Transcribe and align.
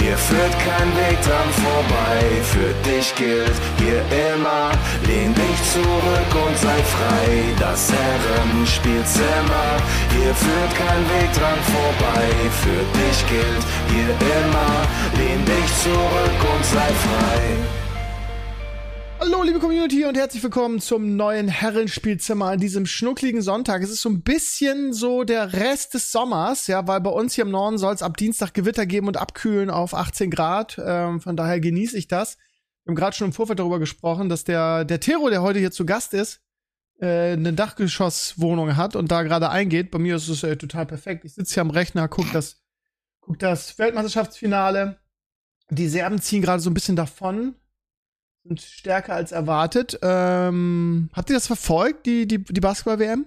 hier 0.00 0.16
führt 0.16 0.54
kein 0.66 0.90
Weg 0.96 1.18
dran 1.22 1.50
vorbei. 1.64 2.20
Für 2.42 2.72
dich 2.88 3.14
gilt 3.14 3.56
hier 3.78 4.00
immer, 4.32 4.70
lehn 5.06 5.34
dich 5.34 5.60
zurück 5.72 6.30
und 6.46 6.56
sei 6.58 6.80
frei. 6.94 7.28
Das 7.58 7.92
Herrenspielzimmer, 7.92 9.68
hier 10.14 10.34
führt 10.34 10.72
kein 10.84 11.02
Weg 11.14 11.30
dran 11.38 11.60
vorbei. 11.74 12.26
Für 12.64 12.82
dich 12.98 13.18
gilt 13.28 13.64
hier 13.92 14.12
immer, 14.38 14.72
lehn 15.18 15.44
dich 15.44 15.70
zurück 15.82 16.40
und 16.54 16.64
sei 16.64 16.90
frei. 17.06 17.89
Hallo, 19.22 19.42
liebe 19.42 19.58
Community 19.58 20.06
und 20.06 20.16
herzlich 20.16 20.42
willkommen 20.42 20.80
zum 20.80 21.14
neuen 21.14 21.46
Herrenspielzimmer 21.46 22.46
an 22.46 22.58
diesem 22.58 22.86
schnuckligen 22.86 23.42
Sonntag. 23.42 23.82
Es 23.82 23.90
ist 23.90 24.00
so 24.00 24.08
ein 24.08 24.22
bisschen 24.22 24.94
so 24.94 25.24
der 25.24 25.52
Rest 25.52 25.92
des 25.92 26.10
Sommers, 26.10 26.68
ja, 26.68 26.88
weil 26.88 27.02
bei 27.02 27.10
uns 27.10 27.34
hier 27.34 27.44
im 27.44 27.50
Norden 27.50 27.76
soll 27.76 27.92
es 27.92 28.02
ab 28.02 28.16
Dienstag 28.16 28.54
Gewitter 28.54 28.86
geben 28.86 29.08
und 29.08 29.18
abkühlen 29.18 29.68
auf 29.68 29.92
18 29.92 30.30
Grad. 30.30 30.80
Ähm, 30.82 31.20
von 31.20 31.36
daher 31.36 31.60
genieße 31.60 31.98
ich 31.98 32.08
das. 32.08 32.38
Wir 32.84 32.92
haben 32.92 32.94
gerade 32.94 33.14
schon 33.14 33.26
im 33.26 33.34
Vorfeld 33.34 33.58
darüber 33.58 33.78
gesprochen, 33.78 34.30
dass 34.30 34.44
der, 34.44 34.86
der 34.86 35.00
Tero, 35.00 35.28
der 35.28 35.42
heute 35.42 35.58
hier 35.58 35.70
zu 35.70 35.84
Gast 35.84 36.14
ist, 36.14 36.40
äh, 36.98 37.32
eine 37.32 37.52
Dachgeschosswohnung 37.52 38.78
hat 38.78 38.96
und 38.96 39.12
da 39.12 39.22
gerade 39.22 39.50
eingeht. 39.50 39.90
Bei 39.90 39.98
mir 39.98 40.16
ist 40.16 40.28
es 40.28 40.42
äh, 40.44 40.56
total 40.56 40.86
perfekt. 40.86 41.26
Ich 41.26 41.34
sitze 41.34 41.52
hier 41.52 41.60
am 41.60 41.70
Rechner, 41.70 42.08
guck 42.08 42.32
das, 42.32 42.62
guck 43.20 43.38
das 43.38 43.78
Weltmeisterschaftsfinale. 43.78 44.98
Die 45.68 45.88
Serben 45.88 46.22
ziehen 46.22 46.40
gerade 46.40 46.62
so 46.62 46.70
ein 46.70 46.74
bisschen 46.74 46.96
davon 46.96 47.54
sind 48.44 48.60
stärker 48.60 49.14
als 49.14 49.32
erwartet. 49.32 49.98
Ähm, 50.02 51.10
habt 51.12 51.30
ihr 51.30 51.34
das 51.34 51.46
verfolgt, 51.46 52.06
die, 52.06 52.26
die, 52.26 52.38
die 52.42 52.60
Basketball-WM? 52.60 53.26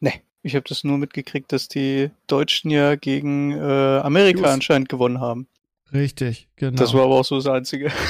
Nee, 0.00 0.22
ich 0.42 0.54
habe 0.54 0.64
das 0.68 0.84
nur 0.84 0.98
mitgekriegt, 0.98 1.52
dass 1.52 1.68
die 1.68 2.10
Deutschen 2.26 2.70
ja 2.70 2.96
gegen 2.96 3.52
äh, 3.52 3.98
Amerika 3.98 4.40
Just. 4.40 4.52
anscheinend 4.52 4.88
gewonnen 4.88 5.20
haben. 5.20 5.46
Richtig, 5.92 6.48
genau. 6.56 6.76
Das 6.76 6.94
war 6.94 7.04
aber 7.04 7.14
auch 7.14 7.24
so 7.24 7.36
das 7.36 7.46
Einzige. 7.46 7.92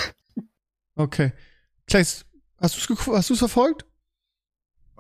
Okay. 0.98 1.34
Kleis, 1.86 2.24
hast 2.58 2.88
du 2.88 2.94
es 2.94 3.06
hast 3.06 3.28
du's 3.28 3.38
verfolgt? 3.38 3.84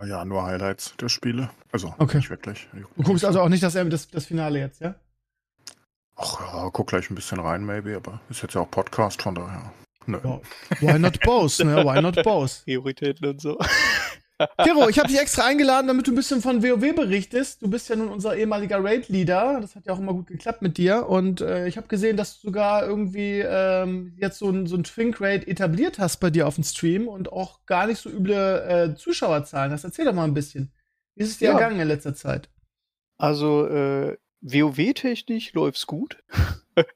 Ja, 0.04 0.26
nur 0.26 0.44
Highlights 0.44 0.94
der 1.00 1.08
Spiele. 1.08 1.48
Also, 1.72 1.94
okay. 1.96 2.18
nicht 2.18 2.28
wirklich. 2.28 2.68
Du 2.96 3.02
guckst 3.02 3.24
also 3.24 3.40
auch 3.40 3.48
nicht 3.48 3.62
das, 3.62 3.72
das, 3.72 4.08
das 4.08 4.26
Finale 4.26 4.58
jetzt, 4.58 4.82
ja? 4.82 4.94
Ach 6.16 6.38
ja, 6.40 6.70
guck 6.70 6.88
gleich 6.88 7.10
ein 7.10 7.14
bisschen 7.14 7.40
rein, 7.40 7.64
maybe, 7.64 7.96
aber 7.96 8.20
ist 8.28 8.42
jetzt 8.42 8.54
ja 8.54 8.60
auch 8.60 8.70
Podcast, 8.70 9.22
von 9.22 9.34
daher. 9.34 9.72
Nö. 10.06 10.18
Why 10.80 10.98
not 10.98 11.20
both, 11.20 11.58
ne? 11.60 11.84
Why 11.84 12.00
not 12.00 12.22
both? 12.22 12.62
Prioritäten 12.64 13.28
und 13.28 13.40
so. 13.40 13.58
Kiro, 14.62 14.88
ich 14.88 14.98
habe 14.98 15.08
dich 15.08 15.18
extra 15.18 15.46
eingeladen, 15.46 15.88
damit 15.88 16.06
du 16.06 16.12
ein 16.12 16.14
bisschen 16.14 16.42
von 16.42 16.62
WoW 16.62 16.94
berichtest. 16.94 17.62
Du 17.62 17.68
bist 17.68 17.88
ja 17.88 17.96
nun 17.96 18.08
unser 18.08 18.36
ehemaliger 18.36 18.82
Raid-Leader. 18.82 19.60
Das 19.62 19.74
hat 19.74 19.86
ja 19.86 19.94
auch 19.94 19.98
immer 19.98 20.12
gut 20.12 20.26
geklappt 20.26 20.60
mit 20.60 20.76
dir. 20.76 21.08
Und 21.08 21.40
äh, 21.40 21.66
ich 21.66 21.78
habe 21.78 21.88
gesehen, 21.88 22.16
dass 22.16 22.40
du 22.40 22.48
sogar 22.48 22.86
irgendwie 22.86 23.40
ähm, 23.40 24.12
jetzt 24.18 24.38
so 24.38 24.50
ein, 24.50 24.66
so 24.66 24.76
ein 24.76 24.84
Twink-Raid 24.84 25.48
etabliert 25.48 25.98
hast 25.98 26.18
bei 26.18 26.28
dir 26.28 26.46
auf 26.46 26.56
dem 26.56 26.64
Stream 26.64 27.08
und 27.08 27.32
auch 27.32 27.64
gar 27.64 27.86
nicht 27.86 27.98
so 27.98 28.10
üble 28.10 28.34
äh, 28.34 28.94
Zuschauerzahlen 28.94 29.72
hast. 29.72 29.84
Erzähl 29.84 30.04
doch 30.04 30.12
mal 30.12 30.24
ein 30.24 30.34
bisschen. 30.34 30.70
Wie 31.14 31.22
ist 31.22 31.30
es 31.30 31.38
dir 31.38 31.46
ja. 31.48 31.54
ergangen 31.54 31.80
in 31.80 31.88
letzter 31.88 32.14
Zeit? 32.14 32.50
Also, 33.16 33.66
äh, 33.66 34.18
WoW-technisch 34.42 35.54
läuft's 35.54 35.86
gut. 35.86 36.22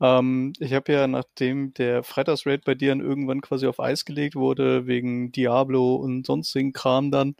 Ähm, 0.00 0.52
ich 0.58 0.72
habe 0.74 0.92
ja, 0.92 1.06
nachdem 1.06 1.72
der 1.74 2.02
Freitagsraid 2.02 2.64
bei 2.64 2.74
dir 2.74 2.90
dann 2.90 3.00
irgendwann 3.00 3.40
quasi 3.40 3.66
auf 3.66 3.80
Eis 3.80 4.04
gelegt 4.04 4.34
wurde, 4.36 4.86
wegen 4.86 5.32
Diablo 5.32 5.96
und 5.96 6.26
sonstigen 6.26 6.72
Kram 6.72 7.10
dann, 7.10 7.36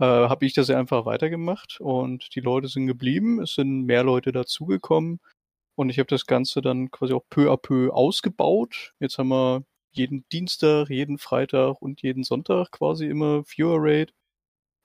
äh, 0.00 0.04
habe 0.06 0.46
ich 0.46 0.54
das 0.54 0.68
ja 0.68 0.78
einfach 0.78 1.06
weitergemacht 1.06 1.80
und 1.80 2.34
die 2.36 2.40
Leute 2.40 2.68
sind 2.68 2.86
geblieben, 2.86 3.40
es 3.42 3.54
sind 3.54 3.84
mehr 3.86 4.04
Leute 4.04 4.32
dazugekommen 4.32 5.20
und 5.76 5.90
ich 5.90 5.98
habe 5.98 6.08
das 6.08 6.26
Ganze 6.26 6.62
dann 6.62 6.90
quasi 6.90 7.14
auch 7.14 7.24
peu 7.30 7.52
à 7.52 7.56
peu 7.58 7.92
ausgebaut. 7.92 8.94
Jetzt 9.00 9.18
haben 9.18 9.28
wir 9.28 9.64
jeden 9.92 10.26
Dienstag, 10.30 10.90
jeden 10.90 11.18
Freitag 11.18 11.82
und 11.82 12.02
jeden 12.02 12.24
Sonntag 12.24 12.70
quasi 12.72 13.06
immer 13.08 13.44
Viewer 13.46 13.78
Raid. 13.80 14.12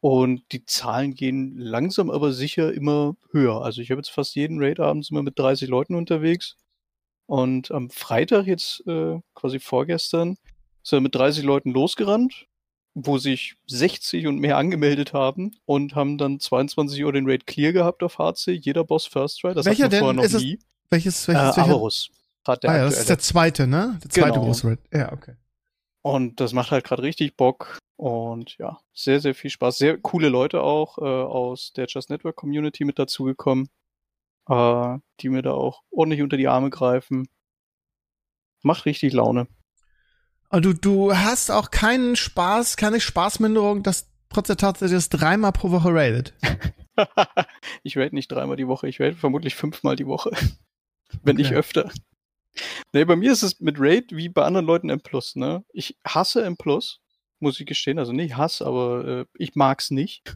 Und 0.01 0.43
die 0.51 0.65
Zahlen 0.65 1.13
gehen 1.15 1.57
langsam 1.57 2.09
aber 2.11 2.33
sicher 2.33 2.73
immer 2.73 3.15
höher. 3.31 3.61
Also 3.63 3.81
ich 3.81 3.91
habe 3.91 3.99
jetzt 3.99 4.11
fast 4.11 4.35
jeden 4.35 4.59
Raid 4.63 4.79
abends 4.79 5.11
immer 5.11 5.23
mit 5.23 5.37
30 5.39 5.69
Leuten 5.69 5.95
unterwegs. 5.95 6.57
Und 7.31 7.71
am 7.71 7.89
Freitag 7.89 8.45
jetzt, 8.45 8.85
äh, 8.87 9.17
quasi 9.35 9.61
vorgestern, 9.61 10.35
ist 10.83 10.91
er 10.91 10.99
mit 10.99 11.15
30 11.15 11.45
Leuten 11.45 11.71
losgerannt, 11.71 12.47
wo 12.93 13.19
sich 13.19 13.55
60 13.67 14.27
und 14.27 14.39
mehr 14.39 14.57
angemeldet 14.57 15.13
haben 15.13 15.55
und 15.63 15.95
haben 15.95 16.17
dann 16.17 16.41
22 16.41 17.01
Uhr 17.05 17.13
den 17.13 17.25
Raid 17.25 17.47
clear 17.47 17.71
gehabt 17.71 18.03
auf 18.03 18.17
HC, 18.17 18.51
jeder 18.51 18.83
Boss 18.83 19.05
First 19.05 19.39
Try. 19.39 19.53
Das 19.53 19.65
Welcher 19.65 19.87
denn? 19.87 19.99
vorher 19.99 20.15
noch 20.15 20.23
ist 20.25 20.41
nie. 20.41 20.55
Es, 20.55 20.65
welches, 20.89 21.27
welches, 21.29 21.55
äh, 21.55 21.61
Avarus. 21.61 22.09
Ah 22.43 22.57
ja, 22.63 22.83
das 22.83 22.99
ist 22.99 23.09
der 23.09 23.19
zweite, 23.19 23.65
ne? 23.65 23.97
Der 24.03 24.09
zweite 24.09 24.31
genau. 24.33 24.45
große 24.47 24.67
Raid. 24.67 24.79
Ja, 24.93 25.13
okay. 25.13 25.35
Und 26.01 26.41
das 26.41 26.51
macht 26.51 26.71
halt 26.71 26.83
gerade 26.83 27.01
richtig 27.01 27.37
Bock. 27.37 27.77
Und 27.95 28.57
ja, 28.57 28.81
sehr, 28.93 29.21
sehr 29.21 29.35
viel 29.35 29.51
Spaß. 29.51 29.77
Sehr 29.77 29.97
coole 29.97 30.27
Leute 30.27 30.63
auch 30.63 30.97
äh, 30.97 31.03
aus 31.03 31.71
der 31.71 31.85
Just 31.87 32.09
Network 32.09 32.35
Community 32.35 32.83
mit 32.83 32.99
dazugekommen 32.99 33.69
äh, 34.51 34.99
die 35.21 35.29
mir 35.29 35.41
da 35.41 35.51
auch 35.51 35.83
ordentlich 35.91 36.21
unter 36.21 36.37
die 36.37 36.47
Arme 36.47 36.69
greifen. 36.69 37.27
Macht 38.61 38.85
richtig 38.85 39.13
Laune. 39.13 39.47
Du, 40.51 40.73
du 40.73 41.15
hast 41.15 41.49
auch 41.49 41.71
keinen 41.71 42.17
Spaß, 42.17 42.75
keine 42.75 42.99
Spaßminderung, 42.99 43.83
dass 43.83 44.09
trotz 44.29 44.47
der 44.47 44.57
Tatsache, 44.57 44.91
dass 44.91 45.07
dreimal 45.07 45.53
pro 45.53 45.71
Woche 45.71 45.93
raidet. 45.93 46.33
ich 47.83 47.97
raid 47.97 48.11
nicht 48.11 48.29
dreimal 48.29 48.57
die 48.57 48.67
Woche, 48.67 48.89
ich 48.89 48.99
raid 48.99 49.15
vermutlich 49.15 49.55
fünfmal 49.55 49.95
die 49.95 50.07
Woche. 50.07 50.31
Wenn 51.23 51.35
okay. 51.35 51.43
nicht 51.43 51.53
öfter. 51.53 51.89
Nee, 52.91 53.05
bei 53.05 53.15
mir 53.15 53.31
ist 53.31 53.43
es 53.43 53.61
mit 53.61 53.77
Raid 53.79 54.11
wie 54.11 54.27
bei 54.27 54.43
anderen 54.43 54.65
Leuten 54.65 54.89
M+, 54.89 55.01
ne? 55.35 55.63
Ich 55.71 55.97
hasse 56.05 56.43
M+, 56.43 56.57
muss 57.39 57.59
ich 57.59 57.65
gestehen. 57.65 57.97
Also 57.97 58.11
nicht 58.11 58.35
Hass, 58.35 58.61
aber 58.61 59.07
äh, 59.07 59.25
ich 59.35 59.55
mag's 59.55 59.89
nicht. 59.91 60.35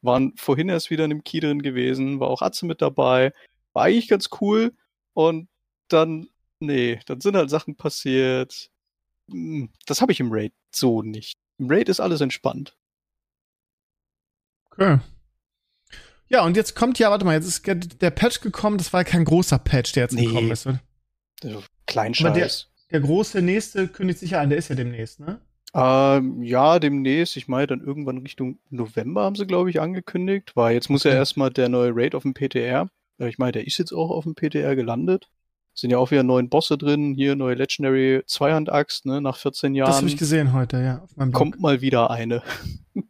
Waren 0.00 0.34
vorhin 0.36 0.68
erst 0.68 0.90
wieder 0.90 1.04
in 1.04 1.10
dem 1.10 1.24
Key 1.24 1.38
drin 1.38 1.62
gewesen, 1.62 2.18
war 2.18 2.28
auch 2.28 2.42
Atze 2.42 2.66
mit 2.66 2.82
dabei. 2.82 3.32
War 3.72 3.84
eigentlich 3.84 4.08
ganz 4.08 4.28
cool. 4.40 4.72
Und 5.14 5.48
dann, 5.88 6.28
nee, 6.60 7.00
dann 7.06 7.20
sind 7.20 7.36
halt 7.36 7.50
Sachen 7.50 7.76
passiert. 7.76 8.70
Hm, 9.30 9.70
das 9.86 10.00
habe 10.00 10.12
ich 10.12 10.20
im 10.20 10.32
Raid 10.32 10.52
so 10.74 11.02
nicht. 11.02 11.38
Im 11.58 11.70
Raid 11.70 11.88
ist 11.88 12.00
alles 12.00 12.20
entspannt. 12.20 12.76
Okay. 14.70 14.98
Ja, 16.28 16.44
und 16.44 16.56
jetzt 16.56 16.74
kommt 16.74 16.98
ja, 16.98 17.10
warte 17.10 17.26
mal, 17.26 17.34
jetzt 17.34 17.46
ist 17.46 17.66
der 17.66 18.10
Patch 18.10 18.40
gekommen, 18.40 18.78
das 18.78 18.92
war 18.94 19.04
kein 19.04 19.24
großer 19.24 19.58
Patch, 19.58 19.92
der 19.92 20.04
jetzt 20.04 20.14
nee. 20.14 20.24
gekommen 20.24 20.50
ist. 20.50 20.66
Oder? 20.66 20.80
Kleinscheiß. 21.86 22.70
Der, 22.90 23.00
der 23.00 23.06
große 23.06 23.42
nächste 23.42 23.86
kündigt 23.88 24.20
sich 24.20 24.30
ja 24.30 24.40
an, 24.40 24.48
der 24.48 24.58
ist 24.58 24.68
ja 24.68 24.74
demnächst, 24.74 25.20
ne? 25.20 25.42
Ähm, 25.74 26.42
ja, 26.42 26.78
demnächst. 26.78 27.36
Ich 27.36 27.48
meine, 27.48 27.66
dann 27.66 27.80
irgendwann 27.80 28.18
Richtung 28.18 28.58
November 28.70 29.24
haben 29.24 29.36
sie, 29.36 29.46
glaube 29.46 29.70
ich, 29.70 29.80
angekündigt. 29.80 30.52
Weil 30.54 30.74
jetzt 30.74 30.90
muss 30.90 31.04
ja 31.04 31.12
erstmal 31.12 31.50
der 31.50 31.68
neue 31.68 31.92
Raid 31.94 32.14
auf 32.14 32.22
dem 32.22 32.34
PTR. 32.34 32.90
Ich 33.28 33.38
meine, 33.38 33.52
der 33.52 33.66
ist 33.66 33.78
jetzt 33.78 33.92
auch 33.92 34.10
auf 34.10 34.24
dem 34.24 34.34
PTR 34.34 34.76
gelandet. 34.76 35.28
Sind 35.74 35.90
ja 35.90 35.98
auch 35.98 36.10
wieder 36.10 36.22
neuen 36.22 36.48
Bosse 36.50 36.76
drin. 36.76 37.14
Hier 37.14 37.34
neue 37.34 37.54
Legendary 37.54 38.22
Zweihand-Axt, 38.26 39.06
ne, 39.06 39.20
nach 39.20 39.36
14 39.36 39.74
Jahren. 39.74 39.88
Das 39.88 39.96
habe 39.98 40.08
ich 40.08 40.18
gesehen 40.18 40.52
heute, 40.52 40.82
ja. 40.82 41.06
Kommt 41.32 41.60
mal 41.60 41.80
wieder 41.80 42.10
eine. 42.10 42.42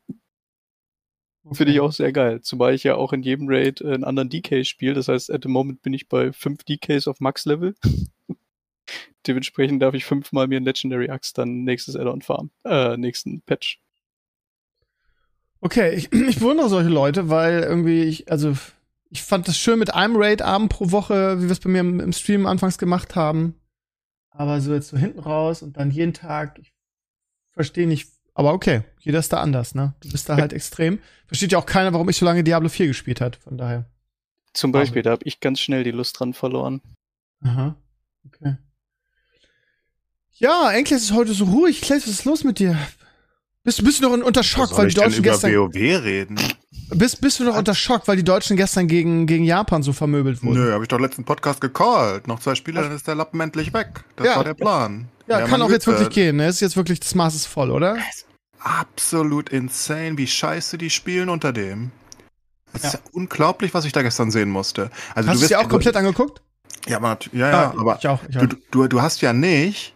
Okay. 1.45 1.57
Finde 1.57 1.73
ich 1.73 1.81
auch 1.81 1.91
sehr 1.91 2.13
geil. 2.13 2.41
Zumal 2.41 2.73
ich 2.73 2.85
ja 2.85 2.95
auch 2.95 3.13
in 3.13 3.23
jedem 3.23 3.49
Raid 3.49 3.85
einen 3.85 4.05
anderen 4.05 4.29
DK 4.29 4.65
spiele. 4.65 4.95
Das 4.95 5.09
heißt, 5.09 5.31
at 5.31 5.43
the 5.43 5.49
moment 5.49 5.83
bin 5.83 5.93
ich 5.93 6.09
bei 6.09 6.33
5 6.33 6.63
DKs 6.63 7.09
auf 7.09 7.19
Max-Level. 7.19 7.75
Dementsprechend 9.27 9.83
darf 9.83 9.95
ich 9.95 10.05
fünfmal 10.05 10.47
mir 10.47 10.61
ein 10.61 10.65
Legendary 10.65 11.11
Axe 11.11 11.33
dann 11.35 11.65
nächstes 11.65 11.97
Add-on 11.97 12.23
farmen. 12.23 12.53
Äh, 12.65 12.97
nächsten 12.97 13.43
Patch. 13.43 13.81
Okay, 15.61 15.95
ich, 15.95 16.13
ich 16.29 16.39
bewundere 16.39 16.69
solche 16.69 16.91
Leute, 16.91 17.29
weil 17.29 17.63
irgendwie 17.63 18.03
ich, 18.03 18.31
also 18.31 18.55
ich 19.13 19.23
fand 19.23 19.47
das 19.47 19.59
schön 19.59 19.79
mit 19.79 19.93
einem 19.93 20.17
Raid-Abend 20.17 20.71
pro 20.71 20.91
Woche, 20.91 21.39
wie 21.39 21.45
wir 21.45 21.51
es 21.51 21.61
bei 21.61 21.69
mir 21.69 21.81
im, 21.81 22.01
im, 22.01 22.13
Stream 22.15 22.47
anfangs 22.47 22.79
gemacht 22.79 23.15
haben. 23.15 23.61
Aber 24.31 24.59
so 24.63 24.73
jetzt 24.73 24.89
so 24.89 24.97
hinten 24.97 25.19
raus 25.19 25.63
und 25.63 25.77
dann 25.77 25.91
jeden 25.91 26.15
Tag, 26.15 26.59
ich 26.59 26.73
verstehe 27.51 27.87
nicht, 27.87 28.09
aber 28.33 28.55
okay, 28.55 28.85
jeder 29.01 29.19
ist 29.19 29.31
da 29.31 29.43
anders, 29.43 29.75
ne? 29.75 29.95
Du 30.01 30.09
bist 30.09 30.31
da 30.31 30.37
halt 30.39 30.55
extrem. 30.55 30.99
Versteht 31.27 31.53
ja 31.53 31.59
auch 31.59 31.67
keiner, 31.67 31.93
warum 31.93 32.09
ich 32.09 32.17
so 32.17 32.25
lange 32.25 32.43
Diablo 32.43 32.71
4 32.71 32.87
gespielt 32.87 33.21
hat, 33.21 33.37
von 33.37 33.59
daher. 33.59 33.85
Zum 34.55 34.73
Beispiel, 34.73 35.01
also. 35.01 35.05
da 35.05 35.11
habe 35.11 35.25
ich 35.27 35.41
ganz 35.41 35.61
schnell 35.61 35.85
die 35.85 35.91
Lust 35.91 36.19
dran 36.19 36.33
verloren. 36.33 36.81
Aha, 37.43 37.77
okay. 38.27 38.57
Ja, 40.31 40.69
eigentlich 40.69 40.97
ist 40.97 41.05
es 41.05 41.13
heute 41.13 41.35
so 41.35 41.45
ruhig. 41.45 41.83
Clay, 41.83 41.99
was 41.99 42.07
ist 42.07 42.25
los 42.25 42.45
mit 42.45 42.59
dir? 42.59 42.79
Bist, 43.63 43.85
bist 43.85 44.03
du 44.03 44.09
noch 44.09 44.27
unter 44.27 44.43
Schock, 44.43 44.77
weil 44.79 44.89
ich 44.89 44.95
die 44.95 45.01
Deutschen 45.01 45.19
über 45.19 45.33
gestern. 45.33 45.53
WoW 45.53 45.75
reden? 45.75 46.39
Bist, 46.95 47.21
bist 47.21 47.41
du 47.41 47.45
noch 47.45 47.57
unter 47.57 47.75
Schock, 47.75 48.07
weil 48.07 48.17
die 48.17 48.25
Deutschen 48.25 48.57
gestern 48.57 48.87
gegen, 48.89 49.27
gegen 49.27 49.45
Japan 49.45 49.83
so 49.83 49.93
vermöbelt 49.93 50.43
wurden? 50.43 50.55
Nö, 50.61 50.73
habe 50.73 50.85
ich 50.85 50.89
doch 50.89 51.01
letzten 51.01 51.25
Podcast 51.25 51.61
gecallt. 51.61 52.27
Noch 52.27 52.41
zwei 52.41 52.55
Spiele, 52.55 52.83
dann 52.83 52.93
ist 52.93 53.07
der 53.07 53.15
Lappen 53.15 53.41
endlich 53.41 53.73
weg. 53.73 54.05
Das 54.17 54.27
Ja. 54.27 54.37
war 54.37 54.45
der 54.45 54.55
Plan. 54.55 55.09
Ja, 55.27 55.41
Ja, 55.41 55.47
kann 55.47 55.63
auch 55.63 55.71
jetzt 55.71 55.87
wirklich 55.87 56.11
gehen, 56.11 56.37
ne? 56.37 56.49
Ist 56.49 56.61
jetzt 56.61 56.77
wirklich, 56.77 57.01
das 57.01 57.15
Maß 57.15 57.35
ist 57.35 57.47
voll, 57.47 57.71
oder? 57.71 57.97
Absolut 58.59 59.49
insane, 59.51 60.17
wie 60.19 60.27
scheiße 60.27 60.79
die 60.79 60.91
spielen 60.91 61.29
unter 61.29 61.53
dem. 61.53 61.91
Es 62.73 62.85
ist 62.85 62.93
Ja. 62.95 62.99
ja 63.01 63.05
unglaublich, 63.13 63.75
was 63.75 63.85
ich 63.85 63.93
da 63.93 64.03
gestern 64.03 64.31
sehen 64.31 64.51
musste. 64.51 64.91
Also 65.15 65.29
Hast 65.31 65.41
du 65.41 65.45
es 65.45 65.49
dir 65.49 65.61
auch 65.61 65.69
komplett 65.69 65.97
angeguckt? 65.97 66.41
Ja, 66.89 66.97
aber, 66.99 67.19
ja, 67.33 67.51
ja, 67.51 67.63
Ah, 67.71 67.75
aber 67.79 67.99
ich 67.99 68.09
auch, 68.09 68.21
ich 68.29 68.37
auch. 68.39 68.47
du, 68.47 68.57
du, 68.71 68.89
du 68.89 69.03
hast 69.03 69.21
ja 69.21 69.33
nicht, 69.33 69.95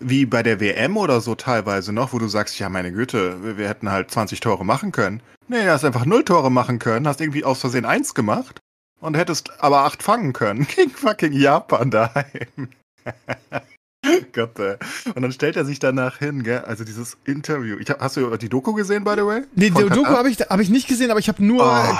wie 0.00 0.26
bei 0.26 0.42
der 0.42 0.60
WM 0.60 0.96
oder 0.96 1.20
so 1.20 1.34
teilweise 1.34 1.92
noch, 1.92 2.12
wo 2.12 2.18
du 2.18 2.28
sagst, 2.28 2.58
ja, 2.58 2.68
meine 2.68 2.92
Güte, 2.92 3.42
wir, 3.44 3.58
wir 3.58 3.68
hätten 3.68 3.90
halt 3.90 4.10
20 4.10 4.40
Tore 4.40 4.64
machen 4.64 4.92
können. 4.92 5.20
Nee, 5.48 5.64
du 5.64 5.70
hast 5.72 5.84
einfach 5.84 6.04
null 6.06 6.24
Tore 6.24 6.50
machen 6.50 6.78
können, 6.78 7.06
hast 7.06 7.20
irgendwie 7.20 7.44
aus 7.44 7.60
Versehen 7.60 7.84
eins 7.84 8.14
gemacht 8.14 8.60
und 9.00 9.16
hättest 9.16 9.50
aber 9.62 9.80
acht 9.84 10.02
fangen 10.02 10.32
können 10.32 10.66
gegen 10.76 10.90
fucking 10.90 11.32
Japan 11.32 11.90
daheim. 11.90 12.68
Gott, 14.32 14.58
ey. 14.60 14.76
Und 15.14 15.22
dann 15.22 15.32
stellt 15.32 15.56
er 15.56 15.64
sich 15.64 15.78
danach 15.80 16.18
hin, 16.18 16.42
gell? 16.44 16.60
Also 16.60 16.84
dieses 16.84 17.16
Interview. 17.24 17.76
Ich 17.80 17.90
hab, 17.90 18.00
hast 18.00 18.16
du 18.16 18.36
die 18.36 18.48
Doku 18.48 18.72
gesehen, 18.72 19.02
by 19.04 19.14
the 19.16 19.24
way? 19.26 19.42
Nee, 19.54 19.70
die 19.70 19.88
Doku 19.88 20.06
habe 20.06 20.30
ich, 20.30 20.38
hab 20.40 20.60
ich 20.60 20.68
nicht 20.68 20.86
gesehen, 20.86 21.10
aber 21.10 21.18
ich 21.20 21.28
habe 21.28 21.44
nur, 21.44 21.64
Oh. 21.64 21.96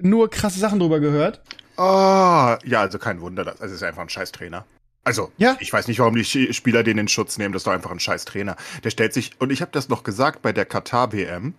nur 0.00 0.30
krasse 0.30 0.58
Sachen 0.58 0.80
drüber 0.80 0.98
gehört. 1.00 1.40
Ah, 1.76 2.58
ja, 2.64 2.80
also 2.80 2.98
kein 2.98 3.20
Wunder. 3.20 3.44
Das, 3.44 3.60
also 3.60 3.74
ist 3.74 3.82
einfach 3.84 4.02
ein 4.02 4.08
scheiß 4.08 4.32
Trainer. 4.32 4.64
Also, 5.04 5.30
Ja. 5.36 5.56
ich 5.60 5.72
weiß 5.72 5.86
nicht, 5.86 5.98
warum 6.00 6.14
die 6.16 6.24
Spieler 6.24 6.82
den 6.82 6.98
in 6.98 7.08
Schutz 7.08 7.38
nehmen. 7.38 7.52
Das 7.52 7.60
ist 7.60 7.66
doch 7.66 7.72
einfach 7.72 7.90
ein 7.90 8.00
scheiß 8.00 8.24
Trainer. 8.24 8.56
Der 8.82 8.90
stellt 8.90 9.12
sich, 9.12 9.32
und 9.40 9.50
ich 9.52 9.60
habe 9.60 9.70
das 9.72 9.88
noch 9.88 10.02
gesagt 10.02 10.42
bei 10.42 10.52
der 10.52 10.64
Katar-WM. 10.64 11.54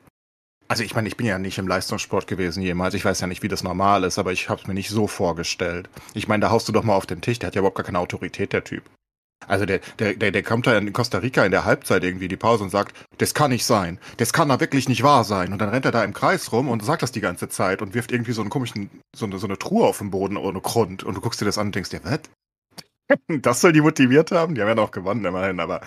Also 0.68 0.84
ich 0.84 0.96
meine, 0.96 1.08
ich 1.08 1.18
bin 1.18 1.28
ja 1.28 1.38
nicht 1.38 1.58
im 1.60 1.68
Leistungssport 1.68 2.26
gewesen 2.28 2.64
jemals. 2.64 2.96
Ich 2.96 3.06
weiß 3.06 3.20
ja 3.22 3.28
nicht, 3.28 3.44
wie 3.44 3.48
das 3.48 3.64
normal 3.64 4.04
ist, 4.04 4.18
aber 4.18 4.32
ich 4.32 4.50
habe 4.50 4.62
es 4.62 4.68
mir 4.68 4.74
nicht 4.74 4.90
so 4.90 5.08
vorgestellt. 5.08 5.90
Ich 6.16 6.28
meine, 6.28 6.42
da 6.42 6.50
haust 6.50 6.68
du 6.68 6.72
doch 6.72 6.84
mal 6.84 6.96
auf 6.96 7.06
den 7.06 7.22
Tisch. 7.22 7.40
Der 7.40 7.48
hat 7.48 7.56
ja 7.56 7.60
überhaupt 7.60 7.78
gar 7.78 7.86
keine 7.86 8.00
Autorität, 8.00 8.52
der 8.52 8.64
Typ. 8.64 8.84
Also 9.48 9.66
der, 9.66 9.80
der, 10.00 10.16
der, 10.16 10.32
der 10.32 10.44
kommt 10.44 10.66
da 10.66 10.76
in 10.76 10.92
Costa 10.92 11.20
Rica 11.20 11.46
in 11.46 11.52
der 11.52 11.66
Halbzeit 11.66 12.04
irgendwie 12.04 12.28
die 12.28 12.38
Pause 12.38 12.64
und 12.64 12.72
sagt, 12.72 12.96
das 13.20 13.36
kann 13.36 13.52
nicht 13.52 13.66
sein. 13.66 14.00
Das 14.18 14.34
kann 14.34 14.50
da 14.50 14.60
wirklich 14.60 14.90
nicht 14.90 15.04
wahr 15.04 15.24
sein. 15.24 15.54
Und 15.54 15.60
dann 15.60 15.70
rennt 15.70 15.86
er 15.86 15.92
da 15.92 16.04
im 16.04 16.14
Kreis 16.14 16.52
rum 16.52 16.68
und 16.68 16.84
sagt 16.84 17.04
das 17.04 17.12
die 17.12 17.22
ganze 17.22 17.48
Zeit 17.48 17.84
und 17.84 17.94
wirft 17.94 18.12
irgendwie 18.12 18.32
so 18.32 18.42
einen 18.42 18.50
komischen, 18.50 18.90
so 19.16 19.26
eine, 19.26 19.38
so 19.38 19.46
eine 19.46 19.60
Truhe 19.60 19.86
auf 19.86 20.00
den 20.00 20.10
Boden 20.10 20.38
ohne 20.38 20.62
Grund. 20.62 21.04
Und 21.04 21.16
du 21.16 21.22
guckst 21.22 21.42
dir 21.42 21.46
das 21.46 21.60
an 21.60 21.68
und 21.68 21.76
denkst 21.76 21.92
dir, 21.92 22.04
was? 22.04 22.22
Das 23.28 23.62
soll 23.62 23.72
die 23.72 23.82
motiviert 23.82 24.32
haben? 24.32 24.56
Die 24.56 24.62
haben 24.62 24.68
ja 24.68 24.74
noch 24.74 24.90
gewonnen 24.90 25.24
immerhin, 25.26 25.60
aber 25.60 25.82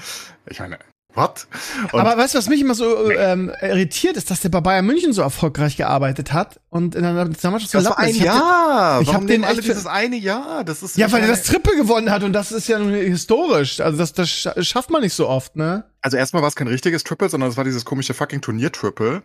ich 0.47 0.61
meine, 0.61 0.79
what? 1.15 1.47
Und 1.93 2.01
aber 2.01 2.17
weißt 2.17 2.35
du, 2.35 2.39
was 2.39 2.49
mich 2.49 2.61
immer 2.61 2.75
so 2.75 3.11
ähm, 3.11 3.51
irritiert, 3.61 4.17
ist, 4.17 4.31
dass 4.31 4.41
der 4.41 4.49
bei 4.51 4.61
Bayern 4.61 4.87
München 4.87 5.13
so 5.13 5.23
erfolgreich 5.23 5.77
gearbeitet 5.77 6.33
hat 6.33 6.61
und 6.71 6.95
in 6.95 7.03
der 7.03 7.13
Nationalmannschaft 7.13 7.73
so 7.73 7.79
das 7.79 7.87
war 7.89 7.99
ein. 7.99 8.11
Ich 8.11 8.21
hab 8.21 8.23
den- 8.23 8.27
Jahr. 8.27 9.01
ich 9.01 9.07
Warum 9.09 9.21
hab 9.23 9.27
den 9.27 9.45
alle 9.45 9.61
dieses 9.61 9.87
eine 9.87 10.17
Jahr? 10.17 10.65
Das 10.65 10.83
ist 10.83 10.97
Ja, 10.97 11.11
weil 11.13 11.23
er 11.23 11.29
das 11.29 11.43
Triple 11.45 11.77
gewonnen 11.77 12.11
hat 12.11 12.23
und 12.23 12.33
das 12.33 12.53
ist 12.53 12.69
ja 12.69 12.79
nun 12.79 12.93
historisch. 12.93 13.81
Also 13.81 13.99
das, 13.99 14.13
das 14.13 14.29
scha- 14.29 14.63
schafft 14.63 14.91
man 14.91 15.03
nicht 15.03 15.15
so 15.15 15.29
oft, 15.29 15.57
ne? 15.57 15.85
Also 16.03 16.17
erstmal 16.17 16.43
war 16.43 16.49
es 16.49 16.57
kein 16.57 16.69
richtiges 16.69 17.03
Triple, 17.05 17.29
sondern 17.29 17.51
es 17.51 17.57
war 17.57 17.65
dieses 17.65 17.85
komische 17.85 18.15
fucking 18.15 18.41
Turnier-Triple 18.41 19.23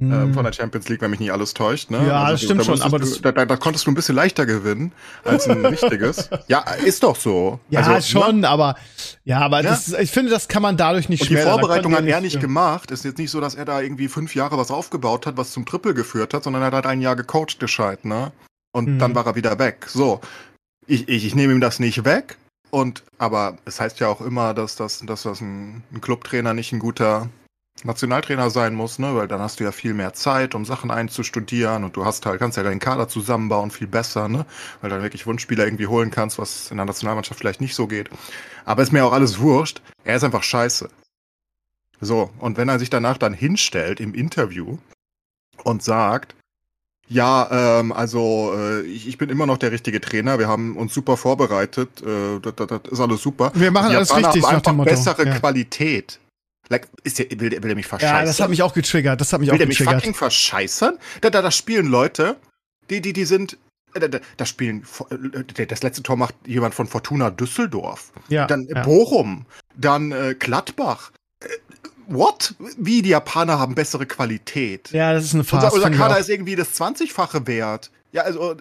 ähm, 0.00 0.32
von 0.34 0.44
der 0.44 0.52
Champions 0.52 0.88
League, 0.88 1.00
wenn 1.00 1.10
mich 1.10 1.20
nicht 1.20 1.32
alles 1.32 1.54
täuscht. 1.54 1.90
Ne? 1.90 2.00
Hm. 2.00 2.06
Ja, 2.08 2.22
also, 2.22 2.32
das 2.32 2.42
stimmt 2.42 2.60
da 2.60 2.64
schon, 2.64 2.82
aber 2.82 2.98
du, 2.98 3.04
das- 3.06 3.20
da, 3.20 3.32
da, 3.32 3.44
da 3.46 3.56
konntest 3.56 3.86
du 3.86 3.90
ein 3.90 3.94
bisschen 3.94 4.14
leichter 4.14 4.46
gewinnen 4.46 4.92
als 5.24 5.48
ein 5.48 5.64
richtiges. 5.66 6.30
Ja, 6.46 6.60
ist 6.84 7.02
doch 7.02 7.16
so. 7.16 7.60
ja, 7.70 7.80
also, 7.80 7.92
ne? 7.92 8.02
schon, 8.02 8.44
aber 8.44 8.76
ja, 9.24 9.40
aber 9.40 9.62
Ja. 9.62 9.70
Das, 9.70 9.88
ich 9.92 10.10
finde, 10.10 10.30
das 10.30 10.48
kann 10.48 10.62
man 10.62 10.76
dadurch 10.76 11.08
nicht 11.08 11.22
Und 11.22 11.30
die 11.30 11.36
Vorbereitung 11.36 11.94
hat 11.94 12.04
er 12.04 12.20
nicht 12.20 12.34
ja. 12.34 12.40
gemacht. 12.40 12.90
Ist 12.90 13.04
jetzt 13.04 13.18
nicht 13.18 13.30
so, 13.30 13.40
dass 13.40 13.54
er 13.54 13.64
da 13.64 13.80
irgendwie 13.80 14.08
fünf 14.08 14.34
Jahre 14.34 14.56
was 14.58 14.70
aufgebaut 14.70 15.26
hat, 15.26 15.36
was 15.36 15.50
zum 15.52 15.66
Triple 15.66 15.94
geführt 15.94 16.34
hat, 16.34 16.44
sondern 16.44 16.62
er 16.62 16.66
hat 16.66 16.74
halt 16.74 16.86
ein 16.86 17.00
Jahr 17.00 17.16
gecoacht 17.16 17.58
gescheit, 17.60 18.04
ne? 18.04 18.32
Und 18.72 18.86
Mhm. 18.88 18.98
dann 18.98 19.14
war 19.14 19.26
er 19.26 19.34
wieder 19.34 19.58
weg. 19.58 19.86
So. 19.88 20.20
Ich, 20.86 21.08
ich, 21.08 21.24
ich 21.26 21.34
nehme 21.34 21.52
ihm 21.54 21.60
das 21.60 21.78
nicht 21.80 22.04
weg. 22.04 22.36
Und, 22.70 23.02
aber 23.16 23.56
es 23.64 23.80
heißt 23.80 23.98
ja 23.98 24.08
auch 24.08 24.20
immer, 24.20 24.52
dass 24.52 24.76
das, 24.76 25.00
dass 25.06 25.22
das 25.22 25.40
ein, 25.40 25.82
ein 25.92 26.00
Clubtrainer 26.02 26.52
nicht 26.52 26.72
ein 26.72 26.78
guter 26.78 27.30
Nationaltrainer 27.84 28.50
sein 28.50 28.74
muss, 28.74 28.98
ne? 28.98 29.14
Weil 29.14 29.28
dann 29.28 29.40
hast 29.40 29.60
du 29.60 29.64
ja 29.64 29.72
viel 29.72 29.94
mehr 29.94 30.12
Zeit, 30.12 30.54
um 30.54 30.64
Sachen 30.64 30.90
einzustudieren 30.90 31.84
und 31.84 31.96
du 31.96 32.04
hast 32.04 32.26
halt, 32.26 32.38
kannst 32.38 32.56
ja 32.56 32.62
deinen 32.62 32.80
Kader 32.80 33.08
zusammenbauen, 33.08 33.70
viel 33.70 33.86
besser, 33.86 34.28
ne? 34.28 34.46
Weil 34.80 34.90
du 34.90 34.96
dann 34.96 35.02
wirklich 35.02 35.26
Wunschspieler 35.26 35.64
irgendwie 35.64 35.86
holen 35.86 36.10
kannst, 36.10 36.38
was 36.38 36.70
in 36.70 36.76
der 36.76 36.86
Nationalmannschaft 36.86 37.38
vielleicht 37.38 37.60
nicht 37.60 37.74
so 37.74 37.86
geht. 37.86 38.10
Aber 38.64 38.82
ist 38.82 38.92
mir 38.92 39.04
auch 39.04 39.12
alles 39.12 39.38
wurscht. 39.40 39.80
Er 40.04 40.16
ist 40.16 40.24
einfach 40.24 40.42
scheiße. 40.42 40.90
So, 42.00 42.30
und 42.38 42.56
wenn 42.56 42.68
er 42.68 42.78
sich 42.78 42.90
danach 42.90 43.18
dann 43.18 43.34
hinstellt 43.34 44.00
im 44.00 44.14
Interview 44.14 44.78
und 45.64 45.82
sagt, 45.82 46.34
ja, 47.08 47.80
ähm, 47.80 47.92
also 47.92 48.52
äh, 48.54 48.82
ich, 48.82 49.08
ich 49.08 49.18
bin 49.18 49.30
immer 49.30 49.46
noch 49.46 49.56
der 49.56 49.72
richtige 49.72 50.00
Trainer, 50.00 50.38
wir 50.38 50.46
haben 50.46 50.76
uns 50.76 50.92
super 50.92 51.16
vorbereitet, 51.16 52.02
äh, 52.02 52.38
das, 52.40 52.54
das, 52.54 52.66
das 52.68 52.92
ist 52.92 53.00
alles 53.00 53.22
super. 53.22 53.50
Wir 53.54 53.70
machen 53.70 53.96
alles 53.96 54.14
richtig, 54.14 54.44
haben 54.44 54.54
nach 54.54 54.60
dem 54.60 54.80
einfach 54.80 54.84
bessere 54.84 55.26
Ja. 55.26 55.38
Qualität. 55.38 56.20
Like, 56.68 56.88
ist 57.02 57.18
der, 57.18 57.30
will, 57.30 57.50
will 57.50 57.60
der 57.60 57.74
mich 57.74 57.86
verscheißen? 57.86 58.16
Ja, 58.16 58.24
das 58.24 58.40
hat 58.40 58.50
mich 58.50 58.62
auch 58.62 58.74
getriggert. 58.74 59.20
Das 59.20 59.32
hat 59.32 59.40
mich 59.40 59.48
will 59.48 59.54
auch 59.54 59.58
der 59.58 59.66
mich 59.66 59.78
getriggert. 59.78 60.02
fucking 60.02 60.14
verscheißern? 60.14 60.98
Da, 61.20 61.30
da, 61.30 61.42
da 61.42 61.50
spielen 61.50 61.86
Leute, 61.86 62.36
die, 62.90 63.00
die, 63.00 63.12
die 63.12 63.24
sind, 63.24 63.56
da, 63.94 64.08
da, 64.08 64.18
da 64.36 64.46
spielen, 64.46 64.84
äh, 65.56 65.66
das 65.66 65.82
letzte 65.82 66.02
Tor 66.02 66.16
macht 66.16 66.34
jemand 66.46 66.74
von 66.74 66.86
Fortuna 66.86 67.30
Düsseldorf. 67.30 68.12
Ja, 68.28 68.46
Dann 68.46 68.66
äh, 68.68 68.74
ja. 68.74 68.82
Bochum, 68.82 69.46
dann 69.76 70.12
äh, 70.12 70.34
Gladbach. 70.38 71.12
Äh, 71.40 71.48
what? 72.06 72.54
Wie, 72.76 73.02
die 73.02 73.10
Japaner 73.10 73.58
haben 73.58 73.74
bessere 73.74 74.06
Qualität. 74.06 74.90
ja, 74.90 75.12
das 75.14 75.24
ist 75.24 75.34
eine 75.34 75.42
Unser, 75.42 75.60
Farce. 75.60 75.74
unser 75.74 75.90
ich 75.90 75.96
Kader 75.96 76.18
ist 76.18 76.28
irgendwie 76.28 76.56
das 76.56 76.78
20-fache 76.78 77.46
wert. 77.46 77.90
Ja, 78.12 78.22
also, 78.22 78.52
äh, 78.52 78.56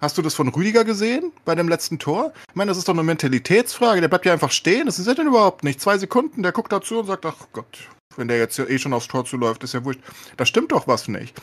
hast 0.00 0.18
du 0.18 0.22
das 0.22 0.34
von 0.34 0.48
Rüdiger 0.48 0.84
gesehen 0.84 1.32
bei 1.44 1.54
dem 1.54 1.68
letzten 1.68 1.98
Tor? 1.98 2.32
Ich 2.48 2.54
meine, 2.54 2.70
das 2.70 2.78
ist 2.78 2.88
doch 2.88 2.94
eine 2.94 3.02
Mentalitätsfrage. 3.02 4.00
Der 4.00 4.08
bleibt 4.08 4.26
ja 4.26 4.32
einfach 4.32 4.50
stehen. 4.50 4.86
Das 4.86 4.98
ist 4.98 5.06
ja 5.06 5.14
denn 5.14 5.28
überhaupt 5.28 5.64
nicht. 5.64 5.80
Zwei 5.80 5.96
Sekunden, 5.96 6.42
der 6.42 6.52
guckt 6.52 6.72
dazu 6.72 7.00
und 7.00 7.06
sagt, 7.06 7.24
ach 7.24 7.36
Gott, 7.52 7.88
wenn 8.16 8.28
der 8.28 8.38
jetzt 8.38 8.58
eh 8.58 8.78
schon 8.78 8.92
aufs 8.92 9.08
Tor 9.08 9.24
zuläuft, 9.24 9.64
ist 9.64 9.74
ja 9.74 9.84
wurscht. 9.84 10.00
Da 10.36 10.44
stimmt 10.44 10.72
doch 10.72 10.86
was 10.86 11.08
nicht. 11.08 11.34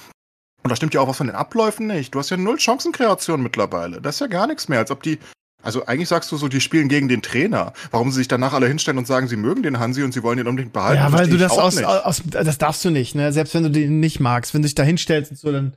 Und 0.64 0.70
da 0.70 0.76
stimmt 0.76 0.94
ja 0.94 1.02
auch 1.02 1.08
was 1.08 1.18
von 1.18 1.28
den 1.28 1.36
Abläufen 1.36 1.88
nicht. 1.88 2.14
Du 2.14 2.20
hast 2.20 2.30
ja 2.30 2.38
null 2.38 2.58
Chancenkreation 2.58 3.42
mittlerweile. 3.42 4.00
Das 4.00 4.16
ist 4.16 4.22
ja 4.22 4.28
gar 4.28 4.48
nichts 4.48 4.70
mehr, 4.70 4.80
als 4.80 4.92
ob 4.92 5.04
die. 5.04 5.20
Also 5.62 5.86
eigentlich 5.86 6.10
sagst 6.10 6.32
du 6.32 6.38
so, 6.38 6.50
die 6.50 6.62
spielen 6.62 6.88
gegen 6.88 7.08
den 7.08 7.22
Trainer. 7.22 7.74
Warum 7.92 8.12
sie 8.12 8.18
sich 8.18 8.28
danach 8.28 8.54
alle 8.54 8.68
hinstellen 8.68 8.98
und 8.98 9.08
sagen, 9.08 9.28
sie 9.28 9.38
mögen 9.38 9.64
den 9.64 9.80
Hansi 9.80 10.04
und 10.04 10.14
sie 10.14 10.22
wollen 10.22 10.38
ihn 10.38 10.48
unbedingt 10.48 10.74
behalten. 10.74 11.02
Ja, 11.02 11.12
weil 11.12 11.28
du 11.28 11.38
das 11.38 11.58
aus, 11.58 11.82
aus, 11.82 12.22
das 12.30 12.58
darfst 12.58 12.84
du 12.86 12.92
nicht, 12.92 13.16
ne? 13.16 13.32
Selbst 13.34 13.56
wenn 13.56 13.64
du 13.64 13.72
den 13.72 14.00
nicht 14.00 14.20
magst, 14.20 14.54
wenn 14.54 14.62
du 14.62 14.68
dich 14.68 14.76
da 14.76 14.84
hinstellst 14.84 15.32
und 15.32 15.38
so, 15.38 15.52
dann, 15.52 15.74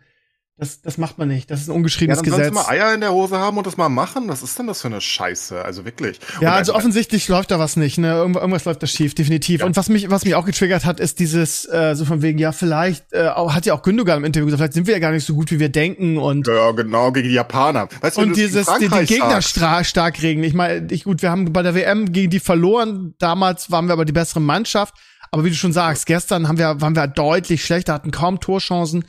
das, 0.59 0.81
das 0.81 0.97
macht 0.97 1.19
man 1.19 1.29
nicht. 1.29 1.51
Das 1.51 1.61
ist 1.61 1.69
ein 1.69 1.73
Ja, 1.73 1.77
ungeschriebenes 1.77 2.23
dann 2.23 2.31
sollen 2.31 2.45
sie 2.45 2.51
Gesetz. 2.51 2.67
mal 2.67 2.73
Eier 2.73 2.95
in 2.95 3.01
der 3.03 3.13
Hose 3.13 3.37
haben 3.39 3.59
und 3.59 3.67
das 3.67 3.77
mal 3.77 3.91
machen. 3.91 4.29
Was 4.29 4.43
ist 4.43 4.59
denn 4.59 4.67
das 4.67 4.81
für 4.81 4.89
eine 4.89 5.03
Scheiße? 5.03 5.63
Also 5.63 5.85
wirklich. 5.85 6.19
Ja, 6.41 6.53
also 6.53 6.73
dann- 6.73 6.79
offensichtlich 6.81 7.29
läuft 7.29 7.51
da 7.51 7.59
was 7.59 7.77
nicht, 7.77 7.99
ne? 7.99 8.15
Irgendw- 8.15 8.39
Irgendwas 8.41 8.65
läuft 8.65 8.83
da 8.83 8.87
schief, 8.87 9.15
definitiv. 9.15 9.61
Ja. 9.61 9.67
Und 9.67 9.77
was 9.77 9.91
mich, 9.91 10.09
was 10.11 10.25
mich 10.25 10.35
auch 10.35 10.47
getriggert 10.47 10.87
hat, 10.87 10.99
ist 10.99 11.19
dieses, 11.19 11.67
äh, 11.67 11.95
so 11.95 12.07
von 12.07 12.23
wegen, 12.23 12.39
ja, 12.39 12.53
vielleicht, 12.53 13.13
äh, 13.13 13.29
hat 13.29 13.67
ja 13.67 13.75
auch 13.75 13.83
Gündogan 13.83 14.17
im 14.19 14.25
Interview 14.25 14.47
gesagt, 14.47 14.61
vielleicht 14.61 14.73
sind 14.73 14.87
wir 14.87 14.95
ja 14.95 15.01
gar 15.01 15.11
nicht 15.13 15.27
so 15.27 15.35
gut, 15.35 15.51
wie 15.51 15.61
wir 15.61 15.69
denken 15.69 16.17
und 16.17 16.47
Ja, 16.47 16.71
genau, 16.71 17.13
gegen 17.13 17.29
die 17.29 17.35
Japaner. 17.35 17.89
Weißt 18.01 18.17
und 18.17 18.35
dieses, 18.35 18.67
die, 18.81 18.89
die 18.89 19.05
Gegner 19.05 19.43
sagst, 19.43 19.89
stark 19.91 20.23
regen. 20.23 20.43
Ich 20.43 20.55
meine, 20.55 20.87
ich, 20.91 21.05
gut, 21.05 21.21
wir 21.21 21.31
haben 21.31 21.53
bei 21.53 21.63
der 21.63 21.75
WM 21.75 22.13
gegen 22.13 22.31
die 22.31 22.41
verloren. 22.41 23.15
Damals 23.19 23.71
waren 23.71 23.89
wir 23.89 23.93
aber 23.93 24.07
die 24.07 24.13
bessere 24.13 24.41
Mannschaft. 24.41 24.95
Aber 25.33 25.45
wie 25.45 25.51
du 25.51 25.57
schon 25.57 25.75
sagst, 25.75 26.07
gestern 26.07 26.49
haben 26.49 26.57
wir, 26.57 26.81
waren 26.81 26.97
wir 26.97 27.07
deutlich 27.09 27.63
schlechter, 27.63 27.93
hatten 27.93 28.11
kaum 28.11 28.41
Torchancen. 28.41 29.05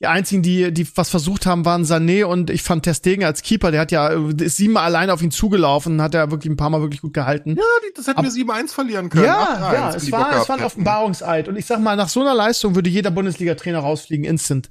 Die 0.00 0.06
einzigen, 0.06 0.42
die, 0.42 0.72
die 0.72 0.86
was 0.96 1.10
versucht 1.10 1.44
haben, 1.44 1.66
waren 1.66 1.84
Sané 1.84 2.24
und 2.24 2.48
ich 2.48 2.62
fand 2.62 2.84
Ter 2.84 2.94
Stegen 2.94 3.22
als 3.22 3.42
Keeper, 3.42 3.70
der 3.70 3.82
hat 3.82 3.92
ja, 3.92 4.08
äh, 4.08 4.44
ist 4.44 4.56
siebenmal 4.56 4.84
alleine 4.84 5.12
auf 5.12 5.20
ihn 5.20 5.30
zugelaufen, 5.30 6.00
hat 6.00 6.14
er 6.14 6.30
wirklich 6.30 6.50
ein 6.50 6.56
paar 6.56 6.70
Mal 6.70 6.80
wirklich 6.80 7.02
gut 7.02 7.12
gehalten. 7.12 7.56
Ja, 7.56 7.62
das 7.94 8.06
hätten 8.06 8.22
wir 8.22 8.30
7-1 8.30 8.72
verlieren 8.72 9.10
können. 9.10 9.26
Ja, 9.26 9.70
8-1, 9.70 9.74
ja, 9.74 9.94
es 9.94 10.10
war, 10.12 10.40
es 10.40 10.48
war 10.48 10.56
ein. 10.56 10.64
Offenbarungseid. 10.64 11.48
Und 11.48 11.56
ich 11.56 11.66
sag 11.66 11.80
mal, 11.80 11.96
nach 11.96 12.08
so 12.08 12.22
einer 12.22 12.34
Leistung 12.34 12.74
würde 12.74 12.88
jeder 12.88 13.10
Bundesliga-Trainer 13.10 13.80
rausfliegen, 13.80 14.24
instant. 14.24 14.70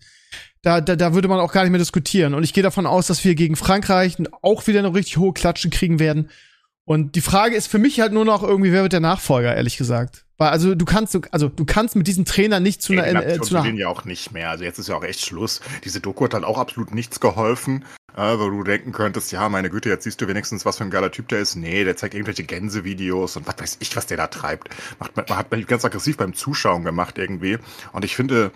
Da, 0.63 0.81
da, 0.81 0.95
da 0.95 1.13
würde 1.13 1.27
man 1.27 1.39
auch 1.39 1.53
gar 1.53 1.61
nicht 1.61 1.71
mehr 1.71 1.79
diskutieren. 1.79 2.33
Und 2.33 2.43
ich 2.43 2.53
gehe 2.53 2.63
davon 2.63 2.87
aus, 2.87 3.05
dass 3.05 3.23
wir 3.23 3.35
gegen 3.35 3.55
Frankreich 3.55 4.17
auch 4.41 4.65
wieder 4.65 4.79
eine 4.79 4.93
richtig 4.93 5.17
hohe 5.17 5.33
Klatsche 5.33 5.69
kriegen 5.69 5.99
werden. 5.99 6.29
Und 6.89 7.13
die 7.13 7.21
Frage 7.21 7.55
ist 7.55 7.67
für 7.67 7.77
mich 7.77 7.99
halt 7.99 8.13
nur 8.13 8.25
noch 8.25 8.41
irgendwie, 8.41 8.71
wer 8.71 8.81
wird 8.81 8.93
der 8.93 8.99
Nachfolger, 8.99 9.55
ehrlich 9.55 9.77
gesagt. 9.77 10.25
Weil, 10.39 10.49
also 10.49 10.73
du 10.73 10.85
kannst, 10.85 11.15
also 11.31 11.47
du 11.47 11.63
kannst 11.63 11.95
mit 11.95 12.07
diesem 12.07 12.25
Trainer 12.25 12.59
nicht 12.59 12.81
zu 12.81 12.93
einer, 12.93 13.05
äh, 13.05 13.13
Nation 13.13 13.43
zu 13.43 13.53
einer 13.53 13.63
gewinnen 13.63 13.77
ja 13.77 13.89
auch 13.89 14.05
nicht 14.05 14.31
mehr. 14.31 14.49
Also 14.49 14.63
jetzt 14.63 14.79
ist 14.79 14.89
ja 14.89 14.95
auch 14.95 15.03
echt 15.03 15.23
Schluss. 15.23 15.61
Diese 15.83 15.99
Doku 15.99 16.23
hat 16.23 16.33
dann 16.33 16.43
auch 16.43 16.57
absolut 16.57 16.91
nichts 16.91 17.19
geholfen, 17.19 17.85
äh, 18.15 18.21
weil 18.21 18.49
du 18.49 18.63
denken 18.63 18.91
könntest, 18.91 19.31
ja, 19.31 19.47
meine 19.49 19.69
Güte, 19.69 19.87
jetzt 19.87 20.05
siehst 20.05 20.19
du 20.19 20.27
wenigstens, 20.27 20.65
was 20.65 20.77
für 20.77 20.83
ein 20.83 20.89
geiler 20.89 21.11
Typ 21.11 21.27
der 21.27 21.41
ist. 21.41 21.55
Nee, 21.55 21.83
der 21.83 21.95
zeigt 21.95 22.15
irgendwelche 22.15 22.43
Gänsevideos 22.43 23.37
und 23.37 23.45
was 23.45 23.59
weiß 23.59 23.77
ich, 23.81 23.95
was 23.95 24.07
der 24.07 24.17
da 24.17 24.25
treibt. 24.25 24.69
Macht, 24.97 25.15
man 25.15 25.37
hat 25.37 25.51
mich 25.51 25.67
ganz 25.67 25.85
aggressiv 25.85 26.17
beim 26.17 26.33
Zuschauen 26.33 26.83
gemacht 26.83 27.19
irgendwie. 27.19 27.59
Und 27.91 28.03
ich 28.03 28.15
finde, 28.15 28.51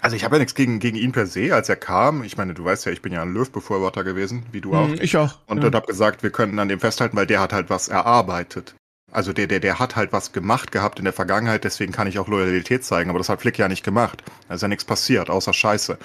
also 0.00 0.16
ich 0.16 0.24
habe 0.24 0.36
ja 0.36 0.40
nichts 0.40 0.54
gegen, 0.54 0.80
gegen 0.80 0.96
ihn 0.96 1.12
per 1.12 1.26
se, 1.26 1.54
als 1.54 1.68
er 1.68 1.76
kam. 1.76 2.24
Ich 2.24 2.36
meine, 2.36 2.54
du 2.54 2.64
weißt 2.64 2.86
ja, 2.86 2.92
ich 2.92 3.02
bin 3.02 3.12
ja 3.12 3.22
ein 3.22 3.32
Löw-Befürworter 3.32 4.02
gewesen, 4.04 4.44
wie 4.50 4.60
du 4.60 4.74
auch. 4.74 4.88
Hm, 4.88 4.98
ich 5.00 5.16
auch. 5.16 5.38
Und 5.46 5.62
ja. 5.62 5.72
habe 5.72 5.86
gesagt, 5.86 6.22
wir 6.22 6.30
können 6.30 6.58
an 6.58 6.68
dem 6.68 6.80
festhalten, 6.80 7.16
weil 7.16 7.26
der 7.26 7.40
hat 7.40 7.52
halt 7.52 7.70
was 7.70 7.88
erarbeitet. 7.88 8.74
Also 9.12 9.32
der, 9.32 9.46
der, 9.46 9.60
der 9.60 9.78
hat 9.78 9.94
halt 9.94 10.12
was 10.12 10.32
gemacht 10.32 10.72
gehabt 10.72 10.98
in 10.98 11.04
der 11.04 11.12
Vergangenheit, 11.12 11.64
deswegen 11.64 11.92
kann 11.92 12.06
ich 12.06 12.18
auch 12.18 12.28
Loyalität 12.28 12.82
zeigen, 12.82 13.10
aber 13.10 13.18
das 13.18 13.28
hat 13.28 13.42
Flick 13.42 13.58
ja 13.58 13.68
nicht 13.68 13.84
gemacht. 13.84 14.22
Da 14.48 14.54
ist 14.54 14.62
ja 14.62 14.68
nichts 14.68 14.86
passiert, 14.86 15.28
außer 15.28 15.52
Scheiße. 15.52 15.98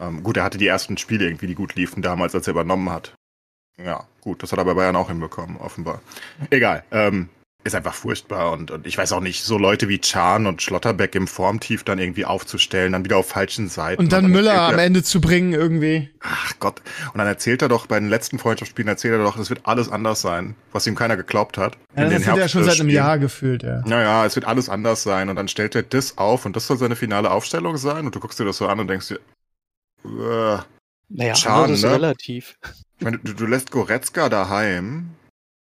Ähm, 0.00 0.24
gut, 0.24 0.36
er 0.36 0.44
hatte 0.44 0.58
die 0.58 0.66
ersten 0.66 0.98
Spiele 0.98 1.24
irgendwie, 1.24 1.46
die 1.46 1.54
gut 1.54 1.76
liefen 1.76 2.02
damals, 2.02 2.34
als 2.34 2.48
er 2.48 2.52
übernommen 2.52 2.90
hat. 2.90 3.14
Ja, 3.82 4.06
gut, 4.20 4.42
das 4.42 4.50
hat 4.50 4.58
er 4.58 4.64
bei 4.64 4.74
Bayern 4.74 4.96
auch 4.96 5.08
hinbekommen, 5.08 5.56
offenbar. 5.56 6.02
Egal. 6.50 6.82
Ähm, 6.90 7.28
ist 7.64 7.74
einfach 7.74 7.94
furchtbar 7.94 8.52
und, 8.52 8.70
und 8.70 8.86
ich 8.86 8.96
weiß 8.96 9.12
auch 9.12 9.20
nicht, 9.20 9.42
so 9.42 9.58
Leute 9.58 9.88
wie 9.88 10.00
Chan 10.00 10.46
und 10.46 10.62
Schlotterbeck 10.62 11.14
im 11.16 11.26
Formtief 11.26 11.82
dann 11.82 11.98
irgendwie 11.98 12.24
aufzustellen, 12.24 12.92
dann 12.92 13.04
wieder 13.04 13.16
auf 13.16 13.28
falschen 13.28 13.68
Seiten. 13.68 14.00
Und 14.00 14.12
dann, 14.12 14.26
und 14.26 14.32
dann 14.32 14.42
Müller 14.42 14.62
am 14.62 14.78
Ende 14.78 15.02
zu 15.02 15.20
bringen 15.20 15.52
irgendwie. 15.52 16.08
Ach 16.20 16.54
Gott. 16.60 16.80
Und 17.12 17.18
dann 17.18 17.26
erzählt 17.26 17.62
er 17.62 17.68
doch 17.68 17.86
bei 17.86 17.98
den 17.98 18.08
letzten 18.08 18.38
Freundschaftsspielen, 18.38 18.88
erzählt 18.88 19.14
er 19.14 19.24
doch, 19.24 19.36
es 19.36 19.50
wird 19.50 19.66
alles 19.66 19.88
anders 19.88 20.20
sein, 20.20 20.54
was 20.72 20.86
ihm 20.86 20.94
keiner 20.94 21.16
geglaubt 21.16 21.58
hat. 21.58 21.76
Ja, 21.96 22.08
das 22.08 22.26
hat 22.26 22.36
er 22.36 22.42
ja 22.42 22.48
schon 22.48 22.64
seit 22.64 22.80
einem 22.80 22.90
Jahr 22.90 23.18
gefühlt, 23.18 23.64
ja. 23.64 23.82
Naja, 23.84 24.24
es 24.24 24.36
wird 24.36 24.46
alles 24.46 24.68
anders 24.68 25.02
sein 25.02 25.28
und 25.28 25.36
dann 25.36 25.48
stellt 25.48 25.74
er 25.74 25.82
das 25.82 26.16
auf 26.16 26.46
und 26.46 26.54
das 26.54 26.66
soll 26.66 26.78
seine 26.78 26.96
finale 26.96 27.30
Aufstellung 27.30 27.76
sein 27.76 28.06
und 28.06 28.14
du 28.14 28.20
guckst 28.20 28.38
dir 28.38 28.44
das 28.44 28.56
so 28.56 28.68
an 28.68 28.78
und 28.78 28.88
denkst 28.88 29.08
dir, 29.08 29.20
äh, 30.04 30.58
naja, 31.08 31.32
Chan, 31.34 31.70
das 31.70 31.78
ist 31.78 31.84
ne? 31.84 31.92
relativ. 31.92 32.56
Ich 32.98 33.04
meine, 33.04 33.18
du, 33.18 33.32
du 33.32 33.46
lässt 33.46 33.70
Goretzka 33.70 34.28
daheim, 34.28 35.10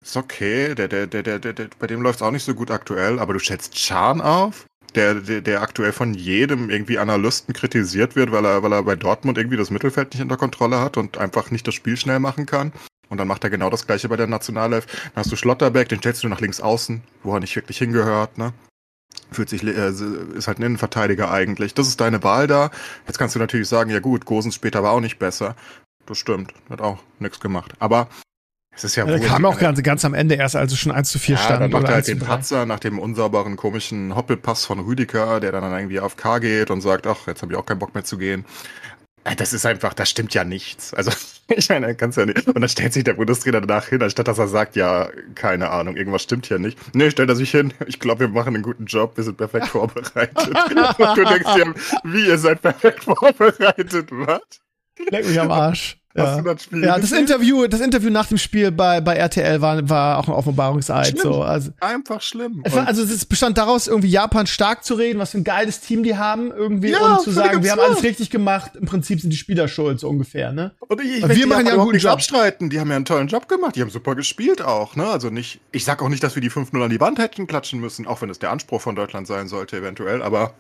ist 0.04 0.16
okay, 0.16 0.74
der, 0.74 0.88
der, 0.88 1.06
der, 1.06 1.22
der, 1.22 1.38
der, 1.38 1.68
bei 1.78 1.86
dem 1.86 2.02
läuft 2.02 2.20
es 2.20 2.22
auch 2.22 2.30
nicht 2.30 2.44
so 2.44 2.54
gut 2.54 2.70
aktuell, 2.70 3.18
aber 3.18 3.32
du 3.32 3.38
schätzt 3.38 3.74
Chan 3.74 4.20
auf, 4.20 4.66
der, 4.94 5.14
der, 5.14 5.40
der 5.40 5.62
aktuell 5.62 5.92
von 5.92 6.14
jedem 6.14 6.68
irgendwie 6.70 6.98
Analysten 6.98 7.54
kritisiert 7.54 8.14
wird, 8.14 8.30
weil 8.30 8.44
er, 8.44 8.62
weil 8.62 8.72
er 8.72 8.82
bei 8.82 8.96
Dortmund 8.96 9.38
irgendwie 9.38 9.56
das 9.56 9.70
Mittelfeld 9.70 10.12
nicht 10.12 10.22
unter 10.22 10.36
Kontrolle 10.36 10.78
hat 10.80 10.96
und 10.98 11.16
einfach 11.16 11.50
nicht 11.50 11.66
das 11.66 11.74
Spiel 11.74 11.96
schnell 11.96 12.20
machen 12.20 12.44
kann. 12.46 12.72
Und 13.08 13.18
dann 13.18 13.28
macht 13.28 13.44
er 13.44 13.50
genau 13.50 13.70
das 13.70 13.86
gleiche 13.86 14.08
bei 14.08 14.16
der 14.16 14.26
Nationalelf. 14.26 14.86
Dann 14.86 15.16
hast 15.16 15.32
du 15.32 15.36
Schlotterbeck, 15.36 15.88
den 15.88 15.98
stellst 15.98 16.22
du 16.22 16.28
nach 16.28 16.40
links 16.40 16.60
außen, 16.60 17.02
wo 17.22 17.34
er 17.34 17.40
nicht 17.40 17.56
wirklich 17.56 17.78
hingehört, 17.78 18.38
ne? 18.38 18.52
Fühlt 19.30 19.48
sich, 19.48 19.62
äh, 19.62 19.90
ist 19.90 20.48
halt 20.48 20.58
ein 20.58 20.64
Innenverteidiger 20.64 21.30
eigentlich. 21.30 21.74
Das 21.74 21.88
ist 21.88 22.00
deine 22.00 22.22
Wahl 22.22 22.46
da. 22.46 22.70
Jetzt 23.06 23.18
kannst 23.18 23.34
du 23.34 23.38
natürlich 23.38 23.68
sagen, 23.68 23.90
ja 23.90 24.00
gut, 24.00 24.26
Gosens 24.26 24.54
später 24.54 24.82
war 24.82 24.92
auch 24.92 25.00
nicht 25.00 25.18
besser. 25.18 25.54
Das 26.06 26.18
stimmt, 26.18 26.52
hat 26.68 26.80
auch 26.80 26.98
nichts 27.18 27.40
gemacht. 27.40 27.72
Aber 27.78 28.08
es 28.76 28.84
ist 28.84 28.96
ja, 28.96 29.06
ja 29.06 29.18
der 29.18 29.26
kam 29.26 29.44
auch 29.44 29.58
ganz, 29.58 29.82
ganz 29.82 30.04
am 30.04 30.14
Ende 30.14 30.34
erst, 30.34 30.56
also 30.56 30.76
schon 30.76 30.92
1 30.92 31.08
zu 31.08 31.18
4 31.18 31.36
ja, 31.36 31.40
stand. 31.40 31.60
Dann 31.62 31.70
macht 31.70 31.84
er 31.84 31.94
halt 31.94 32.08
den 32.08 32.18
Patzer 32.18 32.66
nach 32.66 32.80
dem 32.80 32.98
unsauberen, 32.98 33.56
komischen 33.56 34.14
Hoppelpass 34.16 34.64
von 34.64 34.80
Rüdiger, 34.80 35.40
der 35.40 35.52
dann 35.52 35.72
irgendwie 35.72 36.00
auf 36.00 36.16
K 36.16 36.38
geht 36.38 36.70
und 36.70 36.80
sagt, 36.80 37.06
ach, 37.06 37.26
jetzt 37.26 37.42
habe 37.42 37.52
ich 37.52 37.58
auch 37.58 37.66
keinen 37.66 37.78
Bock 37.78 37.94
mehr 37.94 38.04
zu 38.04 38.18
gehen. 38.18 38.44
Äh, 39.24 39.36
das 39.36 39.52
ist 39.52 39.66
einfach, 39.66 39.94
das 39.94 40.10
stimmt 40.10 40.34
ja 40.34 40.44
nichts. 40.44 40.92
Also, 40.94 41.10
ich 41.48 41.68
meine, 41.68 41.94
kannst 41.94 42.18
ja 42.18 42.26
nicht. 42.26 42.46
Und 42.46 42.60
dann 42.60 42.68
stellt 42.68 42.92
sich 42.92 43.04
der 43.04 43.14
Bundestrainer 43.14 43.60
danach 43.60 43.86
hin, 43.86 44.02
anstatt 44.02 44.28
dass 44.28 44.38
er 44.38 44.48
sagt, 44.48 44.76
ja, 44.76 45.08
keine 45.34 45.70
Ahnung, 45.70 45.96
irgendwas 45.96 46.22
stimmt 46.22 46.46
hier 46.46 46.58
nicht. 46.58 46.78
Nee, 46.94 47.10
stellt 47.10 47.28
er 47.28 47.36
sich 47.36 47.50
hin, 47.50 47.72
ich 47.86 47.98
glaube, 47.98 48.20
wir 48.20 48.28
machen 48.28 48.54
einen 48.54 48.62
guten 48.62 48.84
Job, 48.84 49.16
wir 49.16 49.24
sind 49.24 49.36
perfekt 49.36 49.68
vorbereitet. 49.68 50.36
und 50.36 51.16
du 51.16 51.24
denkst 51.24 51.54
dir, 51.54 51.74
wie, 52.04 52.26
ihr 52.26 52.38
seid 52.38 52.62
perfekt 52.62 53.04
vorbereitet, 53.04 54.08
was? 54.10 54.42
Leck 55.10 55.26
mich 55.26 55.40
am 55.40 55.50
Arsch. 55.50 55.96
Ja. 56.16 56.40
das 56.40 56.68
ja, 56.70 56.98
das 56.98 57.10
Interview, 57.10 57.66
das 57.66 57.80
Interview 57.80 58.08
nach 58.08 58.26
dem 58.26 58.38
Spiel 58.38 58.70
bei, 58.70 59.00
bei 59.00 59.16
RTL 59.16 59.60
war, 59.60 59.88
war 59.88 60.18
auch 60.18 60.28
ein 60.28 60.32
Offenbarungseid. 60.32 61.18
So. 61.18 61.42
Also, 61.42 61.72
Einfach 61.80 62.22
schlimm. 62.22 62.62
Es 62.64 62.72
war, 62.72 62.86
also 62.86 63.02
es 63.02 63.24
bestand 63.24 63.58
daraus, 63.58 63.88
irgendwie 63.88 64.10
Japan 64.10 64.46
stark 64.46 64.84
zu 64.84 64.94
reden, 64.94 65.18
was 65.18 65.32
für 65.32 65.38
ein 65.38 65.44
geiles 65.44 65.80
Team 65.80 66.04
die 66.04 66.16
haben, 66.16 66.52
irgendwie, 66.52 66.90
ja, 66.90 67.16
um 67.16 67.18
zu 67.18 67.32
sagen, 67.32 67.64
wir 67.64 67.72
haben 67.72 67.80
alles 67.80 68.04
richtig 68.04 68.30
gemacht. 68.30 68.76
Im 68.76 68.86
Prinzip 68.86 69.20
sind 69.20 69.30
die 69.30 69.36
Spieler 69.36 69.66
schuld, 69.66 69.98
so 69.98 70.08
ungefähr, 70.08 70.52
ne? 70.52 70.72
Und 70.78 71.00
ich, 71.00 71.16
ich 71.24 71.28
wir 71.28 71.46
machen 71.48 71.66
ja 71.66 71.72
einen 71.72 71.82
guten 71.82 71.98
Job. 71.98 72.12
abstreiten. 72.12 72.70
Die 72.70 72.78
haben 72.78 72.90
ja 72.90 72.96
einen 72.96 73.04
tollen 73.04 73.26
Job 73.26 73.48
gemacht. 73.48 73.74
Die 73.74 73.80
haben 73.80 73.90
super 73.90 74.14
gespielt 74.14 74.62
auch, 74.62 74.94
ne? 74.94 75.06
Also 75.06 75.30
nicht, 75.30 75.60
ich 75.72 75.84
sag 75.84 76.00
auch 76.00 76.08
nicht, 76.08 76.22
dass 76.22 76.36
wir 76.36 76.42
die 76.42 76.50
5-0 76.50 76.80
an 76.80 76.90
die 76.90 77.00
Wand 77.00 77.18
hätten 77.18 77.48
klatschen 77.48 77.80
müssen, 77.80 78.06
auch 78.06 78.22
wenn 78.22 78.30
es 78.30 78.38
der 78.38 78.50
Anspruch 78.50 78.80
von 78.80 78.94
Deutschland 78.94 79.26
sein 79.26 79.48
sollte, 79.48 79.78
eventuell, 79.78 80.22
aber 80.22 80.54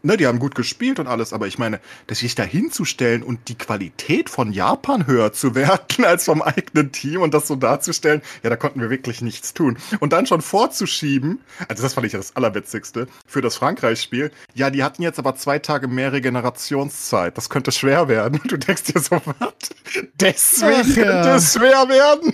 Ne, 0.00 0.16
die 0.16 0.28
haben 0.28 0.38
gut 0.38 0.54
gespielt 0.54 1.00
und 1.00 1.08
alles, 1.08 1.32
aber 1.32 1.48
ich 1.48 1.58
meine, 1.58 1.80
dass 2.06 2.20
sich 2.20 2.36
da 2.36 2.44
hinzustellen 2.44 3.24
und 3.24 3.48
die 3.48 3.58
Qualität 3.58 4.30
von 4.30 4.52
Japan 4.52 5.08
höher 5.08 5.32
zu 5.32 5.56
werten 5.56 6.04
als 6.04 6.26
vom 6.26 6.40
eigenen 6.40 6.92
Team 6.92 7.20
und 7.20 7.34
das 7.34 7.48
so 7.48 7.56
darzustellen, 7.56 8.22
ja, 8.44 8.50
da 8.50 8.56
konnten 8.56 8.80
wir 8.80 8.90
wirklich 8.90 9.22
nichts 9.22 9.54
tun. 9.54 9.76
Und 9.98 10.12
dann 10.12 10.26
schon 10.26 10.40
vorzuschieben, 10.40 11.40
also 11.66 11.82
das 11.82 11.94
fand 11.94 12.06
ich 12.06 12.12
ja 12.12 12.20
das 12.20 12.36
Allerwitzigste, 12.36 13.08
für 13.26 13.40
das 13.40 13.56
Frankreich-Spiel, 13.56 14.30
ja, 14.54 14.70
die 14.70 14.84
hatten 14.84 15.02
jetzt 15.02 15.18
aber 15.18 15.34
zwei 15.34 15.58
Tage 15.58 15.88
mehr 15.88 16.12
Regenerationszeit, 16.12 17.36
das 17.36 17.50
könnte 17.50 17.72
schwer 17.72 18.06
werden. 18.06 18.40
Du 18.48 18.56
denkst 18.56 18.84
dir 18.84 19.00
so, 19.00 19.20
was? 19.24 19.52
Deswegen 20.14 20.74
Ach, 20.80 20.96
ja. 20.96 21.04
könnte 21.04 21.30
es 21.30 21.54
schwer 21.54 21.88
werden, 21.88 22.32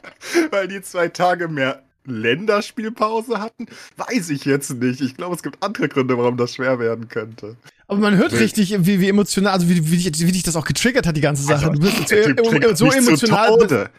weil 0.50 0.66
die 0.66 0.82
zwei 0.82 1.08
Tage 1.08 1.46
mehr 1.46 1.84
Länderspielpause 2.06 3.40
hatten? 3.40 3.66
Weiß 3.96 4.30
ich 4.30 4.44
jetzt 4.44 4.70
nicht. 4.70 5.00
Ich 5.00 5.16
glaube, 5.16 5.34
es 5.34 5.42
gibt 5.42 5.62
andere 5.62 5.88
Gründe, 5.88 6.16
warum 6.18 6.36
das 6.36 6.54
schwer 6.54 6.78
werden 6.78 7.08
könnte. 7.08 7.56
Aber 7.86 8.00
man 8.00 8.16
hört 8.16 8.32
richtig, 8.32 8.74
wie, 8.86 9.00
wie 9.00 9.08
emotional, 9.08 9.52
also 9.52 9.68
wie, 9.68 9.90
wie, 9.90 9.96
dich, 9.96 10.26
wie 10.26 10.32
dich 10.32 10.42
das 10.42 10.56
auch 10.56 10.64
getriggert 10.64 11.06
hat, 11.06 11.16
die 11.16 11.20
ganze 11.20 11.42
Sache. 11.42 11.68
Also, 11.68 11.72
du 11.72 11.80
bist 11.80 12.76
so, 12.78 12.90
so 12.90 12.92
emotional. 12.92 13.90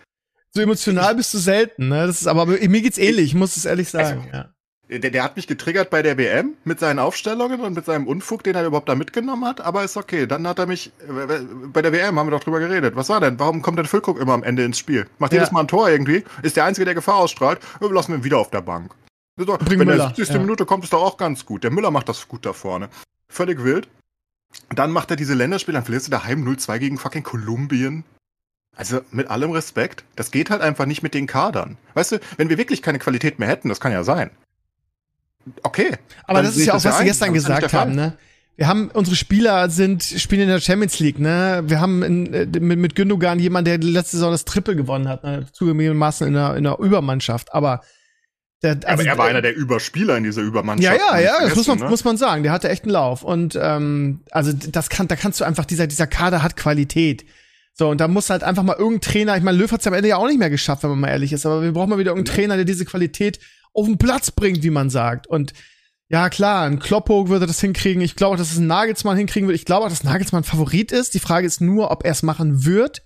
So 0.51 0.61
emotional 0.61 1.15
bist 1.15 1.33
du 1.33 1.37
selten, 1.37 1.89
ne? 1.89 2.07
Das 2.07 2.21
ist, 2.21 2.27
aber, 2.27 2.43
aber 2.43 2.53
mir 2.53 2.81
geht's 2.81 2.97
ähnlich, 2.97 3.25
ich 3.25 3.35
muss 3.35 3.57
es 3.57 3.65
ehrlich 3.65 3.89
sagen. 3.89 4.21
Also, 4.21 4.29
ja. 4.31 4.54
Der, 4.87 4.99
der 4.99 5.23
hat 5.23 5.35
mich 5.35 5.47
getriggert 5.47 5.89
bei 5.89 6.03
der 6.03 6.17
WM 6.17 6.53
mit 6.63 6.79
seinen 6.79 6.99
Aufstellungen 6.99 7.59
und 7.61 7.73
mit 7.73 7.85
seinem 7.85 8.05
Unfug, 8.05 8.43
den 8.43 8.53
er 8.53 8.65
überhaupt 8.65 8.87
da 8.87 8.93
mitgenommen 8.93 9.43
hat, 9.45 9.59
aber 9.59 9.83
ist 9.83 9.97
okay. 9.97 10.27
Dann 10.27 10.47
hat 10.47 10.59
er 10.59 10.67
mich, 10.67 10.91
äh, 11.07 11.39
bei 11.73 11.81
der 11.81 11.91
WM 11.91 12.19
haben 12.19 12.27
wir 12.27 12.31
doch 12.31 12.43
drüber 12.43 12.59
geredet. 12.59 12.95
Was 12.95 13.09
war 13.09 13.19
denn? 13.19 13.39
Warum 13.39 13.63
kommt 13.63 13.79
denn 13.79 13.87
Füllkrug 13.87 14.19
immer 14.19 14.33
am 14.33 14.43
Ende 14.43 14.63
ins 14.63 14.77
Spiel? 14.77 15.07
Macht 15.17 15.33
ja. 15.33 15.39
jedes 15.39 15.51
Mal 15.51 15.61
ein 15.61 15.67
Tor 15.67 15.89
irgendwie, 15.89 16.23
ist 16.43 16.55
der 16.55 16.65
Einzige, 16.65 16.85
der 16.85 16.93
Gefahr 16.93 17.15
ausstrahlt, 17.15 17.59
wir 17.79 17.91
lassen 17.91 18.13
ihn 18.13 18.23
wieder 18.23 18.37
auf 18.37 18.51
der 18.51 18.61
Bank. 18.61 18.93
Doch, 19.37 19.59
wenn 19.67 19.79
Müller. 19.79 19.97
der 19.97 20.07
70. 20.07 20.29
Ja. 20.29 20.39
Minute 20.39 20.65
kommt, 20.65 20.83
ist 20.83 20.93
doch 20.93 21.01
auch 21.01 21.17
ganz 21.17 21.45
gut. 21.45 21.63
Der 21.63 21.71
Müller 21.71 21.91
macht 21.91 22.07
das 22.07 22.27
gut 22.27 22.45
da 22.45 22.53
vorne. 22.53 22.89
Völlig 23.27 23.63
wild. 23.63 23.87
Dann 24.69 24.91
macht 24.91 25.09
er 25.09 25.17
diese 25.17 25.33
Länderspiele, 25.33 25.75
dann 25.75 25.83
verlierst 25.83 26.07
du 26.07 26.11
daheim 26.11 26.47
0-2 26.47 26.77
gegen 26.79 26.97
fucking 26.97 27.23
Kolumbien. 27.23 28.03
Also 28.77 29.01
mit 29.11 29.29
allem 29.29 29.51
Respekt, 29.51 30.03
das 30.15 30.31
geht 30.31 30.49
halt 30.49 30.61
einfach 30.61 30.85
nicht 30.85 31.01
mit 31.01 31.13
den 31.13 31.27
Kadern. 31.27 31.77
Weißt 31.93 32.13
du, 32.13 32.19
wenn 32.37 32.49
wir 32.49 32.57
wirklich 32.57 32.81
keine 32.81 32.99
Qualität 32.99 33.39
mehr 33.39 33.47
hätten, 33.47 33.69
das 33.69 33.79
kann 33.79 33.91
ja 33.91 34.03
sein, 34.03 34.31
okay. 35.63 35.91
Aber 36.25 36.41
das 36.41 36.57
ist 36.57 36.65
ja 36.65 36.73
auch, 36.73 36.83
was 36.83 36.97
Sie 36.97 37.05
gestern 37.05 37.33
gesagt 37.33 37.73
haben, 37.73 37.95
ne? 37.95 38.17
Wir 38.57 38.67
haben, 38.67 38.89
unsere 38.93 39.17
Spieler 39.17 39.69
sind, 39.69 40.01
spielen 40.01 40.43
in 40.43 40.47
der 40.47 40.61
Champions 40.61 40.99
League, 40.99 41.19
ne? 41.19 41.63
Wir 41.65 41.81
haben 41.81 42.03
in, 42.03 42.33
äh, 42.33 42.45
mit, 42.59 42.79
mit 42.79 42.95
Gündogan 42.95 43.37
jemanden, 43.37 43.65
der 43.65 43.77
letzte 43.79 44.15
Saison 44.15 44.31
das 44.31 44.45
Triple 44.45 44.77
gewonnen 44.77 45.09
hat, 45.09 45.25
ne? 45.25 45.45
Zugegebenermaßen 45.51 46.25
in 46.25 46.33
der, 46.33 46.55
in 46.55 46.63
der 46.63 46.79
Übermannschaft. 46.79 47.53
Aber, 47.53 47.81
der, 48.63 48.77
also, 48.85 48.87
aber 48.87 49.03
er 49.03 49.17
war 49.17 49.25
einer 49.25 49.41
der 49.41 49.55
Überspieler 49.57 50.15
in 50.15 50.23
dieser 50.23 50.41
Übermannschaft. 50.41 50.97
Ja, 50.97 51.19
ja, 51.19 51.39
ja, 51.39 51.47
das 51.47 51.55
muss 51.55 51.67
man, 51.67 51.79
ne? 51.79 51.89
muss 51.89 52.05
man 52.05 52.15
sagen. 52.15 52.43
Der 52.43 52.53
hatte 52.53 52.69
echt 52.69 52.83
einen 52.83 52.93
Lauf. 52.93 53.23
Und, 53.23 53.59
ähm, 53.61 54.21
also, 54.31 54.53
das 54.53 54.87
kann, 54.89 55.09
da 55.09 55.17
kannst 55.17 55.41
du 55.41 55.43
einfach, 55.43 55.65
dieser, 55.65 55.87
dieser 55.87 56.07
Kader 56.07 56.41
hat 56.41 56.55
Qualität. 56.55 57.25
So, 57.73 57.89
und 57.89 57.99
da 57.99 58.07
muss 58.07 58.29
halt 58.29 58.43
einfach 58.43 58.63
mal 58.63 58.77
irgendein 58.77 59.01
Trainer, 59.01 59.35
ich 59.35 59.43
meine, 59.43 59.57
Löw 59.57 59.69
hat 59.69 59.81
es 59.81 59.87
am 59.87 59.93
Ende 59.93 60.07
ja 60.07 60.15
auch 60.15 60.27
nicht 60.27 60.39
mehr 60.39 60.49
geschafft, 60.49 60.83
wenn 60.83 60.91
man 60.91 61.01
mal 61.01 61.09
ehrlich 61.09 61.33
ist, 61.33 61.45
aber 61.45 61.61
wir 61.61 61.73
brauchen 61.73 61.89
mal 61.89 61.99
wieder 61.99 62.11
irgendeinen 62.11 62.33
Trainer, 62.33 62.55
der 62.55 62.63
diese 62.63 62.85
Qualität 62.85 63.39
auf 63.75 63.85
den 63.85 63.97
Platz 63.97 64.31
bringt, 64.31 64.63
wie 64.63 64.69
man 64.69 64.89
sagt. 64.89 65.27
Und 65.27 65.53
ja, 66.07 66.29
klar, 66.29 66.65
ein 66.65 66.79
Kloppo 66.79 67.29
würde 67.29 67.47
das 67.47 67.59
hinkriegen. 67.59 68.01
Ich 68.01 68.15
glaube, 68.15 68.37
dass 68.37 68.51
es 68.51 68.57
ein 68.57 68.67
Nagelsmann 68.67 69.17
hinkriegen 69.17 69.47
wird. 69.47 69.57
Ich 69.57 69.65
glaube 69.65 69.85
auch, 69.85 69.89
dass 69.89 70.03
Nagelsmann 70.03 70.43
Favorit 70.43 70.91
ist. 70.91 71.13
Die 71.13 71.19
Frage 71.19 71.47
ist 71.47 71.61
nur, 71.61 71.91
ob 71.91 72.05
er 72.05 72.11
es 72.11 72.23
machen 72.23 72.65
wird. 72.65 73.01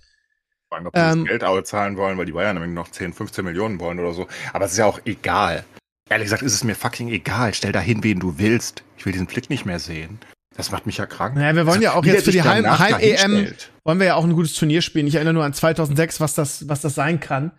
Vor 0.68 0.78
allem, 0.78 0.86
ob 0.86 0.94
sie 0.94 1.00
ähm, 1.00 1.20
das 1.20 1.28
Geld 1.28 1.44
auch 1.44 1.62
zahlen 1.62 1.96
wollen, 1.96 2.18
weil 2.18 2.26
die 2.26 2.32
Bayern 2.32 2.56
nämlich 2.56 2.74
noch 2.74 2.90
10, 2.90 3.12
15 3.12 3.44
Millionen 3.44 3.80
wollen 3.80 3.98
oder 3.98 4.12
so. 4.12 4.28
Aber 4.52 4.66
es 4.66 4.72
ist 4.72 4.78
ja 4.78 4.86
auch 4.86 5.00
egal. 5.04 5.64
Ehrlich 6.10 6.26
gesagt 6.26 6.42
ist 6.42 6.54
es 6.54 6.64
mir 6.64 6.74
fucking 6.74 7.08
egal. 7.08 7.54
Stell 7.54 7.72
da 7.72 7.80
hin, 7.80 8.04
wen 8.04 8.20
du 8.20 8.38
willst. 8.38 8.82
Ich 8.98 9.06
will 9.06 9.12
diesen 9.12 9.26
Blick 9.26 9.48
nicht 9.48 9.64
mehr 9.64 9.78
sehen. 9.78 10.18
Das 10.56 10.70
macht 10.70 10.84
mich 10.84 10.98
ja 10.98 11.06
krank. 11.06 11.36
Naja, 11.36 11.54
wir 11.54 11.66
wollen 11.66 11.78
also, 11.78 11.82
ja 11.82 11.94
auch 11.94 12.04
jetzt 12.04 12.24
für 12.24 12.32
die 12.32 12.42
Heim-EM 12.42 13.54
wollen 13.84 13.98
wir 13.98 14.06
ja 14.06 14.14
auch 14.16 14.24
ein 14.24 14.34
gutes 14.34 14.52
Turnier 14.54 14.82
spielen. 14.82 15.06
Ich 15.06 15.14
erinnere 15.14 15.34
nur 15.34 15.44
an 15.44 15.54
2006, 15.54 16.20
was 16.20 16.34
das, 16.34 16.68
was 16.68 16.80
das 16.82 16.94
sein 16.94 17.18
kann. 17.18 17.52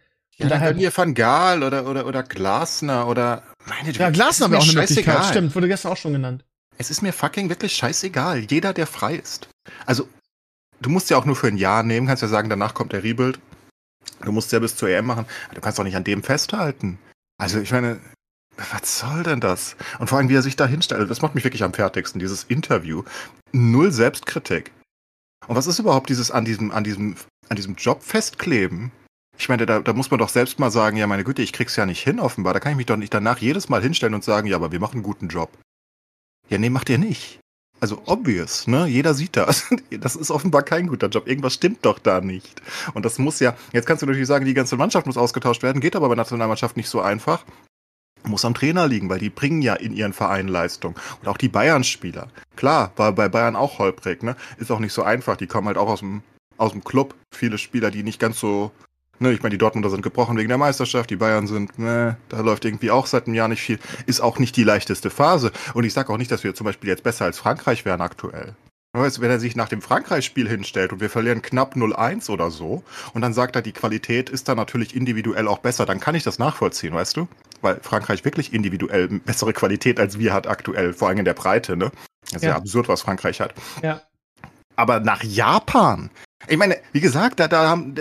Ja, 0.44 0.50
dann 0.50 0.60
können 0.62 0.80
wir 0.80 0.96
Van 0.96 1.14
Gaal 1.14 1.64
oder, 1.64 1.86
oder, 1.88 2.06
oder 2.06 2.24
Glasner 2.24 3.08
oder 3.08 3.44
meine 3.68 3.92
Ja, 3.92 4.10
Glasner 4.10 4.50
wäre 4.52 4.62
auch 4.62 4.68
eine 4.68 4.80
Möglichkeit, 4.80 5.26
stimmt, 5.26 5.56
wurde 5.56 5.68
gestern 5.68 5.92
auch 5.92 5.98
schon 5.98 6.14
genannt. 6.14 6.44
Es 6.78 6.90
ist 6.90 7.02
mir 7.02 7.14
fucking 7.14 7.50
wirklich 7.50 7.74
scheißegal. 7.74 8.40
Jeder, 8.40 8.74
der 8.74 8.88
frei 8.88 9.16
ist. 9.16 9.48
Also, 9.86 10.08
du 10.82 10.90
musst 10.90 11.10
ja 11.10 11.18
auch 11.18 11.26
nur 11.26 11.36
für 11.36 11.48
ein 11.48 11.58
Jahr 11.58 11.84
nehmen, 11.84 12.08
kannst 12.08 12.24
ja 12.24 12.28
sagen, 12.28 12.50
danach 12.50 12.74
kommt 12.74 12.94
der 12.94 13.04
Rebuild. 13.04 13.40
Du 14.24 14.32
musst 14.32 14.52
ja 14.52 14.60
bis 14.60 14.76
zur 14.76 14.90
EM 14.90 15.06
machen. 15.06 15.26
Du 15.54 15.62
kannst 15.62 15.78
doch 15.78 15.84
nicht 15.84 15.96
an 15.96 16.04
dem 16.04 16.24
festhalten. 16.24 16.98
Also, 17.38 17.60
ich 17.60 17.72
meine, 17.72 18.00
was 18.72 19.00
soll 19.00 19.24
denn 19.24 19.40
das? 19.40 19.76
Und 20.00 20.08
vor 20.08 20.18
allem, 20.18 20.30
wie 20.30 20.36
er 20.36 20.42
sich 20.42 20.56
da 20.56 20.66
hinstellt, 20.66 21.10
das 21.10 21.22
macht 21.22 21.36
mich 21.36 21.44
wirklich 21.44 21.64
am 21.64 21.74
fertigsten, 21.74 22.20
dieses 22.20 22.44
Interview. 22.46 23.04
Null 23.52 23.92
Selbstkritik. 23.92 24.72
Und 25.48 25.56
was 25.56 25.68
ist 25.68 25.80
überhaupt 25.80 26.10
dieses 26.10 26.32
an 26.32 26.46
diesem, 26.46 26.72
an 26.72 26.84
diesem, 26.84 27.16
an 27.50 27.56
diesem 27.56 27.76
Job 27.76 28.04
festkleben? 28.04 28.92
Ich 29.38 29.50
meine, 29.50 29.66
da, 29.66 29.80
da 29.80 29.94
muss 29.94 30.12
man 30.12 30.20
doch 30.20 30.30
selbst 30.30 30.60
mal 30.60 30.72
sagen, 30.72 30.98
ja, 30.98 31.08
meine 31.08 31.24
Güte, 31.24 31.42
ich 31.42 31.54
krieg's 31.54 31.76
ja 31.76 31.86
nicht 31.86 32.04
hin, 32.04 32.20
offenbar. 32.20 32.54
Da 32.54 32.60
kann 32.60 32.74
ich 32.74 32.78
mich 32.78 32.86
doch 32.86 32.98
nicht 32.98 33.14
danach 33.14 33.40
jedes 33.40 33.70
Mal 33.70 33.82
hinstellen 33.82 34.14
und 34.14 34.24
sagen, 34.24 34.48
ja, 34.48 34.56
aber 34.56 34.72
wir 34.72 34.80
machen 34.80 34.96
einen 34.96 35.04
guten 35.04 35.30
Job. 35.30 35.50
Ja, 36.50 36.58
nee, 36.58 36.70
macht 36.70 36.90
ihr 36.90 36.98
nicht. 36.98 37.40
Also 37.82 38.04
obvious, 38.06 38.68
ne? 38.68 38.86
Jeder 38.86 39.16
sieht 39.16 39.36
das. 39.36 39.66
Das 39.90 40.16
ist 40.16 40.32
offenbar 40.32 40.64
kein 40.64 40.88
guter 40.88 41.08
Job. 41.08 41.28
Irgendwas 41.28 41.56
stimmt 41.56 41.86
doch 41.86 42.00
da 42.00 42.22
nicht. 42.22 42.62
Und 42.94 43.06
das 43.06 43.18
muss 43.20 43.40
ja, 43.40 43.56
jetzt 43.74 43.86
kannst 43.86 44.02
du 44.02 44.06
natürlich 44.06 44.28
sagen, 44.28 44.46
die 44.46 44.54
ganze 44.54 44.78
Mannschaft 44.78 45.06
muss 45.08 45.18
ausgetauscht 45.18 45.64
werden, 45.64 45.82
geht 45.82 45.96
aber 45.96 46.10
bei 46.10 46.16
Nationalmannschaft 46.16 46.78
nicht 46.78 46.90
so 46.90 47.02
einfach. 47.02 47.44
muss 48.24 48.46
am 48.46 48.54
Trainer 48.54 48.88
liegen, 48.88 49.10
weil 49.10 49.20
die 49.20 49.30
bringen 49.32 49.62
ja 49.64 49.74
in 49.76 49.94
ihren 49.94 50.14
Verein 50.14 50.48
Leistung. 50.48 50.96
Und 51.22 51.28
auch 51.28 51.38
die 51.38 51.50
Bayern-Spieler. 51.50 52.30
Klar, 52.56 52.92
war 52.96 53.14
bei 53.14 53.30
Bayern 53.30 53.56
auch 53.56 53.80
holprig, 53.80 54.22
ne? 54.22 54.36
Ist 54.58 54.72
auch 54.72 54.80
nicht 54.80 54.94
so 54.94 55.02
einfach. 55.02 55.38
Die 55.38 55.48
kommen 55.48 55.68
halt 55.68 55.78
auch 55.78 55.90
aus 55.90 56.00
dem, 56.02 56.22
aus 56.58 56.72
dem 56.74 56.84
Club. 56.84 57.16
Viele 57.34 57.58
Spieler, 57.58 57.90
die 57.90 58.04
nicht 58.04 58.20
ganz 58.20 58.40
so, 58.40 58.72
ne, 59.22 59.32
ich 59.32 59.42
meine, 59.42 59.52
die 59.52 59.58
Dortmunder 59.58 59.90
sind 59.90 60.02
gebrochen 60.02 60.38
wegen 60.38 60.50
der 60.50 60.58
Meisterschaft, 60.58 61.10
die 61.10 61.16
Bayern 61.16 61.48
sind, 61.48 61.80
ne, 61.80 62.18
da 62.30 62.42
läuft 62.42 62.66
irgendwie 62.66 62.92
auch 62.92 63.06
seit 63.06 63.28
einem 63.28 63.36
Jahr 63.36 63.48
nicht 63.48 63.62
viel. 63.62 63.80
Ist 64.06 64.22
auch 64.22 64.40
nicht 64.40 64.56
die 64.58 64.64
leichteste 64.64 65.10
Phase. 65.10 65.52
Und 65.74 65.84
ich 65.84 65.94
sage 65.94 66.12
auch 66.12 66.18
nicht, 66.18 66.32
dass 66.32 66.44
wir 66.44 66.54
zum 66.56 66.66
Beispiel 66.66 66.90
jetzt 66.90 67.04
besser 67.04 67.26
als 67.26 67.40
Frankreich 67.40 67.86
wären 67.86 68.02
aktuell. 68.02 68.56
Weißt, 68.94 69.22
wenn 69.22 69.32
er 69.32 69.40
sich 69.40 69.56
nach 69.56 69.70
dem 69.70 69.82
Frankreich-Spiel 69.82 70.50
hinstellt 70.50 70.92
und 70.92 71.00
wir 71.00 71.10
verlieren 71.10 71.42
knapp 71.42 71.76
0-1 71.76 72.30
oder 72.30 72.52
so 72.52 72.84
und 73.14 73.22
dann 73.22 73.34
sagt 73.34 73.56
er, 73.56 73.62
die 73.62 73.72
Qualität 73.72 74.30
ist 74.30 74.50
da 74.50 74.56
natürlich 74.56 74.98
individuell 74.98 75.48
auch 75.48 75.60
besser, 75.60 75.86
dann 75.86 76.02
kann 76.02 76.14
ich 76.14 76.24
das 76.24 76.40
nachvollziehen, 76.40 76.94
weißt 76.94 77.16
du? 77.16 77.30
Weil 77.62 77.80
Frankreich 77.82 78.26
wirklich 78.26 78.54
individuell 78.54 79.08
bessere 79.08 79.54
Qualität 79.54 79.98
als 79.98 80.20
wir 80.20 80.34
hat 80.34 80.46
aktuell, 80.46 80.92
vor 80.92 81.08
allem 81.08 81.20
in 81.20 81.26
der 81.26 81.34
Breite, 81.34 81.78
ne? 81.78 81.92
Das 82.24 82.34
ist 82.34 82.44
ja, 82.44 82.50
ja 82.50 82.56
absurd, 82.58 82.90
was 82.90 83.02
Frankreich 83.02 83.40
hat. 83.40 83.54
Ja. 83.82 84.02
Aber 84.76 85.00
nach 85.00 85.24
Japan, 85.24 86.10
ich 86.50 86.58
meine, 86.58 86.78
wie 86.92 87.00
gesagt, 87.00 87.40
da, 87.40 87.48
da 87.48 87.70
haben, 87.70 87.96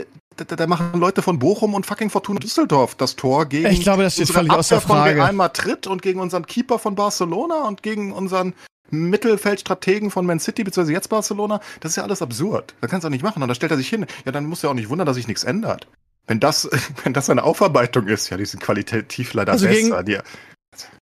da, 0.44 0.56
da, 0.56 0.66
machen 0.66 0.98
Leute 0.98 1.22
von 1.22 1.38
Bochum 1.38 1.74
und 1.74 1.86
fucking 1.86 2.10
Fortuna 2.10 2.40
Düsseldorf 2.40 2.94
das 2.94 3.16
Tor 3.16 3.46
gegen 3.46 3.66
ich 3.66 3.82
glaube, 3.82 4.02
das 4.02 4.14
steht 4.14 4.28
völlig 4.28 4.52
außer 4.52 4.80
Frage. 4.80 5.10
von 5.10 5.20
Real 5.20 5.32
Madrid 5.32 5.86
und 5.86 6.02
gegen 6.02 6.20
unseren 6.20 6.46
Keeper 6.46 6.78
von 6.78 6.94
Barcelona 6.94 7.66
und 7.66 7.82
gegen 7.82 8.12
unseren 8.12 8.54
Mittelfeldstrategen 8.90 10.10
von 10.10 10.26
Man 10.26 10.40
City, 10.40 10.64
beziehungsweise 10.64 10.92
jetzt 10.92 11.08
Barcelona, 11.08 11.60
das 11.80 11.92
ist 11.92 11.96
ja 11.96 12.02
alles 12.02 12.22
absurd. 12.22 12.74
Da 12.80 12.88
kannst 12.88 13.04
du 13.04 13.08
auch 13.08 13.12
nicht 13.12 13.22
machen. 13.22 13.42
Und 13.42 13.48
da 13.48 13.54
stellt 13.54 13.72
er 13.72 13.78
sich 13.78 13.88
hin. 13.88 14.06
Ja, 14.24 14.32
dann 14.32 14.46
muss 14.46 14.64
er 14.64 14.70
auch 14.70 14.74
nicht 14.74 14.88
wundern, 14.88 15.06
dass 15.06 15.16
sich 15.16 15.28
nichts 15.28 15.44
ändert. 15.44 15.86
Wenn 16.26 16.40
das, 16.40 16.68
wenn 17.04 17.12
das 17.12 17.30
eine 17.30 17.44
Aufarbeitung 17.44 18.06
ist, 18.08 18.30
ja, 18.30 18.36
die 18.36 18.44
sind 18.44 18.62
qualitativ 18.62 19.34
leider 19.34 19.52
also 19.52 19.66
besser. 19.66 20.02
Gegen, 20.02 20.22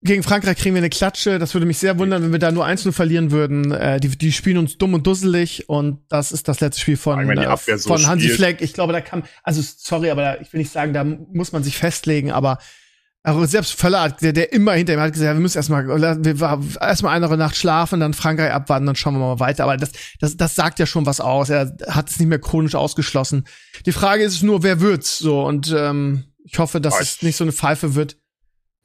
gegen 0.03 0.23
Frankreich 0.23 0.57
kriegen 0.57 0.73
wir 0.73 0.79
eine 0.79 0.89
Klatsche. 0.89 1.37
Das 1.37 1.53
würde 1.53 1.67
mich 1.67 1.77
sehr 1.77 1.99
wundern, 1.99 2.23
wenn 2.23 2.31
wir 2.31 2.39
da 2.39 2.51
nur 2.51 2.65
einzeln 2.65 2.91
verlieren 2.91 3.29
würden. 3.31 3.71
Äh, 3.71 3.99
die, 3.99 4.09
die 4.09 4.31
spielen 4.31 4.57
uns 4.57 4.77
dumm 4.77 4.95
und 4.95 5.05
dusselig 5.05 5.69
und 5.69 5.99
das 6.09 6.31
ist 6.31 6.47
das 6.47 6.59
letzte 6.59 6.81
Spiel 6.81 6.97
von, 6.97 7.29
äh, 7.29 7.57
so 7.77 7.89
von 7.89 8.07
Hansi 8.07 8.29
Fleck. 8.29 8.61
Ich 8.61 8.73
glaube, 8.73 8.93
da 8.93 9.01
kann, 9.01 9.23
also 9.43 9.61
sorry, 9.61 10.09
aber 10.09 10.21
da, 10.21 10.37
ich 10.41 10.51
will 10.51 10.59
nicht 10.59 10.71
sagen, 10.71 10.93
da 10.93 11.03
muss 11.03 11.51
man 11.51 11.63
sich 11.63 11.77
festlegen, 11.77 12.31
aber 12.31 12.57
also 13.23 13.45
selbst 13.45 13.73
Völler, 13.73 14.09
der, 14.09 14.33
der 14.33 14.51
immer 14.51 14.73
hinter 14.73 14.93
ihm 14.93 14.99
hat 14.99 15.13
gesagt, 15.13 15.35
wir 15.35 15.39
müssen 15.39 15.57
erstmal 15.57 15.85
erstmal 16.81 17.23
eine 17.23 17.37
Nacht 17.37 17.55
schlafen, 17.55 17.99
dann 17.99 18.15
Frankreich 18.15 18.51
abwarten, 18.51 18.87
dann 18.87 18.95
schauen 18.95 19.13
wir 19.13 19.19
mal 19.19 19.39
weiter. 19.39 19.65
Aber 19.65 19.77
das, 19.77 19.91
das, 20.19 20.37
das 20.37 20.55
sagt 20.55 20.79
ja 20.79 20.87
schon 20.87 21.05
was 21.05 21.19
aus. 21.19 21.51
Er 21.51 21.77
hat 21.87 22.09
es 22.09 22.17
nicht 22.17 22.29
mehr 22.29 22.39
chronisch 22.39 22.73
ausgeschlossen. 22.73 23.45
Die 23.85 23.91
Frage 23.91 24.23
ist 24.23 24.41
nur, 24.41 24.63
wer 24.63 24.81
wird's 24.81 25.19
so? 25.19 25.43
Und 25.45 25.71
ähm, 25.77 26.23
ich 26.43 26.57
hoffe, 26.57 26.81
dass 26.81 26.99
es 26.99 27.21
nicht 27.21 27.35
so 27.35 27.43
eine 27.43 27.51
Pfeife 27.51 27.93
wird. 27.93 28.17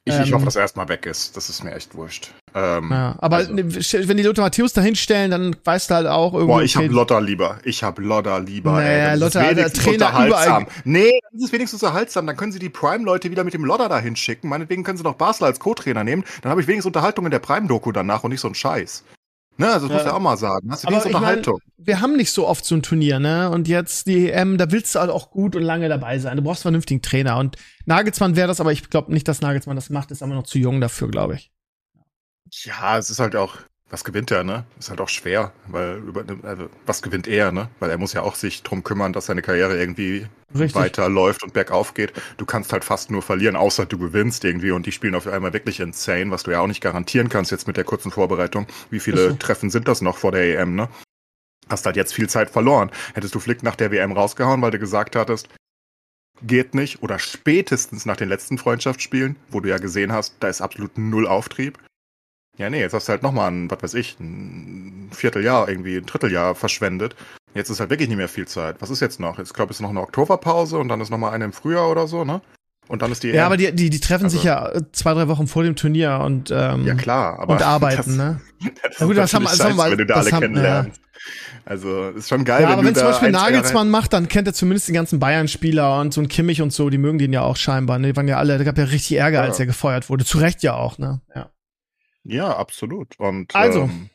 Ich, 0.07 0.19
ich 0.19 0.33
hoffe, 0.33 0.41
ähm, 0.41 0.45
dass 0.45 0.55
er 0.55 0.61
erstmal 0.61 0.87
weg 0.89 1.05
ist. 1.05 1.35
Das 1.35 1.49
ist 1.49 1.63
mir 1.63 1.73
echt 1.73 1.95
wurscht. 1.95 2.31
Ähm, 2.55 2.89
ja, 2.91 3.15
aber 3.19 3.37
also. 3.37 3.55
wenn 3.55 4.17
die 4.17 4.23
Lothar 4.23 4.45
Matthäus 4.45 4.73
da 4.73 4.81
hinstellen, 4.81 5.31
dann 5.31 5.55
weißt 5.63 5.89
du 5.89 5.95
halt 5.95 6.07
auch 6.07 6.33
irgendwie. 6.33 6.53
Boah, 6.53 6.61
ich 6.63 6.77
okay, 6.77 6.87
hab 6.87 6.93
Lotta 6.93 7.19
lieber. 7.19 7.59
Ich 7.63 7.83
hab 7.83 7.99
Lotta 7.99 8.37
lieber. 8.37 8.73
Naja, 8.73 9.11
ey. 9.11 9.17
Lotta, 9.17 9.53
der 9.53 9.71
Trainer 9.71 10.25
überall. 10.25 10.65
Nee, 10.85 11.19
das 11.33 11.43
ist 11.43 11.53
wenigstens 11.53 11.83
unterhaltsam. 11.83 12.25
Dann 12.25 12.37
können 12.37 12.51
sie 12.51 12.59
die 12.59 12.69
Prime-Leute 12.69 13.29
wieder 13.31 13.43
mit 13.43 13.53
dem 13.53 13.65
Lotta 13.65 13.89
da 13.89 13.99
hinschicken. 13.99 14.49
Meinetwegen 14.49 14.83
können 14.83 14.97
sie 14.97 15.03
noch 15.03 15.15
Basel 15.15 15.45
als 15.45 15.59
Co-Trainer 15.59 16.03
nehmen. 16.03 16.23
Dann 16.41 16.49
habe 16.49 16.61
ich 16.61 16.67
wenigstens 16.67 16.87
Unterhaltung 16.87 17.25
in 17.25 17.31
der 17.31 17.39
Prime-Doku 17.39 17.91
danach 17.91 18.23
und 18.23 18.31
nicht 18.31 18.41
so 18.41 18.47
ein 18.47 18.55
Scheiß. 18.55 19.03
Ne, 19.57 19.67
also 19.67 19.87
das 19.87 19.97
ja. 19.97 20.03
muss 20.03 20.11
ja 20.11 20.13
auch 20.15 20.21
mal 20.21 20.37
sagen. 20.37 20.71
Hast 20.71 20.83
du 20.83 20.87
Aber 20.87 21.05
Unterhaltung? 21.05 21.59
Mein, 21.77 21.87
wir 21.87 22.01
haben 22.01 22.15
nicht 22.15 22.31
so 22.31 22.47
oft 22.47 22.63
so 22.63 22.75
ein 22.75 22.83
Turnier, 22.83 23.19
ne? 23.19 23.49
Und 23.49 23.67
jetzt 23.67 24.07
die 24.07 24.29
EM, 24.29 24.57
da 24.57 24.71
willst 24.71 24.93
du 24.93 24.99
halt 24.99 25.09
auch 25.09 25.31
gut 25.31 25.55
und 25.55 25.63
lange 25.63 25.89
dabei 25.89 26.19
sein. 26.19 26.37
Du 26.37 26.43
brauchst 26.43 26.59
einen 26.59 26.73
vernünftigen 26.73 27.01
Trainer. 27.01 27.37
Und 27.37 27.57
Nagelsmann 27.85 28.35
wäre 28.35 28.47
das, 28.47 28.59
aber 28.59 28.71
ich 28.71 28.89
glaube 28.89 29.11
nicht, 29.11 29.27
dass 29.27 29.41
Nagelsmann 29.41 29.75
das 29.75 29.89
macht. 29.89 30.11
Ist 30.11 30.21
aber 30.21 30.35
noch 30.35 30.43
zu 30.43 30.59
jung 30.59 30.79
dafür, 30.79 31.09
glaube 31.09 31.35
ich. 31.35 31.51
Ja, 32.51 32.97
es 32.97 33.09
ist 33.09 33.19
halt 33.19 33.35
auch, 33.35 33.55
was 33.89 34.03
gewinnt 34.03 34.31
er, 34.31 34.43
ne? 34.43 34.65
Ist 34.77 34.89
halt 34.89 34.99
auch 34.99 35.07
schwer, 35.07 35.53
weil 35.67 35.95
über, 35.97 36.23
also, 36.43 36.69
was 36.85 37.01
gewinnt 37.01 37.27
er, 37.27 37.53
ne? 37.53 37.69
Weil 37.79 37.89
er 37.89 37.97
muss 37.97 38.11
ja 38.11 38.21
auch 38.21 38.35
sich 38.35 38.63
drum 38.63 38.83
kümmern, 38.83 39.13
dass 39.13 39.27
seine 39.27 39.41
Karriere 39.41 39.79
irgendwie 39.79 40.27
Richtig. 40.53 40.75
weiterläuft 40.75 41.43
und 41.43 41.53
bergauf 41.53 41.93
geht. 41.93 42.11
Du 42.35 42.45
kannst 42.45 42.73
halt 42.73 42.83
fast 42.83 43.11
nur 43.11 43.21
verlieren, 43.21 43.55
außer 43.55 43.85
du 43.85 43.97
gewinnst 43.97 44.43
irgendwie 44.43 44.71
und 44.71 44.85
die 44.85 44.91
spielen 44.91 45.15
auf 45.15 45.25
einmal 45.25 45.53
wirklich 45.53 45.79
insane, 45.79 46.31
was 46.31 46.43
du 46.43 46.51
ja 46.51 46.59
auch 46.59 46.67
nicht 46.67 46.81
garantieren 46.81 47.29
kannst 47.29 47.51
jetzt 47.51 47.67
mit 47.67 47.77
der 47.77 47.85
kurzen 47.85 48.11
Vorbereitung. 48.11 48.67
Wie 48.89 48.99
viele 48.99 49.29
so. 49.29 49.35
Treffen 49.35 49.69
sind 49.69 49.87
das 49.87 50.01
noch 50.01 50.17
vor 50.17 50.33
der 50.33 50.59
EM, 50.59 50.75
ne? 50.75 50.89
Hast 51.69 51.85
halt 51.85 51.95
jetzt 51.95 52.13
viel 52.13 52.29
Zeit 52.29 52.49
verloren. 52.49 52.91
Hättest 53.13 53.35
du 53.35 53.39
Flick 53.39 53.63
nach 53.63 53.75
der 53.75 53.91
WM 53.91 54.11
rausgehauen, 54.11 54.61
weil 54.61 54.71
du 54.71 54.79
gesagt 54.79 55.15
hattest, 55.15 55.47
geht 56.41 56.75
nicht 56.75 57.01
oder 57.01 57.19
spätestens 57.19 58.05
nach 58.05 58.17
den 58.17 58.29
letzten 58.29 58.57
Freundschaftsspielen, 58.57 59.37
wo 59.49 59.61
du 59.61 59.69
ja 59.69 59.77
gesehen 59.77 60.11
hast, 60.11 60.35
da 60.41 60.49
ist 60.49 60.61
absolut 60.61 60.97
null 60.97 61.25
Auftrieb 61.25 61.77
ja, 62.57 62.69
nee, 62.69 62.79
jetzt 62.79 62.93
hast 62.93 63.07
du 63.07 63.11
halt 63.11 63.23
nochmal 63.23 63.51
ein, 63.51 63.69
was 63.69 63.83
weiß 63.83 63.93
ich, 63.93 64.19
ein 64.19 65.09
Vierteljahr, 65.11 65.69
irgendwie 65.69 65.97
ein 65.97 66.05
Dritteljahr 66.05 66.55
verschwendet. 66.55 67.15
Jetzt 67.53 67.69
ist 67.69 67.79
halt 67.79 67.89
wirklich 67.89 68.09
nicht 68.09 68.17
mehr 68.17 68.27
viel 68.27 68.47
Zeit. 68.47 68.77
Was 68.79 68.89
ist 68.89 68.99
jetzt 68.99 69.19
noch? 69.19 69.37
Jetzt 69.37 69.53
glaube 69.53 69.71
ich, 69.71 69.77
ist 69.77 69.81
noch 69.81 69.89
eine 69.89 70.01
Oktoberpause 70.01 70.77
und 70.77 70.89
dann 70.89 71.01
ist 71.01 71.09
nochmal 71.09 71.33
eine 71.33 71.45
im 71.45 71.53
Frühjahr 71.53 71.89
oder 71.89 72.07
so, 72.07 72.23
ne? 72.23 72.41
Und 72.87 73.01
dann 73.01 73.11
ist 73.11 73.23
die. 73.23 73.29
Ja, 73.29 73.41
EM. 73.41 73.45
aber 73.45 73.57
die, 73.57 73.75
die, 73.75 73.89
die 73.89 73.99
treffen 73.99 74.25
also, 74.25 74.37
sich 74.37 74.45
ja 74.45 74.71
zwei, 74.91 75.13
drei 75.13 75.27
Wochen 75.27 75.47
vor 75.47 75.63
dem 75.63 75.75
Turnier 75.75 76.21
und, 76.23 76.51
ähm, 76.51 76.85
ja, 76.85 76.95
klar, 76.95 77.39
aber 77.39 77.55
und 77.55 77.61
arbeiten, 77.61 77.97
das, 77.97 78.07
ne? 78.07 78.41
Das 78.81 78.95
Na 78.99 79.05
gut, 79.05 79.17
das 79.17 79.33
haben, 79.33 79.45
das 79.45 79.63
haben 79.63 79.75
wir, 79.75 79.91
wenn 79.91 79.97
du 79.97 80.05
da 80.05 80.15
alle 80.15 80.31
haben, 80.31 80.41
kennenlernst. 80.41 80.99
Ja. 80.99 81.07
Also, 81.65 82.09
ist 82.09 82.29
schon 82.29 82.45
geil, 82.45 82.61
ja, 82.61 82.69
wenn 82.69 82.73
aber 82.73 82.85
wenn 82.85 82.95
zum 82.95 83.07
Beispiel 83.07 83.31
Nagelsmann 83.31 83.89
macht, 83.89 84.13
dann 84.13 84.29
kennt 84.29 84.47
er 84.47 84.53
zumindest 84.53 84.87
die 84.87 84.93
ganzen 84.93 85.19
Bayern-Spieler 85.19 85.99
und 85.99 86.13
so 86.13 86.21
ein 86.21 86.29
Kimmich 86.29 86.61
und 86.61 86.71
so, 86.71 86.89
die 86.89 86.97
mögen 86.97 87.17
den 87.17 87.33
ja 87.33 87.41
auch 87.41 87.57
scheinbar, 87.57 87.99
ne? 87.99 88.07
Die 88.07 88.15
waren 88.15 88.27
ja 88.27 88.37
alle, 88.37 88.57
da 88.57 88.63
gab 88.63 88.77
ja 88.77 88.85
richtig 88.85 89.17
Ärger, 89.17 89.39
ja. 89.39 89.43
als 89.43 89.59
er 89.59 89.65
gefeuert 89.65 90.09
wurde. 90.09 90.23
Zu 90.23 90.37
Recht 90.37 90.63
ja 90.63 90.75
auch, 90.75 90.97
ne? 90.97 91.19
Ja. 91.35 91.49
Ja, 92.27 92.55
absolut. 92.55 93.17
Und, 93.19 93.55
also, 93.55 93.83
ähm, 93.83 94.09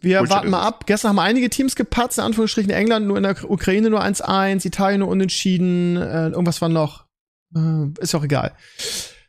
wir 0.00 0.18
Bullshit 0.18 0.34
warten 0.34 0.50
mal 0.50 0.62
ab. 0.62 0.86
Gestern 0.86 1.10
haben 1.10 1.18
einige 1.18 1.48
Teams 1.48 1.76
gepatzt, 1.76 2.18
in 2.18 2.24
Anführungsstrichen 2.24 2.70
England 2.70 3.06
nur 3.06 3.16
in 3.16 3.22
der 3.22 3.50
Ukraine 3.50 3.90
nur 3.90 4.02
1-1, 4.02 4.66
Italien 4.66 5.00
nur 5.00 5.08
unentschieden, 5.08 5.96
äh, 5.96 6.28
irgendwas 6.28 6.60
war 6.60 6.68
noch. 6.68 7.06
Äh, 7.54 7.88
ist 8.00 8.14
auch 8.14 8.24
egal. 8.24 8.52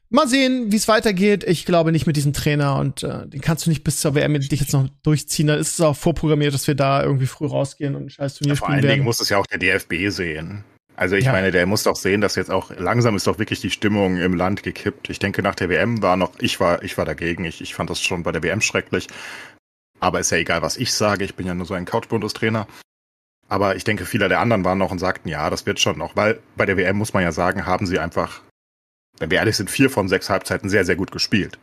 Mal 0.10 0.28
sehen, 0.28 0.72
wie 0.72 0.76
es 0.76 0.88
weitergeht. 0.88 1.44
Ich 1.44 1.66
glaube 1.66 1.92
nicht 1.92 2.08
mit 2.08 2.16
diesem 2.16 2.34
Trainer 2.34 2.78
und 2.78 3.04
äh, 3.04 3.28
den 3.28 3.42
kannst 3.42 3.66
du 3.66 3.70
nicht 3.70 3.84
bis 3.84 4.00
zur 4.00 4.16
WM 4.16 4.32
mit 4.32 4.52
dich 4.52 4.60
jetzt 4.60 4.74
noch 4.74 4.88
durchziehen. 5.04 5.48
Da 5.48 5.56
ist 5.56 5.74
es 5.74 5.82
auch 5.82 5.96
vorprogrammiert, 5.96 6.54
dass 6.54 6.68
wir 6.68 6.76
da 6.76 7.04
irgendwie 7.04 7.26
früh 7.26 7.48
rausgehen 7.48 7.96
und 7.96 8.06
ein 8.06 8.10
scheiß 8.10 8.36
Turnier 8.36 8.54
ja, 8.54 8.56
spielen 8.56 8.70
werden. 8.70 8.82
Vor 8.82 8.90
allen 8.90 8.98
Dingen 8.98 9.06
muss 9.06 9.20
es 9.20 9.30
ja 9.30 9.38
auch 9.38 9.48
der 9.48 9.58
DFB 9.58 10.10
sehen. 10.10 10.64
Also 10.98 11.16
ich 11.16 11.26
ja. 11.26 11.34
meine, 11.34 11.52
der 11.52 11.66
muss 11.66 11.84
doch 11.84 11.96
sehen, 11.96 12.22
dass 12.22 12.36
jetzt 12.36 12.52
auch 12.52 12.72
langsam 12.72 13.16
ist 13.16 13.28
doch 13.28 13.38
wirklich 13.38 13.60
die 13.60 13.72
Stimmung 13.72 14.18
im 14.18 14.34
Land 14.34 14.64
gekippt. 14.64 15.10
Ich 15.10 15.20
denke, 15.20 15.42
nach 15.42 15.56
der 15.56 15.70
WM 15.70 16.02
war 16.02 16.16
noch, 16.16 16.32
ich 16.40 16.60
war, 16.60 16.84
ich 16.84 16.98
war 16.98 17.06
dagegen. 17.06 17.44
Ich, 17.44 17.62
ich 17.62 17.76
fand 17.76 17.90
das 17.90 18.02
schon 18.02 18.24
bei 18.24 18.32
der 18.32 18.44
WM 18.44 18.62
schrecklich. 18.62 19.08
Aber 20.00 20.20
ist 20.20 20.32
ja 20.32 20.38
egal, 20.38 20.62
was 20.62 20.78
ich 20.78 20.94
sage. 20.94 21.26
Ich 21.26 21.36
bin 21.36 21.48
ja 21.48 21.54
nur 21.54 21.66
so 21.66 21.74
ein 21.74 21.86
Couch-Bundestrainer. 21.86 22.68
Aber 23.48 23.76
ich 23.76 23.84
denke, 23.84 24.06
viele 24.06 24.30
der 24.30 24.40
anderen 24.40 24.64
waren 24.64 24.78
noch 24.78 24.92
und 24.92 25.00
sagten, 25.00 25.30
ja, 25.30 25.50
das 25.50 25.66
wird 25.66 25.80
schon 25.80 25.98
noch. 25.98 26.16
Weil 26.16 26.40
bei 26.56 26.66
der 26.66 26.78
WM 26.78 26.98
muss 26.98 27.14
man 27.14 27.24
ja 27.24 27.32
sagen, 27.32 27.66
haben 27.66 27.86
sie 27.86 28.00
einfach, 28.00 28.42
wenn 29.20 29.30
wir 29.30 29.40
ehrlich 29.40 29.58
sind, 29.58 29.70
vier 29.70 29.90
von 29.90 30.08
sechs 30.08 30.30
Halbzeiten 30.30 30.70
sehr, 30.70 30.86
sehr 30.86 30.96
gut 30.96 31.12
gespielt. 31.12 31.60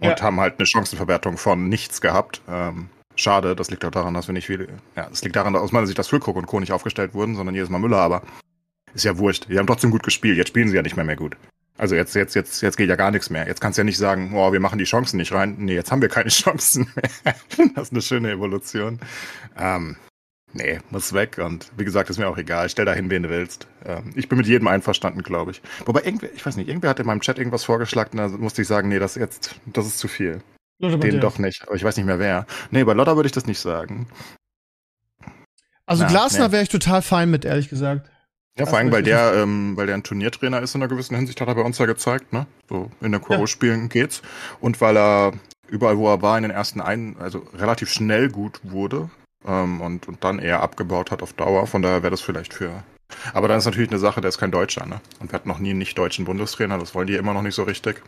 Und 0.00 0.08
ja. 0.08 0.20
haben 0.22 0.40
halt 0.40 0.58
eine 0.58 0.66
Chancenverwertung 0.66 1.36
von 1.36 1.68
nichts 1.68 2.00
gehabt. 2.00 2.40
Ähm, 2.48 2.88
schade, 3.14 3.54
das 3.54 3.70
liegt 3.70 3.84
auch 3.84 3.90
daran, 3.90 4.14
dass 4.14 4.26
wir 4.26 4.32
nicht 4.32 4.46
viele, 4.46 4.68
ja, 4.96 5.08
das 5.08 5.22
liegt 5.22 5.36
daran, 5.36 5.52
dass 5.52 5.62
aus 5.62 5.72
meiner 5.72 5.86
Sicht, 5.86 5.98
dass 5.98 6.08
Füllkrug 6.08 6.36
und 6.36 6.46
Co. 6.46 6.58
nicht 6.58 6.72
aufgestellt 6.72 7.14
wurden, 7.14 7.36
sondern 7.36 7.54
jedes 7.54 7.70
Mal 7.70 7.78
Müller, 7.78 7.98
aber 7.98 8.22
ist 8.94 9.04
ja 9.04 9.18
wurscht. 9.18 9.46
Die 9.48 9.58
haben 9.58 9.66
trotzdem 9.66 9.90
gut 9.90 10.02
gespielt. 10.02 10.36
Jetzt 10.36 10.48
spielen 10.48 10.68
sie 10.68 10.76
ja 10.76 10.82
nicht 10.82 10.96
mehr 10.96 11.04
mehr 11.04 11.16
gut. 11.16 11.36
Also 11.76 11.96
jetzt, 11.96 12.14
jetzt, 12.14 12.34
jetzt, 12.34 12.62
jetzt 12.62 12.76
geht 12.76 12.88
ja 12.88 12.96
gar 12.96 13.10
nichts 13.10 13.30
mehr. 13.30 13.48
Jetzt 13.48 13.60
kannst 13.60 13.78
du 13.78 13.80
ja 13.80 13.84
nicht 13.84 13.98
sagen, 13.98 14.32
oh, 14.34 14.52
wir 14.52 14.60
machen 14.60 14.78
die 14.78 14.84
Chancen 14.84 15.16
nicht 15.16 15.32
rein. 15.32 15.56
Nee, 15.58 15.74
jetzt 15.74 15.90
haben 15.90 16.02
wir 16.02 16.08
keine 16.08 16.28
Chancen 16.30 16.88
mehr. 16.94 17.34
das 17.74 17.88
ist 17.88 17.92
eine 17.92 18.02
schöne 18.02 18.30
Evolution. 18.30 19.00
Ähm, 19.58 19.96
nee, 20.52 20.78
muss 20.90 21.12
weg. 21.12 21.38
Und 21.38 21.72
wie 21.76 21.84
gesagt, 21.84 22.10
ist 22.10 22.18
mir 22.18 22.28
auch 22.28 22.38
egal. 22.38 22.68
Stell 22.68 22.84
da 22.84 22.92
hin, 22.92 23.10
wen 23.10 23.24
du 23.24 23.28
willst. 23.28 23.66
Ähm, 23.84 24.12
ich 24.14 24.28
bin 24.28 24.38
mit 24.38 24.46
jedem 24.46 24.68
einverstanden, 24.68 25.22
glaube 25.22 25.50
ich. 25.50 25.62
Wobei 25.84 26.02
irgendwer, 26.04 26.32
ich 26.32 26.46
weiß 26.46 26.56
nicht, 26.56 26.68
irgendwer 26.68 26.90
hat 26.90 27.00
in 27.00 27.06
meinem 27.06 27.20
Chat 27.20 27.38
irgendwas 27.38 27.64
vorgeschlagen, 27.64 28.18
da 28.18 28.28
musste 28.28 28.62
ich 28.62 28.68
sagen, 28.68 28.88
nee, 28.88 29.00
das 29.00 29.16
jetzt, 29.16 29.56
das 29.66 29.86
ist 29.86 29.98
zu 29.98 30.06
viel. 30.06 30.42
Den 30.80 31.20
doch 31.20 31.38
nicht. 31.38 31.62
Aber 31.66 31.74
ich 31.74 31.84
weiß 31.84 31.96
nicht 31.96 32.06
mehr 32.06 32.18
wer. 32.18 32.46
Nee, 32.70 32.84
bei 32.84 32.92
Lotta 32.92 33.16
würde 33.16 33.26
ich 33.26 33.32
das 33.32 33.46
nicht 33.46 33.60
sagen. 33.60 34.06
Also 35.86 36.04
Na, 36.04 36.08
Glasner 36.08 36.48
nee. 36.48 36.52
wäre 36.52 36.62
ich 36.62 36.68
total 36.68 37.02
fein 37.02 37.30
mit, 37.30 37.44
ehrlich 37.44 37.68
gesagt. 37.68 38.10
Ja, 38.56 38.66
vor 38.66 38.78
allem, 38.78 38.92
weil 38.92 39.02
der, 39.02 39.34
ähm, 39.34 39.76
weil 39.76 39.86
der 39.86 39.96
ein 39.96 40.04
Turniertrainer 40.04 40.62
ist 40.62 40.74
in 40.74 40.82
einer 40.82 40.88
gewissen 40.88 41.16
Hinsicht, 41.16 41.40
hat 41.40 41.48
er 41.48 41.56
bei 41.56 41.62
uns 41.62 41.78
ja 41.78 41.86
gezeigt, 41.86 42.32
ne? 42.32 42.46
So 42.68 42.90
in 43.00 43.10
den 43.10 43.20
Quoro-Spielen 43.20 43.82
ja. 43.82 43.86
geht's. 43.88 44.22
Und 44.60 44.80
weil 44.80 44.96
er 44.96 45.32
überall, 45.66 45.98
wo 45.98 46.08
er 46.08 46.22
war, 46.22 46.36
in 46.36 46.42
den 46.42 46.52
ersten 46.52 46.80
einen, 46.80 47.16
also 47.18 47.44
relativ 47.54 47.90
schnell 47.90 48.28
gut 48.28 48.60
wurde 48.62 49.10
ähm, 49.44 49.80
und, 49.80 50.06
und 50.06 50.22
dann 50.22 50.38
eher 50.38 50.62
abgebaut 50.62 51.10
hat 51.10 51.20
auf 51.20 51.32
Dauer. 51.32 51.66
Von 51.66 51.82
daher 51.82 52.02
wäre 52.04 52.12
das 52.12 52.20
vielleicht 52.20 52.54
für. 52.54 52.84
Aber 53.32 53.48
dann 53.48 53.58
ist 53.58 53.64
natürlich 53.64 53.90
eine 53.90 53.98
Sache, 53.98 54.20
der 54.20 54.28
ist 54.28 54.38
kein 54.38 54.52
Deutscher, 54.52 54.86
ne? 54.86 55.00
Und 55.18 55.32
wir 55.32 55.34
hatten 55.34 55.48
noch 55.48 55.58
nie 55.58 55.70
einen 55.70 55.80
nicht-deutschen 55.80 56.24
Bundestrainer, 56.24 56.78
das 56.78 56.94
wollen 56.94 57.08
die 57.08 57.16
immer 57.16 57.34
noch 57.34 57.42
nicht 57.42 57.56
so 57.56 57.64
richtig. 57.64 58.02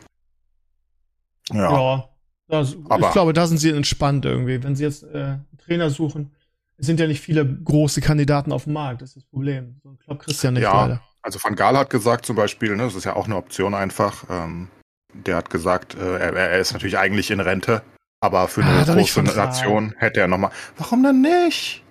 Ja. 1.51 1.71
ja 1.71 2.09
das, 2.47 2.77
aber, 2.87 3.07
ich 3.07 3.13
glaube, 3.13 3.33
da 3.33 3.47
sind 3.47 3.57
sie 3.57 3.71
entspannt 3.71 4.23
irgendwie. 4.23 4.63
Wenn 4.63 4.75
sie 4.75 4.83
jetzt 4.83 5.03
äh, 5.03 5.17
einen 5.17 5.45
Trainer 5.57 5.89
suchen, 5.89 6.31
es 6.77 6.85
sind 6.85 6.99
ja 6.99 7.07
nicht 7.07 7.21
viele 7.21 7.45
große 7.45 8.01
Kandidaten 8.01 8.51
auf 8.51 8.65
dem 8.65 8.73
Markt, 8.73 9.01
das 9.01 9.09
ist 9.09 9.15
das 9.17 9.25
Problem. 9.25 9.79
So 9.83 9.89
ein 9.89 9.99
Klopp 9.99 10.19
Christian 10.19 10.53
nicht 10.53 10.63
ja, 10.63 10.81
leider. 10.85 11.01
Also 11.21 11.39
Van 11.43 11.55
Gaal 11.55 11.77
hat 11.77 11.89
gesagt 11.89 12.25
zum 12.25 12.35
Beispiel, 12.35 12.75
ne, 12.75 12.83
das 12.83 12.95
ist 12.95 13.03
ja 13.03 13.15
auch 13.15 13.25
eine 13.25 13.35
Option 13.35 13.73
einfach, 13.73 14.23
ähm, 14.29 14.69
der 15.13 15.35
hat 15.35 15.49
gesagt, 15.49 15.95
äh, 15.95 16.17
er, 16.19 16.33
er 16.33 16.59
ist 16.59 16.73
natürlich 16.73 16.97
eigentlich 16.97 17.31
in 17.31 17.39
Rente, 17.39 17.81
aber 18.21 18.47
für 18.47 18.63
Ah, 18.63 18.83
eine 18.83 18.95
nicht 18.95 19.13
große. 19.13 19.35
Nation 19.35 19.93
hätte 19.97 20.19
er 20.21 20.27
nochmal. 20.27 20.51
Warum 20.77 21.03
denn 21.03 21.21
nicht? 21.21 21.83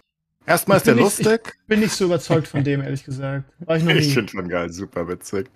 Erstmal 0.46 0.76
Ich 0.76 0.82
ist 0.82 0.86
der 0.86 0.94
nicht- 0.94 1.02
lustig. 1.04 1.56
Bin 1.66 1.80
nicht 1.80 1.92
so 1.92 2.04
überzeugt 2.04 2.46
von 2.46 2.62
dem, 2.62 2.80
ehrlich 2.80 3.04
gesagt. 3.04 3.44
War 3.66 3.76
ich 3.76 3.82
noch 3.82 3.90
Ich 3.94 4.14
finde 4.14 4.30
schon 4.30 4.48
geil, 4.48 4.70
super 4.72 5.08
witzig. 5.08 5.50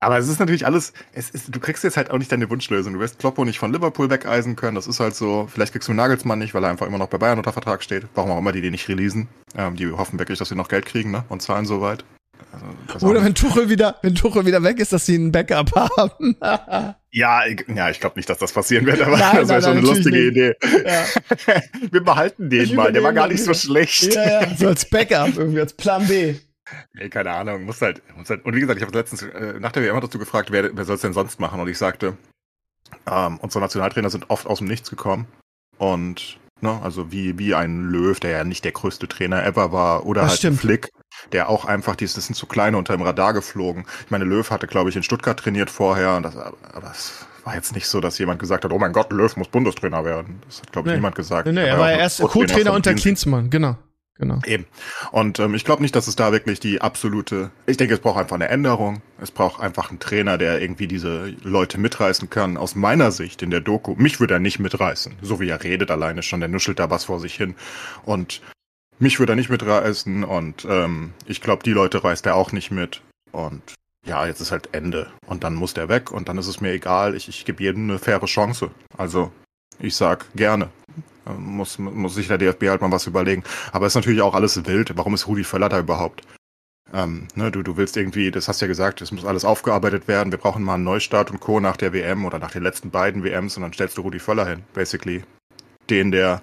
Aber 0.00 0.16
es 0.18 0.28
ist 0.28 0.38
natürlich 0.38 0.64
alles, 0.64 0.92
es 1.12 1.30
ist, 1.30 1.54
du 1.54 1.58
kriegst 1.58 1.82
jetzt 1.82 1.96
halt 1.96 2.10
auch 2.10 2.18
nicht 2.18 2.30
deine 2.30 2.48
Wunschlösung. 2.48 2.94
Du 2.94 3.00
wirst 3.00 3.18
Kloppo 3.18 3.44
nicht 3.44 3.58
von 3.58 3.72
Liverpool 3.72 4.08
wegeisen 4.10 4.54
können. 4.54 4.76
Das 4.76 4.86
ist 4.86 5.00
halt 5.00 5.16
so, 5.16 5.48
vielleicht 5.52 5.72
kriegst 5.72 5.88
du 5.88 5.92
Nagelsmann 5.92 6.38
nicht, 6.38 6.54
weil 6.54 6.62
er 6.62 6.70
einfach 6.70 6.86
immer 6.86 6.98
noch 6.98 7.08
bei 7.08 7.18
Bayern 7.18 7.38
unter 7.38 7.52
Vertrag 7.52 7.82
steht. 7.82 8.06
Warum 8.14 8.30
auch 8.30 8.38
immer 8.38 8.52
die 8.52 8.60
den 8.60 8.72
nicht 8.72 8.88
releasen. 8.88 9.28
Ähm, 9.56 9.74
die 9.74 9.90
hoffen 9.90 10.18
wirklich, 10.20 10.38
dass 10.38 10.50
sie 10.50 10.54
noch 10.54 10.68
Geld 10.68 10.86
kriegen, 10.86 11.10
ne? 11.10 11.24
Und 11.28 11.42
zahlen 11.42 11.66
soweit. 11.66 12.04
Also, 12.92 13.08
Oder 13.08 13.20
wenn 13.20 13.32
nicht. 13.32 13.38
Tuchel 13.38 13.68
wieder, 13.68 13.96
wenn 14.02 14.14
Tuchel 14.14 14.46
wieder 14.46 14.62
weg 14.62 14.78
ist, 14.78 14.92
dass 14.92 15.04
sie 15.04 15.16
einen 15.16 15.32
Backup 15.32 15.74
haben. 15.96 16.36
ja, 17.10 17.46
ich, 17.46 17.64
ja, 17.74 17.90
ich 17.90 17.98
glaube 17.98 18.16
nicht, 18.16 18.30
dass 18.30 18.38
das 18.38 18.52
passieren 18.52 18.86
wird, 18.86 19.02
aber 19.02 19.18
Nein, 19.18 19.36
das 19.36 19.48
wäre 19.48 19.62
schon 19.62 19.70
eine 19.72 19.80
lustige 19.80 20.28
Idee. 20.28 20.54
ja. 20.62 21.04
Wir 21.90 22.02
behalten 22.04 22.48
den 22.48 22.62
Ich 22.62 22.72
mal, 22.72 22.92
der 22.92 23.02
war 23.02 23.12
gar 23.12 23.26
nicht 23.26 23.42
so 23.42 23.52
schlecht. 23.52 24.14
ja, 24.14 24.42
ja, 24.42 24.56
so 24.56 24.68
als 24.68 24.88
Backup 24.88 25.36
irgendwie, 25.36 25.60
als 25.60 25.72
Plan 25.72 26.06
B. 26.06 26.36
Nee, 26.92 27.08
keine 27.08 27.30
Ahnung, 27.32 27.64
muss 27.64 27.80
halt, 27.82 28.02
muss 28.16 28.28
halt. 28.30 28.44
Und 28.44 28.54
wie 28.54 28.60
gesagt, 28.60 28.78
ich 28.78 28.86
habe 28.86 28.96
letztens 28.96 29.22
äh, 29.22 29.58
nach 29.60 29.72
der 29.72 29.82
WM 29.82 30.00
dazu 30.00 30.18
gefragt, 30.18 30.50
wer, 30.52 30.76
wer 30.76 30.84
soll 30.84 30.96
es 30.96 31.02
denn 31.02 31.12
sonst 31.12 31.40
machen? 31.40 31.60
Und 31.60 31.68
ich 31.68 31.78
sagte, 31.78 32.16
ähm, 33.06 33.38
unsere 33.38 33.62
Nationaltrainer 33.62 34.10
sind 34.10 34.30
oft 34.30 34.46
aus 34.46 34.58
dem 34.58 34.66
Nichts 34.68 34.90
gekommen. 34.90 35.26
Und, 35.78 36.38
ne, 36.60 36.80
also 36.82 37.12
wie, 37.12 37.38
wie 37.38 37.54
ein 37.54 37.84
Löw, 37.84 38.18
der 38.18 38.30
ja 38.30 38.44
nicht 38.44 38.64
der 38.64 38.72
größte 38.72 39.08
Trainer 39.08 39.44
ever 39.44 39.72
war, 39.72 40.06
oder 40.06 40.22
Das 40.22 40.30
halt 40.30 40.38
stimmt. 40.40 40.60
Flick, 40.60 40.90
der 41.32 41.48
auch 41.48 41.64
einfach, 41.64 41.96
die 41.96 42.04
das 42.04 42.14
sind 42.14 42.34
zu 42.34 42.46
kleine 42.46 42.76
unter 42.76 42.96
dem 42.96 43.02
Radar 43.02 43.32
geflogen. 43.32 43.84
Ich 44.04 44.10
meine, 44.10 44.24
Löw 44.24 44.48
hatte, 44.50 44.66
glaube 44.66 44.90
ich, 44.90 44.96
in 44.96 45.02
Stuttgart 45.02 45.38
trainiert 45.38 45.70
vorher, 45.70 46.16
und 46.16 46.22
das, 46.24 46.36
aber 46.36 46.90
es 46.90 47.26
war 47.44 47.54
jetzt 47.54 47.74
nicht 47.74 47.86
so, 47.86 48.00
dass 48.00 48.18
jemand 48.18 48.40
gesagt 48.40 48.64
hat, 48.64 48.72
oh 48.72 48.78
mein 48.78 48.92
Gott, 48.92 49.10
Löw 49.12 49.34
muss 49.36 49.48
Bundestrainer 49.48 50.04
werden. 50.04 50.40
Das 50.46 50.60
hat, 50.60 50.72
glaube 50.72 50.88
ich, 50.88 50.92
Nee. 50.92 50.98
niemand 50.98 51.14
gesagt. 51.14 51.46
Nee, 51.46 51.52
nee, 51.52 51.66
Er 51.66 51.78
war 51.78 51.90
ja 51.92 51.98
erst 51.98 52.20
Co-Trainer 52.20 52.72
unter. 52.72 52.92
Klinsmann, 52.94 53.48
genau. 53.50 53.76
Genau. 54.18 54.40
Eben. 54.44 54.66
Und 55.12 55.38
ähm, 55.38 55.54
ich 55.54 55.64
glaube 55.64 55.80
nicht, 55.80 55.94
dass 55.94 56.08
es 56.08 56.16
da 56.16 56.32
wirklich 56.32 56.58
die 56.58 56.80
absolute. 56.80 57.50
Ich 57.66 57.76
denke, 57.76 57.94
es 57.94 58.00
braucht 58.00 58.18
einfach 58.18 58.34
eine 58.34 58.48
Änderung. 58.48 59.00
Es 59.20 59.30
braucht 59.30 59.62
einfach 59.62 59.90
einen 59.90 60.00
Trainer, 60.00 60.38
der 60.38 60.60
irgendwie 60.60 60.88
diese 60.88 61.28
Leute 61.42 61.78
mitreißen 61.78 62.28
kann. 62.28 62.56
Aus 62.56 62.74
meiner 62.74 63.12
Sicht 63.12 63.42
in 63.42 63.50
der 63.50 63.60
Doku, 63.60 63.94
mich 63.96 64.18
würde 64.18 64.34
er 64.34 64.40
nicht 64.40 64.58
mitreißen. 64.58 65.14
So 65.22 65.38
wie 65.38 65.48
er 65.48 65.62
redet 65.62 65.90
alleine 65.92 66.24
schon, 66.24 66.40
der 66.40 66.48
nuschelt 66.48 66.80
da 66.80 66.90
was 66.90 67.04
vor 67.04 67.20
sich 67.20 67.36
hin. 67.36 67.54
Und 68.04 68.42
mich 68.98 69.20
würde 69.20 69.34
er 69.34 69.36
nicht 69.36 69.50
mitreißen. 69.50 70.24
Und 70.24 70.66
ähm, 70.68 71.12
ich 71.26 71.40
glaube, 71.40 71.62
die 71.62 71.72
Leute 71.72 72.02
reißt 72.02 72.26
er 72.26 72.34
auch 72.34 72.50
nicht 72.50 72.72
mit. 72.72 73.02
Und 73.30 73.62
ja, 74.04 74.26
jetzt 74.26 74.40
ist 74.40 74.50
halt 74.50 74.70
Ende. 74.72 75.06
Und 75.26 75.44
dann 75.44 75.54
muss 75.54 75.74
der 75.74 75.88
weg. 75.88 76.10
Und 76.10 76.28
dann 76.28 76.38
ist 76.38 76.48
es 76.48 76.60
mir 76.60 76.72
egal. 76.72 77.14
Ich, 77.14 77.28
ich 77.28 77.44
gebe 77.44 77.62
jedem 77.62 77.88
eine 77.88 78.00
faire 78.00 78.26
Chance. 78.26 78.72
Also 78.96 79.30
ich 79.78 79.94
sag 79.94 80.26
gerne. 80.34 80.70
Muss, 81.38 81.78
muss 81.78 82.14
sich 82.14 82.28
der 82.28 82.38
DFB 82.38 82.64
halt 82.68 82.80
mal 82.80 82.90
was 82.92 83.06
überlegen. 83.06 83.42
Aber 83.72 83.86
es 83.86 83.92
ist 83.92 83.96
natürlich 83.96 84.22
auch 84.22 84.34
alles 84.34 84.64
wild. 84.66 84.96
Warum 84.96 85.14
ist 85.14 85.26
Rudi 85.26 85.44
Völler 85.44 85.68
da 85.68 85.78
überhaupt? 85.78 86.22
Ähm, 86.92 87.28
ne, 87.34 87.50
du, 87.50 87.62
du 87.62 87.76
willst 87.76 87.96
irgendwie, 87.96 88.30
das 88.30 88.48
hast 88.48 88.60
du 88.60 88.64
ja 88.64 88.68
gesagt, 88.68 89.02
es 89.02 89.12
muss 89.12 89.24
alles 89.26 89.44
aufgearbeitet 89.44 90.08
werden. 90.08 90.32
Wir 90.32 90.38
brauchen 90.38 90.62
mal 90.62 90.74
einen 90.74 90.84
Neustart 90.84 91.30
und 91.30 91.40
Co. 91.40 91.60
nach 91.60 91.76
der 91.76 91.92
WM 91.92 92.24
oder 92.24 92.38
nach 92.38 92.50
den 92.50 92.62
letzten 92.62 92.90
beiden 92.90 93.22
WMs 93.24 93.56
und 93.56 93.62
dann 93.62 93.72
stellst 93.72 93.98
du 93.98 94.02
Rudi 94.02 94.18
Völler 94.18 94.46
hin. 94.46 94.62
Basically. 94.72 95.22
Den, 95.90 96.10
der 96.10 96.42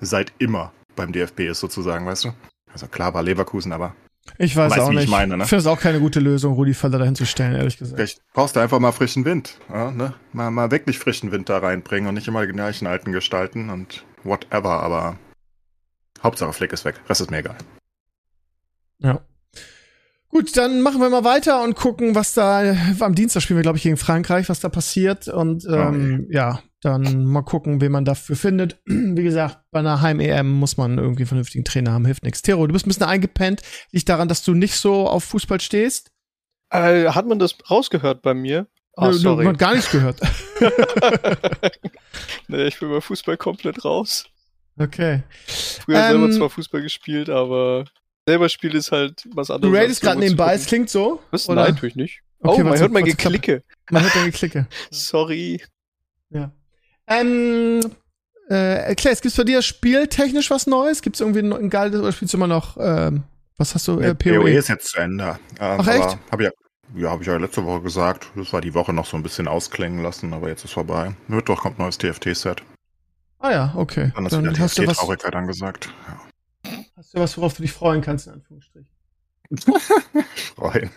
seit 0.00 0.32
immer 0.38 0.72
beim 0.96 1.12
DFB 1.12 1.40
ist, 1.40 1.60
sozusagen, 1.60 2.06
weißt 2.06 2.24
du? 2.26 2.32
Also 2.72 2.86
klar 2.86 3.14
war 3.14 3.22
Leverkusen, 3.22 3.72
aber 3.72 3.94
Ich 4.38 4.54
weiß 4.54 4.72
Weißt, 4.72 4.80
auch 4.80 4.90
wie 4.90 4.94
ich 4.94 5.00
nicht. 5.02 5.10
meine, 5.10 5.36
ne? 5.36 5.42
Ich 5.44 5.48
finde 5.48 5.60
es 5.60 5.66
auch 5.66 5.80
keine 5.80 5.98
gute 5.98 6.20
Lösung, 6.20 6.54
Rudi 6.54 6.74
Völler 6.74 6.98
dahin 6.98 7.14
zu 7.16 7.26
stellen, 7.26 7.56
ehrlich 7.56 7.78
gesagt. 7.78 7.96
vielleicht 7.96 8.20
brauchst 8.32 8.54
du 8.54 8.60
einfach 8.60 8.78
mal 8.78 8.92
frischen 8.92 9.24
Wind. 9.24 9.58
Ja, 9.72 9.90
ne? 9.90 10.14
mal, 10.32 10.50
mal 10.52 10.70
wirklich 10.70 10.98
frischen 11.00 11.32
Wind 11.32 11.48
da 11.48 11.58
reinbringen 11.58 12.08
und 12.08 12.14
nicht 12.14 12.28
immer 12.28 12.46
die 12.46 12.52
gleichen 12.52 12.86
alten 12.86 13.10
Gestalten 13.12 13.70
und 13.70 14.04
whatever, 14.24 14.82
aber 14.82 15.18
Hauptsache 16.22 16.52
Flick 16.52 16.72
ist 16.72 16.84
weg. 16.84 17.00
Rest 17.08 17.20
ist 17.20 17.30
mir 17.30 17.38
egal. 17.38 17.56
Ja. 18.98 19.20
Gut, 20.28 20.56
dann 20.56 20.80
machen 20.80 21.00
wir 21.00 21.10
mal 21.10 21.24
weiter 21.24 21.64
und 21.64 21.74
gucken, 21.74 22.14
was 22.14 22.34
da 22.34 22.76
am 23.00 23.14
Dienstag 23.16 23.42
spielen 23.42 23.58
wir, 23.58 23.62
glaube 23.62 23.78
ich, 23.78 23.82
gegen 23.82 23.96
Frankreich, 23.96 24.48
was 24.48 24.60
da 24.60 24.68
passiert. 24.68 25.26
Und 25.26 25.66
ähm, 25.68 26.28
ja, 26.30 26.62
dann 26.82 27.24
mal 27.24 27.42
gucken, 27.42 27.80
wen 27.80 27.90
man 27.90 28.04
dafür 28.04 28.36
findet. 28.36 28.80
Wie 28.86 29.24
gesagt, 29.24 29.58
bei 29.72 29.80
einer 29.80 30.00
Heim-EM 30.00 30.48
muss 30.48 30.76
man 30.76 30.98
irgendwie 30.98 31.22
einen 31.22 31.28
vernünftigen 31.28 31.64
Trainer 31.64 31.92
haben, 31.92 32.04
hilft 32.04 32.22
nichts. 32.22 32.42
Tero, 32.42 32.64
du 32.66 32.72
bist 32.72 32.86
ein 32.86 32.90
bisschen 32.90 33.06
eingepennt. 33.06 33.62
Liegt 33.90 34.08
daran, 34.08 34.28
dass 34.28 34.44
du 34.44 34.54
nicht 34.54 34.76
so 34.76 35.08
auf 35.08 35.24
Fußball 35.24 35.60
stehst? 35.60 36.12
Äh, 36.70 37.06
hat 37.08 37.26
man 37.26 37.40
das 37.40 37.56
rausgehört 37.68 38.22
bei 38.22 38.32
mir? 38.32 38.68
Ah, 39.00 39.06
Nö, 39.06 39.12
nö, 39.12 39.18
sorry. 39.18 39.44
Man 39.44 39.54
hat 39.54 39.58
gar 39.60 39.74
nichts 39.74 39.90
gehört. 39.90 40.20
nee, 42.48 42.64
ich 42.66 42.78
bin 42.78 42.90
bei 42.90 43.00
Fußball 43.00 43.36
komplett 43.36 43.84
raus. 43.84 44.26
Okay. 44.78 45.22
Früher 45.46 45.96
Ähm, 45.98 46.20
selber 46.20 46.30
zwar 46.32 46.50
Fußball 46.50 46.82
gespielt, 46.82 47.28
aber 47.30 47.84
selber 48.26 48.48
spielen 48.48 48.74
ist 48.76 48.92
halt 48.92 49.26
was 49.34 49.48
Du 49.48 49.54
anderes. 49.54 49.74
ratest 49.74 49.90
als 49.90 50.00
gerade 50.00 50.20
nebenbei, 50.20 50.54
es 50.54 50.66
klingt 50.66 50.90
so. 50.90 51.20
Was? 51.30 51.48
oder? 51.48 51.64
Nein, 51.64 51.76
tue 51.76 51.88
ich 51.88 51.96
nicht. 51.96 52.20
Okay, 52.40 52.62
oh, 52.62 52.64
man 52.64 52.78
hört 52.78 52.92
mein. 52.92 53.04
Geklicke. 53.04 53.62
Man 53.90 54.02
hört 54.02 54.14
deine 54.14 54.30
Geklicke. 54.30 54.66
Sorry. 54.90 55.62
Ja. 56.30 56.50
Ähm, 57.06 57.80
äh, 58.48 58.94
Claes, 58.94 59.20
gibt's 59.20 59.36
bei 59.36 59.44
dir 59.44 59.60
spieltechnisch 59.62 60.50
was 60.50 60.66
Neues? 60.66 61.02
Gibt's 61.02 61.20
irgendwie 61.20 61.40
ein, 61.40 61.52
ein 61.52 61.70
geiles 61.70 62.00
oder 62.00 62.12
spielst 62.12 62.32
du 62.34 62.38
immer 62.38 62.46
noch, 62.46 62.76
ähm, 62.80 63.24
was 63.58 63.74
hast 63.74 63.88
du, 63.88 63.98
äh, 64.00 64.14
PoE 64.14 64.38
PoE? 64.40 64.50
ist 64.52 64.68
jetzt 64.68 64.88
zu 64.88 64.98
Ende. 64.98 65.38
Ähm, 65.60 65.78
Ach, 65.80 65.86
echt? 65.86 66.18
Hab 66.30 66.40
ich 66.40 66.46
ja, 66.46 66.52
ja, 66.94 67.10
habe 67.10 67.22
ich 67.22 67.28
ja 67.28 67.36
letzte 67.36 67.64
Woche 67.64 67.82
gesagt. 67.82 68.30
Das 68.34 68.52
war 68.52 68.60
die 68.60 68.74
Woche 68.74 68.92
noch 68.92 69.06
so 69.06 69.16
ein 69.16 69.22
bisschen 69.22 69.48
ausklingen 69.48 70.02
lassen, 70.02 70.32
aber 70.32 70.48
jetzt 70.48 70.64
ist 70.64 70.72
vorbei. 70.72 71.14
Mittwoch 71.28 71.60
kommt 71.62 71.78
neues 71.78 71.98
TFT-Set. 71.98 72.62
Ah 73.38 73.50
ja, 73.50 73.72
okay. 73.76 74.12
Dann 74.14 74.24
Dann 74.28 74.58
hast 74.58 74.78
du 74.78 74.86
was, 74.86 74.96
TFT-Traurigkeit 74.96 75.34
angesagt. 75.34 75.92
Ja. 76.06 76.74
hast 76.96 77.14
du 77.14 77.18
was, 77.20 77.36
worauf 77.36 77.54
du 77.54 77.62
dich 77.62 77.72
freuen 77.72 78.02
kannst, 78.02 78.26
in 78.26 78.34
Anführungsstrichen. 78.34 78.88
Freuen. 80.54 80.90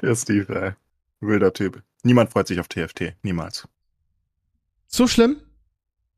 Der 0.00 0.14
Steve, 0.14 0.54
ey. 0.60 0.72
Wilder 1.20 1.52
Typ. 1.52 1.82
Niemand 2.02 2.30
freut 2.30 2.46
sich 2.48 2.60
auf 2.60 2.68
TFT. 2.68 3.14
Niemals. 3.22 3.66
So 4.86 5.06
schlimm? 5.06 5.36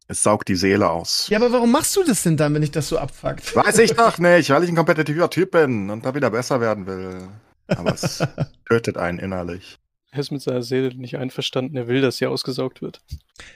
Es 0.06 0.22
saugt 0.22 0.48
die 0.48 0.56
Seele 0.56 0.90
aus. 0.90 1.28
Ja, 1.30 1.38
aber 1.38 1.52
warum 1.52 1.70
machst 1.70 1.96
du 1.96 2.04
das 2.04 2.22
denn 2.22 2.36
dann, 2.36 2.52
wenn 2.54 2.62
ich 2.62 2.70
das 2.70 2.88
so 2.88 2.98
abfuckt? 2.98 3.54
Weiß 3.56 3.78
ich 3.78 3.92
doch 3.96 4.18
nicht, 4.18 4.50
weil 4.50 4.64
ich 4.64 4.68
ein 4.68 4.76
kompetitiver 4.76 5.30
Typ 5.30 5.52
bin 5.52 5.88
und 5.90 6.04
da 6.04 6.14
wieder 6.14 6.30
besser 6.30 6.60
werden 6.60 6.86
will. 6.86 7.28
Aber 7.68 7.94
es 7.94 8.22
tötet 8.68 8.96
einen 8.96 9.18
innerlich. 9.18 9.78
Er 10.10 10.20
ist 10.20 10.30
mit 10.30 10.42
seiner 10.42 10.62
Seele 10.62 10.94
nicht 10.94 11.16
einverstanden. 11.16 11.76
Er 11.76 11.88
will, 11.88 12.00
dass 12.00 12.18
sie 12.18 12.26
ausgesaugt 12.26 12.82
wird. 12.82 13.00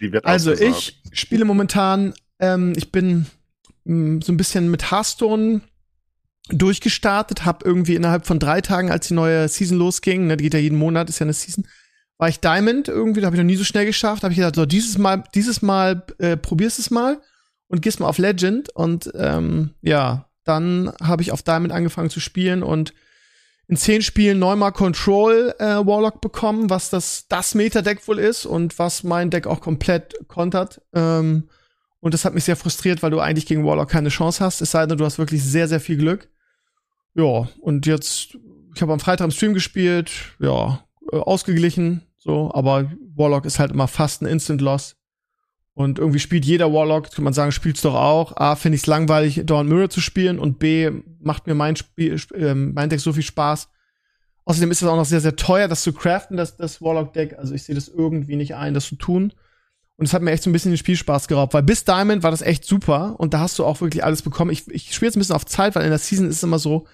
Die 0.01 0.13
wird 0.13 0.25
Also 0.25 0.53
ausgesaugt. 0.53 0.95
ich 1.13 1.19
spiele 1.21 1.45
momentan, 1.45 2.15
ähm, 2.41 2.73
ich 2.77 2.91
bin 2.91 3.27
mh, 3.85 4.25
so 4.25 4.33
ein 4.33 4.37
bisschen 4.37 4.71
mit 4.71 4.91
Hearthstone 4.91 5.61
durchgestartet, 6.51 7.45
habe 7.45 7.65
irgendwie 7.65 7.95
innerhalb 7.95 8.27
von 8.27 8.39
drei 8.39 8.61
Tagen, 8.61 8.91
als 8.91 9.09
die 9.09 9.15
neue 9.15 9.49
Season 9.49 9.79
losging, 9.79 10.27
ne, 10.27 10.37
die 10.37 10.45
geht 10.45 10.55
ja 10.55 10.61
jeden 10.61 10.79
Monat, 10.79 11.09
ist 11.09 11.19
ja 11.19 11.25
eine 11.27 11.33
Season, 11.35 11.67
war 12.17 12.29
ich 12.29 12.41
Diamond 12.41 12.89
irgendwie, 12.89 13.21
da 13.21 13.27
habe 13.27 13.37
ich 13.37 13.41
noch 13.41 13.47
nie 13.47 13.57
so 13.57 13.65
schnell 13.65 13.85
geschafft, 13.87 14.23
habe 14.23 14.33
ich 14.33 14.39
gedacht, 14.39 14.57
so 14.57 14.67
dieses 14.67 14.99
Mal, 14.99 15.25
dieses 15.35 15.63
Mal 15.63 16.03
äh, 16.19 16.37
probierst 16.37 16.79
es 16.79 16.91
mal 16.91 17.21
und 17.69 17.83
gehst 17.83 18.01
mal 18.01 18.09
auf 18.09 18.19
Legend 18.19 18.75
und 18.75 19.11
ähm, 19.15 19.75
ja, 19.83 20.29
dann 20.45 20.91
habe 21.03 21.23
ich 21.23 21.33
auf 21.33 21.43
Diamond 21.43 21.73
angefangen 21.73 22.11
zu 22.11 22.19
spielen 22.21 22.63
und 22.63 22.95
in 23.69 23.77
zehn 23.77 24.01
Spielen 24.01 24.39
neunmal 24.39 24.73
Control 24.73 25.55
äh, 25.59 25.65
Warlock 25.65 26.23
bekommen, 26.23 26.71
was 26.71 26.89
das, 26.89 27.27
das 27.29 27.55
Meta-Deck 27.55 28.09
wohl 28.09 28.19
ist 28.19 28.47
und 28.47 28.79
was 28.79 29.05
mein 29.05 29.31
Deck 29.31 29.47
auch 29.47 29.61
komplett 29.61 30.15
kontert. 30.27 30.81
Ähm, 30.95 31.49
und 32.01 32.15
das 32.15 32.25
hat 32.25 32.35
mich 32.35 32.45
sehr 32.45 32.57
frustriert, 32.57 33.03
weil 33.03 33.11
du 33.11 33.21
eigentlich 33.21 33.47
gegen 33.47 33.67
Warlock 33.67 33.91
keine 33.91 34.09
Chance 34.09 34.43
hast, 34.43 34.63
es 34.63 34.71
sei 34.71 34.87
denn, 34.87 34.97
du 34.97 35.05
hast 35.05 35.19
wirklich 35.19 35.43
sehr, 35.45 35.69
sehr 35.69 35.81
viel 35.81 35.99
Glück. 35.99 36.31
Ja, 37.15 37.49
und 37.61 37.87
jetzt, 37.87 38.39
ich 38.75 38.81
habe 38.81 38.93
am 38.93 39.01
Freitag 39.01 39.27
im 39.27 39.31
Stream 39.33 39.53
gespielt, 39.53 40.11
ja, 40.39 40.85
äh, 41.13 41.17
ausgeglichen, 41.17 42.03
so, 42.17 42.51
aber 42.55 42.91
Warlock 43.17 43.45
ist 43.45 43.59
halt 43.59 43.73
immer 43.73 43.89
fast 43.89 44.23
ein 44.23 44.27
Instant-Loss. 44.27 44.97
Und 45.79 46.01
irgendwie 46.01 46.19
spielt 46.19 46.45
jeder 46.45 46.73
Warlock, 46.73 47.13
kann 47.13 47.23
man 47.23 47.33
sagen, 47.33 47.53
spielt's 47.53 47.83
doch 47.83 47.95
auch. 47.95 48.37
A, 48.37 48.57
finde 48.57 48.75
ich 48.75 48.83
es 48.83 48.89
langweilig, 48.89 49.43
Dawn 49.45 49.69
Mirror 49.69 49.89
zu 49.89 50.01
spielen 50.01 50.41
und 50.41 50.59
B, 50.59 50.91
macht 51.21 51.47
mir 51.47 51.55
mein 51.55 51.77
Spiel, 51.77 52.15
sp- 52.19 52.35
ähm, 52.35 52.73
mein 52.75 52.91
Deck 52.91 52.99
so 52.99 53.13
viel 53.13 53.23
Spaß. 53.23 53.69
Außerdem 54.45 54.73
ist 54.73 54.83
es 54.83 54.89
auch 54.89 54.97
noch 54.97 55.05
sehr, 55.05 55.21
sehr 55.21 55.37
teuer, 55.37 55.69
das 55.69 55.83
zu 55.83 55.93
craften, 55.93 56.37
das, 56.37 56.57
das 56.57 56.83
Warlock-Deck. 56.83 57.39
Also 57.39 57.55
ich 57.55 57.63
sehe 57.63 57.77
das 57.77 57.87
irgendwie 57.87 58.35
nicht 58.35 58.57
ein, 58.57 58.75
das 58.75 58.87
zu 58.89 58.97
tun. 58.97 59.33
Und 59.99 60.07
es 60.07 60.13
hat 60.13 60.21
mir 60.23 60.33
echt 60.33 60.43
so 60.43 60.51
ein 60.51 60.53
bisschen 60.53 60.73
den 60.73 60.79
Spielspaß 60.79 61.29
geraubt, 61.29 61.55
weil 61.55 61.63
bis 61.63 61.85
Diamond 61.85 62.25
war 62.25 62.33
das 62.33 62.43
echt 62.43 62.65
super 62.65 63.15
und 63.19 63.33
da 63.33 63.39
hast 63.39 63.57
du 63.61 63.65
auch 63.65 63.81
wirklich 63.81 64.03
alles 64.03 64.23
bekommen. 64.23 64.51
Ich, 64.51 64.67
ich 64.67 64.93
spiele 64.93 65.11
jetzt 65.11 65.17
ein 65.17 65.21
bisschen 65.21 65.37
auf 65.37 65.47
Zeit, 65.47 65.77
weil 65.77 65.85
in 65.85 65.91
der 65.91 65.99
Season 65.99 66.27
ist 66.29 66.39
es 66.39 66.43
immer 66.43 66.59
so, 66.59 66.89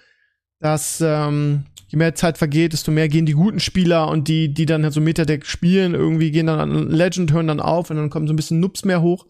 dass 0.65 1.03
ähm, 1.03 1.67
je 1.89 1.99
mehr 1.99 2.15
Zeit 2.15 2.39
vergeht, 2.39 2.73
desto 2.73 2.91
mehr 2.91 3.11
gehen 3.11 3.27
die 3.27 3.35
guten 3.35 3.61
Spieler 3.61 4.09
und 4.09 4.29
die, 4.29 4.55
die 4.55 4.65
dann 4.65 4.83
halt 4.83 4.95
so 4.95 5.01
Metadeck 5.03 5.45
spielen, 5.45 5.93
irgendwie 5.93 6.31
gehen 6.31 6.47
dann 6.47 6.59
an 6.59 6.91
Legend, 6.91 7.33
hören 7.33 7.49
dann 7.49 7.61
auf 7.61 7.91
und 7.91 7.97
dann 7.97 8.09
kommen 8.09 8.27
so 8.27 8.33
ein 8.33 8.37
bisschen 8.37 8.61
Nubs 8.61 8.83
mehr 8.87 9.03
hoch 9.03 9.27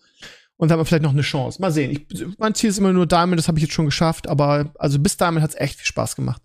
und 0.57 0.71
dann 0.71 0.75
haben 0.75 0.81
wir 0.81 0.85
vielleicht 0.85 1.03
noch 1.03 1.11
eine 1.11 1.23
Chance. 1.23 1.61
Mal 1.61 1.73
sehen. 1.73 1.91
Ich, 1.91 2.25
mein 2.39 2.55
Ziel 2.55 2.71
ist 2.71 2.79
immer 2.79 2.93
nur 2.93 3.07
Diamond, 3.07 3.37
das 3.37 3.49
habe 3.49 3.59
ich 3.59 3.65
jetzt 3.65 3.75
schon 3.75 3.87
geschafft, 3.87 4.29
aber 4.29 4.73
also 4.79 5.01
bis 5.01 5.17
Diamond 5.17 5.43
hat's 5.43 5.57
echt 5.57 5.79
viel 5.81 5.87
Spaß 5.87 6.15
gemacht. 6.15 6.41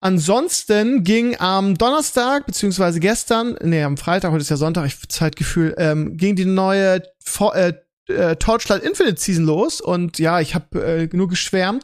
ansonsten 0.00 1.02
ging 1.02 1.34
am 1.40 1.78
Donnerstag, 1.78 2.44
beziehungsweise 2.44 3.00
gestern, 3.00 3.56
nee, 3.62 3.82
am 3.82 3.96
Freitag, 3.96 4.30
heute 4.30 4.42
ist 4.42 4.50
ja 4.50 4.58
Sonntag, 4.58 4.84
ich 4.84 5.08
Zeitgefühl, 5.08 5.74
ähm, 5.78 6.18
ging 6.18 6.36
die 6.36 6.44
neue 6.44 7.02
For 7.24 7.56
äh, 7.56 7.72
äh, 8.08 8.36
Torchlight 8.36 8.82
Infinite 8.82 9.18
Season 9.18 9.46
los 9.46 9.80
und 9.80 10.18
ja, 10.18 10.38
ich 10.40 10.54
habe 10.54 10.84
äh, 10.84 11.08
nur 11.16 11.28
geschwärmt. 11.28 11.82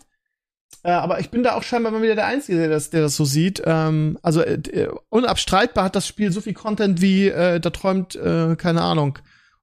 Äh, 0.85 0.91
aber 0.91 1.21
ich 1.21 1.31
bin 1.31 1.43
da 1.43 1.55
auch 1.55 1.63
scheinbar 1.63 1.93
mal 1.93 2.03
wieder 2.03 2.17
der 2.17 2.27
Einzige, 2.27 2.59
der 2.59 2.69
das, 2.69 2.91
der 2.91 3.03
das 3.03 3.17
so 3.17 3.25
sieht. 3.25 3.63
Ähm, 3.65 4.19
also 4.23 4.43
äh, 4.43 4.55
äh, 4.55 4.89
unabstreitbar 5.11 5.85
hat 5.85 5.97
das 5.97 6.07
Spiel 6.07 6.33
so 6.33 6.41
viel 6.41 6.55
Content 6.55 7.01
wie, 7.01 7.29
äh, 7.29 7.61
da 7.61 7.71
träumt, 7.71 8.17
äh, 8.17 8.57
keine 8.57 8.83
Ahnung, 8.83 9.19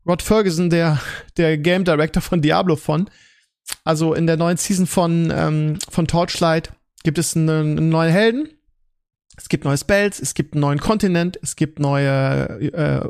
Rod 0.05 0.21
Ferguson, 0.21 0.69
der, 0.69 0.99
der 1.38 1.58
Game 1.58 1.84
Director 1.84 2.21
von 2.21 2.41
Diablo 2.41 2.75
von. 2.75 3.10
Also 3.84 4.13
in 4.13 4.27
der 4.27 4.38
neuen 4.38 4.58
Season 4.58 4.88
von, 4.88 5.32
ähm, 5.36 5.79
von 5.89 6.08
Torchlight 6.08 6.71
gibt 7.03 7.17
es 7.17 7.36
einen, 7.36 7.77
einen 7.77 7.89
neuen 7.89 8.12
Helden. 8.12 8.49
Es 9.38 9.49
gibt 9.49 9.65
neue 9.65 9.77
Spells, 9.77 10.19
es 10.19 10.34
gibt 10.34 10.53
einen 10.53 10.62
neuen 10.62 10.79
Kontinent, 10.79 11.39
es 11.41 11.55
gibt 11.55 11.79
neue 11.79 12.10
äh, 12.73 13.08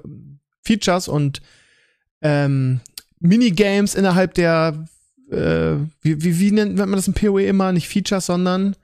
Features 0.64 1.08
und 1.08 1.42
ähm, 2.22 2.82
Minigames 3.20 3.96
innerhalb 3.96 4.34
der 4.34 4.86
äh, 5.32 5.78
wie, 6.02 6.24
wie, 6.24 6.40
wie 6.40 6.52
nennt 6.52 6.78
man 6.78 6.92
das 6.92 7.08
im 7.08 7.14
PoE 7.14 7.46
immer? 7.46 7.72
Nicht 7.72 7.88
Features, 7.88 8.26
sondern 8.26 8.76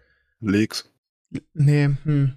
Leaks. 0.41 0.89
Nee, 1.53 1.89
hm. 2.03 2.34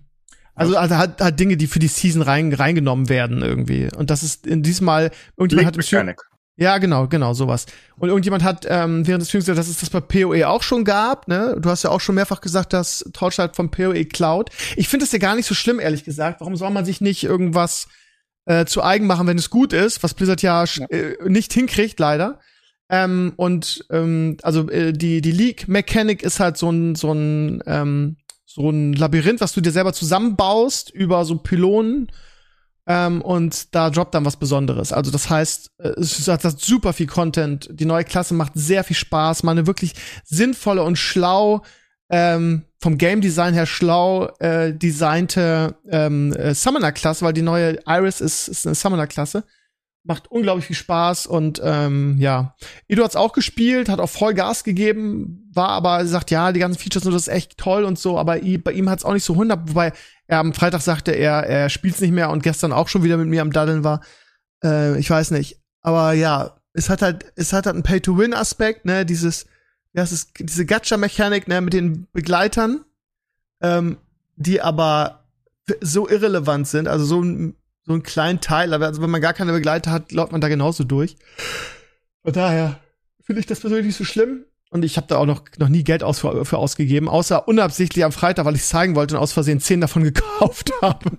Also, 0.54 0.76
also 0.76 0.96
hat, 0.96 1.20
hat 1.20 1.38
Dinge, 1.38 1.56
die 1.56 1.68
für 1.68 1.78
die 1.78 1.86
Season 1.86 2.20
rein, 2.20 2.52
reingenommen 2.52 3.08
werden 3.08 3.42
irgendwie. 3.42 3.88
Und 3.94 4.10
das 4.10 4.24
ist 4.24 4.44
in 4.44 4.64
diesmal 4.64 5.12
irgendjemand 5.36 5.76
Link 5.76 6.08
hat 6.08 6.16
ja, 6.60 6.78
genau, 6.78 7.06
genau, 7.06 7.34
sowas. 7.34 7.66
Und 7.98 8.08
irgendjemand 8.08 8.42
hat 8.42 8.66
ähm, 8.68 9.06
während 9.06 9.22
des 9.22 9.30
Films 9.30 9.46
gesagt, 9.46 9.60
dass 9.60 9.68
es 9.68 9.78
das 9.78 9.90
bei 9.90 10.00
PoE 10.00 10.48
auch 10.48 10.64
schon 10.64 10.84
gab, 10.84 11.28
ne? 11.28 11.56
Du 11.60 11.70
hast 11.70 11.84
ja 11.84 11.90
auch 11.90 12.00
schon 12.00 12.16
mehrfach 12.16 12.40
gesagt, 12.40 12.72
dass 12.72 13.08
Torchlight 13.12 13.54
vom 13.54 13.70
PoE 13.70 14.04
klaut. 14.04 14.50
Ich 14.74 14.88
finde 14.88 15.04
es 15.04 15.12
ja 15.12 15.20
gar 15.20 15.36
nicht 15.36 15.46
so 15.46 15.54
schlimm, 15.54 15.78
ehrlich 15.78 16.02
gesagt. 16.02 16.40
Warum 16.40 16.56
soll 16.56 16.70
man 16.70 16.84
sich 16.84 17.00
nicht 17.00 17.22
irgendwas 17.22 17.86
äh, 18.46 18.64
zu 18.64 18.82
eigen 18.82 19.06
machen, 19.06 19.28
wenn 19.28 19.38
es 19.38 19.50
gut 19.50 19.72
ist, 19.72 20.02
was 20.02 20.14
Blizzard 20.14 20.42
ja, 20.42 20.64
Ja. 20.64 20.86
Äh, 20.86 21.16
nicht 21.28 21.52
hinkriegt, 21.52 22.00
leider. 22.00 22.40
Ähm, 22.90 23.32
und 23.36 23.84
ähm, 23.90 24.38
also 24.42 24.68
äh, 24.70 24.92
die 24.92 25.20
die 25.20 25.32
League 25.32 25.68
Mechanic 25.68 26.22
ist 26.22 26.40
halt 26.40 26.56
so 26.56 26.70
ein 26.70 26.94
so 26.94 27.12
ein 27.12 27.62
ähm, 27.66 28.16
so 28.44 28.70
ein 28.70 28.94
Labyrinth, 28.94 29.40
was 29.40 29.52
du 29.52 29.60
dir 29.60 29.72
selber 29.72 29.92
zusammenbaust 29.92 30.90
über 30.90 31.24
so 31.24 31.36
Pylonen 31.36 32.10
ähm, 32.86 33.20
und 33.20 33.74
da 33.74 33.90
droppt 33.90 34.14
dann 34.14 34.24
was 34.24 34.38
Besonderes. 34.38 34.92
Also 34.92 35.10
das 35.10 35.28
heißt, 35.28 35.72
äh, 35.78 35.88
es 36.00 36.26
hat 36.26 36.60
super 36.60 36.94
viel 36.94 37.06
Content. 37.06 37.68
Die 37.70 37.84
neue 37.84 38.04
Klasse 38.04 38.32
macht 38.32 38.52
sehr 38.54 38.82
viel 38.84 38.96
Spaß, 38.96 39.42
mal 39.42 39.52
eine 39.52 39.66
wirklich 39.66 39.92
sinnvolle 40.24 40.82
und 40.82 40.96
schlau 40.96 41.62
ähm, 42.10 42.64
vom 42.80 42.96
Game 42.96 43.20
Design 43.20 43.54
her 43.54 43.66
schlau 43.66 44.28
äh, 44.38 44.72
designte 44.72 45.76
ähm, 45.90 46.32
äh, 46.32 46.54
Summoner-Klasse, 46.54 47.24
weil 47.24 47.32
die 47.32 47.42
neue 47.42 47.78
Iris 47.86 48.20
ist, 48.20 48.48
ist 48.48 48.66
eine 48.66 48.74
Summoner-Klasse. 48.74 49.44
Macht 50.08 50.30
unglaublich 50.30 50.64
viel 50.64 50.74
Spaß 50.74 51.26
und 51.26 51.60
ähm, 51.62 52.16
ja, 52.18 52.56
Edu 52.88 53.04
hat's 53.04 53.14
auch 53.14 53.34
gespielt, 53.34 53.90
hat 53.90 54.00
auch 54.00 54.08
voll 54.08 54.32
Gas 54.32 54.64
gegeben, 54.64 55.50
war 55.52 55.68
aber 55.68 56.06
sagt, 56.06 56.30
ja, 56.30 56.50
die 56.50 56.60
ganzen 56.60 56.78
Features 56.78 57.04
und 57.04 57.12
das 57.12 57.28
ist 57.28 57.34
echt 57.34 57.58
toll 57.58 57.84
und 57.84 57.98
so, 57.98 58.18
aber 58.18 58.38
bei 58.38 58.72
ihm 58.72 58.88
hat's 58.88 59.04
auch 59.04 59.12
nicht 59.12 59.24
so 59.24 59.34
100, 59.34 59.68
wobei 59.68 59.92
er 60.26 60.38
am 60.38 60.54
Freitag 60.54 60.80
sagte, 60.80 61.12
er, 61.12 61.46
er 61.46 61.68
spielt's 61.68 62.00
nicht 62.00 62.12
mehr 62.12 62.30
und 62.30 62.42
gestern 62.42 62.72
auch 62.72 62.88
schon 62.88 63.02
wieder 63.02 63.18
mit 63.18 63.28
mir 63.28 63.42
am 63.42 63.52
Daddeln 63.52 63.84
war. 63.84 64.00
Äh, 64.64 64.98
ich 64.98 65.10
weiß 65.10 65.30
nicht, 65.32 65.60
aber 65.82 66.14
ja, 66.14 66.58
es 66.72 66.88
hat 66.88 67.02
halt, 67.02 67.30
es 67.36 67.52
hat 67.52 67.66
halt 67.66 67.74
einen 67.74 67.82
Pay-to-Win-Aspekt, 67.82 68.86
ne, 68.86 69.04
dieses, 69.04 69.44
ja, 69.92 70.02
es 70.02 70.12
ist 70.12 70.30
diese 70.38 70.64
Gacha-Mechanik, 70.64 71.48
ne, 71.48 71.60
mit 71.60 71.74
den 71.74 72.06
Begleitern, 72.14 72.82
ähm, 73.60 73.98
die 74.36 74.62
aber 74.62 75.26
so 75.82 76.08
irrelevant 76.08 76.66
sind, 76.66 76.88
also 76.88 77.04
so 77.04 77.22
so 77.88 77.94
ein 77.94 78.02
kleinen 78.02 78.40
Teil, 78.40 78.74
aber 78.74 78.86
also 78.86 79.02
wenn 79.02 79.10
man 79.10 79.20
gar 79.20 79.32
keine 79.32 79.52
Begleiter 79.52 79.90
hat, 79.90 80.12
läuft 80.12 80.32
man 80.32 80.40
da 80.40 80.48
genauso 80.48 80.84
durch. 80.84 81.16
Von 82.22 82.32
daher 82.32 82.78
finde 83.22 83.40
ich 83.40 83.46
das 83.46 83.60
persönlich 83.60 83.86
nicht 83.86 83.96
so 83.96 84.04
schlimm. 84.04 84.44
Und 84.70 84.84
ich 84.84 84.98
habe 84.98 85.06
da 85.06 85.16
auch 85.16 85.24
noch, 85.24 85.44
noch 85.58 85.70
nie 85.70 85.82
Geld 85.82 86.02
aus, 86.02 86.18
für, 86.18 86.44
für 86.44 86.58
ausgegeben, 86.58 87.08
außer 87.08 87.48
unabsichtlich 87.48 88.04
am 88.04 88.12
Freitag, 88.12 88.44
weil 88.44 88.54
ich 88.54 88.64
zeigen 88.64 88.94
wollte 88.94 89.14
und 89.14 89.22
aus 89.22 89.32
Versehen 89.32 89.60
zehn 89.60 89.80
davon 89.80 90.04
gekauft 90.12 90.70
habe. 90.82 91.12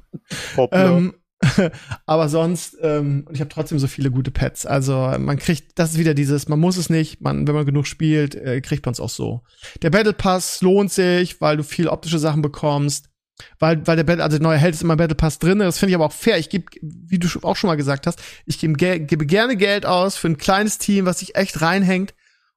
Ähm, 0.71 1.15
aber 2.05 2.29
sonst, 2.29 2.77
ähm, 2.81 3.23
und 3.27 3.33
ich 3.33 3.41
habe 3.41 3.49
trotzdem 3.49 3.79
so 3.79 3.87
viele 3.87 4.11
gute 4.11 4.29
Pets. 4.29 4.67
Also 4.67 4.93
man 5.17 5.37
kriegt, 5.37 5.79
das 5.79 5.91
ist 5.91 5.97
wieder 5.97 6.13
dieses, 6.13 6.47
man 6.47 6.59
muss 6.59 6.77
es 6.77 6.91
nicht, 6.91 7.21
man, 7.21 7.47
wenn 7.47 7.55
man 7.55 7.65
genug 7.65 7.87
spielt, 7.87 8.35
äh, 8.35 8.61
kriegt 8.61 8.85
man 8.85 8.93
es 8.93 8.99
auch 8.99 9.09
so. 9.09 9.41
Der 9.81 9.89
Battle 9.89 10.13
Pass 10.13 10.61
lohnt 10.61 10.91
sich, 10.91 11.41
weil 11.41 11.57
du 11.57 11.63
viel 11.63 11.87
optische 11.87 12.19
Sachen 12.19 12.43
bekommst. 12.43 13.09
Weil, 13.57 13.85
weil 13.87 13.95
der 13.95 14.03
Battle, 14.03 14.23
also 14.23 14.37
der 14.37 14.43
neue 14.43 14.57
Held 14.57 14.75
ist 14.75 14.81
immer 14.81 14.93
im 14.93 14.97
Battle 14.97 15.15
Pass 15.15 15.39
drin. 15.39 15.59
Das 15.59 15.79
finde 15.79 15.91
ich 15.91 15.95
aber 15.95 16.05
auch 16.05 16.11
fair. 16.11 16.37
Ich 16.37 16.49
gebe, 16.49 16.65
wie 16.81 17.19
du 17.19 17.27
auch 17.43 17.55
schon 17.55 17.69
mal 17.69 17.75
gesagt 17.75 18.07
hast, 18.07 18.21
ich 18.45 18.59
gebe, 18.59 18.73
ge- 18.73 18.99
gebe 18.99 19.25
gerne 19.25 19.55
Geld 19.55 19.85
aus 19.85 20.15
für 20.17 20.27
ein 20.27 20.37
kleines 20.37 20.77
Team, 20.77 21.05
was 21.05 21.19
sich 21.19 21.35
echt 21.35 21.61
reinhängt 21.61 22.13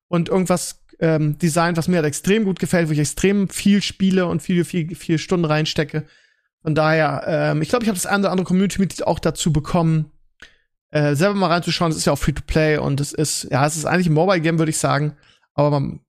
und 0.08 0.28
irgendwas 0.28 0.84
ähm, 1.00 1.38
designt, 1.38 1.76
was 1.76 1.88
mir 1.88 1.96
halt 1.96 2.06
extrem 2.06 2.44
gut 2.44 2.58
gefällt, 2.58 2.88
wo 2.88 2.92
ich 2.92 2.98
extrem 2.98 3.48
viel 3.48 3.82
spiele 3.82 4.26
und 4.26 4.42
viele, 4.42 4.64
viel, 4.64 4.94
viel 4.94 5.18
Stunden 5.18 5.46
reinstecke. 5.46 6.04
Von 6.62 6.74
daher, 6.74 7.24
ähm, 7.26 7.62
ich 7.62 7.68
glaube, 7.68 7.84
ich 7.84 7.88
habe 7.88 7.98
das 7.98 8.06
eine 8.06 8.20
oder 8.20 8.30
andere 8.30 8.46
Community-Mitglied 8.46 9.06
auch 9.06 9.18
dazu 9.18 9.52
bekommen, 9.52 10.12
äh, 10.90 11.16
selber 11.16 11.34
mal 11.34 11.48
reinzuschauen. 11.48 11.90
Es 11.90 11.96
ist 11.96 12.04
ja 12.04 12.12
auch 12.12 12.18
Free-to-Play 12.18 12.78
und 12.78 13.00
es 13.00 13.12
ist, 13.12 13.48
ja, 13.50 13.66
es 13.66 13.76
ist 13.76 13.84
eigentlich 13.84 14.06
ein 14.06 14.12
Mobile-Game, 14.12 14.58
würde 14.58 14.70
ich 14.70 14.78
sagen. 14.78 15.16
Aber 15.54 15.70
man, 15.70 16.00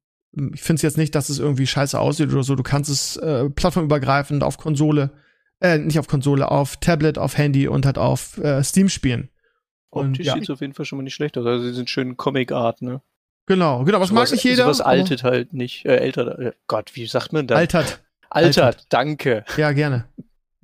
ich 0.53 0.61
finde 0.61 0.77
es 0.77 0.81
jetzt 0.81 0.97
nicht, 0.97 1.13
dass 1.15 1.29
es 1.29 1.39
irgendwie 1.39 1.67
scheiße 1.67 1.99
aussieht 1.99 2.31
oder 2.31 2.43
so. 2.43 2.55
Du 2.55 2.63
kannst 2.63 2.89
es 2.89 3.17
äh, 3.17 3.49
plattformübergreifend 3.49 4.43
auf 4.43 4.57
Konsole, 4.57 5.11
äh, 5.61 5.77
nicht 5.77 5.99
auf 5.99 6.07
Konsole, 6.07 6.49
auf 6.49 6.77
Tablet, 6.77 7.17
auf 7.17 7.37
Handy 7.37 7.67
und 7.67 7.85
halt 7.85 7.97
auf 7.97 8.37
äh, 8.39 8.63
Steam 8.63 8.89
spielen. 8.89 9.29
Und 9.89 10.11
Optisch 10.11 10.25
ja, 10.25 10.33
sieht's 10.33 10.49
auf 10.49 10.61
jeden 10.61 10.73
Fall 10.73 10.85
schon 10.85 10.97
mal 10.97 11.03
nicht 11.03 11.13
schlecht 11.13 11.37
aus. 11.37 11.45
Also 11.45 11.63
sie 11.63 11.73
sind 11.73 11.89
schön 11.89 12.17
Comic-Art, 12.17 12.81
ne? 12.81 13.01
genau, 13.45 13.83
genau. 13.83 13.99
Was 13.99 14.11
mag 14.11 14.31
nicht 14.31 14.43
jeder? 14.43 14.63
Sowas 14.63 14.81
altert 14.81 15.23
halt 15.23 15.53
nicht. 15.53 15.85
Äh, 15.85 15.97
älter, 15.97 16.39
äh, 16.39 16.51
Gott, 16.67 16.95
wie 16.95 17.05
sagt 17.05 17.31
man 17.31 17.45
das? 17.45 17.57
altert. 17.57 18.01
altert. 18.29 18.63
altert. 18.63 18.85
danke. 18.89 19.45
Ja, 19.57 19.71
gerne. 19.71 20.05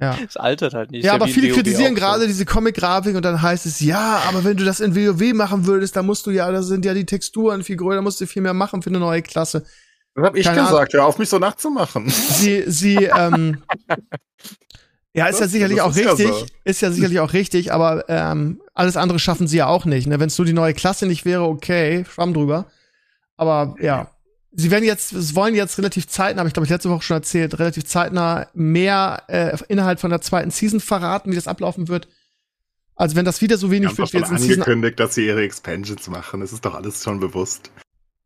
Ja. 0.02 0.18
Es 0.26 0.38
altert 0.38 0.74
halt 0.74 0.92
nicht. 0.92 1.04
Ja, 1.04 1.14
aber 1.14 1.28
viele 1.28 1.50
WoW 1.50 1.56
kritisieren 1.56 1.94
gerade 1.96 2.26
diese 2.26 2.46
Comic-Grafik 2.46 3.16
und 3.16 3.24
dann 3.26 3.42
heißt 3.42 3.66
es, 3.66 3.80
ja, 3.82 4.22
aber 4.30 4.44
wenn 4.46 4.56
du 4.56 4.64
das 4.64 4.80
in 4.80 4.96
WoW 4.96 5.34
machen 5.34 5.66
würdest, 5.66 5.96
dann 5.96 6.06
musst 6.06 6.26
du 6.26 6.32
ja, 6.32 6.50
da 6.52 6.62
sind 6.64 6.86
ja 6.86 6.94
die 6.94 7.06
Texturen 7.06 7.64
viel 7.64 7.76
größer, 7.76 7.96
da 7.98 8.02
musst 8.02 8.22
du 8.22 8.26
viel 8.28 8.42
mehr 8.42 8.54
machen 8.54 8.82
für 8.82 8.90
eine 8.90 9.00
neue 9.00 9.22
Klasse. 9.22 9.66
Das 10.16 10.26
hab 10.26 10.36
ich 10.36 10.46
Keine 10.46 10.62
gesagt, 10.62 10.94
hör 10.94 11.06
auf 11.06 11.18
mich 11.18 11.30
so 11.30 11.38
nachzumachen. 11.38 12.10
Sie, 12.10 12.64
sie, 12.68 12.96
ähm, 13.18 13.62
ja, 15.14 15.28
ist 15.28 15.40
ja 15.40 15.46
Das- 15.46 15.52
sicherlich 15.52 15.78
das 15.78 15.86
auch 15.86 15.92
ist 15.92 15.98
ja 16.04 16.12
richtig, 16.12 16.28
so. 16.30 16.46
ist 16.64 16.82
ja 16.82 16.92
sicherlich 16.92 17.20
auch 17.20 17.34
richtig, 17.34 17.74
aber 17.74 18.06
ähm, 18.08 18.62
alles 18.74 18.96
andere 18.96 19.20
schaffen 19.20 19.48
sie 19.48 19.58
ja 19.58 19.68
auch 19.68 19.86
nicht. 19.86 20.08
Ne? 20.08 20.20
Wenn 20.20 20.28
es 20.28 20.38
nur 20.38 20.46
die 20.46 20.54
neue 20.54 20.74
Klasse 20.74 21.08
nicht 21.08 21.26
wäre, 21.26 21.44
okay, 21.44 22.06
schwamm 22.10 22.34
drüber. 22.34 22.68
Aber 23.38 23.76
ja, 23.82 24.12
sie 24.52 24.72
werden 24.72 24.84
jetzt, 24.86 25.14
es 25.14 25.36
wollen 25.36 25.56
jetzt 25.56 25.78
relativ 25.78 26.08
zeitnah, 26.08 26.40
habe 26.40 26.48
ich 26.50 26.54
glaube 26.54 26.66
ich 26.66 26.70
letzte 26.72 26.90
Woche 26.90 27.04
schon 27.04 27.18
erzählt, 27.18 27.60
relativ 27.60 27.86
zeitnah 27.86 28.48
mehr 28.54 29.24
äh, 29.28 29.58
innerhalb 29.68 30.00
von 30.00 30.10
der 30.10 30.22
zweiten 30.22 30.52
Season 30.52 30.80
verraten, 30.80 31.32
wie 31.32 31.36
das 31.36 31.48
ablaufen 31.48 31.88
wird. 31.88 32.08
Also 32.96 33.16
wenn 33.16 33.26
das 33.26 33.42
wieder 33.42 33.58
so 33.58 33.72
wenig 33.72 33.98
wird 33.98 34.12
wie 34.14 34.18
jetzt 34.18 34.32
in 34.32 34.38
Season 34.38 34.54
angekündigt, 34.64 35.00
dass 35.00 35.16
sie 35.16 35.26
ihre 35.26 35.42
Expansions 35.44 36.08
machen. 36.10 36.42
Das 36.42 36.52
ist 36.52 36.66
doch 36.66 36.76
alles 36.76 37.04
schon 37.04 37.20
bewusst. 37.20 37.72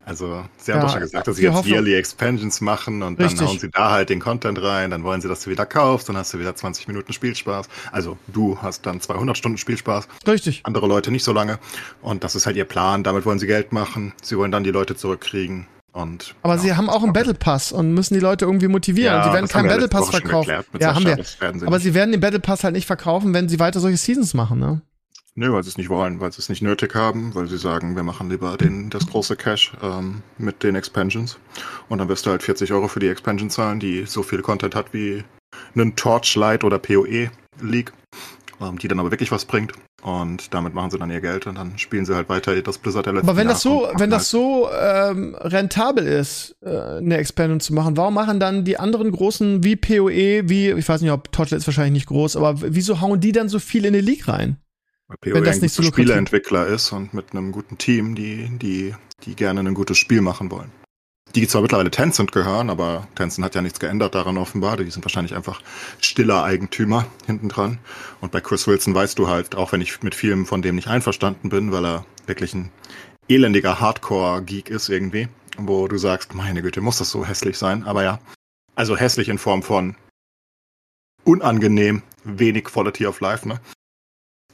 Also, 0.06 0.44
sie 0.58 0.72
haben 0.72 0.80
Ja, 0.80 0.84
doch 0.84 0.92
schon 0.92 1.00
gesagt, 1.00 1.26
dass 1.28 1.36
sie 1.36 1.44
jetzt 1.44 1.54
hoffen- 1.54 1.70
yearly 1.72 1.94
Expansions 1.94 2.60
machen 2.60 3.02
und 3.02 3.18
Richtig. 3.18 3.38
dann 3.38 3.48
hauen 3.48 3.58
sie 3.58 3.70
da 3.70 3.90
halt 3.90 4.10
den 4.10 4.20
Content 4.20 4.60
rein, 4.60 4.90
dann 4.90 5.02
wollen 5.02 5.22
sie, 5.22 5.28
dass 5.28 5.44
du 5.44 5.50
wieder 5.50 5.64
kaufst, 5.64 6.10
dann 6.10 6.16
hast 6.18 6.34
du 6.34 6.38
wieder 6.38 6.54
20 6.54 6.88
Minuten 6.88 7.14
Spielspaß. 7.14 7.68
Also, 7.90 8.18
du 8.26 8.58
hast 8.60 8.84
dann 8.84 9.00
200 9.00 9.38
Stunden 9.38 9.56
Spielspaß, 9.56 10.06
richtig. 10.26 10.60
andere 10.64 10.88
Leute 10.88 11.10
nicht 11.10 11.24
so 11.24 11.32
lange. 11.32 11.58
Und 12.02 12.22
das 12.22 12.34
ist 12.34 12.44
halt 12.44 12.56
ihr 12.56 12.66
Plan, 12.66 13.02
damit 13.02 13.24
wollen 13.24 13.38
sie 13.38 13.46
Geld 13.46 13.72
machen. 13.72 14.12
Sie 14.22 14.36
wollen 14.36 14.52
dann 14.52 14.62
die 14.62 14.72
Leute 14.72 14.94
zurückkriegen. 14.94 15.66
Und, 15.94 16.34
Aber 16.42 16.56
ja. 16.56 16.60
sie 16.60 16.74
haben 16.74 16.90
auch 16.90 17.04
einen 17.04 17.12
Battle 17.12 17.34
Pass 17.34 17.70
und 17.70 17.94
müssen 17.94 18.14
die 18.14 18.20
Leute 18.20 18.46
irgendwie 18.46 18.66
motivieren. 18.66 19.14
Ja, 19.14 19.24
sie 19.24 19.32
werden 19.32 19.46
keinen 19.46 19.68
Battle 19.68 19.86
Pass 19.86 20.10
verkaufen. 20.10 20.64
Ja, 20.80 20.92
haben 20.92 21.06
wir. 21.06 21.24
Aber 21.66 21.78
sie 21.78 21.94
werden 21.94 22.10
den 22.10 22.20
Battle 22.20 22.40
Pass 22.40 22.64
halt 22.64 22.74
nicht 22.74 22.86
verkaufen, 22.86 23.32
wenn 23.32 23.48
sie 23.48 23.60
weiter 23.60 23.78
solche 23.78 23.96
Seasons 23.96 24.34
machen, 24.34 24.58
ne? 24.58 24.82
Nö, 25.36 25.52
weil 25.52 25.62
sie 25.62 25.68
es 25.68 25.78
nicht 25.78 25.90
wollen, 25.90 26.18
weil 26.18 26.32
sie 26.32 26.40
es 26.40 26.48
nicht 26.48 26.62
nötig 26.62 26.96
haben, 26.96 27.34
weil 27.36 27.46
sie 27.46 27.58
sagen, 27.58 27.94
wir 27.94 28.02
machen 28.02 28.28
lieber 28.28 28.56
den, 28.56 28.90
das 28.90 29.06
große 29.06 29.36
Cash 29.36 29.72
ähm, 29.82 30.22
mit 30.36 30.64
den 30.64 30.74
Expansions. 30.74 31.38
Und 31.88 31.98
dann 31.98 32.08
wirst 32.08 32.26
du 32.26 32.30
halt 32.30 32.42
40 32.42 32.72
Euro 32.72 32.88
für 32.88 33.00
die 33.00 33.08
Expansion 33.08 33.48
zahlen, 33.48 33.78
die 33.78 34.04
so 34.04 34.24
viel 34.24 34.42
Content 34.42 34.74
hat 34.74 34.92
wie 34.92 35.22
einen 35.76 35.94
Torchlight 35.94 36.64
oder 36.64 36.80
PoE 36.80 37.30
League, 37.60 37.92
die 38.80 38.88
dann 38.88 39.00
aber 39.00 39.10
wirklich 39.10 39.30
was 39.32 39.44
bringt. 39.44 39.72
Und 40.02 40.52
damit 40.52 40.74
machen 40.74 40.90
sie 40.90 40.98
dann 40.98 41.10
ihr 41.10 41.20
Geld 41.20 41.46
und 41.46 41.56
dann 41.56 41.78
spielen 41.78 42.04
sie 42.04 42.14
halt 42.14 42.28
weiter 42.28 42.60
das 42.60 42.78
Blizzard 42.78 43.06
der 43.06 43.14
letzten 43.14 43.28
Aber 43.28 43.38
wenn 43.38 43.48
das 43.48 43.64
Jahre 43.64 43.76
so, 43.76 43.80
und 43.80 43.86
machen 43.86 44.00
wenn 44.00 44.10
das 44.10 44.20
halt, 44.20 44.28
so 44.28 44.68
ähm, 44.72 45.34
rentabel 45.40 46.06
ist, 46.06 46.56
äh, 46.62 46.98
eine 46.98 47.16
Expansion 47.16 47.60
zu 47.60 47.72
machen, 47.72 47.96
warum 47.96 48.14
machen 48.14 48.38
dann 48.38 48.64
die 48.64 48.78
anderen 48.78 49.10
großen 49.10 49.64
wie 49.64 49.76
PoE, 49.76 50.48
wie, 50.48 50.70
ich 50.70 50.88
weiß 50.88 51.00
nicht, 51.00 51.10
ob 51.10 51.32
Torchlight 51.32 51.60
ist 51.60 51.66
wahrscheinlich 51.66 51.94
nicht 51.94 52.06
groß, 52.06 52.36
aber 52.36 52.56
wieso 52.60 53.00
hauen 53.00 53.20
die 53.20 53.32
dann 53.32 53.48
so 53.48 53.58
viel 53.58 53.84
in 53.86 53.94
die 53.94 54.00
League 54.00 54.28
rein? 54.28 54.58
weil 55.08 55.16
PoE 55.20 55.34
wenn 55.34 55.44
das 55.44 55.56
ein 55.56 55.62
nicht 55.62 55.74
so 55.74 55.82
Spieleentwickler 55.82 56.66
ist 56.66 56.92
und 56.92 57.14
mit 57.14 57.32
einem 57.32 57.52
guten 57.52 57.78
Team, 57.78 58.14
die, 58.14 58.50
die, 58.58 58.94
die 59.24 59.34
gerne 59.34 59.60
ein 59.60 59.74
gutes 59.74 59.98
Spiel 59.98 60.20
machen 60.20 60.50
wollen. 60.50 60.70
Die 61.34 61.48
zwar 61.48 61.62
mittlerweile 61.62 61.90
Tencent 61.90 62.30
gehören, 62.32 62.70
aber 62.70 63.08
Tencent 63.16 63.44
hat 63.44 63.54
ja 63.54 63.62
nichts 63.62 63.80
geändert 63.80 64.14
daran 64.14 64.38
offenbar. 64.38 64.76
Die 64.76 64.90
sind 64.90 65.04
wahrscheinlich 65.04 65.34
einfach 65.34 65.60
stiller 66.00 66.44
Eigentümer 66.44 67.06
hinten 67.26 67.48
dran. 67.48 67.78
Und 68.20 68.30
bei 68.30 68.40
Chris 68.40 68.66
Wilson 68.66 68.94
weißt 68.94 69.18
du 69.18 69.28
halt, 69.28 69.56
auch 69.56 69.72
wenn 69.72 69.80
ich 69.80 70.02
mit 70.02 70.14
vielem 70.14 70.46
von 70.46 70.62
dem 70.62 70.76
nicht 70.76 70.88
einverstanden 70.88 71.48
bin, 71.48 71.72
weil 71.72 71.84
er 71.84 72.06
wirklich 72.26 72.54
ein 72.54 72.70
elendiger 73.28 73.80
Hardcore-Geek 73.80 74.70
ist 74.70 74.88
irgendwie, 74.88 75.28
wo 75.56 75.88
du 75.88 75.98
sagst, 75.98 76.34
meine 76.34 76.62
Güte, 76.62 76.80
muss 76.80 76.98
das 76.98 77.10
so 77.10 77.26
hässlich 77.26 77.58
sein? 77.58 77.84
Aber 77.84 78.04
ja, 78.04 78.20
also 78.76 78.96
hässlich 78.96 79.28
in 79.28 79.38
Form 79.38 79.62
von 79.62 79.96
unangenehm, 81.24 82.02
wenig 82.22 82.64
Quality 82.64 83.06
of 83.06 83.20
Life, 83.20 83.48
ne? 83.48 83.60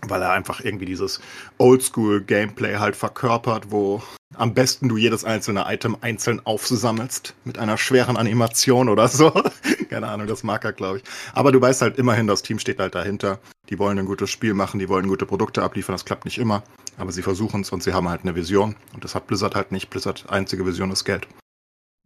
Weil 0.03 0.23
er 0.23 0.33
einfach 0.33 0.61
irgendwie 0.61 0.87
dieses 0.87 1.21
Oldschool-Gameplay 1.59 2.77
halt 2.77 2.97
verkörpert, 2.97 3.71
wo 3.71 4.03
am 4.37 4.55
besten 4.55 4.89
du 4.89 4.97
jedes 4.97 5.25
einzelne 5.25 5.65
Item 5.67 5.97
einzeln 6.01 6.41
aufsammelst 6.45 7.35
mit 7.45 7.59
einer 7.59 7.77
schweren 7.77 8.17
Animation 8.17 8.89
oder 8.89 9.09
so. 9.09 9.31
Keine 9.91 10.09
Ahnung, 10.09 10.27
das 10.27 10.45
mag 10.45 10.65
er, 10.65 10.73
glaube 10.73 10.99
ich. 10.99 11.05
Aber 11.33 11.53
du 11.53 11.61
weißt 11.61 11.83
halt 11.83 11.99
immerhin, 11.99 12.27
das 12.27 12.43
Team 12.43 12.59
steht 12.59 12.79
halt 12.79 12.95
dahinter. 12.95 13.41
Die 13.69 13.79
wollen 13.79 13.99
ein 13.99 14.07
gutes 14.07 14.31
Spiel 14.31 14.55
machen, 14.55 14.79
die 14.79 14.89
wollen 14.89 15.09
gute 15.09 15.27
Produkte 15.27 15.63
abliefern. 15.63 15.95
Das 15.95 16.05
klappt 16.05 16.25
nicht 16.25 16.39
immer, 16.39 16.63
aber 16.97 17.13
sie 17.13 17.23
versuchen 17.23 17.63
es 17.63 17.71
und 17.71 17.83
sie 17.83 17.93
haben 17.93 18.09
halt 18.09 18.23
eine 18.23 18.35
Vision. 18.35 18.77
Und 18.95 19.05
das 19.05 19.15
hat 19.15 19.27
Blizzard 19.27 19.55
halt 19.55 19.73
nicht. 19.73 19.91
Blizzard 19.91 20.25
einzige 20.29 20.65
Vision 20.65 20.91
ist 20.91 21.05
Geld. 21.05 21.27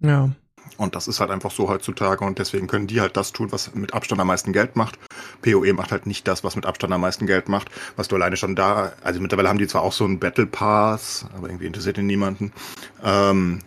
Ja. 0.01 0.31
Und 0.77 0.95
das 0.95 1.09
ist 1.09 1.21
halt 1.21 1.31
einfach 1.31 1.51
so 1.51 1.69
heutzutage 1.69 2.25
und 2.25 2.39
deswegen 2.39 2.67
können 2.67 2.87
die 2.87 3.01
halt 3.01 3.17
das 3.17 3.33
tun, 3.33 3.53
was 3.53 3.75
mit 3.75 3.95
Abstand 3.95 4.21
am 4.21 4.27
meisten 4.27 4.53
Geld 4.53 4.77
macht. 4.77 4.99
PoE 5.43 5.73
macht 5.73 5.93
halt 5.93 6.07
nicht 6.07 6.27
das, 6.27 6.43
was 6.43 6.57
mit 6.57 6.67
Abstand 6.67 6.93
am 6.93 7.01
meisten 7.01 7.27
Geld 7.27 7.49
macht, 7.49 7.71
was 7.97 8.09
du 8.09 8.17
alleine 8.17 8.37
schon 8.37 8.57
da, 8.57 8.93
also 9.03 9.21
mittlerweile 9.21 9.49
haben 9.49 9.59
die 9.59 9.69
zwar 9.69 9.83
auch 9.83 9.93
so 9.93 10.05
einen 10.05 10.19
Battle 10.19 10.47
Pass, 10.47 11.27
aber 11.37 11.49
irgendwie 11.49 11.67
interessiert 11.67 11.99
ihn 11.99 12.07
niemanden. 12.07 12.53
Ähm, 13.03 13.61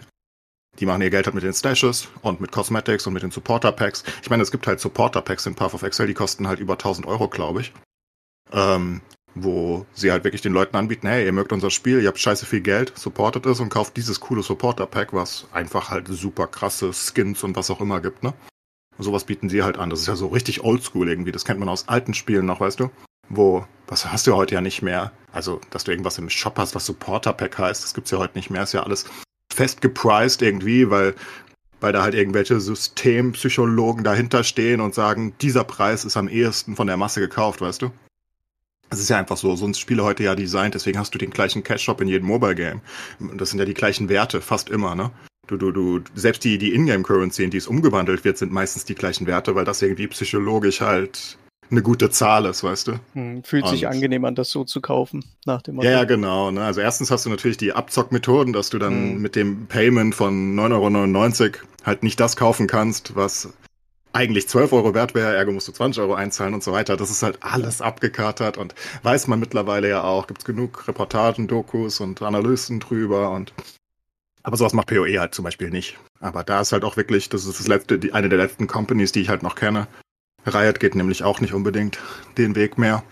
die 0.79 0.85
machen 0.85 1.01
ihr 1.01 1.09
Geld 1.09 1.25
halt 1.25 1.33
mit 1.33 1.43
den 1.43 1.53
Stashes 1.53 2.07
und 2.21 2.39
mit 2.41 2.51
Cosmetics 2.51 3.07
und 3.07 3.13
mit 3.13 3.23
den 3.23 3.31
Supporter 3.31 3.71
Packs. 3.71 4.03
Ich 4.21 4.29
meine, 4.29 4.43
es 4.43 4.51
gibt 4.51 4.67
halt 4.67 4.79
Supporter 4.79 5.21
Packs 5.21 5.45
in 5.45 5.55
Path 5.55 5.73
of 5.73 5.83
Excel, 5.83 6.07
die 6.07 6.13
kosten 6.13 6.47
halt 6.47 6.59
über 6.59 6.73
1000 6.73 7.07
Euro, 7.07 7.27
glaube 7.29 7.61
ich. 7.61 7.73
Ähm, 8.51 9.01
wo 9.43 9.85
sie 9.93 10.11
halt 10.11 10.23
wirklich 10.23 10.41
den 10.41 10.53
Leuten 10.53 10.75
anbieten, 10.75 11.07
hey, 11.07 11.25
ihr 11.25 11.31
mögt 11.31 11.53
unser 11.53 11.71
Spiel, 11.71 12.01
ihr 12.01 12.07
habt 12.07 12.19
scheiße 12.19 12.45
viel 12.45 12.61
Geld, 12.61 12.93
supportet 12.95 13.45
es 13.45 13.59
und 13.59 13.69
kauft 13.69 13.97
dieses 13.97 14.19
coole 14.19 14.43
Supporter-Pack, 14.43 15.13
was 15.13 15.47
einfach 15.51 15.89
halt 15.89 16.07
super 16.07 16.47
krasse 16.47 16.91
Skins 16.93 17.43
und 17.43 17.55
was 17.55 17.69
auch 17.69 17.81
immer 17.81 18.01
gibt, 18.01 18.23
ne? 18.23 18.33
sowas 18.99 19.25
bieten 19.25 19.49
sie 19.49 19.63
halt 19.63 19.77
an. 19.77 19.89
Das 19.89 19.99
ist 19.99 20.07
ja 20.07 20.15
so 20.15 20.27
richtig 20.27 20.63
oldschool 20.63 21.09
irgendwie. 21.09 21.31
Das 21.31 21.45
kennt 21.45 21.59
man 21.59 21.69
aus 21.69 21.87
alten 21.87 22.13
Spielen 22.13 22.45
noch, 22.45 22.59
weißt 22.59 22.79
du? 22.79 22.89
Wo, 23.29 23.65
was 23.87 24.11
hast 24.11 24.27
du 24.27 24.35
heute 24.35 24.55
ja 24.55 24.61
nicht 24.61 24.81
mehr? 24.81 25.11
Also, 25.31 25.59
dass 25.69 25.83
du 25.83 25.91
irgendwas 25.91 26.17
im 26.17 26.29
Shop 26.29 26.57
hast, 26.57 26.75
was 26.75 26.85
Supporter-Pack 26.85 27.57
heißt, 27.57 27.83
das 27.83 27.93
gibt's 27.93 28.11
ja 28.11 28.17
heute 28.17 28.37
nicht 28.37 28.49
mehr. 28.49 28.63
Ist 28.63 28.73
ja 28.73 28.83
alles 28.83 29.05
fest 29.53 29.81
gepriced 29.81 30.41
irgendwie, 30.41 30.89
weil, 30.89 31.15
weil 31.81 31.93
da 31.93 32.03
halt 32.03 32.15
irgendwelche 32.15 32.59
Systempsychologen 32.59 34.03
dahinter 34.03 34.43
stehen 34.43 34.81
und 34.81 34.95
sagen, 34.95 35.33
dieser 35.41 35.63
Preis 35.63 36.05
ist 36.05 36.17
am 36.17 36.27
ehesten 36.27 36.75
von 36.75 36.87
der 36.87 36.97
Masse 36.97 37.19
gekauft, 37.19 37.61
weißt 37.61 37.81
du? 37.81 37.91
Es 38.89 38.99
ist 38.99 39.09
ja 39.09 39.17
einfach 39.17 39.37
so, 39.37 39.55
sonst 39.55 39.79
Spiele 39.79 40.03
heute 40.03 40.23
ja 40.23 40.35
designt, 40.35 40.75
deswegen 40.75 40.97
hast 40.97 41.13
du 41.13 41.17
den 41.17 41.31
gleichen 41.31 41.63
Cash-Shop 41.63 41.99
in 42.01 42.07
jedem 42.07 42.27
Mobile-Game. 42.27 42.81
Das 43.35 43.49
sind 43.49 43.59
ja 43.59 43.65
die 43.65 43.73
gleichen 43.73 44.09
Werte, 44.09 44.41
fast 44.41 44.69
immer, 44.69 44.95
ne? 44.95 45.11
Du, 45.47 45.55
du, 45.57 45.71
du, 45.71 46.01
selbst 46.13 46.43
die, 46.43 46.57
die 46.57 46.73
Ingame-Currency, 46.73 47.43
in 47.43 47.51
die 47.51 47.57
es 47.57 47.67
umgewandelt 47.67 48.25
wird, 48.25 48.37
sind 48.37 48.51
meistens 48.51 48.85
die 48.85 48.95
gleichen 48.95 49.27
Werte, 49.27 49.55
weil 49.55 49.65
das 49.65 49.81
irgendwie 49.81 50.07
psychologisch 50.07 50.81
halt 50.81 51.37
eine 51.69 51.81
gute 51.81 52.09
Zahl 52.09 52.45
ist, 52.45 52.63
weißt 52.63 52.87
du? 52.87 52.99
Hm, 53.13 53.43
fühlt 53.43 53.65
Und, 53.65 53.71
sich 53.71 53.87
angenehm 53.87 54.25
an, 54.25 54.35
das 54.35 54.49
so 54.49 54.63
zu 54.63 54.81
kaufen, 54.81 55.23
nach 55.45 55.61
dem 55.61 55.75
Motto. 55.75 55.87
Ja, 55.87 56.03
genau. 56.05 56.51
Ne? 56.51 56.63
Also 56.63 56.81
erstens 56.81 57.11
hast 57.11 57.25
du 57.25 57.29
natürlich 57.29 57.57
die 57.57 57.73
Abzockmethoden, 57.73 58.53
dass 58.53 58.69
du 58.69 58.79
dann 58.79 58.93
hm. 58.93 59.21
mit 59.21 59.35
dem 59.35 59.67
Payment 59.67 60.15
von 60.15 60.55
9,99 60.55 61.41
Euro 61.43 61.51
halt 61.85 62.03
nicht 62.03 62.19
das 62.19 62.35
kaufen 62.35 62.67
kannst, 62.67 63.15
was 63.15 63.53
eigentlich 64.17 64.49
12 64.49 64.73
Euro 64.73 64.95
wert 64.95 65.13
wäre, 65.13 65.35
ergo 65.35 65.51
musst 65.51 65.67
du 65.67 65.71
20 65.71 66.01
Euro 66.01 66.15
einzahlen 66.15 66.55
und 66.55 66.63
so 66.63 66.71
weiter. 66.71 66.97
Das 66.97 67.11
ist 67.11 67.21
halt 67.21 67.37
alles 67.41 67.81
abgekatert 67.81 68.57
und 68.57 68.73
weiß 69.03 69.27
man 69.27 69.39
mittlerweile 69.39 69.87
ja 69.89 70.03
auch. 70.03 70.25
Gibt 70.25 70.39
es 70.39 70.45
genug 70.45 70.87
Reportagen, 70.87 71.47
Dokus 71.47 71.99
und 71.99 72.23
Analysten 72.23 72.79
drüber 72.79 73.29
und 73.29 73.53
aber 74.41 74.57
sowas 74.57 74.73
macht 74.73 74.87
PoE 74.87 75.19
halt 75.19 75.35
zum 75.35 75.43
Beispiel 75.43 75.69
nicht. 75.69 75.97
Aber 76.19 76.43
da 76.43 76.61
ist 76.61 76.71
halt 76.71 76.83
auch 76.83 76.97
wirklich, 76.97 77.29
das 77.29 77.45
ist 77.45 77.59
das 77.59 77.67
letzte, 77.67 77.99
die, 77.99 78.13
eine 78.13 78.29
der 78.29 78.39
letzten 78.39 78.65
Companies, 78.65 79.11
die 79.11 79.21
ich 79.21 79.29
halt 79.29 79.43
noch 79.43 79.55
kenne. 79.55 79.87
Riot 80.45 80.79
geht 80.79 80.95
nämlich 80.95 81.23
auch 81.23 81.41
nicht 81.41 81.53
unbedingt 81.53 81.99
den 82.37 82.55
Weg 82.55 82.77
mehr. 82.77 83.03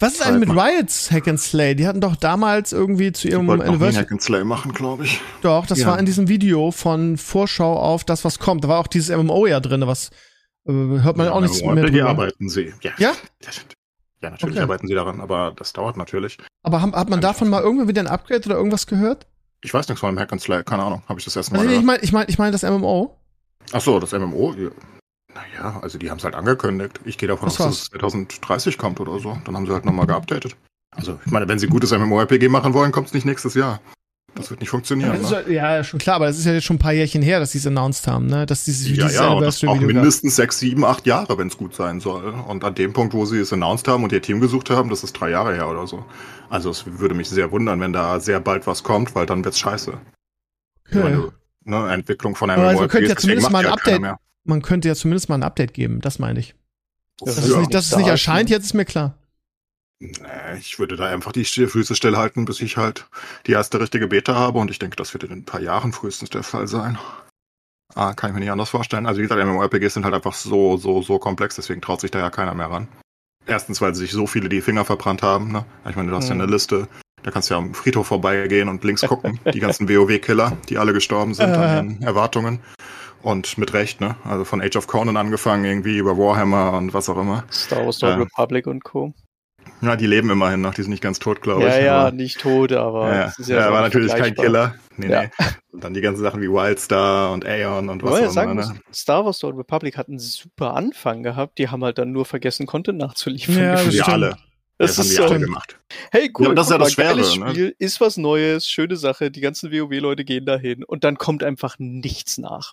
Was 0.00 0.14
ist 0.14 0.26
eigentlich 0.26 0.48
mit 0.48 0.58
Riots 0.58 1.10
Hack 1.10 1.28
and 1.28 1.40
Slay? 1.40 1.74
Die 1.74 1.86
hatten 1.86 2.00
doch 2.00 2.16
damals 2.16 2.72
irgendwie 2.72 3.12
zu 3.12 3.28
ihrem 3.28 3.48
Anniversary 3.48 4.02
Hack 4.02 4.12
and 4.12 4.20
Slay 4.20 4.44
machen, 4.44 4.72
glaube 4.72 5.04
ich. 5.04 5.20
Doch, 5.42 5.64
das 5.66 5.78
ja. 5.78 5.86
war 5.86 5.98
in 5.98 6.06
diesem 6.06 6.28
Video 6.28 6.72
von 6.72 7.16
Vorschau 7.16 7.78
auf 7.78 8.04
das, 8.04 8.24
was 8.24 8.40
kommt. 8.40 8.64
Da 8.64 8.68
war 8.68 8.80
auch 8.80 8.88
dieses 8.88 9.16
MMO 9.16 9.46
ja 9.46 9.60
drin, 9.60 9.86
was 9.86 10.10
hört 10.66 11.16
man 11.16 11.26
ja, 11.26 11.32
auch 11.32 11.40
nichts 11.40 11.62
mehr 11.62 11.74
drüber. 11.74 11.90
Die 11.90 12.02
arbeiten 12.02 12.48
sie. 12.48 12.72
Ja. 12.82 12.92
Ja, 12.98 13.12
ja 14.22 14.30
natürlich 14.30 14.56
okay. 14.56 14.62
arbeiten 14.62 14.88
sie 14.88 14.94
daran, 14.94 15.20
aber 15.20 15.52
das 15.56 15.72
dauert 15.72 15.96
natürlich. 15.96 16.38
Aber 16.62 16.80
haben, 16.80 16.94
hat 16.94 17.10
man 17.10 17.20
davon 17.20 17.48
mal 17.48 17.62
irgendwann 17.62 17.88
wieder 17.88 18.00
ein 18.00 18.08
Upgrade 18.08 18.46
oder 18.46 18.56
irgendwas 18.56 18.86
gehört? 18.86 19.26
Ich 19.62 19.72
weiß 19.72 19.88
nichts 19.88 20.00
von 20.00 20.14
dem 20.14 20.20
Hack 20.20 20.32
and 20.32 20.40
Slay, 20.40 20.62
keine 20.62 20.82
Ahnung. 20.82 21.02
Habe 21.08 21.18
ich 21.18 21.24
das 21.24 21.36
erste 21.36 21.54
Mal 21.54 21.60
also, 21.60 21.72
Ich 21.72 21.82
meine 21.82 22.02
ich 22.02 22.12
mein, 22.12 22.26
ich 22.28 22.38
mein 22.38 22.52
das 22.52 22.62
MMO. 22.62 23.18
Ach 23.72 23.80
so, 23.80 23.98
das 23.98 24.12
MMO. 24.12 24.54
Naja, 25.34 25.80
also 25.80 25.98
die 25.98 26.10
haben 26.10 26.18
es 26.18 26.24
halt 26.24 26.34
angekündigt. 26.34 27.00
Ich 27.04 27.18
gehe 27.18 27.28
davon 27.28 27.48
aus, 27.48 27.56
dass 27.56 27.82
es 27.82 27.84
2030 27.90 28.78
kommt 28.78 29.00
oder 29.00 29.18
so. 29.18 29.38
Dann 29.44 29.56
haben 29.56 29.66
sie 29.66 29.72
halt 29.72 29.84
nochmal 29.84 30.06
geupdatet. 30.06 30.56
Also, 30.90 31.18
ich 31.24 31.32
meine, 31.32 31.48
wenn 31.48 31.58
sie 31.58 31.66
gutes 31.66 31.90
MMORPG 31.90 32.48
machen 32.48 32.72
wollen, 32.72 32.92
kommt 32.92 33.08
es 33.08 33.14
nicht 33.14 33.24
nächstes 33.24 33.54
Jahr. 33.54 33.80
Das 34.34 34.50
wird 34.50 34.60
nicht 34.60 34.70
funktionieren. 34.70 35.16
Ja, 35.22 35.42
ne? 35.42 35.52
ja, 35.52 35.84
schon 35.84 36.00
klar, 36.00 36.16
aber 36.16 36.28
es 36.28 36.38
ist 36.38 36.44
ja 36.44 36.52
jetzt 36.52 36.64
schon 36.64 36.76
ein 36.76 36.80
paar 36.80 36.92
Jährchen 36.92 37.22
her, 37.22 37.38
dass 37.38 37.52
sie 37.52 37.58
es 37.58 37.66
announced 37.66 38.06
haben, 38.08 38.26
ne? 38.26 38.46
Dass 38.46 38.64
dieses, 38.64 38.88
ja, 38.88 39.06
dieses 39.06 39.14
ja, 39.14 39.28
und 39.28 39.42
das 39.42 39.62
auch 39.62 39.78
mindestens 39.78 40.34
sechs, 40.34 40.58
sieben, 40.58 40.84
acht 40.84 41.06
Jahre, 41.06 41.38
wenn 41.38 41.46
es 41.46 41.56
gut 41.56 41.74
sein 41.74 42.00
soll. 42.00 42.34
Und 42.48 42.64
an 42.64 42.74
dem 42.74 42.92
Punkt, 42.92 43.14
wo 43.14 43.26
sie 43.26 43.38
es 43.38 43.52
announced 43.52 43.86
haben 43.86 44.02
und 44.02 44.12
ihr 44.12 44.22
Team 44.22 44.40
gesucht 44.40 44.70
haben, 44.70 44.90
das 44.90 45.04
ist 45.04 45.12
drei 45.12 45.30
Jahre 45.30 45.54
her 45.54 45.68
oder 45.68 45.86
so. 45.86 46.04
Also 46.50 46.70
es 46.70 46.84
würde 46.98 47.14
mich 47.14 47.28
sehr 47.28 47.52
wundern, 47.52 47.80
wenn 47.80 47.92
da 47.92 48.18
sehr 48.18 48.40
bald 48.40 48.66
was 48.66 48.82
kommt, 48.82 49.14
weil 49.14 49.26
dann 49.26 49.44
wird's 49.44 49.58
scheiße. 49.60 49.92
Okay. 50.88 51.02
Meine, 51.02 51.32
ne, 51.64 51.92
Entwicklung 51.92 52.34
von 52.34 52.50
einem 52.50 52.64
also 52.64 52.88
könnte 52.88 53.10
ja 53.10 53.16
zumindest 53.16 53.50
mal 53.50 53.64
ein 53.64 53.72
Update. 53.72 54.02
Man 54.44 54.62
könnte 54.62 54.88
ja 54.88 54.94
zumindest 54.94 55.28
mal 55.28 55.36
ein 55.36 55.42
Update 55.42 55.74
geben, 55.74 56.00
das 56.00 56.18
meine 56.18 56.40
ich. 56.40 56.54
Das 57.18 57.36
dass, 57.36 57.48
ja. 57.48 57.52
es 57.52 57.60
nicht, 57.60 57.74
dass 57.74 57.86
es 57.86 57.96
nicht 57.96 58.08
erscheint, 58.08 58.50
jetzt 58.50 58.64
ist 58.64 58.74
mir 58.74 58.84
klar. 58.84 59.16
Ich 60.58 60.78
würde 60.78 60.96
da 60.96 61.06
einfach 61.06 61.32
die 61.32 61.44
Füße 61.44 61.94
stillhalten, 61.94 62.44
bis 62.44 62.60
ich 62.60 62.76
halt 62.76 63.08
die 63.46 63.52
erste 63.52 63.80
richtige 63.80 64.08
Beta 64.08 64.34
habe 64.34 64.58
und 64.58 64.70
ich 64.70 64.78
denke, 64.78 64.96
das 64.96 65.14
wird 65.14 65.24
in 65.24 65.32
ein 65.32 65.44
paar 65.44 65.60
Jahren 65.60 65.92
frühestens 65.92 66.30
der 66.30 66.42
Fall 66.42 66.66
sein. 66.66 66.98
Ah, 67.94 68.12
kann 68.12 68.30
ich 68.30 68.34
mir 68.34 68.40
nicht 68.40 68.50
anders 68.50 68.70
vorstellen. 68.70 69.06
Also 69.06 69.20
wie 69.20 69.22
gesagt, 69.22 69.44
MMORPGs 69.44 69.94
sind 69.94 70.04
halt 70.04 70.14
einfach 70.14 70.34
so, 70.34 70.76
so, 70.76 71.00
so 71.02 71.18
komplex, 71.18 71.56
deswegen 71.56 71.80
traut 71.80 72.00
sich 72.00 72.10
da 72.10 72.18
ja 72.18 72.30
keiner 72.30 72.54
mehr 72.54 72.70
ran. 72.70 72.88
Erstens, 73.46 73.80
weil 73.80 73.94
sich 73.94 74.10
so 74.10 74.26
viele 74.26 74.48
die 74.48 74.62
Finger 74.62 74.84
verbrannt 74.84 75.22
haben. 75.22 75.52
Ne? 75.52 75.64
Ich 75.88 75.96
meine, 75.96 76.10
du 76.10 76.16
hast 76.16 76.28
hm. 76.28 76.38
ja 76.38 76.42
eine 76.42 76.52
Liste, 76.52 76.88
da 77.22 77.30
kannst 77.30 77.50
du 77.50 77.54
ja 77.54 77.58
am 77.58 77.74
Friedhof 77.74 78.06
vorbeigehen 78.06 78.68
und 78.68 78.84
links 78.84 79.02
gucken. 79.02 79.38
die 79.52 79.60
ganzen 79.60 79.88
WoW-Killer, 79.88 80.56
die 80.68 80.78
alle 80.78 80.92
gestorben 80.92 81.34
sind 81.34 81.50
an 81.50 81.88
den 81.88 82.02
Erwartungen. 82.02 82.60
Und 83.22 83.56
mit 83.56 83.72
Recht, 83.72 84.02
ne? 84.02 84.16
Also 84.24 84.44
von 84.44 84.60
Age 84.60 84.76
of 84.76 84.86
Conan 84.86 85.16
angefangen, 85.16 85.64
irgendwie 85.64 85.96
über 85.96 86.18
Warhammer 86.18 86.74
und 86.74 86.92
was 86.92 87.08
auch 87.08 87.16
immer. 87.16 87.44
Star 87.50 87.86
Wars, 87.86 87.96
Star 87.96 88.10
äh, 88.10 88.22
Republic 88.22 88.66
und 88.66 88.84
Co. 88.84 89.14
Ja, 89.80 89.96
die 89.96 90.06
leben 90.06 90.30
immerhin 90.30 90.60
noch, 90.60 90.74
die 90.74 90.82
sind 90.82 90.90
nicht 90.90 91.02
ganz 91.02 91.18
tot, 91.18 91.42
glaube 91.42 91.62
ja, 91.62 91.68
ich. 91.68 91.74
Ja, 91.76 92.04
ja, 92.06 92.10
nicht 92.10 92.40
tot, 92.40 92.72
aber. 92.72 93.08
Ja, 93.08 93.32
ja, 93.38 93.60
ja 93.60 93.72
war 93.72 93.82
natürlich 93.82 94.14
kein 94.14 94.34
Killer. 94.34 94.74
Nee, 94.96 95.10
ja. 95.10 95.22
nee. 95.22 95.30
Und 95.72 95.84
dann 95.84 95.94
die 95.94 96.00
ganzen 96.00 96.22
Sachen 96.22 96.40
wie 96.40 96.48
Wildstar 96.48 97.32
und 97.32 97.44
Aeon 97.44 97.88
und 97.88 98.02
was 98.02 98.12
auch 98.12 98.18
immer. 98.18 98.30
Sagen, 98.30 98.54
ne? 98.54 98.80
Star 98.92 99.24
Wars 99.24 99.42
Old 99.42 99.56
Republic 99.56 99.96
hat 99.96 100.08
einen 100.08 100.18
super 100.18 100.74
Anfang 100.74 101.22
gehabt, 101.22 101.58
die 101.58 101.68
haben 101.68 101.84
halt 101.84 101.98
dann 101.98 102.12
nur 102.12 102.24
vergessen, 102.24 102.66
Content 102.66 102.98
nachzuliefern. 102.98 103.58
Ja, 103.58 103.84
das 103.84 103.94
ja 103.94 104.04
alle. 104.06 104.36
Das, 104.78 104.96
das 104.96 105.06
ist 105.06 105.18
haben 105.18 105.26
die 105.28 105.34
alle 105.34 105.44
gemacht. 105.44 105.78
Hey, 106.10 106.32
cool, 106.38 106.48
ja, 106.48 106.54
das 106.54 106.66
ist 106.66 106.72
ja 106.72 106.78
das 106.78 106.92
Schwere. 106.92 107.16
Ne? 107.16 107.24
Spiel, 107.24 107.66
ne? 107.66 107.74
ist 107.78 108.00
was 108.00 108.16
Neues, 108.16 108.66
schöne 108.66 108.96
Sache, 108.96 109.30
die 109.30 109.40
ganzen 109.40 109.70
WoW-Leute 109.72 110.24
gehen 110.24 110.46
dahin 110.46 110.82
und 110.84 111.04
dann 111.04 111.16
kommt 111.16 111.44
einfach 111.44 111.76
nichts 111.78 112.38
nach. 112.38 112.72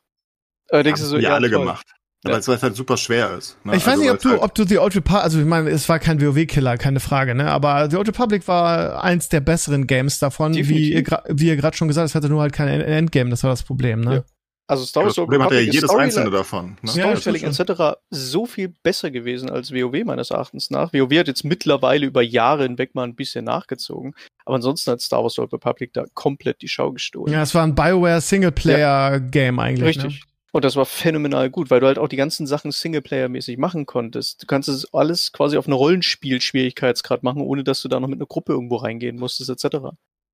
Aber 0.70 0.84
denkst 0.84 1.02
du 1.02 1.08
so, 1.08 1.18
ja, 1.18 1.34
alle 1.34 1.50
toll. 1.50 1.60
gemacht. 1.60 1.94
Ja. 2.24 2.34
Weil 2.34 2.40
es 2.40 2.48
halt 2.48 2.76
super 2.76 2.98
schwer 2.98 3.36
ist. 3.36 3.58
Ne? 3.64 3.76
Ich 3.76 3.82
weiß 3.82 3.94
also, 3.94 4.02
nicht, 4.04 4.12
ob 4.12 4.20
du, 4.20 4.30
halt 4.30 4.42
ob 4.42 4.54
du 4.54 4.64
The 4.64 4.78
Old 4.78 4.96
Republic, 4.96 5.24
also 5.24 5.40
ich 5.40 5.46
meine, 5.46 5.70
es 5.72 5.90
war 5.90 5.98
kein 5.98 6.22
WoW-Killer, 6.22 6.78
keine 6.78 7.00
Frage, 7.00 7.34
ne? 7.34 7.50
Aber 7.50 7.90
The 7.90 7.98
Old 7.98 8.10
Republic 8.10 8.48
war 8.48 9.04
eins 9.04 9.30
der 9.30 9.40
besseren 9.40 9.88
Games 9.88 10.20
davon, 10.20 10.54
wie 10.54 10.94
ihr, 10.94 11.04
wie 11.30 11.48
ihr 11.48 11.56
gerade 11.56 11.76
schon 11.76 11.88
gesagt 11.88 12.04
habt, 12.04 12.12
es 12.12 12.16
hatte 12.16 12.30
nur 12.30 12.42
halt 12.42 12.54
kein 12.54 12.68
Endgame, 12.68 13.32
das 13.32 13.44
war 13.44 13.50
das 13.50 13.64
Problem, 13.64 14.02
ne? 14.02 14.14
Ja. 14.14 14.24
Also 14.68 14.86
Star 14.86 15.04
Wars 15.04 15.18
ja, 15.18 15.24
das 15.24 15.26
Problem 15.26 15.44
hat 15.44 15.52
ja 15.52 15.60
jedes 15.60 15.90
einzelne 15.90 16.30
davon. 16.30 16.78
Ne? 16.82 16.92
Storytelling 16.92 17.44
etc. 17.44 17.98
so 18.10 18.46
viel 18.46 18.70
besser 18.70 19.12
gewesen 19.12 19.50
als 19.50 19.74
WoW 19.74 20.06
meines 20.06 20.30
Erachtens 20.30 20.70
nach. 20.70 20.94
WoW 20.94 21.12
hat 21.20 21.28
jetzt 21.28 21.44
mittlerweile 21.44 22.06
über 22.06 22.22
Jahre 22.22 22.64
hinweg 22.64 22.96
mal 22.96 23.04
ein 23.04 23.16
bisschen 23.16 23.44
nachgezogen. 23.44 24.16
Aber 24.46 24.56
ansonsten 24.56 24.92
hat 24.92 25.02
Star 25.02 25.24
Wars 25.24 25.38
Old 25.40 25.52
Republic 25.52 25.92
da 25.92 26.06
komplett 26.14 26.62
die 26.62 26.70
Schau 26.70 26.94
gestohlen. 26.94 27.34
Ja, 27.34 27.42
es 27.42 27.54
war 27.54 27.64
ein 27.64 27.76
Bioware 27.76 28.22
Singleplayer-Game 28.22 29.60
eigentlich. 29.60 29.98
Ne? 29.98 30.06
Richtig. 30.06 30.22
Ne? 30.22 30.31
Und 30.54 30.66
das 30.66 30.76
war 30.76 30.86
phänomenal 30.86 31.50
gut, 31.50 31.70
weil 31.70 31.80
du 31.80 31.88
halt 31.88 31.98
auch 31.98 32.10
die 32.10 32.18
ganzen 32.18 32.46
Sachen 32.46 32.72
Singleplayer-mäßig 32.72 33.58
machen 33.58 33.86
konntest. 33.86 34.44
Du 34.44 34.48
kannst 34.48 34.68
es 34.68 34.94
alles 34.94 35.32
quasi 35.32 35.58
auf 35.58 35.66
eine 35.66 35.76
Rollenspiel-Schwierigkeitsgrad 35.76 37.24
machen, 37.24 37.42
ohne 37.42 37.64
dass 37.64 37.82
du 37.82 37.88
da 37.88 38.00
noch 38.00 38.10
mit 38.10 38.20
einer 38.20 38.26
Gruppe 38.28 38.52
irgendwo 38.54 38.76
reingehen 38.78 39.18
musstest, 39.18 39.50
etc. 39.50 39.78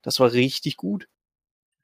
Das 0.04 0.20
war 0.20 0.32
richtig 0.32 0.78
gut. 0.78 1.08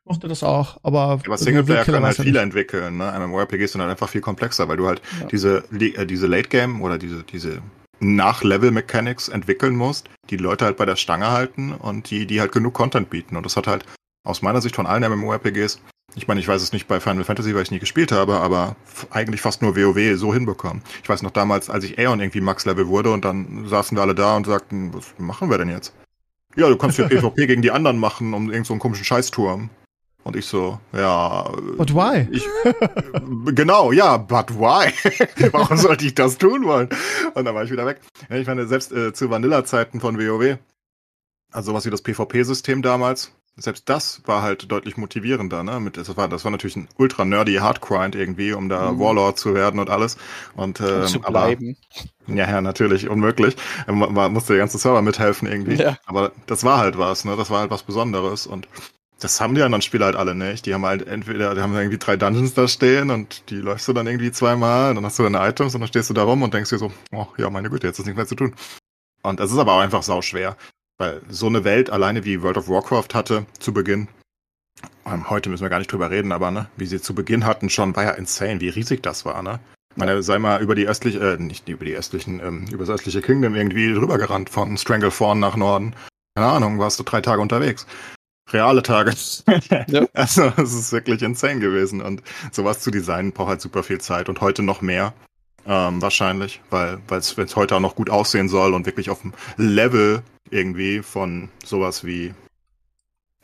mochte 0.05 0.27
das 0.27 0.43
auch, 0.43 0.77
aber. 0.83 1.19
Aber 1.25 1.37
Singleplayer 1.37 1.85
können 1.85 2.03
halt 2.03 2.17
viele 2.17 2.41
entwickeln, 2.41 2.97
ne? 2.97 3.13
MMORPGs 3.19 3.71
sind 3.73 3.81
halt 3.81 3.91
einfach 3.91 4.09
viel 4.09 4.19
komplexer, 4.21 4.67
weil 4.67 4.77
du 4.77 4.87
halt 4.87 5.01
Ja. 5.21 5.27
diese, 5.27 5.63
äh, 5.71 6.05
diese 6.05 6.27
Late 6.27 6.49
Game 6.49 6.81
oder 6.81 6.97
diese, 6.97 7.23
diese 7.23 7.61
Nach-Level-Mechanics 7.99 9.29
entwickeln 9.29 9.75
musst, 9.75 10.09
die 10.29 10.37
die 10.37 10.43
Leute 10.43 10.65
halt 10.65 10.77
bei 10.77 10.85
der 10.85 10.95
Stange 10.95 11.31
halten 11.31 11.71
und 11.71 12.09
die, 12.09 12.25
die 12.25 12.41
halt 12.41 12.51
genug 12.51 12.73
Content 12.73 13.09
bieten. 13.09 13.35
Und 13.37 13.45
das 13.45 13.55
hat 13.55 13.67
halt 13.67 13.85
aus 14.25 14.41
meiner 14.41 14.61
Sicht 14.61 14.75
von 14.75 14.85
allen 14.87 15.03
MMORPGs, 15.09 15.79
ich 16.15 16.27
meine, 16.27 16.39
ich 16.39 16.47
weiß 16.47 16.61
es 16.61 16.73
nicht 16.73 16.87
bei 16.87 16.99
Final 16.99 17.23
Fantasy, 17.23 17.55
weil 17.55 17.63
ich 17.63 17.71
nie 17.71 17.79
gespielt 17.79 18.11
habe, 18.11 18.39
aber 18.39 18.75
eigentlich 19.09 19.41
fast 19.41 19.61
nur 19.61 19.75
WoW 19.75 20.17
so 20.17 20.33
hinbekommen. 20.33 20.83
Ich 21.01 21.09
weiß 21.09 21.21
noch 21.21 21.31
damals, 21.31 21.69
als 21.69 21.83
ich 21.83 21.97
Aeon 21.97 22.19
irgendwie 22.19 22.41
Max-Level 22.41 22.87
wurde 22.87 23.11
und 23.11 23.25
dann 23.25 23.67
saßen 23.67 23.97
wir 23.97 24.01
alle 24.01 24.15
da 24.15 24.35
und 24.35 24.45
sagten, 24.45 24.93
was 24.93 25.13
machen 25.17 25.49
wir 25.49 25.57
denn 25.57 25.69
jetzt? 25.69 25.93
Ja, 26.55 26.69
du 26.69 26.77
kannst 26.77 26.99
ja 26.99 27.07
PvP 27.09 27.47
gegen 27.47 27.61
die 27.61 27.71
anderen 27.71 27.97
machen, 27.97 28.33
um 28.33 28.51
irgend 28.51 28.67
so 28.67 28.73
einen 28.73 28.79
komischen 28.79 29.05
Scheißturm. 29.05 29.69
Und 30.23 30.37
ich 30.37 30.45
so, 30.45 30.79
ja. 30.93 31.51
But 31.77 31.93
why? 31.93 32.27
Ich, 32.31 32.45
genau, 33.55 33.91
ja, 33.91 34.15
but 34.15 34.51
why? 34.51 34.89
Warum 35.51 35.77
sollte 35.77 36.05
ich 36.05 36.15
das 36.15 36.37
tun 36.37 36.63
wollen? 36.63 36.87
Und 37.33 37.43
dann 37.43 37.53
war 37.53 37.63
ich 37.63 37.71
wieder 37.71 37.85
weg. 37.85 37.99
Ich 38.29 38.47
meine, 38.47 38.65
selbst 38.67 38.93
äh, 38.93 39.13
zu 39.13 39.29
Vanilla-Zeiten 39.29 39.99
von 39.99 40.17
WoW, 40.17 40.57
also 41.51 41.71
sowas 41.71 41.85
wie 41.85 41.89
das 41.89 42.01
PvP-System 42.01 42.81
damals, 42.81 43.33
selbst 43.55 43.87
das 43.89 44.21
war 44.25 44.41
halt 44.41 44.71
deutlich 44.71 44.97
motivierender, 44.97 45.63
ne? 45.63 45.79
Mit, 45.79 45.97
das, 45.97 46.15
war, 46.17 46.27
das 46.27 46.43
war 46.43 46.51
natürlich 46.51 46.75
ein 46.75 46.87
ultra 46.97 47.25
nerdy 47.25 47.55
Hardgrind 47.55 48.15
irgendwie, 48.15 48.53
um 48.53 48.69
da 48.69 48.91
Mhm. 48.91 48.99
Warlord 48.99 49.37
zu 49.39 49.53
werden 49.53 49.79
und 49.79 49.89
alles. 49.89 50.17
Und, 50.55 50.79
ähm, 50.81 51.01
Um 51.01 51.05
zu 51.05 51.19
aber 51.23 51.29
bleiben. 51.29 51.77
ja, 52.27 52.49
ja, 52.49 52.61
natürlich, 52.61 53.09
unmöglich. 53.09 53.55
Man, 53.87 54.13
man 54.13 54.33
musste 54.33 54.53
der 54.53 54.59
ganze 54.61 54.77
Server 54.77 55.01
mithelfen 55.01 55.47
irgendwie. 55.47 55.75
Ja. 55.75 55.97
Aber 56.05 56.31
das 56.47 56.63
war 56.63 56.79
halt 56.79 56.97
was, 56.97 57.25
ne? 57.25 57.35
Das 57.37 57.49
war 57.49 57.59
halt 57.61 57.71
was 57.71 57.83
Besonderes 57.83 58.47
und 58.47 58.67
das 59.19 59.39
haben 59.39 59.55
die 59.55 59.61
anderen 59.61 59.81
Spieler 59.81 60.07
halt 60.07 60.15
alle 60.17 60.35
nicht. 60.35 60.65
Die 60.65 60.73
haben 60.73 60.85
halt 60.85 61.07
entweder, 61.07 61.55
die 61.55 61.61
haben 61.61 61.75
irgendwie 61.75 61.97
drei 61.99 62.17
Dungeons 62.17 62.55
da 62.55 62.67
stehen 62.67 63.09
und 63.11 63.49
die 63.49 63.55
läufst 63.55 63.87
du 63.87 63.93
dann 63.93 64.07
irgendwie 64.07 64.31
zweimal, 64.31 64.89
und 64.89 64.95
dann 64.95 65.05
hast 65.05 65.17
du 65.19 65.23
deine 65.23 65.39
Items 65.47 65.75
und 65.75 65.81
dann 65.81 65.87
stehst 65.87 66.09
du 66.09 66.13
da 66.13 66.23
rum 66.23 66.41
und 66.43 66.53
denkst 66.53 66.71
dir 66.71 66.77
so, 66.79 66.91
oh 67.13 67.27
ja, 67.37 67.49
meine 67.49 67.69
Güte, 67.69 67.87
jetzt 67.87 67.99
ist 67.99 68.05
nichts 68.05 68.17
mehr 68.17 68.27
zu 68.27 68.35
tun. 68.35 68.53
Und 69.21 69.39
das 69.39 69.51
ist 69.51 69.57
aber 69.57 69.73
auch 69.73 69.79
einfach 69.79 70.03
sau 70.03 70.21
schwer, 70.21 70.57
weil 70.97 71.21
so 71.29 71.47
eine 71.47 71.63
Welt 71.63 71.89
alleine 71.89 72.25
wie 72.25 72.41
World 72.41 72.57
of 72.57 72.69
Warcraft 72.69 73.13
hatte 73.13 73.45
zu 73.59 73.73
Beginn, 73.73 74.07
ähm, 75.05 75.29
heute 75.29 75.49
müssen 75.49 75.63
wir 75.63 75.69
gar 75.69 75.79
nicht 75.79 75.91
drüber 75.91 76.09
reden, 76.09 76.31
aber 76.31 76.51
ne, 76.51 76.67
wie 76.77 76.85
sie 76.85 77.01
zu 77.01 77.13
Beginn 77.13 77.45
hatten 77.45 77.69
schon, 77.69 77.95
war 77.95 78.03
ja 78.03 78.11
insane, 78.11 78.61
wie 78.61 78.69
riesig 78.69 79.03
das 79.03 79.25
war, 79.25 79.41
ne? 79.41 79.59
Ich 79.91 79.97
meine, 79.97 80.23
sei 80.23 80.39
mal 80.39 80.61
über 80.61 80.73
die 80.73 80.87
östliche, 80.87 81.19
äh, 81.19 81.37
nicht 81.37 81.69
über 81.69 81.85
die 81.85 81.95
östlichen, 81.95 82.39
ähm, 82.39 82.65
über 82.71 82.79
das 82.79 82.89
östliche 82.89 83.21
Kingdom 83.21 83.53
irgendwie 83.53 83.93
drüber 83.93 84.17
gerannt 84.17 84.49
von 84.49 84.75
Stranglethorn 84.75 85.39
nach 85.39 85.55
Norden. 85.55 85.95
Keine 86.35 86.49
Ahnung, 86.49 86.79
warst 86.79 86.99
du 86.99 87.03
drei 87.03 87.21
Tage 87.21 87.41
unterwegs. 87.41 87.85
Reale 88.51 88.81
Tage. 88.81 89.13
Ja. 89.87 90.07
Also, 90.13 90.51
es 90.57 90.73
ist 90.73 90.91
wirklich 90.91 91.21
insane 91.21 91.59
gewesen. 91.59 92.01
Und 92.01 92.23
sowas 92.51 92.79
zu 92.79 92.89
designen 92.89 93.33
braucht 93.33 93.49
halt 93.49 93.61
super 93.61 93.83
viel 93.83 94.01
Zeit 94.01 94.29
und 94.29 94.41
heute 94.41 94.63
noch 94.63 94.81
mehr. 94.81 95.13
Ähm, 95.65 96.01
wahrscheinlich, 96.01 96.61
weil 96.69 96.99
es 97.11 97.37
heute 97.55 97.75
auch 97.75 97.79
noch 97.79 97.95
gut 97.95 98.09
aussehen 98.09 98.49
soll 98.49 98.73
und 98.73 98.85
wirklich 98.85 99.09
auf 99.09 99.21
dem 99.21 99.33
Level 99.57 100.21
irgendwie 100.49 101.01
von 101.01 101.49
sowas 101.63 102.03
wie, 102.05 102.33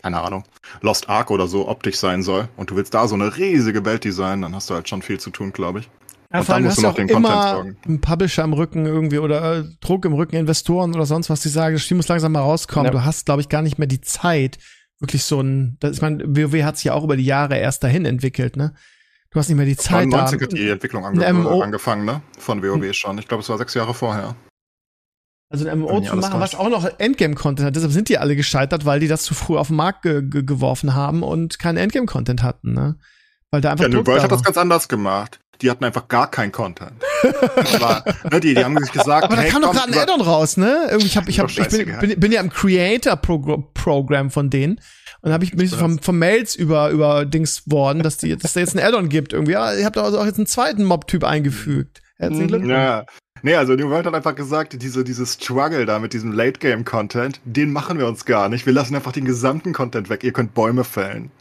keine 0.01 0.19
Ahnung, 0.21 0.43
Lost 0.81 1.09
Ark 1.09 1.31
oder 1.31 1.47
so 1.47 1.67
optisch 1.67 1.95
sein 1.97 2.21
soll. 2.23 2.49
Und 2.57 2.71
du 2.71 2.75
willst 2.75 2.93
da 2.93 3.07
so 3.07 3.15
eine 3.15 3.37
riesige 3.37 3.85
Welt 3.85 4.03
designen, 4.03 4.41
dann 4.41 4.55
hast 4.55 4.69
du 4.69 4.73
halt 4.73 4.89
schon 4.89 5.01
viel 5.01 5.19
zu 5.19 5.29
tun, 5.29 5.53
glaube 5.53 5.79
ich. 5.79 5.89
Ja, 6.31 6.41
Und 6.41 6.49
dann 6.49 6.63
musst 6.63 6.77
hast 6.77 6.77
du 6.77 6.81
du 6.81 6.87
noch 6.87 6.91
auch 6.91 6.95
den 6.95 7.07
Content 7.09 7.41
immer 7.41 7.47
sorgen. 7.47 7.77
einen 7.87 8.01
Publisher 8.01 8.43
im 8.43 8.53
Rücken 8.53 8.85
irgendwie 8.85 9.17
oder 9.19 9.59
äh, 9.59 9.63
Druck 9.81 10.05
im 10.05 10.13
Rücken, 10.13 10.35
Investoren 10.35 10.93
oder 10.93 11.05
sonst 11.05 11.29
was, 11.29 11.41
die 11.41 11.49
sagen, 11.49 11.75
das 11.75 11.83
Spiel 11.83 11.97
muss 11.97 12.07
langsam 12.07 12.33
mal 12.33 12.41
rauskommen. 12.41 12.85
Ja. 12.85 12.91
Du 12.91 13.03
hast, 13.05 13.25
glaube 13.25 13.41
ich, 13.41 13.49
gar 13.49 13.61
nicht 13.61 13.79
mehr 13.79 13.87
die 13.87 14.01
Zeit, 14.01 14.59
wirklich 14.99 15.23
so 15.23 15.41
ein, 15.41 15.77
das, 15.79 15.95
ich 15.95 16.01
meine, 16.01 16.23
WoW 16.27 16.63
hat 16.63 16.75
sich 16.77 16.85
ja 16.85 16.93
auch 16.93 17.03
über 17.03 17.17
die 17.17 17.25
Jahre 17.25 17.57
erst 17.57 17.83
dahin 17.83 18.05
entwickelt, 18.05 18.57
ne? 18.57 18.73
Du 19.31 19.39
hast 19.39 19.47
nicht 19.47 19.57
mehr 19.57 19.65
die 19.65 19.77
Zeit 19.77 20.11
da. 20.11 20.17
99 20.27 20.41
hat 20.41 20.51
die 20.53 20.69
Entwicklung 20.69 21.05
ange 21.05 21.25
angefangen, 21.25 22.05
ne? 22.05 22.21
Von 22.37 22.63
WoW 22.63 22.93
schon. 22.93 23.17
Ich 23.19 23.27
glaube, 23.27 23.43
es 23.43 23.49
war 23.49 23.57
sechs 23.57 23.73
Jahre 23.75 23.93
vorher. 23.93 24.35
Also 25.51 25.67
ein 25.67 25.79
MMO 25.79 26.01
zu 26.01 26.15
machen, 26.15 26.39
was 26.39 26.53
auch 26.55 26.69
noch 26.69 26.85
Endgame-Content 26.99 27.67
hat. 27.67 27.75
Deshalb 27.75 27.91
sind 27.91 28.09
die 28.09 28.19
alle 28.19 28.35
gescheitert, 28.35 28.85
weil 28.85 28.99
die 28.99 29.07
das 29.07 29.23
zu 29.23 29.33
früh 29.33 29.57
auf 29.57 29.67
den 29.67 29.77
Markt 29.77 30.03
ge 30.03 30.21
ge 30.21 30.43
geworfen 30.43 30.93
haben 30.93 31.23
und 31.23 31.57
keinen 31.57 31.77
Endgame-Content 31.77 32.43
hatten, 32.43 32.73
ne? 32.73 32.97
Weil 33.51 33.61
da 33.61 33.71
einfach 33.71 33.85
Ja, 33.85 33.89
New 33.89 34.05
World 34.05 34.21
hat 34.23 34.31
das 34.31 34.43
ganz 34.43 34.57
anders 34.57 34.87
gemacht. 34.87 35.39
Die 35.61 35.69
hatten 35.69 35.83
einfach 35.83 36.07
gar 36.07 36.31
keinen 36.31 36.51
Content. 36.53 36.93
War, 37.79 38.03
ne, 38.31 38.39
die, 38.39 38.53
die 38.53 38.63
haben 38.63 38.77
sich 38.77 38.91
gesagt, 38.91 39.25
Aber 39.25 39.35
da 39.35 39.41
hey, 39.41 39.51
kam 39.51 39.61
doch 39.61 39.73
gerade 39.73 39.91
ein 39.91 39.99
Add-on 39.99 40.21
raus, 40.21 40.55
ne? 40.55 40.87
Irgendwie, 40.89 41.07
ich, 41.07 41.17
hab, 41.17 41.27
ich, 41.27 41.39
hab, 41.39 41.49
ich 41.49 41.67
bin, 41.67 41.99
bin, 41.99 42.19
bin 42.19 42.31
ja 42.31 42.39
im 42.39 42.49
Creator-Programm 42.49 44.31
von 44.31 44.49
denen. 44.49 44.79
Und 45.21 45.33
habe 45.33 45.43
ich 45.43 45.51
bin 45.51 45.61
ich 45.65 45.71
so 45.71 45.77
vom, 45.77 45.99
vom 45.99 46.17
Mails 46.17 46.55
über, 46.55 46.89
über 46.91 47.25
Dings 47.25 47.63
worden, 47.69 48.03
dass, 48.03 48.17
die, 48.17 48.37
dass 48.37 48.53
da 48.53 48.61
jetzt 48.61 48.75
ein 48.75 48.79
Add-on 48.83 49.09
gibt. 49.09 49.33
Irgendwie, 49.33 49.51
ja, 49.53 49.73
ihr 49.73 49.85
habt 49.85 49.97
also 49.97 50.19
auch 50.19 50.25
jetzt 50.25 50.37
einen 50.37 50.47
zweiten 50.47 50.85
Mob-Typ 50.85 51.23
eingefügt. 51.23 52.01
Herzlichen 52.17 52.45
Mhm. 52.45 52.47
Glückwunsch. 52.47 52.71
Ja. 52.71 53.05
Nee, 53.41 53.55
also 53.55 53.73
New 53.73 53.89
World 53.89 54.05
hat 54.05 54.13
einfach 54.13 54.35
gesagt, 54.35 54.81
diese, 54.81 55.03
dieses 55.03 55.33
Struggle 55.33 55.85
da 55.85 55.99
mit 55.99 56.11
diesem 56.13 56.31
Late-Game-Content, 56.33 57.39
den 57.45 57.71
machen 57.71 57.97
wir 57.97 58.07
uns 58.07 58.25
gar 58.25 58.49
nicht. 58.49 58.65
Wir 58.65 58.73
lassen 58.73 58.95
einfach 58.95 59.13
den 59.13 59.23
gesamten 59.25 59.71
Content 59.73 60.09
weg. 60.09 60.23
Ihr 60.23 60.33
könnt 60.33 60.53
Bäume 60.53 60.83
fällen. 60.83 61.31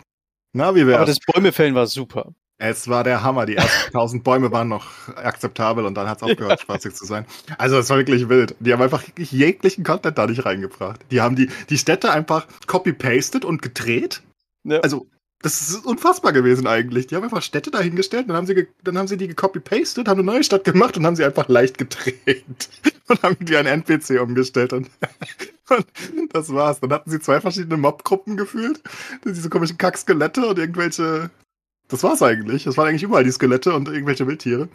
Na, 0.52 0.74
wie 0.74 0.82
Aber 0.82 0.90
wär's? 0.90 1.06
das 1.06 1.18
Bäumefällen 1.26 1.74
war 1.74 1.86
super. 1.86 2.34
Es 2.58 2.88
war 2.88 3.04
der 3.04 3.22
Hammer. 3.22 3.46
Die 3.46 3.56
ersten 3.56 3.92
tausend 3.92 4.24
Bäume 4.24 4.50
waren 4.50 4.68
noch 4.68 5.08
akzeptabel 5.14 5.86
und 5.86 5.94
dann 5.94 6.08
hat's 6.08 6.22
aufgehört, 6.22 6.60
spaßig 6.60 6.94
zu 6.94 7.06
sein. 7.06 7.24
Also 7.56 7.78
es 7.78 7.88
war 7.88 7.98
wirklich 7.98 8.28
wild. 8.28 8.56
Die 8.58 8.72
haben 8.72 8.82
einfach 8.82 9.04
jeglichen 9.16 9.84
Content 9.84 10.18
da 10.18 10.26
nicht 10.26 10.44
reingebracht. 10.44 11.00
Die 11.10 11.20
haben 11.20 11.36
die, 11.36 11.48
die 11.70 11.78
Städte 11.78 12.10
einfach 12.10 12.46
copy-pasted 12.66 13.44
und 13.44 13.62
gedreht. 13.62 14.22
Ja. 14.64 14.80
Also 14.80 15.06
das 15.40 15.60
ist 15.60 15.86
unfassbar 15.86 16.32
gewesen 16.32 16.66
eigentlich. 16.66 17.06
Die 17.06 17.14
haben 17.14 17.22
einfach 17.22 17.42
Städte 17.42 17.70
dahingestellt, 17.70 18.28
dann 18.28 18.36
haben 18.36 18.46
sie, 18.46 18.66
dann 18.82 18.98
haben 18.98 19.06
sie 19.06 19.16
die 19.16 19.28
gecopy-pasted, 19.28 20.08
haben 20.08 20.18
eine 20.18 20.26
neue 20.26 20.42
Stadt 20.42 20.64
gemacht 20.64 20.96
und 20.96 21.06
haben 21.06 21.14
sie 21.14 21.24
einfach 21.24 21.48
leicht 21.48 21.78
gedreht. 21.78 22.44
Und 23.08 23.22
haben 23.22 23.38
die 23.40 23.56
an 23.56 23.64
NPC 23.64 24.20
umgestellt 24.20 24.74
und, 24.74 24.90
und 25.70 25.86
das 26.34 26.52
war's. 26.52 26.80
Dann 26.80 26.92
hatten 26.92 27.10
sie 27.10 27.20
zwei 27.20 27.40
verschiedene 27.40 27.78
Mob-Gruppen 27.78 28.36
gefühlt. 28.36 28.82
Diese 29.24 29.48
komischen 29.48 29.78
Kack-Skelette 29.78 30.46
und 30.46 30.58
irgendwelche 30.58 31.30
das 31.88 32.02
war's 32.02 32.22
eigentlich. 32.22 32.64
Das 32.64 32.76
waren 32.76 32.88
eigentlich 32.88 33.02
überall 33.02 33.24
die 33.24 33.32
Skelette 33.32 33.74
und 33.74 33.88
irgendwelche 33.88 34.26
Wildtiere. 34.26 34.68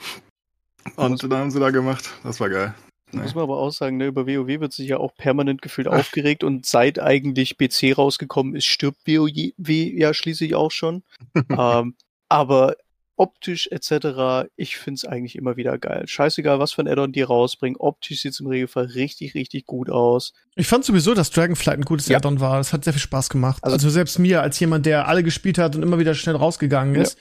Und 0.96 1.24
dann 1.24 1.34
haben 1.34 1.52
sie 1.52 1.60
da 1.60 1.70
gemacht. 1.70 2.10
Das 2.24 2.40
war 2.40 2.50
geil. 2.50 2.74
Da 3.12 3.22
Muss 3.22 3.36
man 3.36 3.44
aber 3.44 3.58
auch 3.58 3.72
sagen, 3.72 3.98
ne, 3.98 4.08
über 4.08 4.26
WoW 4.26 4.48
wird 4.48 4.74
sich 4.74 4.90
ja 4.90 4.98
auch 4.98 5.16
permanent 5.16 5.62
gefühlt 5.62 5.88
aufgeregt 5.88 6.44
und 6.44 6.66
seit 6.66 7.00
eigentlich 7.00 7.58
PC 7.58 7.98
rausgekommen 7.98 8.56
ist, 8.56 8.66
stirbt 8.66 9.08
WoW 9.08 9.54
ja 9.68 10.14
schließlich 10.14 10.56
auch 10.56 10.72
schon. 10.72 11.04
ähm, 11.50 11.96
aber 12.28 12.76
optisch 13.16 13.68
etc., 13.72 14.48
ich 14.56 14.78
find's 14.78 15.06
eigentlich 15.06 15.36
immer 15.36 15.56
wieder 15.56 15.78
geil. 15.78 16.04
Scheißegal, 16.08 16.60
was 16.60 16.72
für 16.74 16.82
ein 16.82 16.88
Addon 16.88 17.12
die 17.12 17.22
rausbringen. 17.22 17.78
Optisch 17.80 18.22
sieht's 18.22 18.40
im 18.40 18.48
Regelfall 18.48 18.86
richtig, 18.86 19.36
richtig 19.36 19.66
gut 19.66 19.90
aus. 19.90 20.34
Ich 20.56 20.68
fand 20.68 20.84
sowieso, 20.86 21.14
dass 21.14 21.30
Dragonflight 21.32 21.78
ein 21.80 21.84
gutes 21.86 22.08
Ja. 22.08 22.18
Add-on 22.18 22.40
war. 22.40 22.60
Es 22.60 22.74
hat 22.74 22.84
sehr 22.84 22.94
viel 22.94 23.02
Spaß 23.02 23.30
gemacht. 23.30 23.64
Also- 23.64 23.76
Also, 23.76 23.90
selbst 23.90 24.18
mir, 24.20 24.42
als 24.42 24.60
jemand, 24.60 24.86
der 24.86 25.08
alle 25.08 25.24
gespielt 25.24 25.58
hat 25.58 25.76
und 25.76 25.84
immer 25.84 26.00
wieder 26.00 26.16
schnell 26.16 26.36
rausgegangen 26.36 26.96
ist, 26.96 27.18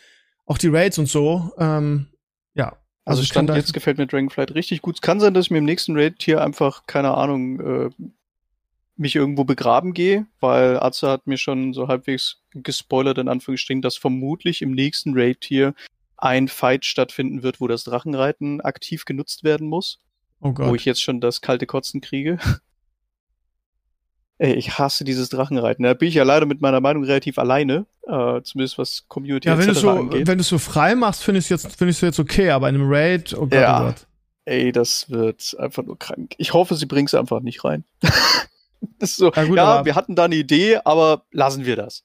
auch 0.46 0.58
die 0.58 0.68
Raids 0.68 0.98
und 0.98 1.06
so, 1.08 1.52
ähm, 1.58 2.06
ja. 2.54 2.76
Also, 3.04 3.22
ich 3.22 3.30
kann 3.30 3.46
Stand 3.46 3.56
jetzt 3.56 3.72
gefällt 3.72 3.98
mir 3.98 4.06
Dragonflight 4.06 4.54
richtig 4.54 4.80
gut. 4.82 4.96
Es 4.96 5.00
kann 5.02 5.18
sein, 5.20 5.34
dass 5.34 5.46
ich 5.46 5.50
mir 5.50 5.58
im 5.58 5.64
nächsten 5.64 5.96
Raid 5.96 6.22
hier 6.22 6.40
einfach, 6.42 6.86
keine 6.86 7.14
Ahnung, 7.14 7.60
äh, 7.60 7.90
mich 8.96 9.16
irgendwo 9.16 9.44
begraben 9.44 9.94
gehe, 9.94 10.26
weil 10.40 10.78
Atze 10.78 11.08
hat 11.08 11.26
mir 11.26 11.38
schon 11.38 11.72
so 11.72 11.88
halbwegs 11.88 12.42
gespoilert, 12.54 13.18
in 13.18 13.28
Anführungsstrichen, 13.28 13.82
dass 13.82 13.96
vermutlich 13.96 14.62
im 14.62 14.72
nächsten 14.72 15.12
Raid 15.14 15.38
hier 15.44 15.74
ein 16.18 16.46
Fight 16.48 16.84
stattfinden 16.84 17.42
wird, 17.42 17.60
wo 17.60 17.66
das 17.68 17.84
Drachenreiten 17.84 18.60
aktiv 18.60 19.04
genutzt 19.04 19.44
werden 19.44 19.66
muss, 19.68 19.98
Oh 20.40 20.48
wo 20.50 20.52
Gott. 20.52 20.76
ich 20.76 20.84
jetzt 20.84 21.02
schon 21.02 21.20
das 21.20 21.40
kalte 21.40 21.66
Kotzen 21.66 22.00
kriege. 22.00 22.38
Ey, 24.38 24.54
ich 24.54 24.78
hasse 24.78 25.04
dieses 25.04 25.28
Drachenreiten. 25.28 25.84
Da 25.84 25.94
bin 25.94 26.08
ich 26.08 26.14
ja 26.14 26.24
leider 26.24 26.46
mit 26.46 26.60
meiner 26.60 26.80
Meinung 26.80 27.04
relativ 27.04 27.38
alleine, 27.38 27.86
äh, 28.08 28.40
zumindest 28.42 28.76
was 28.76 29.04
Community 29.08 29.48
Ja, 29.48 29.56
wenn 29.56 29.66
du 29.66 29.70
etc. 29.72 29.80
so, 29.80 29.90
angeht. 29.90 30.26
wenn 30.26 30.38
du 30.38 30.44
so 30.44 30.58
frei 30.58 30.94
machst, 30.96 31.22
finde 31.22 31.38
ich 31.38 31.48
jetzt, 31.48 31.76
finde 31.76 31.92
ich 31.92 32.00
jetzt 32.00 32.18
okay, 32.18 32.50
aber 32.50 32.68
in 32.68 32.74
einem 32.74 32.88
Raid, 32.88 33.34
oh 33.34 33.42
Gott, 33.42 33.52
Ja. 33.52 33.80
oh 33.82 33.84
Gott. 33.86 34.06
Ey, 34.44 34.72
das 34.72 35.08
wird 35.10 35.56
einfach 35.60 35.84
nur 35.84 35.96
krank. 35.98 36.34
Ich 36.38 36.52
hoffe, 36.52 36.74
sie 36.74 36.86
bringt 36.86 37.08
es 37.10 37.14
einfach 37.14 37.40
nicht 37.40 37.64
rein. 37.64 37.84
so, 39.00 39.32
Ja, 39.32 39.44
gut, 39.44 39.56
ja, 39.56 39.84
wir 39.84 39.94
hatten 39.94 40.14
da 40.14 40.24
eine 40.24 40.36
Idee, 40.36 40.78
aber 40.84 41.24
lassen 41.30 41.64
wir 41.64 41.76
das. 41.76 42.04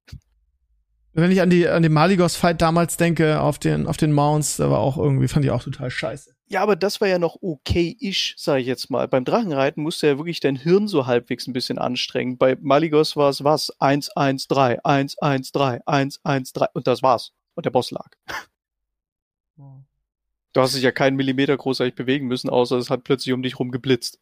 Wenn 1.14 1.32
ich 1.32 1.42
an 1.42 1.50
die, 1.50 1.68
an 1.68 1.82
den 1.82 1.94
Maligos-Fight 1.94 2.62
damals 2.62 2.98
denke, 2.98 3.42
auf 3.42 3.58
den, 3.58 3.88
auf 3.88 3.98
den 3.98 4.14
Mounts, 4.14 4.58
da 4.58 4.70
war 4.70 4.80
auch 4.80 4.98
irgendwie, 4.98 5.28
fand 5.28 5.44
ich 5.46 5.52
auch 5.52 5.64
total 5.64 5.90
scheiße. 5.90 6.36
Ja, 6.50 6.62
aber 6.62 6.76
das 6.76 7.02
war 7.02 7.08
ja 7.08 7.20
noch 7.20 7.38
okay-ish, 7.42 8.36
sag 8.38 8.60
ich 8.60 8.68
jetzt 8.68 8.90
mal. 8.90 9.08
Beim 9.08 9.26
Drachenreiten 9.26 9.82
musst 9.82 10.02
du 10.02 10.08
ja 10.08 10.18
wirklich 10.18 10.40
dein 10.40 10.56
Hirn 10.56 10.88
so 10.88 11.08
halbwegs 11.08 11.48
ein 11.48 11.54
bisschen 11.54 11.78
anstrengen. 11.80 12.38
Bei 12.38 12.56
Maligos 12.62 13.16
war 13.18 13.30
es 13.30 13.44
was? 13.44 13.76
1-1-3, 13.80 14.82
1-1-3, 14.82 15.84
1-1-3 15.86 16.68
und 16.74 16.88
das 16.88 17.02
war's. 17.02 17.34
Und 17.56 17.66
der 17.66 17.72
Boss 17.72 17.92
lag. 17.92 18.10
Du 19.58 20.62
hast 20.62 20.76
dich 20.76 20.84
ja 20.84 20.92
keinen 20.92 21.18
Millimeter 21.18 21.58
großartig 21.58 21.96
bewegen 21.96 22.28
müssen, 22.28 22.50
außer 22.50 22.78
es 22.78 22.90
hat 22.90 23.04
plötzlich 23.04 23.34
um 23.34 23.44
dich 23.44 23.60
rum 23.60 23.72
geblitzt. 23.72 24.20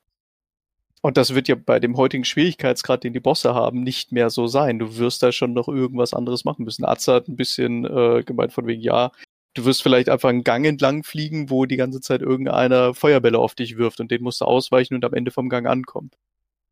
Und 1.06 1.18
das 1.18 1.36
wird 1.36 1.48
ja 1.48 1.54
bei 1.54 1.80
dem 1.80 1.98
heutigen 1.98 2.26
Schwierigkeitsgrad, 2.26 3.04
den 3.04 3.14
die 3.14 3.20
Bosse 3.20 3.54
haben, 3.54 3.84
nicht 3.84 4.12
mehr 4.12 4.32
so 4.32 4.48
sein. 4.48 4.80
Du 4.80 4.98
wirst 4.98 5.22
da 5.22 5.32
schon 5.32 5.54
noch 5.54 5.68
irgendwas 5.68 6.16
anderes 6.16 6.46
machen 6.46 6.66
müssen. 6.66 6.84
Atze 6.84 7.14
hat 7.14 7.28
ein 7.28 7.36
bisschen 7.36 7.86
äh, 7.86 8.24
gemeint 8.24 8.54
von 8.54 8.66
wegen, 8.66 8.82
ja, 8.82 9.12
du 9.54 9.66
wirst 9.66 9.84
vielleicht 9.84 10.10
einfach 10.10 10.30
einen 10.30 10.44
Gang 10.44 10.66
entlang 10.66 11.04
fliegen, 11.04 11.52
wo 11.52 11.68
die 11.68 11.78
ganze 11.78 12.02
Zeit 12.02 12.24
irgendeiner 12.24 12.96
Feuerbälle 12.96 13.38
auf 13.38 13.54
dich 13.54 13.78
wirft 13.78 14.00
und 14.00 14.10
den 14.10 14.24
musst 14.24 14.42
du 14.42 14.46
ausweichen 14.46 14.96
und 14.96 15.06
am 15.06 15.14
Ende 15.14 15.30
vom 15.30 15.48
Gang 15.48 15.68
ankommen. 15.68 16.10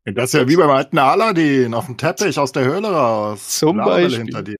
Das 0.04 0.34
ist 0.34 0.40
ja 0.40 0.48
wie 0.48 0.56
beim 0.56 0.70
alten 0.70 0.98
Aladdin, 0.98 1.72
auf 1.72 1.86
dem 1.86 1.96
Teppich 1.96 2.36
aus 2.36 2.50
der 2.50 2.64
Höhle 2.64 2.88
raus. 2.88 3.60
Zum 3.60 3.76
Beispiel. 3.76 4.24
Hinter 4.24 4.42
dir. 4.42 4.56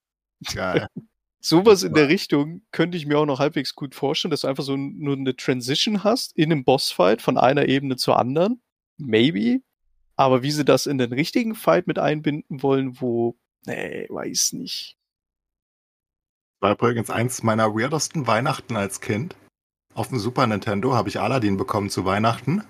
Geil. 0.54 0.86
Sowas 1.40 1.82
in 1.82 1.94
der 1.94 2.08
Richtung 2.08 2.62
könnte 2.70 2.96
ich 2.96 3.06
mir 3.06 3.18
auch 3.18 3.26
noch 3.26 3.40
halbwegs 3.40 3.74
gut 3.74 3.96
vorstellen, 3.96 4.30
dass 4.30 4.42
du 4.42 4.46
einfach 4.46 4.62
so 4.62 4.76
nur 4.76 5.16
eine 5.16 5.34
Transition 5.34 6.04
hast 6.04 6.32
in 6.36 6.52
einem 6.52 6.62
Bossfight 6.62 7.20
von 7.20 7.38
einer 7.38 7.66
Ebene 7.66 7.96
zur 7.96 8.20
anderen. 8.20 8.60
Maybe. 8.96 9.62
Aber 10.16 10.42
wie 10.42 10.52
sie 10.52 10.64
das 10.64 10.86
in 10.86 10.98
den 10.98 11.12
richtigen 11.12 11.54
Fight 11.54 11.86
mit 11.86 11.98
einbinden 11.98 12.62
wollen, 12.62 13.00
wo, 13.00 13.36
nee, 13.66 14.06
weiß 14.08 14.52
nicht. 14.52 14.96
war 16.60 16.72
übrigens 16.72 17.10
eins 17.10 17.42
meiner 17.42 17.74
weirdesten 17.74 18.26
Weihnachten 18.26 18.76
als 18.76 19.00
Kind. 19.00 19.36
Auf 19.94 20.08
dem 20.08 20.18
Super 20.18 20.46
Nintendo 20.46 20.94
habe 20.94 21.08
ich 21.08 21.20
Aladdin 21.20 21.56
bekommen 21.56 21.90
zu 21.90 22.04
Weihnachten. 22.04 22.64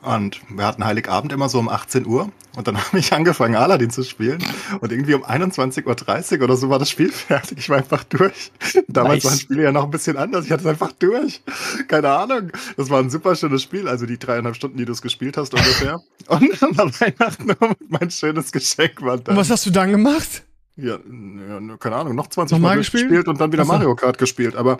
Und 0.00 0.40
wir 0.48 0.64
hatten 0.64 0.84
Heiligabend 0.84 1.32
immer 1.32 1.48
so 1.48 1.58
um 1.58 1.68
18 1.68 2.06
Uhr. 2.06 2.30
Und 2.56 2.68
dann 2.68 2.76
habe 2.84 2.98
ich 2.98 3.12
angefangen, 3.12 3.56
Aladdin 3.56 3.90
zu 3.90 4.04
spielen. 4.04 4.42
Und 4.80 4.92
irgendwie 4.92 5.14
um 5.14 5.24
21.30 5.24 6.38
Uhr 6.38 6.44
oder 6.44 6.56
so 6.56 6.70
war 6.70 6.78
das 6.78 6.90
Spiel 6.90 7.10
fertig. 7.10 7.58
Ich 7.58 7.68
war 7.68 7.78
einfach 7.78 8.04
durch. 8.04 8.52
Damals 8.88 9.24
Nice. 9.24 9.32
waren 9.32 9.38
Spiele 9.40 9.62
ja 9.64 9.72
noch 9.72 9.84
ein 9.84 9.90
bisschen 9.90 10.16
anders. 10.16 10.44
Ich 10.46 10.52
hatte 10.52 10.62
es 10.62 10.68
einfach 10.68 10.92
durch. 10.92 11.42
Keine 11.88 12.10
Ahnung. 12.10 12.52
Das 12.76 12.90
war 12.90 13.00
ein 13.00 13.10
super 13.10 13.34
schönes 13.34 13.62
Spiel. 13.62 13.88
Also 13.88 14.06
die 14.06 14.18
dreieinhalb 14.18 14.56
Stunden, 14.56 14.76
die 14.78 14.84
du 14.84 14.92
es 14.92 15.02
gespielt 15.02 15.36
hast 15.36 15.52
ungefähr. 15.54 16.00
Und 16.28 16.62
dann 16.62 16.76
war 16.76 16.86
Weihnachten 17.00 17.50
mein 17.88 18.10
schönes 18.10 18.52
Geschenk 18.52 19.02
war 19.02 19.18
dann. 19.18 19.34
Und 19.34 19.40
was 19.40 19.50
hast 19.50 19.66
du 19.66 19.70
dann 19.70 19.90
gemacht? 19.90 20.44
Ja, 20.76 20.96
ja, 20.96 21.76
keine 21.78 21.96
Ahnung, 21.96 22.14
noch 22.14 22.28
20 22.28 22.52
Nochmal 22.52 22.76
Mal 22.76 22.78
gespielt? 22.78 23.08
gespielt 23.08 23.26
und 23.26 23.40
dann 23.40 23.50
wieder. 23.52 23.64
Mario 23.64 23.96
Kart 23.96 24.16
gespielt, 24.16 24.54
aber 24.54 24.78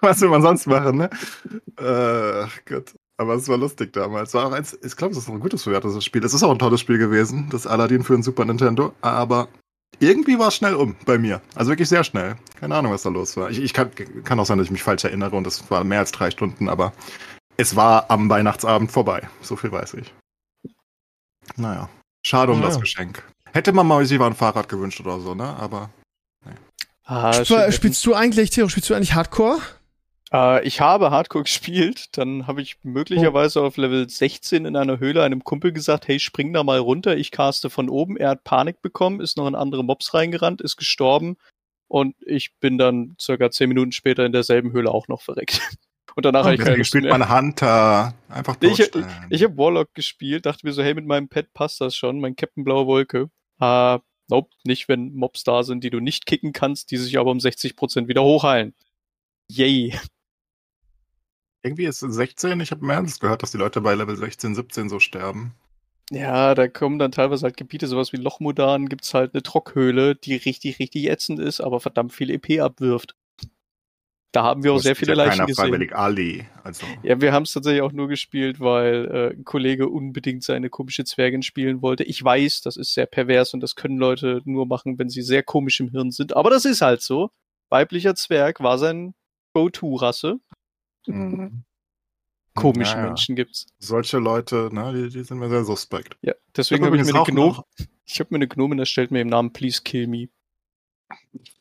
was 0.00 0.20
will 0.20 0.28
man 0.28 0.42
sonst 0.42 0.66
machen, 0.66 0.96
ne? 0.96 1.10
Äh, 1.78 2.46
Ach 2.46 2.58
Gott. 2.64 2.92
Aber 3.22 3.34
es 3.34 3.48
war 3.48 3.56
lustig 3.56 3.92
damals. 3.92 4.34
War 4.34 4.46
auch 4.46 4.52
eins, 4.52 4.76
ich 4.82 4.96
glaube, 4.96 5.12
es 5.12 5.18
ist 5.18 5.28
ein 5.28 5.40
gutes 5.40 5.64
bewertetes 5.64 6.04
Spiel. 6.04 6.24
Es 6.24 6.34
ist 6.34 6.42
auch 6.42 6.50
ein 6.50 6.58
tolles 6.58 6.80
Spiel 6.80 6.98
gewesen, 6.98 7.48
das 7.50 7.66
Aladdin 7.66 8.02
für 8.02 8.14
den 8.14 8.22
Super 8.22 8.44
Nintendo, 8.44 8.92
aber 9.00 9.48
irgendwie 10.00 10.38
war 10.38 10.48
es 10.48 10.54
schnell 10.56 10.74
um 10.74 10.96
bei 11.06 11.18
mir. 11.18 11.40
Also 11.54 11.70
wirklich 11.70 11.88
sehr 11.88 12.02
schnell. 12.02 12.36
Keine 12.58 12.74
Ahnung, 12.74 12.92
was 12.92 13.02
da 13.02 13.10
los 13.10 13.36
war. 13.36 13.50
Ich, 13.50 13.58
ich 13.60 13.72
kann, 13.72 13.90
kann 14.24 14.40
auch 14.40 14.46
sein, 14.46 14.58
dass 14.58 14.66
ich 14.66 14.70
mich 14.72 14.82
falsch 14.82 15.04
erinnere 15.04 15.36
und 15.36 15.46
es 15.46 15.70
war 15.70 15.84
mehr 15.84 16.00
als 16.00 16.10
drei 16.12 16.30
Stunden, 16.30 16.68
aber 16.68 16.92
es 17.56 17.76
war 17.76 18.10
am 18.10 18.28
Weihnachtsabend 18.28 18.90
vorbei. 18.90 19.28
So 19.40 19.54
viel 19.56 19.70
weiß 19.70 19.94
ich. 19.94 20.12
Naja. 21.56 21.88
Schade 22.26 22.52
um 22.52 22.60
Ja. 22.60 22.66
das 22.66 22.80
Geschenk. 22.80 23.22
Hätte 23.52 23.72
man 23.72 23.86
mal 23.86 24.04
sich 24.06 24.18
mal 24.18 24.26
ein 24.28 24.34
Fahrrad 24.34 24.68
gewünscht 24.68 25.00
oder 25.00 25.20
so, 25.20 25.34
ne? 25.34 25.44
Aber 25.44 25.90
Ah, 27.04 27.32
Spielst, 27.32 27.50
du, 27.50 27.72
spielst 27.72 28.06
du 28.06 28.14
eigentlich, 28.14 28.50
Theo, 28.50 28.68
spielst 28.68 28.88
du 28.88 28.94
eigentlich 28.94 29.14
Hardcore? 29.14 29.58
Äh, 30.32 30.66
ich 30.66 30.80
habe 30.80 31.10
Hardcore 31.10 31.44
gespielt, 31.44 32.16
dann 32.16 32.46
habe 32.46 32.62
ich 32.62 32.78
möglicherweise 32.82 33.60
auf 33.62 33.76
Level 33.76 34.08
16 34.08 34.64
in 34.64 34.76
einer 34.76 34.98
Höhle 34.98 35.22
einem 35.22 35.44
Kumpel 35.44 35.72
gesagt, 35.72 36.08
hey, 36.08 36.18
spring 36.18 36.52
da 36.52 36.64
mal 36.64 36.78
runter, 36.78 37.16
ich 37.16 37.30
caste 37.30 37.70
von 37.70 37.88
oben, 37.88 38.16
er 38.16 38.30
hat 38.30 38.44
Panik 38.44 38.80
bekommen, 38.82 39.20
ist 39.20 39.36
noch 39.36 39.46
in 39.46 39.54
andere 39.54 39.84
Mobs 39.84 40.14
reingerannt, 40.14 40.60
ist 40.60 40.76
gestorben 40.76 41.36
und 41.88 42.16
ich 42.20 42.54
bin 42.58 42.78
dann 42.78 43.16
circa 43.20 43.50
10 43.50 43.68
Minuten 43.68 43.92
später 43.92 44.24
in 44.24 44.32
derselben 44.32 44.72
Höhle 44.72 44.90
auch 44.90 45.08
noch 45.08 45.22
verreckt. 45.22 45.60
Und 46.14 46.26
danach 46.26 46.44
habe 46.44 46.56
ich 46.56 46.58
keine 46.58 46.76
Deswegen 46.76 46.80
Lust 46.80 46.88
spielt 46.88 47.04
mehr. 47.04 47.18
man 47.18 47.34
Hunter. 47.34 48.14
Einfach 48.28 48.56
Ich, 48.60 48.80
ich, 48.80 48.90
ich 49.30 49.42
habe 49.42 49.56
Warlock 49.56 49.94
gespielt, 49.94 50.44
dachte 50.44 50.66
mir 50.66 50.74
so, 50.74 50.82
hey, 50.82 50.92
mit 50.92 51.06
meinem 51.06 51.30
Pet 51.30 51.54
passt 51.54 51.80
das 51.80 51.96
schon, 51.96 52.20
mein 52.20 52.36
Captain 52.36 52.64
Blaue 52.64 52.86
Wolke. 52.86 53.30
Ah, 53.58 54.00
nope, 54.28 54.50
nicht, 54.64 54.88
wenn 54.88 55.14
Mobs 55.14 55.42
da 55.42 55.62
sind, 55.62 55.82
die 55.84 55.88
du 55.88 56.00
nicht 56.00 56.26
kicken 56.26 56.52
kannst, 56.52 56.90
die 56.90 56.98
sich 56.98 57.18
aber 57.18 57.30
um 57.30 57.38
60% 57.38 58.08
wieder 58.08 58.22
hochheilen. 58.22 58.74
Yay. 59.48 59.98
Irgendwie 61.62 61.84
ist 61.84 62.02
es 62.02 62.14
16, 62.14 62.60
ich 62.60 62.70
habe 62.70 62.84
mehr 62.84 62.98
als 62.98 63.20
gehört, 63.20 63.42
dass 63.42 63.52
die 63.52 63.58
Leute 63.58 63.80
bei 63.80 63.94
Level 63.94 64.16
16, 64.16 64.54
17 64.54 64.88
so 64.88 64.98
sterben. 64.98 65.54
Ja, 66.10 66.54
da 66.54 66.68
kommen 66.68 66.98
dann 66.98 67.12
teilweise 67.12 67.44
halt 67.44 67.56
Gebiete, 67.56 67.86
sowas 67.86 68.12
wie 68.12 68.18
Lochmodan, 68.18 68.88
gibt's 68.88 69.14
halt 69.14 69.32
eine 69.34 69.42
Trockhöhle, 69.42 70.14
die 70.14 70.34
richtig, 70.34 70.78
richtig 70.78 71.08
ätzend 71.08 71.38
ist, 71.38 71.60
aber 71.60 71.80
verdammt 71.80 72.12
viel 72.12 72.30
EP 72.30 72.60
abwirft. 72.60 73.14
Da 74.32 74.42
haben 74.44 74.64
wir 74.64 74.72
auch 74.72 74.76
Das 74.76 74.84
sehr 74.84 74.96
viele 74.96 75.12
ja 75.12 75.16
Leichen 75.16 75.30
keiner 75.32 75.46
gesehen. 75.46 75.64
freiwillig 75.66 75.94
Ali. 75.94 76.46
Also, 76.64 76.86
Ja, 77.02 77.20
wir 77.20 77.32
haben 77.34 77.42
es 77.42 77.52
tatsächlich 77.52 77.82
auch 77.82 77.92
nur 77.92 78.08
gespielt, 78.08 78.60
weil 78.60 79.06
äh, 79.10 79.36
ein 79.36 79.44
Kollege 79.44 79.88
unbedingt 79.88 80.42
seine 80.42 80.70
komische 80.70 81.04
Zwergin 81.04 81.42
spielen 81.42 81.82
wollte. 81.82 82.04
Ich 82.04 82.22
weiß, 82.24 82.62
das 82.62 82.78
ist 82.78 82.94
sehr 82.94 83.04
pervers 83.06 83.52
und 83.52 83.60
das 83.60 83.74
können 83.74 83.98
Leute 83.98 84.40
nur 84.46 84.66
machen, 84.66 84.98
wenn 84.98 85.10
sie 85.10 85.20
sehr 85.22 85.42
komisch 85.42 85.80
im 85.80 85.90
Hirn 85.90 86.10
sind. 86.10 86.34
Aber 86.34 86.48
das 86.48 86.64
ist 86.64 86.80
halt 86.80 87.02
so. 87.02 87.30
Weiblicher 87.68 88.14
Zwerg 88.14 88.60
war 88.60 88.78
sein 88.78 89.14
Go-To-Rasse. 89.54 90.40
Mhm. 91.06 91.64
Komische 92.54 92.96
Naja. 92.96 93.06
Menschen 93.06 93.34
gibt's. 93.34 93.66
Solche 93.78 94.18
Leute, 94.18 94.68
ne, 94.72 94.92
die, 94.92 95.08
die 95.08 95.24
sind 95.24 95.38
mir 95.38 95.48
sehr 95.48 95.64
suspekt. 95.64 96.18
Ja, 96.20 96.34
deswegen 96.54 96.84
hab 96.84 96.92
habe 96.92 96.96
ich 96.98 97.04
mir 97.04 97.14
eine 97.14 97.24
Gnome, 97.24 97.64
ich 98.04 98.20
habe 98.20 98.28
mir 98.30 98.36
eine 98.36 98.48
Gnomin 98.48 98.78
erstellt 98.78 99.10
mit 99.10 99.20
dem 99.20 99.28
Namen 99.28 99.52
Please 99.52 99.80
Kill 99.82 100.06
Me. 100.06 100.28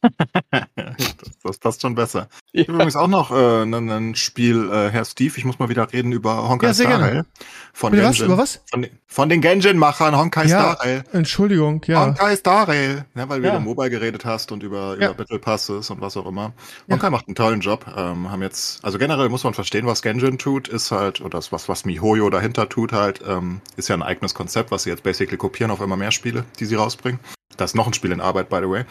das, 1.43 1.57
passt 1.59 1.81
schon 1.81 1.95
besser. 1.95 2.27
Ja. 2.53 2.63
Ich 2.63 2.67
habe 2.67 2.73
übrigens 2.75 2.97
auch 2.97 3.07
noch 3.07 3.31
äh, 3.31 3.61
ein, 3.63 3.73
ein 3.89 4.13
Spiel, 4.15 4.69
äh, 4.69 4.89
Herr 4.89 5.05
Steve, 5.05 5.33
ich 5.37 5.45
muss 5.45 5.57
mal 5.57 5.69
wieder 5.69 5.93
reden 5.93 6.11
über 6.11 6.49
Honkai 6.49 6.67
Ja, 6.67 6.73
sehr 6.73 6.87
Star 6.87 6.99
gerne. 6.99 7.13
Rail. 7.19 7.25
Von 7.71 7.91
Bitte 7.93 8.03
was? 8.03 8.19
Über 8.19 8.37
was? 8.37 8.61
Von, 8.69 8.81
den- 8.81 8.91
von 9.07 9.29
den 9.29 9.39
Genjin-Machern 9.39 10.17
Honkai 10.17 10.47
Ja. 10.47 10.59
Star 10.73 10.81
Rail. 10.81 11.03
Entschuldigung, 11.13 11.81
ja. 11.87 12.01
Honkai 12.07 12.35
Star 12.35 12.67
Rail. 12.67 13.05
Ja, 13.15 13.29
weil 13.29 13.41
Ja. 13.41 13.51
über 13.51 13.61
Mobile 13.61 13.89
geredet 13.89 14.25
hast 14.25 14.51
und 14.51 14.63
über, 14.63 14.97
Ja. 14.99 15.05
über 15.07 15.13
Battle 15.13 15.39
Passes 15.39 15.89
und 15.89 16.01
was 16.01 16.17
auch 16.17 16.25
immer. 16.25 16.51
Honkai 16.91 17.09
macht 17.09 17.27
einen 17.29 17.35
tollen 17.35 17.61
Job. 17.61 17.85
Ähm, 17.95 18.29
haben 18.29 18.41
jetzt, 18.41 18.83
also 18.83 18.97
generell 18.97 19.29
muss 19.29 19.45
man 19.45 19.53
verstehen, 19.53 19.85
was 19.85 20.01
Genjin 20.01 20.37
tut, 20.37 20.67
ist 20.67 20.91
halt, 20.91 21.21
oder 21.21 21.29
das, 21.37 21.53
was, 21.53 21.69
was 21.69 21.85
MiHoYo 21.85 22.29
dahinter 22.29 22.67
tut 22.67 22.91
halt, 22.91 23.21
ähm, 23.25 23.61
ist 23.77 23.87
ja 23.87 23.95
ein 23.95 24.03
eigenes 24.03 24.33
Konzept, 24.33 24.71
was 24.71 24.83
sie 24.83 24.89
jetzt 24.89 25.03
basically 25.03 25.37
kopieren 25.37 25.71
auf 25.71 25.79
immer 25.79 25.95
mehr 25.95 26.11
Spiele, 26.11 26.43
die 26.59 26.65
sie 26.65 26.75
rausbringen. 26.75 27.21
Da 27.55 27.63
ist 27.63 27.75
noch 27.75 27.87
ein 27.87 27.93
Spiel 27.93 28.11
in 28.11 28.19
Arbeit, 28.19 28.49
by 28.49 28.57
the 28.61 28.69
way. 28.69 28.83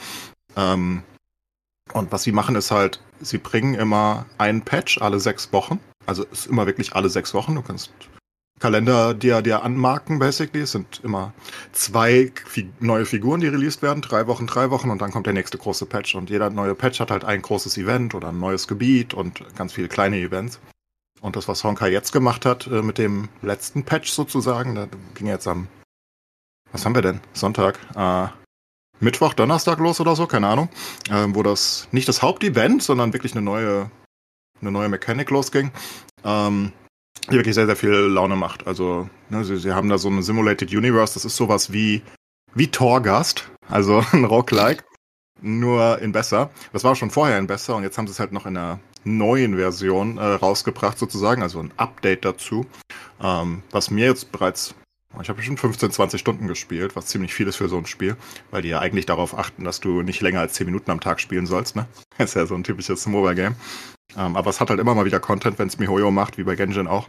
Ähm, 0.57 1.03
und 1.93 2.13
was 2.13 2.23
sie 2.23 2.33
machen 2.33 2.57
ist 2.57 2.71
halt, 2.71 3.01
sie 3.21 3.39
bringen 3.39 3.75
immer 3.75 4.27
einen 4.39 4.63
Patch 4.63 5.01
alle 5.01 5.21
sechs 5.21 5.53
Wochen. 5.53 5.81
Also 6.07 6.25
ist 6.25 6.47
immer 6.47 6.67
wirklich 6.67 6.95
alle 6.95 7.09
sechs 7.09 7.35
Wochen. 7.35 7.55
Du 7.55 7.63
kannst 7.63 7.93
Kalender 8.61 9.15
dir, 9.15 9.41
dir 9.41 9.63
anmarken, 9.63 10.19
basically. 10.19 10.61
Es 10.61 10.73
sind 10.73 11.01
immer 11.03 11.33
zwei 11.73 12.31
neue 12.79 13.07
Figuren, 13.07 13.41
die 13.41 13.49
released 13.49 13.81
werden, 13.81 14.03
drei 14.03 14.27
Wochen, 14.27 14.47
drei 14.47 14.71
Wochen 14.71 14.91
und 14.91 15.01
dann 15.01 15.11
kommt 15.11 15.27
der 15.27 15.33
nächste 15.33 15.57
große 15.57 15.87
Patch. 15.87 16.15
Und 16.15 16.29
jeder 16.29 16.51
neue 16.51 16.75
Patch 16.75 17.01
hat 17.01 17.11
halt 17.11 17.25
ein 17.25 17.41
großes 17.41 17.79
Event 17.79 18.15
oder 18.15 18.29
ein 18.29 18.39
neues 18.39 18.69
Gebiet 18.69 19.15
und 19.15 19.43
ganz 19.57 19.73
viele 19.73 19.89
kleine 19.89 20.19
Events. 20.19 20.61
Und 21.23 21.37
das, 21.37 21.49
was 21.49 21.65
Honkai 21.65 21.91
jetzt 21.91 22.13
gemacht 22.13 22.45
hat 22.45 22.67
äh, 22.67 22.83
mit 22.83 22.99
dem 22.99 23.31
letzten 23.41 23.83
Patch 23.85 24.11
sozusagen, 24.11 24.75
da 24.75 24.89
ging 25.15 25.27
jetzt 25.27 25.49
am, 25.49 25.67
was 26.71 26.85
haben 26.85 26.95
wir 26.95 27.03
denn? 27.03 27.21
Sonntag, 27.33 27.79
äh, 27.97 28.29
Mittwoch, 29.01 29.35
Donnerstag 29.35 29.79
los 29.79 30.01
oder 30.01 30.15
so, 30.15 30.27
keine 30.27 30.49
Ahnung, 30.49 30.69
ähm, 31.11 31.35
wo 31.35 31.43
das 31.43 31.89
nicht 31.91 32.09
das 32.09 32.23
Hauptevent, 32.23 32.83
sondern 32.83 33.13
wirklich 33.13 33.33
eine 33.33 33.43
neue, 33.43 33.91
eine 34.61 34.71
neue 34.71 34.89
Mechanik 34.89 35.31
losging, 35.31 35.73
ähm, 36.25 36.73
die 37.31 37.37
wirklich 37.37 37.55
sehr, 37.55 37.67
sehr 37.67 37.77
viel 37.77 37.93
Laune 37.93 38.37
macht. 38.37 38.67
Also, 38.67 39.09
ne, 39.31 39.45
sie, 39.45 39.57
sie 39.57 39.73
haben 39.73 39.89
da 39.89 39.99
so 39.99 40.09
eine 40.09 40.23
Simulated 40.23 40.71
Universe, 40.71 41.15
das 41.15 41.25
ist 41.25 41.37
sowas 41.37 41.73
wie, 41.73 42.03
wie 42.55 42.69
Torgast, 42.69 43.51
also 43.69 44.05
ein 44.13 44.25
Roguelike, 44.25 44.85
nur 45.41 45.99
in 46.01 46.13
besser. 46.13 46.51
Das 46.73 46.85
war 46.85 46.95
schon 46.95 47.11
vorher 47.11 47.39
in 47.39 47.47
besser 47.47 47.77
und 47.77 47.83
jetzt 47.83 47.97
haben 47.97 48.07
sie 48.07 48.13
es 48.13 48.21
halt 48.21 48.33
noch 48.33 48.47
in 48.47 48.57
einer 48.57 48.81
neuen 49.05 49.57
Version 49.57 50.19
äh, 50.19 50.25
rausgebracht 50.25 50.99
sozusagen, 50.99 51.43
also 51.43 51.61
ein 51.61 51.73
Update 51.79 52.27
dazu, 52.27 52.67
ähm, 53.23 53.63
was 53.71 53.91
mir 53.91 54.07
jetzt 54.07 54.31
bereits 54.31 54.75
ich 55.21 55.29
habe 55.29 55.39
bestimmt 55.39 55.61
15, 55.61 55.91
20 55.91 56.21
Stunden 56.21 56.47
gespielt, 56.47 56.95
was 56.95 57.07
ziemlich 57.07 57.35
viel 57.35 57.49
ist 57.49 57.57
für 57.57 57.69
so 57.69 57.77
ein 57.77 57.87
Spiel, 57.87 58.17
weil 58.51 58.63
die 58.63 58.69
ja 58.69 58.79
eigentlich 58.79 59.07
darauf 59.07 59.37
achten, 59.37 59.65
dass 59.65 59.81
du 59.81 60.03
nicht 60.03 60.21
länger 60.21 60.41
als 60.41 60.55
10 60.55 60.67
Minuten 60.67 60.91
am 60.91 61.01
Tag 61.01 61.21
spielen 61.21 61.47
sollst, 61.47 61.77
ne? 61.77 61.87
Ist 62.19 62.35
ja 62.35 62.47
so 62.47 62.55
ein 62.55 62.65
typisches 62.65 63.07
Mobile-Game. 63.07 63.57
Ähm, 64.17 64.37
aber 64.37 64.51
es 64.51 64.61
hat 64.61 64.71
halt 64.71 64.81
immer 64.81 64.95
mal 64.95 65.05
wieder 65.05 65.21
Content, 65.21 65.59
wenn 65.59 65.69
es 65.69 65.79
MiHoYo 65.79 66.11
macht, 66.11 66.39
wie 66.39 66.45
bei 66.45 66.55
Genjin 66.55 66.87
auch, 66.87 67.09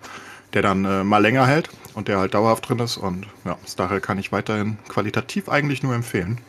der 0.53 0.61
dann 0.61 0.85
äh, 0.85 1.03
mal 1.03 1.19
länger 1.19 1.45
hält 1.45 1.69
und 1.93 2.07
der 2.07 2.19
halt 2.19 2.33
dauerhaft 2.33 2.67
drin 2.67 2.79
ist. 2.79 2.97
Und 2.97 3.27
ja, 3.45 3.57
Starrel 3.67 4.01
kann 4.01 4.17
ich 4.17 4.31
weiterhin 4.31 4.77
qualitativ 4.87 5.49
eigentlich 5.49 5.83
nur 5.83 5.93
empfehlen. 5.93 6.39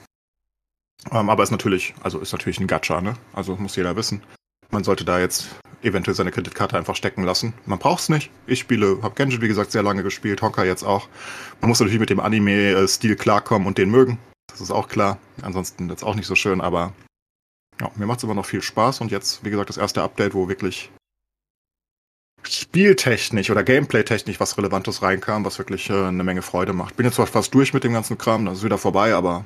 Ähm, 1.10 1.30
aber 1.30 1.42
ist 1.42 1.50
natürlich, 1.50 1.94
also 2.02 2.18
ist 2.18 2.32
natürlich 2.32 2.60
ein 2.60 2.66
Gacha, 2.66 3.00
ne? 3.00 3.14
Also 3.32 3.56
muss 3.56 3.76
jeder 3.76 3.96
wissen. 3.96 4.22
Man 4.72 4.84
sollte 4.84 5.04
da 5.04 5.20
jetzt 5.20 5.48
eventuell 5.82 6.14
seine 6.14 6.30
Kreditkarte 6.30 6.78
einfach 6.78 6.96
stecken 6.96 7.24
lassen. 7.24 7.52
Man 7.66 7.78
braucht's 7.78 8.08
nicht. 8.08 8.30
Ich 8.46 8.60
spiele, 8.60 9.00
habe 9.02 9.14
Genjin 9.14 9.42
wie 9.42 9.48
gesagt 9.48 9.70
sehr 9.70 9.82
lange 9.82 10.02
gespielt, 10.02 10.40
Honkai 10.40 10.66
jetzt 10.66 10.82
auch. 10.82 11.08
Man 11.60 11.68
muss 11.68 11.78
natürlich 11.78 12.00
mit 12.00 12.10
dem 12.10 12.20
Anime-Stil 12.20 13.16
klarkommen 13.16 13.68
und 13.68 13.78
den 13.78 13.90
mögen. 13.90 14.18
Das 14.48 14.60
ist 14.60 14.70
auch 14.70 14.88
klar. 14.88 15.18
Ansonsten 15.42 15.90
jetzt 15.90 16.02
auch 16.02 16.14
nicht 16.14 16.26
so 16.26 16.34
schön, 16.34 16.60
aber 16.60 16.92
ja, 17.80 17.90
mir 17.96 18.06
macht's 18.06 18.22
immer 18.22 18.34
noch 18.34 18.46
viel 18.46 18.62
Spaß 18.62 19.02
und 19.02 19.10
jetzt, 19.10 19.44
wie 19.44 19.50
gesagt, 19.50 19.68
das 19.68 19.76
erste 19.76 20.02
Update, 20.02 20.34
wo 20.34 20.48
wirklich 20.48 20.90
spieltechnisch 22.42 23.50
oder 23.50 23.62
gameplay-technisch 23.62 24.40
was 24.40 24.56
Relevantes 24.56 25.02
reinkam, 25.02 25.44
was 25.44 25.58
wirklich 25.58 25.90
äh, 25.90 26.06
eine 26.06 26.24
Menge 26.24 26.42
Freude 26.42 26.72
macht. 26.72 26.96
Bin 26.96 27.06
jetzt 27.06 27.16
zwar 27.16 27.26
fast 27.26 27.54
durch 27.54 27.72
mit 27.74 27.84
dem 27.84 27.92
ganzen 27.92 28.18
Kram, 28.18 28.46
das 28.46 28.58
ist 28.58 28.64
wieder 28.64 28.78
vorbei, 28.78 29.14
aber 29.14 29.44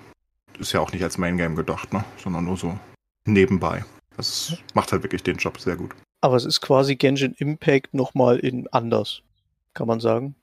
ist 0.59 0.73
ja 0.73 0.81
auch 0.81 0.93
nicht 0.93 1.03
als 1.03 1.19
Main 1.19 1.37
Game 1.37 1.57
gedacht, 1.57 1.93
ne? 1.93 2.05
sondern 2.23 2.45
nur 2.45 2.57
so 2.57 2.79
nebenbei. 3.27 3.85
Das 4.17 4.57
macht 4.75 4.93
halt 4.93 5.03
wirklich 5.03 5.23
den 5.23 5.37
Job 5.37 5.59
sehr 5.61 5.77
gut. 5.77 5.95
Aber 6.21 6.37
es 6.37 6.45
ist 6.45 6.61
quasi 6.61 6.97
Genshin 6.97 7.35
Impact 7.39 7.93
nochmal 7.93 8.39
in 8.39 8.67
anders, 8.69 9.23
kann 9.75 9.87
man 9.87 10.01
sagen. 10.01 10.35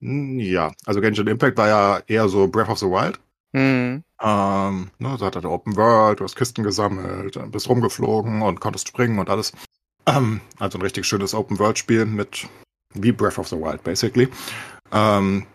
Ja, 0.00 0.72
also 0.86 1.00
Genshin 1.00 1.26
Impact 1.26 1.56
war 1.56 1.68
ja 1.68 2.02
eher 2.06 2.28
so 2.28 2.46
Breath 2.46 2.68
of 2.68 2.78
the 2.78 2.86
Wild. 2.86 3.18
Mhm. 3.52 4.04
Ähm, 4.20 4.90
ne, 4.98 5.16
so 5.18 5.24
hat 5.24 5.36
er 5.36 5.44
Open 5.50 5.76
World, 5.76 6.20
du 6.20 6.24
hast 6.24 6.36
Kisten 6.36 6.62
gesammelt, 6.62 7.38
bist 7.50 7.68
rumgeflogen 7.68 8.42
und 8.42 8.60
konntest 8.60 8.88
springen 8.88 9.18
und 9.18 9.30
alles. 9.30 9.52
Ähm, 10.06 10.40
also 10.58 10.78
ein 10.78 10.82
richtig 10.82 11.06
schönes 11.06 11.34
Open 11.34 11.58
World 11.58 11.78
Spiel 11.78 12.04
mit 12.04 12.46
wie 12.94 13.12
Breath 13.12 13.38
of 13.38 13.48
the 13.48 13.56
Wild 13.56 13.82
basically. 13.84 14.28
Ähm, 14.92 15.46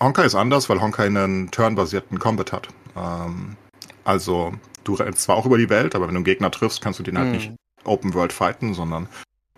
Honkai 0.00 0.24
ist 0.24 0.34
anders, 0.34 0.68
weil 0.68 0.80
Honkai 0.80 1.06
einen 1.06 1.50
turnbasierten 1.50 2.18
Combat 2.18 2.52
hat. 2.52 2.68
Ähm, 2.96 3.56
also 4.04 4.52
du 4.88 4.94
rennst 4.94 5.22
zwar 5.22 5.36
auch 5.36 5.46
über 5.46 5.58
die 5.58 5.68
Welt, 5.68 5.94
aber 5.94 6.06
wenn 6.06 6.14
du 6.14 6.18
einen 6.18 6.24
Gegner 6.24 6.50
triffst, 6.50 6.80
kannst 6.80 6.98
du 6.98 7.02
den 7.02 7.18
halt 7.18 7.28
Mhm. 7.28 7.34
nicht 7.34 7.52
Open 7.84 8.14
World 8.14 8.32
fighten, 8.32 8.74
sondern 8.74 9.08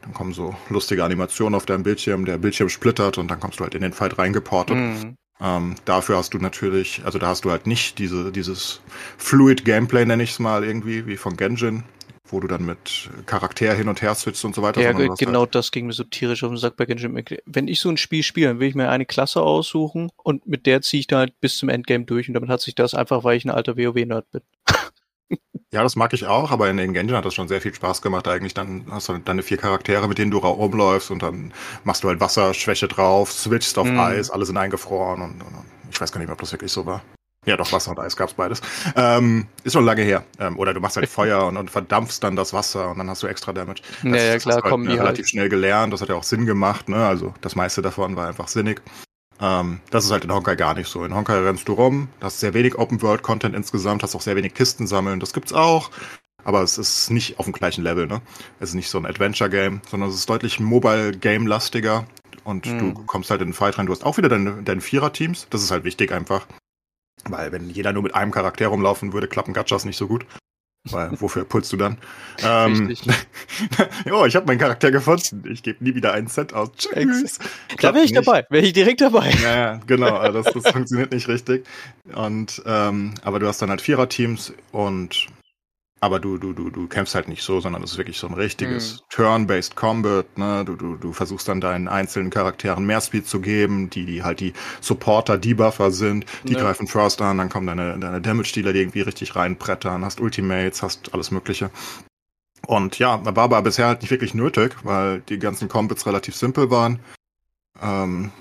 dann 0.03 0.15
kommen 0.15 0.33
so 0.33 0.55
lustige 0.69 1.05
Animationen 1.05 1.55
auf 1.55 1.67
deinem 1.67 1.83
Bildschirm, 1.83 2.25
der 2.25 2.39
Bildschirm 2.39 2.69
splittert 2.69 3.19
und 3.19 3.31
dann 3.31 3.39
kommst 3.41 3.61
du 3.61 3.65
halt 3.65 3.75
in 3.75 3.83
den 3.83 3.93
Fight 3.93 4.19
reingeportet. 4.19 4.77
Mhm. 4.77 5.17
Ähm, 5.43 5.75
dafür 5.85 6.19
hast 6.19 6.35
du 6.35 6.39
natürlich, 6.39 7.03
also 7.05 7.19
da 7.19 7.29
hast 7.29 7.45
du 7.45 7.51
halt 7.51 7.67
nicht 7.67 7.99
diese, 7.99 8.31
dieses 8.31 8.81
Fluid 9.17 9.65
Gameplay, 9.65 10.05
nenne 10.05 10.23
ich 10.23 10.33
es 10.33 10.39
mal 10.39 10.65
irgendwie, 10.65 11.07
wie 11.07 11.17
von 11.17 11.37
Genshin, 11.37 11.83
wo 12.27 12.41
du 12.41 12.47
dann 12.47 12.65
mit 12.65 13.09
Charakter 13.27 13.73
hin 13.75 13.89
und 13.89 14.03
her 14.03 14.15
switchst 14.15 14.45
und 14.45 14.55
so 14.55 14.63
weiter. 14.63 14.81
Ja, 14.83 14.93
hast 14.93 15.19
genau 15.19 15.41
Halt, 15.41 15.55
das 15.55 15.73
ging 15.73 15.87
mir 15.87 15.93
so 15.93 16.05
tierisch 16.05 16.45
auf 16.45 16.51
den 16.51 16.59
Sack 16.59 16.77
bei 16.77 16.85
Genshin. 16.85 17.23
Wenn 17.47 17.69
ich 17.69 17.81
so 17.81 17.89
ein 17.89 17.97
Spiel 17.97 18.23
spiele, 18.23 18.49
dann 18.49 18.61
will 18.61 18.69
ich 18.69 18.75
mir 18.75 18.91
eine 18.91 19.07
Klasse 19.07 19.41
aussuchen 19.41 20.11
und 20.17 20.47
mit 20.47 20.67
der 20.67 20.83
ziehe 20.83 21.01
ich 21.01 21.07
da 21.07 21.19
halt 21.19 21.41
bis 21.41 21.57
zum 21.57 21.71
Endgame 21.71 22.05
durch 22.05 22.29
und 22.29 22.35
damit 22.35 22.51
hat 22.51 22.61
sich 22.61 22.75
das 22.75 22.95
einfach, 22.95 23.25
weil 23.25 23.37
ich 23.37 23.45
ein 23.45 23.51
alter 23.51 23.77
WoW-Nerd 23.79 24.31
bin. 24.33 24.43
ja, 25.73 25.83
das 25.83 25.97
mag 25.97 26.13
ich 26.13 26.27
auch, 26.27 26.51
aber 26.51 26.69
in, 26.71 26.79
in 26.79 26.93
Genshin 26.93 27.17
hat 27.17 27.25
das 27.25 27.35
schon 27.35 27.49
sehr 27.49 27.61
viel 27.61 27.75
Spaß 27.75 28.03
gemacht 28.03 28.27
eigentlich. 28.29 28.55
Dann 28.55 28.87
hast 28.91 29.09
du 29.09 29.19
deine 29.19 29.43
vier 29.43 29.57
Charaktere, 29.57 30.09
mit 30.09 30.19
denen 30.19 30.31
du 30.31 30.39
rumläufst 30.39 31.11
und 31.11 31.23
dann 31.23 31.53
machst 31.85 32.05
du 32.05 32.09
halt 32.09 32.21
Wasserschwäche 32.21 32.89
drauf, 32.89 33.33
switchst 33.33 33.79
auf 33.79 33.87
Mhm. 33.87 33.99
Eis, 34.01 34.31
alle 34.31 34.45
sind 34.47 34.57
eingefroren 34.57 35.23
und, 35.23 35.43
und 35.43 35.65
ich 35.91 36.01
weiß 36.01 36.13
gar 36.13 36.19
nicht 36.19 36.29
mehr, 36.29 36.35
ob 36.35 36.41
das 36.41 36.53
wirklich 36.53 36.73
so 36.73 36.87
war. 36.87 37.03
Ja, 37.47 37.57
doch, 37.57 37.73
Wasser 37.73 37.93
und 37.93 37.99
Eis 37.99 38.17
gab's 38.17 38.35
beides. 38.35 38.61
Ähm, 38.97 39.47
ist 39.65 39.73
schon 39.73 39.85
lange 39.87 40.03
her. 40.03 40.25
Ähm, 40.39 40.59
oder 40.59 40.75
du 40.75 40.81
machst 40.81 40.97
halt 40.97 41.09
Feuer 41.11 41.47
und, 41.47 41.57
und 41.57 41.71
verdampfst 41.71 42.21
dann 42.23 42.37
das 42.37 42.53
Wasser 42.53 42.91
und 42.91 42.99
dann 42.99 43.09
hast 43.09 43.23
du 43.23 43.27
extra 43.29 43.53
Damage. 43.53 43.83
Ja, 44.03 44.17
ja, 44.17 44.35
das 44.35 44.43
klar, 44.43 44.57
hast 44.57 44.65
du 44.65 44.69
kommen 44.69 44.87
halt, 44.87 44.93
die 44.95 44.97
äh, 44.99 45.01
relativ 45.01 45.25
halt. 45.25 45.31
schnell 45.31 45.49
gelernt. 45.49 45.93
Das 45.93 46.03
hat 46.03 46.11
ja 46.11 46.17
auch 46.17 46.23
Sinn 46.25 46.45
gemacht. 46.47 46.89
Ne? 46.91 46.97
Also 47.07 47.35
das 47.41 47.57
meiste 47.57 47.81
davon 47.83 48.15
war 48.17 48.29
einfach 48.29 48.49
sinnig. 48.49 48.83
Ähm, 49.41 49.81
das 49.91 50.05
ist 50.05 50.11
halt 50.11 50.25
in 50.25 50.33
Honkai 50.33 50.55
gar 50.57 50.75
nicht 50.75 50.89
so. 50.89 51.05
In 51.05 51.15
Honkai 51.15 51.39
rennst 51.39 51.67
du 51.69 51.73
rum, 51.73 52.09
hast 52.21 52.41
sehr 52.41 52.53
wenig 52.55 52.77
Open-World-Content 52.79 53.55
insgesamt, 53.55 54.03
hast 54.03 54.15
auch 54.15 54.21
sehr 54.21 54.37
wenig 54.37 54.55
Kisten 54.55 54.87
sammeln. 54.87 55.21
Das 55.21 55.33
gibt's 55.33 55.53
auch. 55.53 55.91
Aber 56.45 56.63
es 56.63 56.79
ist 56.79 57.11
nicht 57.11 57.39
auf 57.39 57.45
dem 57.45 57.53
gleichen 57.53 57.83
Level. 57.85 58.07
Ne? 58.07 58.23
Es 58.61 58.71
ist 58.71 58.75
nicht 58.75 58.89
so 58.89 58.99
ein 58.99 59.05
Adventure-Game, 59.07 59.83
sondern 59.91 60.09
es 60.09 60.15
ist 60.17 60.29
deutlich 60.31 60.59
Mobile-Game-lastiger. 60.61 62.07
Und 62.45 62.67
Mhm. 62.67 62.79
du 62.95 63.03
kommst 63.05 63.31
halt 63.31 63.43
in 63.43 63.49
den 63.49 63.55
Fight 63.55 63.77
rein. 63.79 63.87
Du 63.87 63.93
hast 63.93 64.05
auch 64.05 64.17
wieder 64.17 64.29
deine, 64.31 64.63
deine 64.63 64.81
Vierer-Teams. 64.81 65.49
Das 65.51 65.63
ist 65.63 65.71
halt 65.71 65.85
wichtig 65.85 66.13
einfach. 66.13 66.47
Weil 67.29 67.53
wenn 67.53 67.69
jeder 67.69 67.93
nur 67.93 68.03
mit 68.03 68.15
einem 68.15 68.31
Charakter 68.31 68.69
rumlaufen 68.69 69.13
würde, 69.13 69.29
klappen 69.29 69.53
Gachas 69.53 69.85
nicht 69.85 69.99
so 69.99 70.07
gut. 70.07 70.25
Weil 70.85 71.21
wofür 71.21 71.45
pulst 71.45 71.73
du 71.73 71.77
dann? 71.77 71.99
Ähm, 72.43 72.95
jo, 74.07 74.25
ich 74.27 74.35
habe 74.35 74.47
meinen 74.47 74.59
Charakter 74.59 74.91
gefunden. 74.91 75.45
Ich 75.51 75.63
gebe 75.63 75.85
nie 75.85 75.95
wieder 75.95 76.15
einen 76.15 76.29
Cent 76.29 76.55
aus. 76.55 76.71
Tschüss. 76.77 77.39
Da 77.79 77.93
wäre 77.95 78.05
ich 78.05 78.13
nicht. 78.13 78.27
dabei, 78.27 78.47
wäre 78.49 78.65
ich 78.65 78.73
direkt 78.73 79.03
dabei. 79.03 79.31
Ja, 79.43 79.55
ja, 79.57 79.81
genau. 79.87 80.17
also 80.17 80.43
Das, 80.43 80.55
das 80.55 80.73
funktioniert 80.73 81.13
nicht 81.13 81.29
richtig. 81.29 81.67
Und 82.15 82.63
ähm, 82.65 83.15
aber 83.23 83.39
du 83.41 83.47
hast 83.47 83.61
dann 83.61 83.69
halt 83.69 83.83
Vierer-Teams 83.83 84.55
und 84.73 85.27
aber 86.01 86.19
du, 86.19 86.39
du, 86.39 86.55
du, 86.55 86.71
du 86.71 86.87
kämpfst 86.89 87.15
halt 87.15 87.29
nicht 87.29 87.43
so, 87.43 87.61
sondern 87.61 87.83
es 87.83 87.93
ist 87.93 87.99
wirklich 87.99 88.19
so 88.19 88.27
ein 88.27 88.33
richtiges 88.35 89.05
Turn-based 89.11 89.77
Combat, 89.77 90.27
ne? 90.39 90.65
Du, 90.65 90.75
du, 90.75 90.97
du 90.97 91.13
versuchst 91.13 91.47
dann 91.47 91.61
deinen 91.61 91.89
einzelnen 91.89 92.31
Charakteren 92.31 92.87
mehr 92.87 93.03
Speed 93.03 93.27
zu 93.27 93.41
geben, 93.41 93.91
die, 93.91 94.07
die 94.07 94.23
halt 94.23 94.41
die 94.41 94.55
Supporter, 94.81 95.37
Debuffer 95.37 95.91
sind, 95.91 96.25
die 96.49 96.55
Ja. 96.55 96.61
greifen 96.61 96.87
First 96.87 97.21
an, 97.21 97.37
dann 97.39 97.51
kommen 97.51 97.67
deine, 97.67 97.99
deine 97.99 98.21
Damage-Dealer, 98.23 98.73
die 98.73 98.81
irgendwie 98.81 99.03
richtig 99.03 99.37
reinbrettern, 99.37 100.05
hast 100.05 100.21
Ultimates, 100.21 100.83
hast 100.83 101.13
alles 101.13 101.31
Mögliche. 101.31 101.71
Und 102.67 102.99
ja, 102.99 103.23
war 103.25 103.45
aber 103.45 103.61
bisher 103.63 103.87
halt 103.87 104.01
nicht 104.01 104.11
wirklich 104.11 104.35
nötig, 104.35 104.77
weil 104.85 105.21
die 105.21 105.39
ganzen 105.39 105.69
Combats 105.69 106.07
relativ 106.07 106.35
simpel 106.35 106.71
waren. 106.71 107.01
Ähm, 107.83 108.33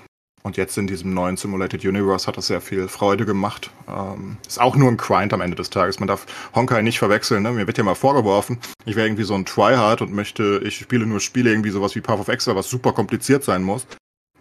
und 0.42 0.56
jetzt 0.56 0.78
in 0.78 0.86
diesem 0.86 1.12
neuen 1.12 1.36
Simulated 1.36 1.84
Universe 1.84 2.26
hat 2.26 2.36
das 2.36 2.46
sehr 2.46 2.60
viel 2.60 2.88
Freude 2.88 3.26
gemacht. 3.26 3.70
Ähm, 3.88 4.38
ist 4.46 4.60
auch 4.60 4.74
nur 4.74 4.88
ein 4.88 4.96
Grind 4.96 5.32
am 5.32 5.42
Ende 5.42 5.56
des 5.56 5.68
Tages. 5.68 6.00
Man 6.00 6.08
darf 6.08 6.26
Honkai 6.54 6.82
nicht 6.82 6.98
verwechseln. 6.98 7.42
Ne? 7.42 7.52
Mir 7.52 7.66
wird 7.66 7.76
ja 7.76 7.84
mal 7.84 7.94
vorgeworfen, 7.94 8.58
ich 8.86 8.96
wäre 8.96 9.06
irgendwie 9.06 9.24
so 9.24 9.34
ein 9.34 9.44
Tryhard 9.44 10.00
und 10.00 10.12
möchte, 10.12 10.60
ich 10.64 10.76
spiele 10.76 11.06
nur 11.06 11.20
Spiele 11.20 11.50
irgendwie 11.50 11.70
sowas 11.70 11.94
wie 11.94 12.00
Path 12.00 12.20
of 12.20 12.28
Exile, 12.28 12.56
was 12.56 12.70
super 12.70 12.92
kompliziert 12.92 13.44
sein 13.44 13.62
muss. 13.62 13.86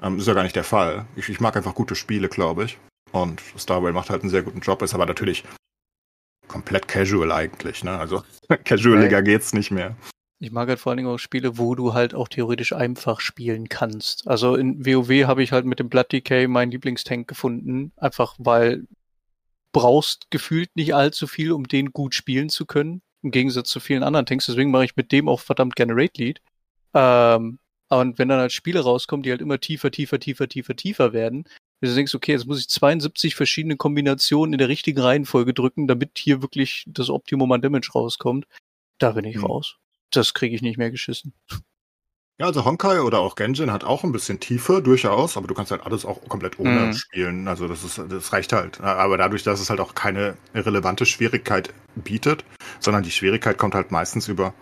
Ähm, 0.01 0.17
ist 0.17 0.27
ja 0.27 0.33
gar 0.33 0.43
nicht 0.43 0.55
der 0.55 0.63
Fall. 0.63 1.05
Ich, 1.15 1.27
ich 1.27 1.41
mag 1.41 1.57
einfach 1.57 1.75
gute 1.75 1.95
Spiele, 1.95 2.29
glaube 2.29 2.63
ich. 2.63 2.77
Und 3.11 3.41
Starwell 3.57 3.93
macht 3.93 4.09
halt 4.09 4.21
einen 4.21 4.29
sehr 4.29 4.43
guten 4.43 4.59
Job, 4.59 4.81
ist 4.81 4.93
aber 4.93 5.05
natürlich 5.05 5.43
komplett 6.47 6.87
casual 6.87 7.31
eigentlich. 7.31 7.83
Ne? 7.83 7.97
Also 7.97 8.23
casualiger 8.63 9.21
geht's 9.21 9.53
nicht 9.53 9.71
mehr. 9.71 9.95
Ich 10.41 10.51
mag 10.51 10.69
halt 10.69 10.79
vor 10.79 10.91
allen 10.91 10.97
Dingen 10.97 11.09
auch 11.09 11.17
Spiele, 11.17 11.57
wo 11.57 11.75
du 11.75 11.93
halt 11.93 12.15
auch 12.15 12.29
theoretisch 12.29 12.71
einfach 12.71 13.19
spielen 13.19 13.67
kannst. 13.67 14.27
Also 14.27 14.55
in 14.55 14.85
WoW 14.85 15.27
habe 15.27 15.43
ich 15.43 15.51
halt 15.51 15.65
mit 15.65 15.79
dem 15.79 15.89
Blood 15.89 16.11
Decay 16.11 16.47
meinen 16.47 16.71
Lieblingstank 16.71 17.27
gefunden, 17.27 17.91
einfach 17.97 18.35
weil 18.39 18.87
brauchst 19.71 20.31
gefühlt 20.31 20.75
nicht 20.75 20.95
allzu 20.95 21.27
viel, 21.27 21.51
um 21.51 21.67
den 21.67 21.91
gut 21.91 22.15
spielen 22.15 22.49
zu 22.49 22.65
können, 22.65 23.01
im 23.21 23.31
Gegensatz 23.31 23.69
zu 23.69 23.79
vielen 23.79 24.03
anderen 24.03 24.25
Tanks. 24.25 24.45
Deswegen 24.45 24.71
mache 24.71 24.85
ich 24.85 24.95
mit 24.95 25.11
dem 25.11 25.27
auch 25.27 25.41
verdammt 25.41 25.75
gerne 25.75 25.93
Raid 25.95 26.17
Lead. 26.17 26.41
Ähm, 26.93 27.59
und 27.89 28.17
wenn 28.17 28.29
dann 28.29 28.39
halt 28.39 28.51
Spiele 28.51 28.79
rauskommen, 28.81 29.23
die 29.23 29.31
halt 29.31 29.41
immer 29.41 29.59
tiefer, 29.59 29.91
tiefer, 29.91 30.19
tiefer, 30.19 30.47
tiefer, 30.47 30.75
tiefer 30.75 31.13
werden, 31.13 31.45
du 31.81 31.93
denkst, 31.93 32.15
okay, 32.15 32.33
jetzt 32.33 32.45
muss 32.45 32.59
ich 32.59 32.69
72 32.69 33.35
verschiedene 33.35 33.77
Kombinationen 33.77 34.53
in 34.53 34.59
der 34.59 34.69
richtigen 34.69 35.01
Reihenfolge 35.01 35.53
drücken, 35.53 35.87
damit 35.87 36.17
hier 36.17 36.41
wirklich 36.41 36.85
das 36.87 37.09
Optimum 37.09 37.51
an 37.51 37.61
Damage 37.61 37.91
rauskommt. 37.93 38.47
Da 38.99 39.11
bin 39.11 39.25
ich 39.25 39.35
Hm. 39.35 39.45
raus. 39.45 39.77
Das 40.11 40.33
kriege 40.33 40.55
ich 40.55 40.61
nicht 40.61 40.77
mehr 40.77 40.91
geschissen. 40.91 41.33
Ja, 42.39 42.45
also 42.45 42.63
Honkai 42.63 43.01
oder 43.01 43.19
auch 43.19 43.35
Genshin 43.35 43.69
hat 43.71 43.83
auch 43.83 44.05
ein 44.05 44.13
bisschen 44.13 44.39
Tiefe, 44.39 44.81
durchaus, 44.81 45.35
aber 45.35 45.47
du 45.47 45.53
kannst 45.53 45.71
halt 45.71 45.83
alles 45.83 46.05
auch 46.05 46.21
komplett 46.29 46.57
ohne 46.57 46.85
Mhm. 46.85 46.93
spielen. 46.93 47.47
Also 47.49 47.67
das 47.67 47.83
ist, 47.83 48.01
das 48.09 48.31
reicht 48.31 48.53
halt. 48.53 48.79
Aber 48.79 49.17
dadurch, 49.17 49.43
dass 49.43 49.59
es 49.59 49.69
halt 49.69 49.81
auch 49.81 49.93
keine 49.93 50.37
relevante 50.55 51.05
Schwierigkeit 51.05 51.73
bietet, 51.95 52.45
sondern 52.79 53.03
die 53.03 53.11
Schwierigkeit 53.11 53.57
kommt 53.57 53.75
halt 53.75 53.91
meistens 53.91 54.29
über, 54.29 54.53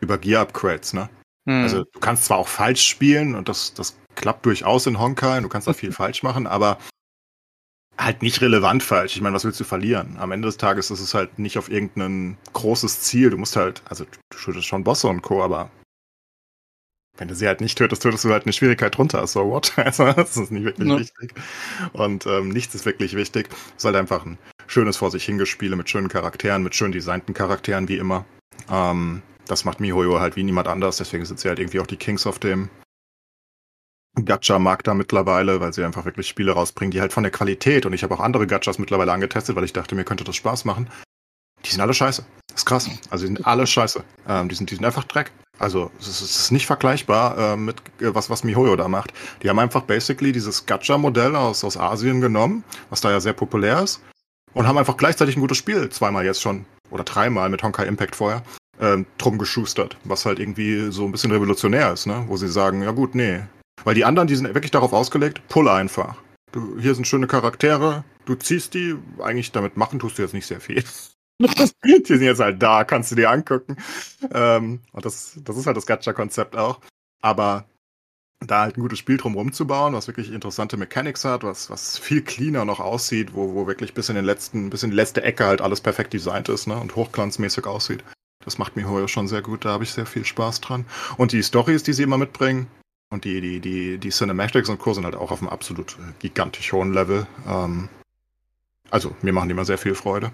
über 0.00 0.18
Gear-Upgrades, 0.18 0.92
ne? 0.92 1.10
Hm. 1.48 1.62
Also 1.64 1.84
du 1.84 1.98
kannst 1.98 2.26
zwar 2.26 2.38
auch 2.38 2.48
falsch 2.48 2.86
spielen 2.86 3.34
und 3.34 3.48
das, 3.48 3.74
das 3.74 3.96
klappt 4.14 4.46
durchaus 4.46 4.86
in 4.86 5.00
Honkai 5.00 5.38
und 5.38 5.42
du 5.42 5.48
kannst 5.48 5.66
da 5.66 5.72
viel 5.72 5.90
falsch 5.92 6.22
machen, 6.22 6.46
aber 6.46 6.78
halt 8.00 8.22
nicht 8.22 8.40
relevant 8.40 8.82
falsch. 8.82 9.14
Ich 9.16 9.20
meine, 9.22 9.34
was 9.34 9.44
willst 9.44 9.60
du 9.60 9.64
verlieren? 9.64 10.16
Am 10.18 10.32
Ende 10.32 10.46
des 10.48 10.56
Tages 10.56 10.90
ist 10.90 11.00
es 11.00 11.14
halt 11.14 11.38
nicht 11.38 11.58
auf 11.58 11.70
irgendein 11.70 12.36
großes 12.52 13.02
Ziel. 13.02 13.30
Du 13.30 13.36
musst 13.38 13.56
halt, 13.56 13.82
also 13.84 14.04
du 14.04 14.36
tötest 14.36 14.66
schon 14.66 14.84
Bosse 14.84 15.08
und 15.08 15.22
Co., 15.22 15.42
aber 15.42 15.70
wenn 17.18 17.28
du 17.28 17.34
sie 17.34 17.46
halt 17.46 17.60
nicht 17.60 17.76
tötest, 17.76 18.02
tötest 18.02 18.24
du 18.24 18.30
halt 18.30 18.44
eine 18.44 18.52
Schwierigkeit 18.54 18.96
drunter. 18.96 19.26
So 19.26 19.46
what? 19.50 19.72
Also, 19.76 20.10
das 20.12 20.36
ist 20.36 20.50
nicht 20.50 20.64
wirklich 20.64 20.88
Ja. 20.88 20.98
wichtig. 20.98 21.34
Und 21.92 22.24
ähm, 22.26 22.48
nichts 22.48 22.74
ist 22.74 22.86
wirklich 22.86 23.14
wichtig. 23.14 23.48
Es 23.50 23.78
ist 23.78 23.84
halt 23.84 23.96
einfach 23.96 24.24
ein 24.24 24.38
schönes 24.66 24.96
vor 24.96 25.10
sich 25.10 25.24
hingespiele 25.24 25.76
mit 25.76 25.90
schönen 25.90 26.08
Charakteren, 26.08 26.62
mit 26.62 26.74
schön 26.74 26.92
designten 26.92 27.34
Charakteren 27.34 27.88
wie 27.88 27.98
immer. 27.98 28.24
Ähm, 28.70 29.20
das 29.46 29.64
macht 29.64 29.80
MiHoYo 29.80 30.20
halt 30.20 30.36
wie 30.36 30.44
niemand 30.44 30.68
anders, 30.68 30.96
deswegen 30.98 31.24
sind 31.26 31.40
sie 31.40 31.48
halt 31.48 31.58
irgendwie 31.58 31.80
auch 31.80 31.86
die 31.86 31.96
Kings 31.96 32.26
auf 32.26 32.38
dem 32.38 32.70
Gacha-Markt 34.14 34.86
da 34.86 34.94
mittlerweile, 34.94 35.60
weil 35.60 35.72
sie 35.72 35.84
einfach 35.84 36.04
wirklich 36.04 36.28
Spiele 36.28 36.52
rausbringen, 36.52 36.90
die 36.90 37.00
halt 37.00 37.12
von 37.12 37.22
der 37.22 37.32
Qualität 37.32 37.86
und 37.86 37.92
ich 37.92 38.02
habe 38.02 38.14
auch 38.14 38.20
andere 38.20 38.46
Gachas 38.46 38.78
mittlerweile 38.78 39.12
angetestet, 39.12 39.56
weil 39.56 39.64
ich 39.64 39.72
dachte, 39.72 39.94
mir 39.94 40.04
könnte 40.04 40.24
das 40.24 40.36
Spaß 40.36 40.64
machen. 40.64 40.88
Die 41.64 41.70
sind 41.70 41.80
alle 41.80 41.94
scheiße. 41.94 42.24
Das 42.48 42.62
ist 42.62 42.66
krass. 42.66 42.88
Also 43.10 43.26
die 43.26 43.34
sind 43.34 43.46
alle 43.46 43.66
scheiße. 43.66 44.02
Ähm, 44.28 44.48
die, 44.48 44.54
sind, 44.54 44.70
die 44.70 44.74
sind 44.74 44.84
einfach 44.84 45.04
Dreck. 45.04 45.30
Also 45.58 45.90
es 46.00 46.22
ist, 46.22 46.50
nicht 46.50 46.66
vergleichbar 46.66 47.38
äh, 47.38 47.56
mit 47.56 47.76
äh, 48.00 48.14
was, 48.14 48.30
was 48.30 48.44
MiHoYo 48.44 48.76
da 48.76 48.88
macht. 48.88 49.12
Die 49.42 49.50
haben 49.50 49.58
einfach 49.58 49.82
basically 49.82 50.32
dieses 50.32 50.64
Gacha-Modell 50.64 51.36
aus, 51.36 51.64
aus 51.64 51.76
Asien 51.76 52.22
genommen, 52.22 52.64
was 52.88 53.02
da 53.02 53.10
ja 53.10 53.20
sehr 53.20 53.34
populär 53.34 53.82
ist, 53.82 54.00
und 54.54 54.66
haben 54.66 54.78
einfach 54.78 54.96
gleichzeitig 54.96 55.36
ein 55.36 55.40
gutes 55.40 55.58
Spiel, 55.58 55.90
zweimal 55.90 56.24
jetzt 56.24 56.40
schon, 56.40 56.64
oder 56.90 57.04
dreimal 57.04 57.50
mit 57.50 57.62
Honkai 57.62 57.84
Impact 57.84 58.16
vorher, 58.16 58.42
ähm, 58.80 59.04
drum 59.18 59.36
geschustert, 59.36 59.98
was 60.04 60.24
halt 60.24 60.38
irgendwie 60.38 60.90
so 60.90 61.04
ein 61.04 61.12
bisschen 61.12 61.30
revolutionär 61.30 61.92
ist, 61.92 62.06
ne? 62.06 62.24
Wo 62.26 62.38
sie 62.38 62.48
sagen, 62.48 62.82
ja 62.82 62.92
gut, 62.92 63.14
nee. 63.14 63.40
Weil 63.84 63.94
die 63.94 64.04
anderen, 64.04 64.28
die 64.28 64.36
sind 64.36 64.52
wirklich 64.54 64.70
darauf 64.70 64.92
ausgelegt, 64.92 65.40
pull 65.48 65.68
einfach. 65.68 66.16
Du, 66.52 66.78
hier 66.78 66.94
sind 66.94 67.06
schöne 67.06 67.26
Charaktere, 67.26 68.04
du 68.24 68.34
ziehst 68.34 68.74
die, 68.74 68.96
eigentlich 69.20 69.52
damit 69.52 69.76
machen 69.76 69.98
tust 69.98 70.18
du 70.18 70.22
jetzt 70.22 70.34
nicht 70.34 70.46
sehr 70.46 70.60
viel. 70.60 70.82
die 71.40 72.02
sind 72.06 72.22
jetzt 72.22 72.40
halt 72.40 72.62
da, 72.62 72.84
kannst 72.84 73.10
du 73.12 73.16
dir 73.16 73.30
angucken. 73.30 73.76
Ähm, 74.32 74.80
und 74.92 75.04
das, 75.04 75.38
das 75.44 75.56
ist 75.56 75.66
halt 75.66 75.76
das 75.76 75.86
Gacha-Konzept 75.86 76.56
auch. 76.56 76.80
aber 77.22 77.66
da 78.46 78.62
halt 78.62 78.76
ein 78.76 78.80
gutes 78.80 78.98
Spiel 78.98 79.18
drum 79.18 79.34
rumzubauen, 79.34 79.94
was 79.94 80.06
wirklich 80.06 80.32
interessante 80.32 80.76
Mechanics 80.76 81.24
hat, 81.24 81.42
was, 81.42 81.68
was 81.68 81.98
viel 81.98 82.22
cleaner 82.22 82.64
noch 82.64 82.80
aussieht, 82.80 83.34
wo, 83.34 83.54
wo 83.54 83.66
wirklich 83.66 83.92
bis 83.92 84.08
in 84.08 84.14
den 84.14 84.24
letzten, 84.24 84.70
bis 84.70 84.82
in 84.82 84.90
die 84.90 84.96
letzte 84.96 85.22
Ecke 85.22 85.44
halt 85.44 85.60
alles 85.60 85.80
perfekt 85.80 86.12
designt 86.14 86.48
ist, 86.48 86.66
ne, 86.66 86.76
und 86.76 86.96
hochglanzmäßig 86.96 87.66
aussieht. 87.66 88.02
Das 88.42 88.56
macht 88.56 88.76
mir 88.76 88.88
Hoyo 88.88 89.06
schon 89.08 89.28
sehr 89.28 89.42
gut, 89.42 89.66
da 89.66 89.70
habe 89.70 89.84
ich 89.84 89.92
sehr 89.92 90.06
viel 90.06 90.24
Spaß 90.24 90.62
dran. 90.62 90.86
Und 91.18 91.32
die 91.32 91.42
Stories, 91.42 91.82
die 91.82 91.92
sie 91.92 92.04
immer 92.04 92.16
mitbringen, 92.16 92.68
und 93.10 93.24
die, 93.24 93.40
die, 93.40 93.60
die, 93.60 93.98
die 93.98 94.10
Cinematics 94.10 94.68
und 94.68 94.78
Co. 94.78 94.94
sind 94.94 95.04
halt 95.04 95.16
auch 95.16 95.30
auf 95.30 95.40
einem 95.40 95.50
absolut 95.50 95.96
gigantisch 96.20 96.72
hohen 96.72 96.92
Level. 96.92 97.26
Ähm, 97.46 97.88
also, 98.90 99.14
mir 99.22 99.32
machen 99.32 99.48
die 99.48 99.52
immer 99.52 99.64
sehr 99.64 99.78
viel 99.78 99.94
Freude. 99.94 100.30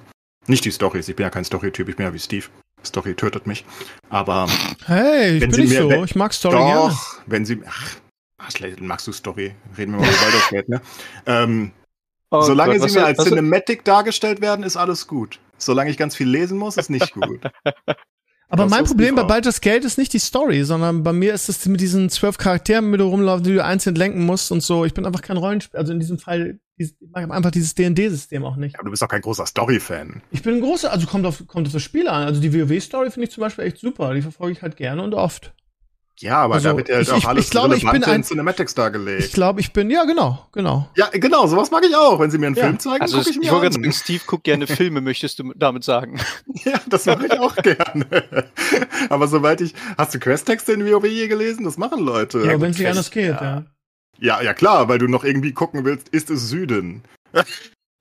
Nicht 0.46 0.64
die 0.64 0.72
Stories, 0.72 1.08
ich 1.08 1.16
bin 1.16 1.24
ja 1.24 1.30
kein 1.30 1.44
Story-Typ, 1.44 1.88
ich 1.88 1.96
bin 1.96 2.06
ja 2.06 2.14
wie 2.14 2.18
Steve. 2.18 2.46
Story 2.84 3.14
tötet 3.14 3.46
mich. 3.46 3.64
Aber. 4.10 4.46
Hey, 4.84 5.34
ich 5.34 5.40
bin 5.40 5.50
nicht 5.50 5.70
mir, 5.70 5.82
so. 5.82 5.88
Wenn, 5.88 6.04
ich 6.04 6.14
mag 6.14 6.32
Story 6.32 6.56
doch, 6.56 6.88
gerne. 6.88 7.22
wenn 7.26 7.44
sie. 7.44 7.62
Ach, 7.66 7.96
magst 8.80 9.06
du 9.06 9.12
Story? 9.12 9.54
Reden 9.76 9.92
wir 9.92 10.00
mal 10.00 10.08
über 10.08 10.18
Baldur's 10.18 10.48
Gate, 10.50 10.68
ne? 10.68 10.80
Ähm, 11.24 11.72
oh 12.30 12.42
solange 12.42 12.78
Gott, 12.78 12.90
sie 12.90 12.98
mir 12.98 13.06
als 13.06 13.24
Cinematic 13.24 13.84
dargestellt 13.84 14.40
werden, 14.40 14.64
ist 14.64 14.76
alles 14.76 15.06
gut. 15.06 15.40
Solange 15.58 15.90
ich 15.90 15.96
ganz 15.96 16.14
viel 16.14 16.28
lesen 16.28 16.58
muss, 16.58 16.76
ist 16.76 16.90
nicht 16.90 17.12
gut. 17.12 17.40
Aber 18.48 18.64
das 18.64 18.70
mein 18.70 18.84
Problem 18.84 19.16
bei 19.16 19.24
Baldur's 19.24 19.60
Gate 19.60 19.84
ist 19.84 19.98
nicht 19.98 20.12
die 20.12 20.18
Story, 20.18 20.62
sondern 20.62 21.02
bei 21.02 21.12
mir 21.12 21.34
ist 21.34 21.48
es 21.48 21.66
mit 21.66 21.80
diesen 21.80 22.10
zwölf 22.10 22.38
Charakteren, 22.38 22.90
mit 22.90 23.00
du 23.00 23.04
rumlaufen, 23.04 23.44
die 23.44 23.54
du 23.54 23.64
einzeln 23.64 23.96
lenken 23.96 24.24
musst 24.24 24.52
und 24.52 24.62
so. 24.62 24.84
Ich 24.84 24.94
bin 24.94 25.04
einfach 25.04 25.22
kein 25.22 25.36
Rollenspiel. 25.36 25.78
Also 25.78 25.92
in 25.92 25.98
diesem 25.98 26.18
Fall, 26.18 26.60
ich 26.76 26.94
mag 27.12 27.28
einfach 27.30 27.50
dieses 27.50 27.74
D&D-System 27.74 28.44
auch 28.44 28.56
nicht. 28.56 28.76
Aber 28.76 28.84
du 28.84 28.90
bist 28.90 29.02
auch 29.02 29.08
kein 29.08 29.22
großer 29.22 29.46
Story-Fan. 29.46 30.22
Ich 30.30 30.42
bin 30.42 30.54
ein 30.54 30.60
großer, 30.60 30.92
also 30.92 31.06
kommt 31.06 31.26
auf, 31.26 31.44
kommt 31.48 31.66
auf 31.66 31.72
das 31.72 31.82
Spiel 31.82 32.06
an. 32.08 32.22
Also 32.24 32.40
die 32.40 32.54
WoW-Story 32.54 33.10
finde 33.10 33.26
ich 33.26 33.34
zum 33.34 33.40
Beispiel 33.40 33.64
echt 33.64 33.78
super. 33.78 34.14
Die 34.14 34.22
verfolge 34.22 34.52
ich 34.52 34.62
halt 34.62 34.76
gerne 34.76 35.02
und 35.02 35.14
oft. 35.14 35.52
Ja, 36.18 36.38
aber 36.38 36.54
also, 36.54 36.70
da 36.70 36.76
wird 36.76 36.88
ja 36.88 36.96
halt 36.96 37.08
ich, 37.08 37.12
auch 37.12 37.24
alles 37.26 37.44
ich 37.44 37.50
glaube, 37.50 37.76
ich 37.76 37.90
bin 37.90 38.02
ein, 38.04 38.24
Cinematics 38.24 38.74
dargelegt. 38.74 39.24
Ich 39.24 39.32
glaube, 39.32 39.60
ich 39.60 39.72
bin, 39.72 39.90
ja, 39.90 40.04
genau, 40.04 40.46
genau. 40.52 40.88
Ja, 40.96 41.08
genau, 41.12 41.46
sowas 41.46 41.70
mag 41.70 41.84
ich 41.84 41.94
auch. 41.94 42.18
Wenn 42.18 42.30
sie 42.30 42.38
mir 42.38 42.46
einen 42.46 42.56
ja. 42.56 42.64
Film 42.64 42.78
zeigen, 42.78 43.02
also 43.02 43.18
gucke 43.18 43.30
ich 43.30 43.36
mir 43.36 43.44
ich 43.44 43.52
an. 43.52 43.72
Sagen, 43.72 43.92
Steve 43.92 44.22
guckt 44.26 44.44
gerne 44.44 44.66
Filme, 44.66 45.00
möchtest 45.02 45.38
du 45.38 45.52
damit 45.54 45.84
sagen? 45.84 46.18
Ja, 46.64 46.80
das 46.88 47.04
mache 47.04 47.26
ich 47.26 47.38
auch 47.38 47.54
gerne. 47.56 48.06
aber 49.10 49.28
sobald 49.28 49.60
ich, 49.60 49.74
hast 49.98 50.14
du 50.14 50.18
Questtexte 50.18 50.72
in 50.72 50.86
WoW 50.86 51.04
je 51.04 51.28
gelesen? 51.28 51.64
Das 51.64 51.76
machen 51.76 52.00
Leute. 52.00 52.38
Ja, 52.46 52.60
wenn 52.60 52.70
es 52.70 52.78
nicht 52.78 52.88
anders 52.88 53.10
geht, 53.10 53.40
ja. 53.40 53.64
ja. 54.18 54.40
Ja, 54.40 54.54
klar, 54.54 54.88
weil 54.88 54.98
du 54.98 55.08
noch 55.08 55.24
irgendwie 55.24 55.52
gucken 55.52 55.84
willst, 55.84 56.08
ist 56.08 56.30
es 56.30 56.48
Süden? 56.48 57.02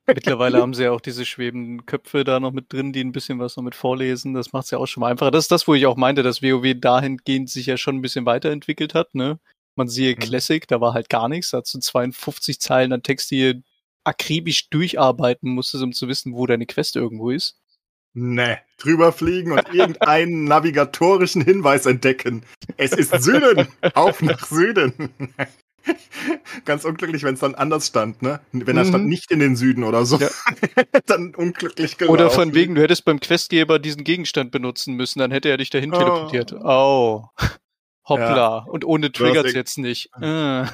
Mittlerweile 0.06 0.60
haben 0.60 0.74
sie 0.74 0.84
ja 0.84 0.92
auch 0.92 1.00
diese 1.00 1.24
schwebenden 1.24 1.84
Köpfe 1.86 2.24
da 2.24 2.38
noch 2.38 2.52
mit 2.52 2.72
drin, 2.72 2.92
die 2.92 3.02
ein 3.02 3.12
bisschen 3.12 3.38
was 3.38 3.56
noch 3.56 3.64
mit 3.64 3.74
vorlesen. 3.74 4.34
Das 4.34 4.52
macht 4.52 4.66
es 4.66 4.70
ja 4.70 4.78
auch 4.78 4.86
schon 4.86 5.00
mal 5.00 5.10
einfacher. 5.10 5.30
Das 5.30 5.44
ist 5.44 5.50
das, 5.50 5.66
wo 5.66 5.74
ich 5.74 5.86
auch 5.86 5.96
meinte, 5.96 6.22
dass 6.22 6.42
WoW 6.42 6.74
dahingehend 6.78 7.50
sich 7.50 7.66
ja 7.66 7.76
schon 7.76 7.96
ein 7.96 8.02
bisschen 8.02 8.26
weiterentwickelt 8.26 8.94
hat. 8.94 9.14
Ne? 9.14 9.40
Man 9.74 9.88
siehe 9.88 10.14
mhm. 10.14 10.20
Classic, 10.20 10.66
da 10.68 10.80
war 10.80 10.94
halt 10.94 11.08
gar 11.08 11.28
nichts. 11.28 11.50
Da 11.50 11.58
hast 11.58 11.74
du 11.74 11.80
52 11.80 12.60
Zeilen 12.60 12.92
an 12.92 13.02
Text, 13.02 13.30
die 13.30 13.62
akribisch 14.04 14.70
durcharbeiten 14.70 15.50
musstest, 15.50 15.82
um 15.82 15.92
zu 15.92 16.08
wissen, 16.08 16.34
wo 16.34 16.46
deine 16.46 16.66
Quest 16.66 16.96
irgendwo 16.96 17.30
ist. 17.30 17.58
Ne, 18.18 18.58
drüber 18.78 19.12
fliegen 19.12 19.52
und 19.52 19.74
irgendeinen 19.74 20.44
navigatorischen 20.48 21.42
Hinweis 21.42 21.84
entdecken. 21.84 22.44
Es 22.78 22.92
ist 22.92 23.10
Süden, 23.22 23.68
auf 23.92 24.22
nach 24.22 24.46
Süden. 24.46 25.10
Ganz 26.64 26.84
unglücklich, 26.84 27.22
wenn 27.22 27.34
es 27.34 27.40
dann 27.40 27.54
anders 27.54 27.88
stand, 27.88 28.22
ne? 28.22 28.40
Wenn 28.52 28.76
er 28.76 28.84
mhm. 28.84 28.88
stand 28.88 29.06
nicht 29.06 29.30
in 29.30 29.38
den 29.38 29.56
Süden 29.56 29.84
oder 29.84 30.04
so. 30.04 30.18
Ja. 30.18 30.28
dann 31.06 31.34
unglücklich 31.34 31.98
gelaufen. 31.98 32.14
Oder 32.14 32.30
von 32.30 32.54
wegen, 32.54 32.74
du 32.74 32.82
hättest 32.82 33.04
beim 33.04 33.20
Questgeber 33.20 33.78
diesen 33.78 34.04
Gegenstand 34.04 34.50
benutzen 34.50 34.94
müssen, 34.94 35.18
dann 35.18 35.30
hätte 35.30 35.48
er 35.48 35.56
dich 35.56 35.70
dahin 35.70 35.92
oh. 35.92 35.98
teleportiert. 35.98 36.52
Oh. 36.52 37.24
Hoppla. 38.08 38.36
Ja. 38.36 38.64
Und 38.68 38.84
ohne 38.84 39.10
triggert's 39.10 39.52
jetzt 39.52 39.78
nicht. 39.78 40.10
Ah. 40.14 40.68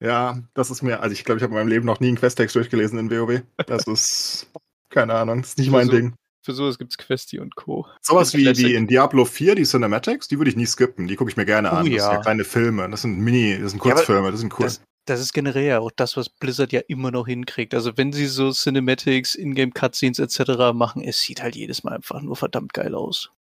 Ja, 0.00 0.38
das 0.54 0.70
ist 0.70 0.82
mir, 0.82 1.00
also 1.00 1.12
ich 1.12 1.24
glaube, 1.24 1.38
ich 1.38 1.42
habe 1.42 1.52
in 1.52 1.58
meinem 1.58 1.68
Leben 1.68 1.86
noch 1.86 2.00
nie 2.00 2.08
einen 2.08 2.18
Questtext 2.18 2.54
durchgelesen 2.54 2.98
in 2.98 3.10
WoW. 3.10 3.42
Das 3.66 3.86
ist, 3.86 4.50
keine 4.90 5.14
Ahnung, 5.14 5.40
das 5.40 5.50
ist 5.50 5.58
nicht 5.58 5.70
mein 5.70 5.86
so, 5.86 5.92
Ding. 5.92 6.14
Für 6.46 6.52
sowas 6.52 6.78
gibt's 6.78 6.96
Questi 6.96 7.40
und 7.40 7.56
Co. 7.56 7.88
Sowas 8.00 8.32
wie, 8.32 8.46
wie 8.56 8.76
in 8.76 8.86
Diablo 8.86 9.24
4, 9.24 9.56
die 9.56 9.64
Cinematics, 9.64 10.28
die 10.28 10.38
würde 10.38 10.48
ich 10.48 10.56
nie 10.56 10.64
skippen. 10.64 11.08
Die 11.08 11.16
gucke 11.16 11.28
ich 11.28 11.36
mir 11.36 11.44
gerne 11.44 11.72
an. 11.72 11.84
Oh, 11.84 11.88
ja. 11.88 11.96
Das 11.96 12.04
sind 12.04 12.14
ja 12.14 12.20
kleine 12.20 12.44
Filme. 12.44 12.88
Das 12.88 13.02
sind 13.02 13.18
Mini, 13.18 13.58
das 13.60 13.72
sind 13.72 13.80
Kurzfilme, 13.80 14.26
ja, 14.26 14.30
das 14.30 14.38
sind 14.38 14.56
cool. 14.56 14.66
Das, 14.66 14.80
das, 15.06 15.18
ist 15.18 15.32
generell 15.32 15.64
ja 15.64 15.80
auch 15.80 15.90
das, 15.90 16.16
was 16.16 16.28
Blizzard 16.28 16.70
ja 16.70 16.82
immer 16.86 17.10
noch 17.10 17.26
hinkriegt. 17.26 17.74
Also 17.74 17.96
wenn 17.96 18.12
sie 18.12 18.26
so 18.26 18.52
Cinematics, 18.52 19.34
Ingame 19.34 19.72
Cutscenes 19.72 20.20
etc. 20.20 20.72
machen, 20.72 21.02
es 21.02 21.20
sieht 21.20 21.42
halt 21.42 21.56
jedes 21.56 21.82
Mal 21.82 21.94
einfach 21.94 22.22
nur 22.22 22.36
verdammt 22.36 22.72
geil 22.72 22.94
aus. 22.94 23.32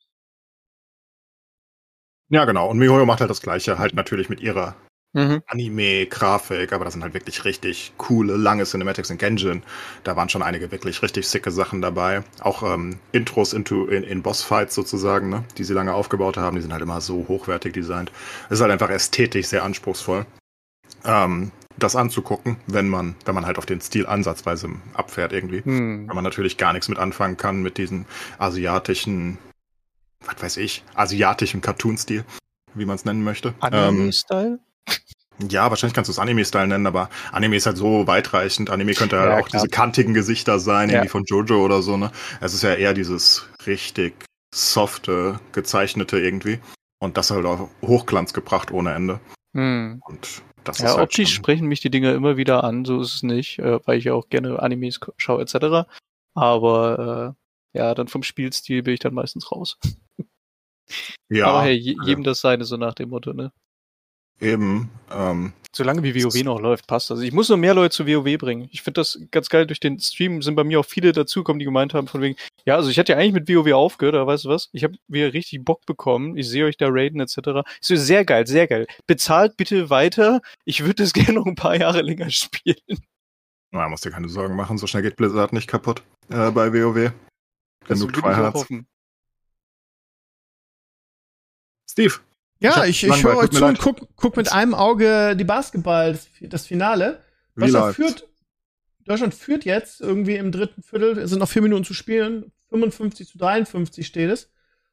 Ja, 2.30 2.45
genau. 2.45 2.72
Und 2.72 2.80
MiHoYo 2.80 3.06
macht 3.06 3.20
halt 3.20 3.30
das 3.30 3.41
Gleiche, 3.41 3.78
halt 3.78 3.93
natürlich 3.93 4.30
mit 4.30 4.41
ihrer 4.41 4.76
mhm. 5.16 5.41
Anime-Grafik, 5.47 6.74
aber 6.74 6.86
das 6.86 6.93
sind 6.93 7.03
halt 7.03 7.13
wirklich 7.13 7.45
richtig 7.45 7.93
coole, 7.97 8.36
lange 8.36 8.66
Cinematics 8.66 9.09
in 9.09 9.18
Genjin. 9.18 9.63
Da 10.03 10.16
waren 10.16 10.30
schon 10.30 10.43
einige 10.43 10.72
wirklich 10.72 11.01
richtig 11.01 11.28
sicke 11.28 11.51
Sachen 11.51 11.82
dabei. 11.82 12.24
Auch 12.41 12.61
ähm, 12.61 12.99
Intros 13.11 13.53
into, 13.53 13.86
in, 13.88 14.03
in 14.03 14.22
Bossfights 14.22 14.76
sozusagen, 14.76 15.30
ne, 15.30 15.43
die 15.57 15.63
sie 15.63 15.74
lange 15.74 15.93
aufgebaut 15.93 16.38
haben, 16.38 16.55
die 16.55 16.61
sind 16.61 16.74
halt 16.74 16.82
immer 16.82 17.01
so 17.01 17.26
hochwertig 17.28 17.74
designt. 17.74 18.11
Es 18.49 18.59
ist 18.59 18.61
halt 18.61 18.72
einfach 18.72 18.89
ästhetisch 18.89 19.47
sehr 19.47 19.63
anspruchsvoll. 19.63 20.26
Ähm, 21.05 21.51
das 21.78 21.95
anzugucken, 21.95 22.57
wenn 22.68 22.88
man, 22.89 23.16
wenn 23.26 23.36
man 23.36 23.45
halt 23.45 23.57
auf 23.57 23.66
den 23.66 23.82
Stil 23.82 24.05
ansatzweise 24.05 24.70
abfährt 24.93 25.34
irgendwie. 25.34 25.61
Hm. 25.63 26.07
Wenn 26.07 26.16
man 26.16 26.24
natürlich 26.24 26.57
gar 26.57 26.74
nichts 26.74 26.89
mit 26.89 26.97
anfangen 26.97 27.38
kann 27.38 27.61
mit 27.61 27.78
diesem 27.78 28.05
asiatischen, 28.38 29.38
was 30.26 30.41
weiß 30.41 30.57
ich, 30.57 30.84
asiatischen 30.93 31.61
Cartoon-Stil, 31.61 32.24
wie 32.74 32.86
man 32.86 32.95
es 32.95 33.05
nennen 33.05 33.24
möchte. 33.24 33.53
Anime-Style? 33.59 34.47
Ähm, 34.47 34.59
ja, 35.50 35.70
wahrscheinlich 35.70 35.94
kannst 35.94 36.10
du 36.10 36.12
es 36.12 36.20
Anime-Style 36.20 36.68
nennen, 36.68 36.88
aber 36.88 37.10
Anime 37.32 37.56
ist 37.56 37.66
halt 37.66 37.78
so 37.78 38.08
weitreichend. 38.08 38.70
Anime 38.70 38.94
könnte 38.94 39.20
halt 39.20 39.32
ja, 39.32 39.40
auch 39.40 39.50
klar. 39.50 39.62
diese 39.62 39.70
kantigen 39.70 40.14
Gesichter 40.14 40.60
sein, 40.60 40.90
ja. 40.90 40.96
irgendwie 40.96 41.10
von 41.10 41.26
Jojo 41.26 41.64
oder 41.64 41.82
so, 41.82 41.98
ne? 41.98 42.12
Es 42.42 42.54
ist 42.54 42.64
ja 42.64 42.74
eher 42.74 42.94
dieses 42.94 43.48
richtig 43.66 44.14
softe, 44.54 45.40
gezeichnete 45.52 46.20
irgendwie. 46.20 46.60
Und 47.00 47.18
das 47.18 47.32
halt 47.32 47.46
auch 47.46 47.70
Hochglanz 47.82 48.34
gebracht 48.34 48.72
ohne 48.72 48.94
Ende. 48.94 49.20
Hm. 49.54 50.02
Und 50.06 50.42
das 50.64 50.80
ja, 50.80 50.86
ist 50.86 50.92
halt 50.94 51.04
optisch 51.04 51.34
sprechen 51.34 51.68
mich 51.68 51.82
die 51.82 51.92
Dinger 51.92 52.14
immer 52.14 52.38
wieder 52.38 52.64
an, 52.64 52.86
so 52.86 53.02
ist 53.02 53.16
es 53.16 53.24
nicht, 53.24 53.60
äh, 53.60 53.80
weil 53.86 53.98
ich 53.98 54.06
ja 54.06 54.14
auch 54.14 54.30
gerne 54.30 54.60
Animes 54.62 55.00
schaue 55.18 55.42
etc. 55.42 55.88
Aber 56.34 57.36
äh, 57.74 57.78
ja, 57.78 57.94
dann 57.94 58.08
vom 58.08 58.24
Spielstil 58.24 58.84
bin 58.84 58.94
ich 58.94 59.00
dann 59.02 59.14
meistens 59.14 59.52
raus. 59.52 59.78
ja. 61.30 61.48
Aber 61.48 61.64
hey, 61.64 61.76
jedem 61.76 62.24
das 62.24 62.40
seine, 62.42 62.64
so 62.64 62.78
nach 62.78 62.94
dem 62.94 63.10
Motto, 63.10 63.34
ne? 63.34 63.52
Eben. 64.40 64.90
Ähm, 65.12 65.54
Solange 65.76 66.04
wie 66.04 66.24
WoW 66.24 66.44
noch 66.44 66.62
läuft, 66.62 66.88
passt 66.88 67.10
das. 67.10 67.18
Also 67.18 67.28
ich 67.28 67.34
muss 67.34 67.50
nur 67.50 67.58
mehr 67.58 67.74
Leute 67.74 67.94
zu 67.94 68.08
WoW 68.08 68.38
bringen. 68.38 68.70
Ich 68.72 68.82
finde 68.82 69.02
das 69.02 69.20
ganz 69.32 69.50
geil. 69.50 69.68
Durch 69.68 69.82
den 69.82 70.00
Stream 70.00 70.42
sind 70.42 70.56
bei 70.56 70.64
mir 70.64 70.80
auch 70.80 70.86
viele 70.86 71.12
dazugekommen, 71.12 71.60
die 71.60 71.66
gemeint 71.66 71.94
haben, 71.94 72.08
von 72.08 72.22
wegen, 72.22 72.38
ja, 72.66 72.78
also 72.78 72.90
ich 72.90 72.98
hatte 72.98 73.12
ja 73.12 73.18
eigentlich 73.18 73.34
mit 73.34 73.50
WoW 73.50 73.74
aufgehört, 73.74 74.16
aber 74.16 74.28
weißt 74.28 74.46
du 74.46 74.50
was? 74.50 74.70
Ich 74.72 74.86
habe 74.86 74.96
wieder 75.08 75.34
richtig 75.34 75.66
Bock 75.66 75.86
bekommen. 75.86 76.38
Ich 76.38 76.48
sehe 76.48 76.66
euch 76.66 76.78
da 76.78 76.88
raiden 76.90 77.20
etc. 77.20 77.38
Ich 77.82 77.88
so, 77.88 77.96
sehr 77.98 78.24
geil, 78.24 78.48
sehr 78.48 78.68
geil. 78.68 78.88
Bezahlt 79.06 79.58
bitte 79.58 79.90
weiter. 79.90 80.42
Ich 80.64 80.82
würde 80.82 81.04
das 81.04 81.12
gerne 81.14 81.34
noch 81.34 81.46
ein 81.46 81.56
paar 81.56 81.76
Jahre 81.76 82.02
länger 82.02 82.30
spielen. 82.30 82.78
Na, 83.72 83.90
musst 83.90 84.06
dir 84.06 84.12
keine 84.12 84.30
Sorgen 84.30 84.56
machen. 84.56 84.78
So 84.78 84.88
schnell 84.88 85.04
geht 85.04 85.18
Blizzard 85.18 85.52
nicht 85.52 85.68
kaputt 85.68 86.04
äh, 86.30 86.52
bei 86.52 86.72
WoW. 86.72 87.12
Genug 87.86 88.14
Tryhards. 88.14 88.66
Steve, 91.90 92.16
ja, 92.60 92.86
ich, 92.86 93.03
ich, 93.03 93.10
ich 93.10 93.24
höre 93.24 93.38
euch 93.38 93.49
zu 93.51 93.66
und 93.66 93.80
guck, 93.80 94.08
guck 94.16 94.38
mit 94.38 94.51
einem 94.51 94.74
Auge 94.74 95.36
die 95.36 95.43
Basketball, 95.43 96.14
das, 96.14 96.28
das 96.41 96.66
Finale. 96.66 97.22
Deutschland 97.56 97.95
führt, 97.95 98.28
Deutschland 99.06 99.34
führt 99.34 99.66
jetzt 99.66 100.01
irgendwie 100.01 100.36
im 100.36 100.51
dritten 100.51 100.82
Viertel, 100.82 101.18
es 101.18 101.30
sind 101.30 101.39
noch 101.39 101.49
vier 101.49 101.62
Minuten 101.62 101.84
zu 101.84 101.93
spielen, 101.93 102.51
55 102.70 103.28
zu 103.28 103.38
53 103.38 104.06
steht 104.06 104.30
es. 104.30 104.49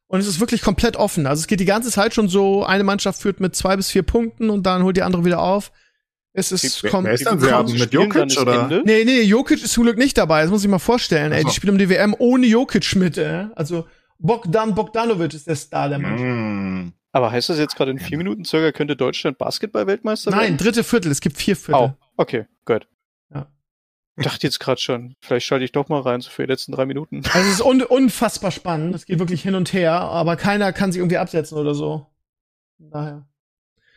Und 0.07 0.19
es 0.19 0.27
ist 0.27 0.39
wirklich 0.39 0.61
komplett 0.61 0.95
offen. 0.95 1.25
Also 1.25 1.41
es 1.41 1.47
geht 1.47 1.59
die 1.59 1.65
ganze 1.65 1.89
Zeit 1.89 2.13
schon 2.13 2.27
so, 2.27 2.63
eine 2.63 2.83
Mannschaft 2.83 3.21
führt 3.21 3.39
mit 3.39 3.55
zwei 3.55 3.75
bis 3.75 3.89
vier 3.89 4.03
Punkten 4.03 4.49
und 4.49 4.63
dann 4.63 4.83
holt 4.83 4.95
die 4.95 5.01
andere 5.01 5.25
wieder 5.25 5.41
auf. 5.41 5.71
Es 6.33 6.51
ist 6.51 6.83
kommt. 6.89 7.05
Wer 7.05 7.13
ist 7.13 7.25
dann 7.25 7.41
wer 7.41 7.63
mit 7.63 7.93
Jokic 7.93 8.37
oder? 8.39 8.63
Ende? 8.63 8.83
Nee, 8.85 9.05
nee, 9.05 9.21
Jokic 9.21 9.63
ist 9.63 9.73
zum 9.73 9.83
Glück 9.83 9.97
nicht 9.97 10.17
dabei. 10.17 10.41
Das 10.41 10.51
muss 10.51 10.63
ich 10.63 10.69
mal 10.69 10.79
vorstellen. 10.79 11.31
Ey, 11.31 11.43
die 11.43 11.51
spielen 11.51 11.73
um 11.73 11.77
die 11.77 11.89
WM 11.89 12.15
ohne 12.17 12.47
Jokic 12.47 12.95
mit. 12.95 13.17
Ey. 13.17 13.47
Also 13.55 13.87
Bogdan 14.17 14.73
Bogdanovic 14.73 15.33
ist 15.33 15.47
der 15.47 15.55
Star 15.55 15.89
der 15.89 15.99
Mannschaft. 15.99 16.27
Mm. 16.27 16.93
Aber 17.13 17.31
heißt 17.31 17.49
das 17.49 17.59
jetzt 17.59 17.75
gerade 17.75 17.91
in 17.91 17.99
vier 17.99 18.17
Minuten 18.17 18.43
circa 18.43 18.71
könnte 18.71 18.95
Deutschland 18.95 19.37
Basketball-Weltmeister 19.37 20.31
werden? 20.31 20.41
Nein, 20.41 20.57
dritte 20.57 20.83
Viertel. 20.83 21.11
Es 21.11 21.21
gibt 21.21 21.37
vier 21.37 21.55
Viertel. 21.55 21.93
Oh, 21.95 22.07
okay, 22.17 22.47
gut. 22.65 22.87
Ja. 23.31 23.47
Ich 24.17 24.23
dachte 24.23 24.47
jetzt 24.47 24.59
gerade 24.59 24.81
schon, 24.81 25.15
vielleicht 25.21 25.45
schalte 25.45 25.63
ich 25.63 25.71
doch 25.71 25.89
mal 25.89 26.01
rein, 26.01 26.21
so 26.21 26.31
für 26.31 26.41
die 26.41 26.51
letzten 26.51 26.71
drei 26.71 26.87
Minuten. 26.87 27.21
Also 27.31 27.47
es 27.47 27.59
ist 27.59 27.61
un 27.61 27.83
unfassbar 27.83 28.49
spannend. 28.49 28.95
Es 28.95 29.05
geht 29.05 29.19
wirklich 29.19 29.43
hin 29.43 29.53
und 29.53 29.73
her, 29.73 29.93
aber 29.93 30.35
keiner 30.37 30.73
kann 30.73 30.91
sich 30.91 30.99
irgendwie 30.99 31.17
absetzen 31.17 31.55
oder 31.55 31.75
so. 31.75 32.07
Daher. 32.79 33.27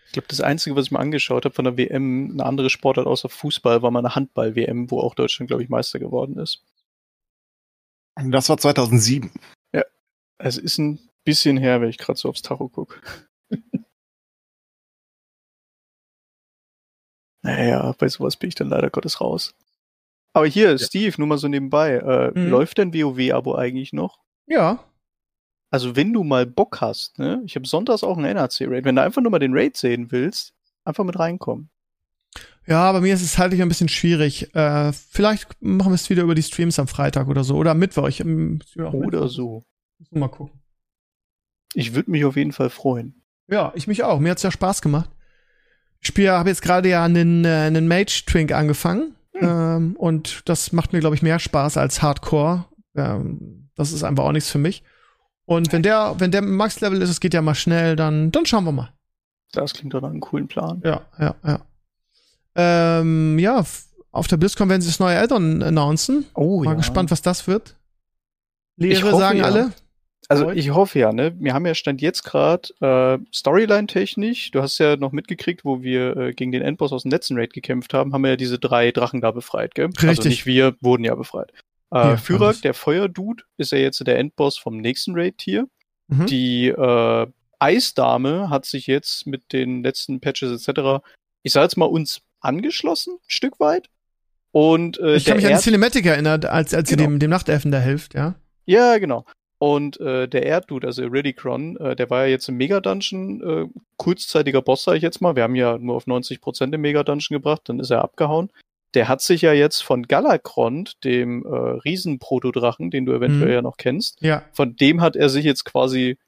Ich 0.06 0.12
glaube, 0.12 0.28
das 0.28 0.42
Einzige, 0.42 0.76
was 0.76 0.86
ich 0.86 0.90
mir 0.90 1.00
angeschaut 1.00 1.46
habe 1.46 1.54
von 1.54 1.64
der 1.64 1.78
WM, 1.78 2.32
eine 2.32 2.44
andere 2.44 2.68
Sportart 2.68 3.06
außer 3.06 3.30
Fußball, 3.30 3.80
war 3.80 3.90
mal 3.90 4.00
eine 4.00 4.14
Handball-WM, 4.14 4.90
wo 4.90 5.00
auch 5.00 5.14
Deutschland, 5.14 5.48
glaube 5.48 5.62
ich, 5.62 5.70
Meister 5.70 5.98
geworden 5.98 6.38
ist. 6.38 6.62
Das 8.14 8.48
war 8.50 8.58
2007. 8.58 9.30
Ja, 9.72 9.84
es 10.38 10.58
ist 10.58 10.78
ein 10.78 11.05
bisschen 11.26 11.58
her, 11.58 11.82
wenn 11.82 11.90
ich 11.90 11.98
gerade 11.98 12.18
so 12.18 12.30
aufs 12.30 12.40
Tacho 12.40 12.70
gucke. 12.70 13.00
Naja, 17.46 17.94
bei 17.96 18.08
sowas 18.08 18.36
bin 18.36 18.48
ich 18.48 18.56
dann 18.56 18.68
leider 18.68 18.90
Gottes 18.90 19.20
raus. 19.20 19.54
Aber 20.32 20.46
hier, 20.46 20.72
ja. 20.72 20.78
Steve, 20.78 21.14
nur 21.18 21.28
mal 21.28 21.38
so 21.38 21.46
nebenbei. 21.46 21.92
Äh, 21.92 22.36
mhm. 22.36 22.50
Läuft 22.50 22.78
dein 22.78 22.92
WoW-Abo 22.92 23.54
eigentlich 23.54 23.92
noch? 23.92 24.18
Ja. 24.48 24.84
Also, 25.70 25.94
wenn 25.94 26.12
du 26.12 26.24
mal 26.24 26.44
Bock 26.44 26.80
hast, 26.80 27.20
ne? 27.20 27.42
Ich 27.46 27.54
habe 27.54 27.66
sonntags 27.66 28.02
auch 28.02 28.16
einen 28.16 28.26
NRC-Raid. 28.26 28.84
Wenn 28.84 28.96
du 28.96 29.02
einfach 29.02 29.22
nur 29.22 29.30
mal 29.30 29.38
den 29.38 29.54
Raid 29.54 29.76
sehen 29.76 30.10
willst, 30.10 30.54
einfach 30.84 31.04
mit 31.04 31.18
reinkommen. 31.18 31.70
Ja, 32.66 32.90
bei 32.90 33.00
mir 33.00 33.14
ist 33.14 33.22
es 33.22 33.38
halt 33.38 33.54
ein 33.54 33.68
bisschen 33.68 33.88
schwierig. 33.88 34.52
Äh, 34.56 34.92
vielleicht 34.92 35.46
machen 35.62 35.92
wir 35.92 35.94
es 35.94 36.10
wieder 36.10 36.24
über 36.24 36.34
die 36.34 36.42
Streams 36.42 36.80
am 36.80 36.88
Freitag 36.88 37.28
oder 37.28 37.44
so. 37.44 37.54
Oder 37.54 37.70
am 37.70 37.78
Mittwoch. 37.78 38.08
Ich, 38.08 38.18
ähm, 38.18 38.60
oder 38.76 38.90
Mittwoch. 38.90 39.28
so. 39.28 39.64
Mal 40.10 40.28
gucken. 40.28 40.60
Ich 41.76 41.94
würde 41.94 42.10
mich 42.10 42.24
auf 42.24 42.36
jeden 42.36 42.52
Fall 42.52 42.70
freuen. 42.70 43.22
Ja, 43.48 43.70
ich 43.74 43.86
mich 43.86 44.02
auch. 44.02 44.18
Mir 44.18 44.30
hat's 44.30 44.42
ja 44.42 44.50
Spaß 44.50 44.80
gemacht. 44.80 45.10
Ich 46.00 46.08
spiele, 46.08 46.32
habe 46.32 46.48
jetzt 46.48 46.62
gerade 46.62 46.88
ja 46.88 47.04
einen, 47.04 47.44
äh, 47.44 47.48
einen 47.48 47.86
Mage 47.86 48.24
Twink 48.26 48.52
angefangen. 48.52 49.14
Hm. 49.34 49.48
Ähm, 49.48 49.96
und 49.96 50.40
das 50.46 50.72
macht 50.72 50.94
mir, 50.94 51.00
glaube 51.00 51.16
ich, 51.16 51.22
mehr 51.22 51.38
Spaß 51.38 51.76
als 51.76 52.00
Hardcore. 52.00 52.64
Ähm, 52.94 53.68
das 53.74 53.92
ist 53.92 54.04
einfach 54.04 54.24
auch 54.24 54.32
nichts 54.32 54.50
für 54.50 54.58
mich. 54.58 54.84
Und 55.44 55.70
wenn 55.70 55.82
der, 55.82 56.14
wenn 56.16 56.30
der 56.30 56.40
Max-Level 56.40 57.02
ist, 57.02 57.10
es 57.10 57.20
geht 57.20 57.34
ja 57.34 57.42
mal 57.42 57.54
schnell, 57.54 57.94
dann, 57.94 58.32
dann 58.32 58.46
schauen 58.46 58.64
wir 58.64 58.72
mal. 58.72 58.94
Das 59.52 59.74
klingt 59.74 59.92
doch 59.92 60.00
nach 60.00 60.08
einem 60.08 60.20
coolen 60.20 60.48
Plan. 60.48 60.80
Ja, 60.82 61.02
ja, 61.18 61.34
ja. 61.44 61.60
Ähm, 62.54 63.38
ja, 63.38 63.62
auf 64.12 64.26
der 64.28 64.38
BlizzCon 64.38 64.70
werden 64.70 64.80
sie 64.80 64.88
das 64.88 64.98
neue 64.98 65.20
Addon 65.20 65.62
announcen. 65.62 66.24
Oh, 66.34 66.64
Mal 66.64 66.70
ja. 66.70 66.76
gespannt, 66.78 67.10
was 67.10 67.20
das 67.20 67.46
wird. 67.46 67.76
Lehre 68.76 69.12
hoffe, 69.12 69.18
sagen 69.18 69.38
ja. 69.40 69.44
alle. 69.44 69.72
Also 70.28 70.50
ich 70.50 70.70
hoffe 70.70 70.98
ja, 70.98 71.12
ne? 71.12 71.34
Wir 71.38 71.54
haben 71.54 71.66
ja 71.66 71.74
Stand 71.74 72.00
jetzt 72.00 72.24
gerade 72.24 72.68
äh, 72.80 73.18
Storyline-technisch, 73.32 74.50
du 74.50 74.60
hast 74.60 74.78
ja 74.78 74.96
noch 74.96 75.12
mitgekriegt, 75.12 75.64
wo 75.64 75.82
wir 75.82 76.16
äh, 76.16 76.32
gegen 76.32 76.52
den 76.52 76.62
Endboss 76.62 76.92
aus 76.92 77.02
dem 77.02 77.12
letzten 77.12 77.38
Raid 77.38 77.52
gekämpft 77.52 77.94
haben, 77.94 78.12
haben 78.12 78.22
wir 78.22 78.30
ja 78.30 78.36
diese 78.36 78.58
drei 78.58 78.90
Drachen 78.90 79.20
da 79.20 79.30
befreit, 79.30 79.74
gell? 79.74 79.86
Also 79.86 80.08
Richtig. 80.08 80.18
Also 80.18 80.28
nicht 80.28 80.46
wir, 80.46 80.74
wurden 80.80 81.04
ja 81.04 81.14
befreit. 81.14 81.52
Äh, 81.92 81.98
ja, 81.98 82.16
Führer, 82.16 82.54
der 82.54 82.74
Feuerdude, 82.74 83.44
ist 83.56 83.72
ja 83.72 83.78
jetzt 83.78 84.04
der 84.04 84.18
Endboss 84.18 84.58
vom 84.58 84.78
nächsten 84.78 85.14
Raid 85.14 85.40
hier. 85.40 85.68
Mhm. 86.08 86.26
Die 86.26 86.68
äh, 86.68 87.26
Eisdame 87.58 88.50
hat 88.50 88.66
sich 88.66 88.86
jetzt 88.86 89.26
mit 89.26 89.52
den 89.52 89.82
letzten 89.82 90.20
Patches 90.20 90.66
etc., 90.66 91.04
ich 91.42 91.52
sag 91.52 91.62
jetzt 91.62 91.76
mal, 91.76 91.86
uns 91.86 92.22
angeschlossen, 92.40 93.14
ein 93.14 93.28
Stück 93.28 93.60
weit. 93.60 93.88
Und, 94.50 94.98
äh, 94.98 95.16
ich 95.16 95.24
kann 95.24 95.36
mich 95.36 95.46
an 95.46 95.52
die 95.52 95.58
Cinematic 95.58 96.06
erinnern, 96.06 96.44
als, 96.44 96.74
als 96.74 96.88
genau. 96.88 97.02
sie 97.02 97.06
dem, 97.06 97.18
dem 97.20 97.30
Nachtelfen 97.30 97.70
da 97.70 97.78
hilft, 97.78 98.14
ja? 98.14 98.34
Ja, 98.64 98.98
genau. 98.98 99.24
Und 99.58 99.98
äh, 100.00 100.28
der 100.28 100.44
Erddude, 100.44 100.86
also 100.86 101.02
Iridicron, 101.02 101.76
äh, 101.78 101.96
der 101.96 102.10
war 102.10 102.24
ja 102.24 102.30
jetzt 102.30 102.48
im 102.48 102.56
Mega-Dungeon, 102.56 103.42
äh, 103.42 103.66
kurzzeitiger 103.96 104.60
Boss, 104.60 104.84
sag 104.84 104.96
ich 104.96 105.02
jetzt 105.02 105.22
mal. 105.22 105.34
Wir 105.34 105.44
haben 105.44 105.54
ja 105.54 105.78
nur 105.78 105.96
auf 105.96 106.06
90% 106.06 106.74
im 106.74 106.80
Mega-Dungeon 106.80 107.38
gebracht, 107.38 107.62
dann 107.64 107.80
ist 107.80 107.90
er 107.90 108.02
abgehauen. 108.02 108.50
Der 108.92 109.08
hat 109.08 109.22
sich 109.22 109.42
ja 109.42 109.52
jetzt 109.52 109.80
von 109.82 110.02
Galakrond, 110.02 111.02
dem 111.04 111.44
äh, 111.44 111.48
Riesenprotodrachen, 111.48 112.90
den 112.90 113.06
du 113.06 113.12
eventuell 113.12 113.48
mhm. 113.48 113.54
ja 113.54 113.62
noch 113.62 113.78
kennst, 113.78 114.20
ja. 114.20 114.44
von 114.52 114.76
dem 114.76 115.00
hat 115.00 115.16
er 115.16 115.30
sich 115.30 115.44
jetzt 115.44 115.64
quasi 115.64 116.18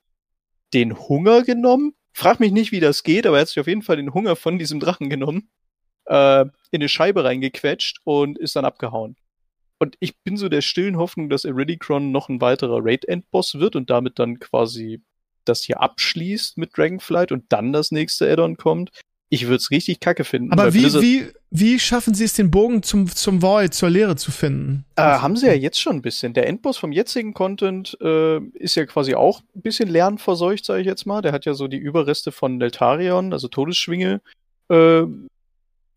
den 0.73 0.99
Hunger 0.99 1.43
genommen. 1.43 1.95
Frag 2.13 2.41
mich 2.41 2.53
nicht, 2.53 2.73
wie 2.73 2.81
das 2.81 3.03
geht, 3.03 3.27
aber 3.27 3.37
er 3.37 3.43
hat 3.43 3.49
sich 3.49 3.61
auf 3.61 3.69
jeden 3.69 3.83
Fall 3.83 3.97
den 3.97 4.15
Hunger 4.15 4.37
von 4.37 4.59
diesem 4.59 4.81
Drachen 4.81 5.11
genommen, 5.11 5.51
äh, 6.07 6.43
in 6.43 6.51
eine 6.81 6.89
Scheibe 6.89 7.25
reingequetscht 7.25 8.01
und 8.05 8.39
ist 8.39 8.57
dann 8.57 8.65
abgehauen. 8.65 9.17
Und 9.79 9.97
ich 10.01 10.19
bin 10.19 10.37
so 10.37 10.49
der 10.49 10.61
stillen 10.61 10.97
Hoffnung, 10.97 11.29
dass 11.29 11.45
Iridicron 11.45 12.11
noch 12.11 12.29
ein 12.29 12.41
weiterer 12.41 12.81
Raid-Endboss 12.83 13.55
wird 13.59 13.77
und 13.77 13.91
damit 13.91 14.19
dann 14.19 14.39
quasi 14.39 15.01
das 15.45 15.63
hier 15.63 15.81
abschließt 15.81 16.59
mit 16.59 16.77
Dragonflight 16.77 17.33
und 17.33 17.45
dann 17.49 17.73
das 17.73 17.91
nächste 17.91 18.31
Addon 18.31 18.57
kommt. 18.57 18.91
Ich 19.31 19.45
würde 19.45 19.57
es 19.57 19.71
richtig 19.71 20.01
kacke 20.01 20.25
finden. 20.25 20.53
Aber 20.53 20.73
wie, 20.73 20.93
wie, 20.95 21.27
wie 21.51 21.79
schaffen 21.79 22.15
sie 22.15 22.25
es, 22.25 22.33
den 22.33 22.51
Bogen 22.51 22.83
zum, 22.83 23.09
zum 23.09 23.43
Void, 23.43 23.75
zur 23.75 23.91
Leere 23.91 24.17
zu 24.17 24.31
finden? 24.31 24.87
Äh, 24.97 25.03
haben 25.03 25.37
sie 25.37 25.47
ja 25.47 25.53
jetzt 25.53 25.79
schon 25.81 25.97
ein 25.97 26.03
bisschen. 26.03 26.33
Der 26.33 26.47
Endboss 26.47 26.79
vom 26.79 26.93
jetzigen 26.93 27.35
Content 27.35 27.97
äh, 28.01 28.39
ist 28.55 28.75
ja 28.75 28.87
quasi 28.87 29.15
auch 29.15 29.43
ein 29.55 29.61
bisschen 29.61 29.89
lernverseucht, 29.89 30.65
sage 30.65 30.81
ich 30.81 30.87
jetzt 30.87 31.05
mal. 31.05 31.21
Der 31.21 31.33
hat 31.33 31.45
ja 31.45 31.53
so 31.53 31.69
die 31.69 31.77
Überreste 31.77 32.33
von 32.33 32.59
Deltarion, 32.59 33.35
also 33.35 33.49
Todesschwinge, 33.49 34.23
äh, 34.71 35.03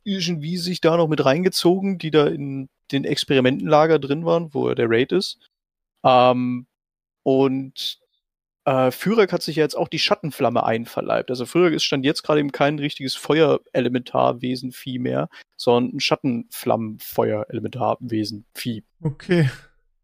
irgendwie 0.04 0.58
sich 0.58 0.82
da 0.82 0.98
noch 0.98 1.08
mit 1.08 1.24
reingezogen, 1.24 2.00
die 2.00 2.12
da 2.12 2.28
in 2.28 2.68
den 2.92 3.06
Experimentenlager 3.06 4.00
drin 4.00 4.26
waren, 4.26 4.54
wo 4.54 4.74
der 4.74 4.90
Raid 4.90 5.12
ist. 5.12 5.40
Ähm, 6.04 6.66
und 7.24 8.00
äh, 8.66 8.92
Führer 8.92 9.28
hat 9.32 9.42
sich 9.42 9.56
ja 9.56 9.64
jetzt 9.64 9.76
auch 9.76 9.88
die 9.88 10.00
Schattenflamme 10.00 10.64
einverleibt. 10.64 11.30
Also 11.30 11.46
Führer 11.46 11.72
ist 11.72 11.84
stand 11.84 12.06
jetzt 12.06 12.24
gerade 12.24 12.40
eben 12.40 12.52
kein 12.52 12.80
richtiges 12.80 13.16
Feuerelementarwesen 13.16 14.72
Vieh 14.72 15.00
mehr, 15.00 15.30
sondern 15.58 15.96
ein 15.96 16.00
Schattenflammenfeuerelementarwesen 16.00 18.46
Vieh. 18.54 18.84
Okay. 19.02 19.50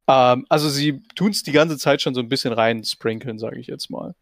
Ähm, 0.08 0.46
also 0.50 0.70
sie 0.70 1.04
tun 1.16 1.32
es 1.32 1.44
die 1.44 1.52
ganze 1.52 1.78
Zeit 1.78 2.02
schon 2.02 2.16
so 2.16 2.22
ein 2.22 2.30
bisschen 2.30 2.54
rein 2.54 2.84
sprinkeln, 2.84 3.38
sage 3.38 3.60
ich 3.60 3.68
jetzt 3.68 3.90
mal. 3.90 4.16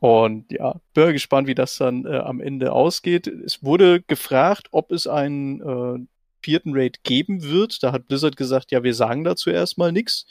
Und 0.00 0.52
ja, 0.52 0.78
bin 0.92 1.12
gespannt, 1.12 1.48
wie 1.48 1.54
das 1.54 1.78
dann 1.78 2.04
äh, 2.04 2.18
am 2.18 2.40
Ende 2.40 2.72
ausgeht. 2.72 3.26
Es 3.26 3.62
wurde 3.62 4.02
gefragt, 4.02 4.68
ob 4.72 4.92
es 4.92 5.06
einen 5.06 5.62
äh, 5.62 6.06
vierten 6.46 6.74
Raid 6.74 7.02
geben 7.02 7.42
wird. 7.42 7.82
Da 7.82 7.90
hat 7.90 8.06
Blizzard 8.06 8.36
gesagt, 8.36 8.70
ja, 8.70 8.84
wir 8.84 8.94
sagen 8.94 9.24
dazu 9.24 9.50
erstmal 9.50 9.90
nichts. 9.90 10.26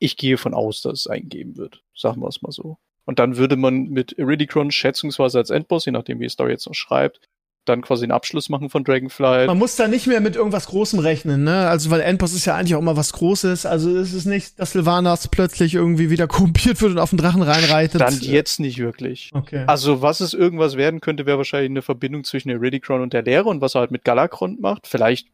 Ich 0.00 0.16
gehe 0.16 0.38
von 0.38 0.54
aus, 0.54 0.82
dass 0.82 1.00
es 1.00 1.06
einen 1.06 1.28
geben 1.28 1.56
wird. 1.56 1.84
Sagen 1.94 2.20
wir 2.20 2.26
es 2.26 2.42
mal 2.42 2.50
so. 2.50 2.78
Und 3.04 3.20
dann 3.20 3.36
würde 3.36 3.54
man 3.54 3.84
mit 3.84 4.10
Iridicron 4.18 4.72
schätzungsweise 4.72 5.38
als 5.38 5.50
Endboss, 5.50 5.84
je 5.84 5.92
nachdem 5.92 6.18
wie 6.18 6.24
die 6.24 6.30
Story 6.30 6.50
jetzt 6.50 6.66
noch 6.66 6.74
schreibt, 6.74 7.20
dann 7.64 7.82
quasi 7.82 8.04
einen 8.04 8.12
Abschluss 8.12 8.48
machen 8.48 8.70
von 8.70 8.84
Dragonfly. 8.84 9.46
Man 9.46 9.58
muss 9.58 9.76
da 9.76 9.88
nicht 9.88 10.06
mehr 10.06 10.20
mit 10.20 10.36
irgendwas 10.36 10.66
Großem 10.66 10.98
rechnen, 10.98 11.44
ne? 11.44 11.68
Also, 11.68 11.90
weil 11.90 12.00
Endboss 12.00 12.32
ist 12.32 12.44
ja 12.44 12.56
eigentlich 12.56 12.74
auch 12.74 12.80
immer 12.80 12.96
was 12.96 13.12
Großes. 13.12 13.66
Also, 13.66 13.96
es 13.96 14.12
ist 14.12 14.26
nicht, 14.26 14.58
dass 14.58 14.72
Sylvanas 14.72 15.28
plötzlich 15.28 15.74
irgendwie 15.74 16.10
wieder 16.10 16.26
korrumpiert 16.26 16.80
wird 16.80 16.92
und 16.92 16.98
auf 16.98 17.10
den 17.10 17.18
Drachen 17.18 17.42
reinreitet. 17.42 18.00
Dann 18.00 18.18
jetzt 18.20 18.60
nicht 18.60 18.78
wirklich. 18.78 19.30
Okay. 19.34 19.64
Also, 19.66 20.02
was 20.02 20.20
es 20.20 20.32
irgendwas 20.32 20.76
werden 20.76 21.00
könnte, 21.00 21.26
wäre 21.26 21.38
wahrscheinlich 21.38 21.70
eine 21.70 21.82
Verbindung 21.82 22.24
zwischen 22.24 22.50
Iridicron 22.50 23.02
und 23.02 23.12
der 23.12 23.22
Lehre 23.22 23.48
und 23.48 23.60
was 23.60 23.74
er 23.74 23.80
halt 23.82 23.90
mit 23.90 24.04
Galakron 24.04 24.58
macht. 24.60 24.86
Vielleicht 24.86 25.28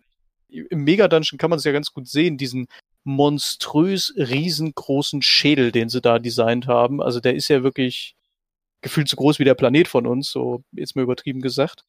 im 0.52 0.84
Mega-Dungeon 0.84 1.38
kann 1.38 1.50
man 1.50 1.58
es 1.58 1.64
ja 1.64 1.72
ganz 1.72 1.92
gut 1.92 2.08
sehen, 2.08 2.36
diesen 2.36 2.68
monströs 3.04 4.12
riesengroßen 4.16 5.22
Schädel, 5.22 5.72
den 5.72 5.88
sie 5.88 6.00
da 6.00 6.18
designt 6.18 6.66
haben. 6.66 7.02
Also 7.02 7.20
der 7.20 7.34
ist 7.34 7.48
ja 7.48 7.62
wirklich 7.62 8.14
gefühlt 8.80 9.08
so 9.08 9.16
groß 9.16 9.38
wie 9.38 9.44
der 9.44 9.54
Planet 9.54 9.88
von 9.88 10.06
uns, 10.06 10.30
so 10.30 10.62
jetzt 10.72 10.96
mal 10.96 11.02
übertrieben 11.02 11.40
gesagt. 11.40 11.84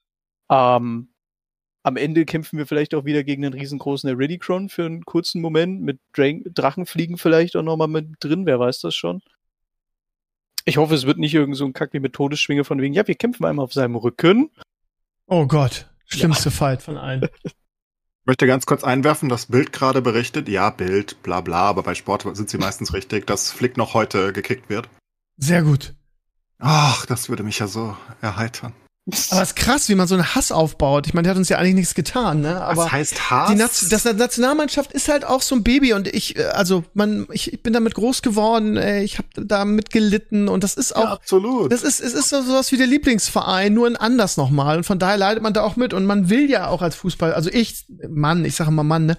Ähm, 0.49 1.09
am 1.84 1.97
Ende 1.97 2.26
kämpfen 2.26 2.57
wir 2.57 2.66
vielleicht 2.66 2.95
auch 2.95 3.03
wieder 3.05 3.24
gegen 3.24 3.43
einen 3.43 3.53
riesengroßen 3.53 4.09
Eridicron 4.09 4.70
für 4.70 4.86
einen 4.86 5.03
kurzen 5.03 5.41
Moment, 5.41 5.82
mit 5.82 5.99
Dra 6.14 6.32
Drachenfliegen 6.45 7.18
vielleicht 7.18 7.55
auch 7.55 7.64
nochmal 7.64 7.89
mit 7.89 8.16
drin, 8.20 8.45
wer 8.45 8.59
weiß 8.59 8.80
das 8.80 8.95
schon. 8.95 9.22
Ich 10.66 10.78
hoffe, 10.78 10.95
es 10.95 11.05
wird 11.05 11.18
nicht 11.18 11.34
irgend 11.34 11.57
so 11.57 11.66
ein 11.66 11.74
Kack 11.74 11.91
wie 11.91 11.99
mit 11.99 12.14
Todesschwinge 12.14 12.64
von 12.64 12.82
wegen, 12.82 12.93
ja, 12.93 13.05
wir 13.05 13.16
kämpfen 13.16 13.45
einmal 13.45 13.66
auf 13.66 13.74
seinem 13.74 13.95
Rücken. 13.95 14.49
Oh 15.28 15.45
Gott, 15.45 15.89
schlimmste 16.05 16.49
ja. 16.49 16.55
Fight 16.55 16.82
von 16.82 16.97
allen. 16.97 17.28
Ich 18.24 18.28
möchte 18.28 18.47
ganz 18.47 18.65
kurz 18.65 18.86
einwerfen, 18.86 19.28
das 19.28 19.47
Bild 19.47 19.74
gerade 19.74 20.01
berichtet, 20.01 20.47
ja, 20.47 20.69
Bild, 20.69 21.21
bla 21.24 21.41
bla, 21.41 21.63
aber 21.63 21.84
bei 21.84 21.93
Sport 21.93 22.26
sind 22.38 22.49
sie 22.49 22.57
meistens 22.57 22.93
richtig, 22.93 23.28
dass 23.28 23.51
Flick 23.51 23.76
noch 23.76 23.93
heute 23.93 24.32
gekickt 24.32 24.69
wird. 24.69 24.88
Sehr 25.36 25.61
gut. 25.61 25.93
Ach, 26.57 27.05
das 27.05 27.28
würde 27.28 27.43
mich 27.43 27.59
ja 27.59 27.67
so 27.67 27.97
erheitern. 28.21 28.71
Aber 29.06 29.41
es 29.41 29.49
ist 29.49 29.56
krass, 29.58 29.89
wie 29.89 29.95
man 29.95 30.08
so 30.08 30.16
einen 30.16 30.34
Hass 30.34 30.54
aufbaut. 30.54 31.08
Ich 31.08 31.14
meine, 31.14 31.24
der 31.24 31.32
hat 31.32 31.38
uns 31.38 31.49
ja 31.49 31.58
eigentlich 31.58 31.76
nichts 31.76 31.93
getan, 31.93 32.39
ne? 32.39 32.62
Aber 32.62 32.86
Was 32.86 32.91
heißt 32.93 33.30
Hass? 33.30 33.49
Die 33.51 33.56
Naz 33.56 33.89
das 33.89 34.06
Nationalmannschaft 34.06 34.93
ist 34.93 35.10
halt 35.10 35.26
auch 35.26 35.41
so 35.41 35.56
ein 35.56 35.64
Baby 35.64 35.91
und 35.91 36.08
ich, 36.08 36.38
äh, 36.38 36.45
also 36.45 36.86
man, 36.93 37.28
ich, 37.34 37.51
ich 37.51 37.62
bin 37.62 37.74
damit 37.74 37.95
groß 37.95 38.22
geworden, 38.22 38.78
ey, 38.78 39.04
ich 39.04 39.18
habe 39.18 39.28
damit 39.36 39.89
gelitten 39.89 40.47
und 40.47 40.64
das 40.64 40.76
ist 40.76 40.95
auch. 40.95 41.04
Ja, 41.04 41.12
absolut. 41.12 41.74
Das 41.74 41.84
ist, 41.84 41.99
es 41.99 42.14
ist 42.14 42.30
so 42.30 42.41
sowas 42.43 42.72
wie 42.72 42.78
der 42.78 42.88
Lieblingsverein, 42.88 43.74
nur 43.74 43.88
ein 43.88 43.97
anders 43.97 44.38
nochmal. 44.38 44.78
Und 44.78 44.86
von 44.86 44.99
daher 44.99 45.18
leidet 45.18 45.43
man 45.43 45.54
da 45.54 45.64
auch 45.64 45.76
mit 45.76 45.93
und 45.93 46.06
man 46.06 46.30
will 46.30 46.49
ja 46.49 46.68
auch 46.68 46.82
als 46.82 46.95
Fußball, 46.95 47.34
also 47.34 47.49
ich, 47.51 47.86
Mann, 48.08 48.45
ich 48.45 48.56
sage 48.56 48.70
immer 48.70 48.86
Mann, 48.86 49.06
ne? 49.06 49.18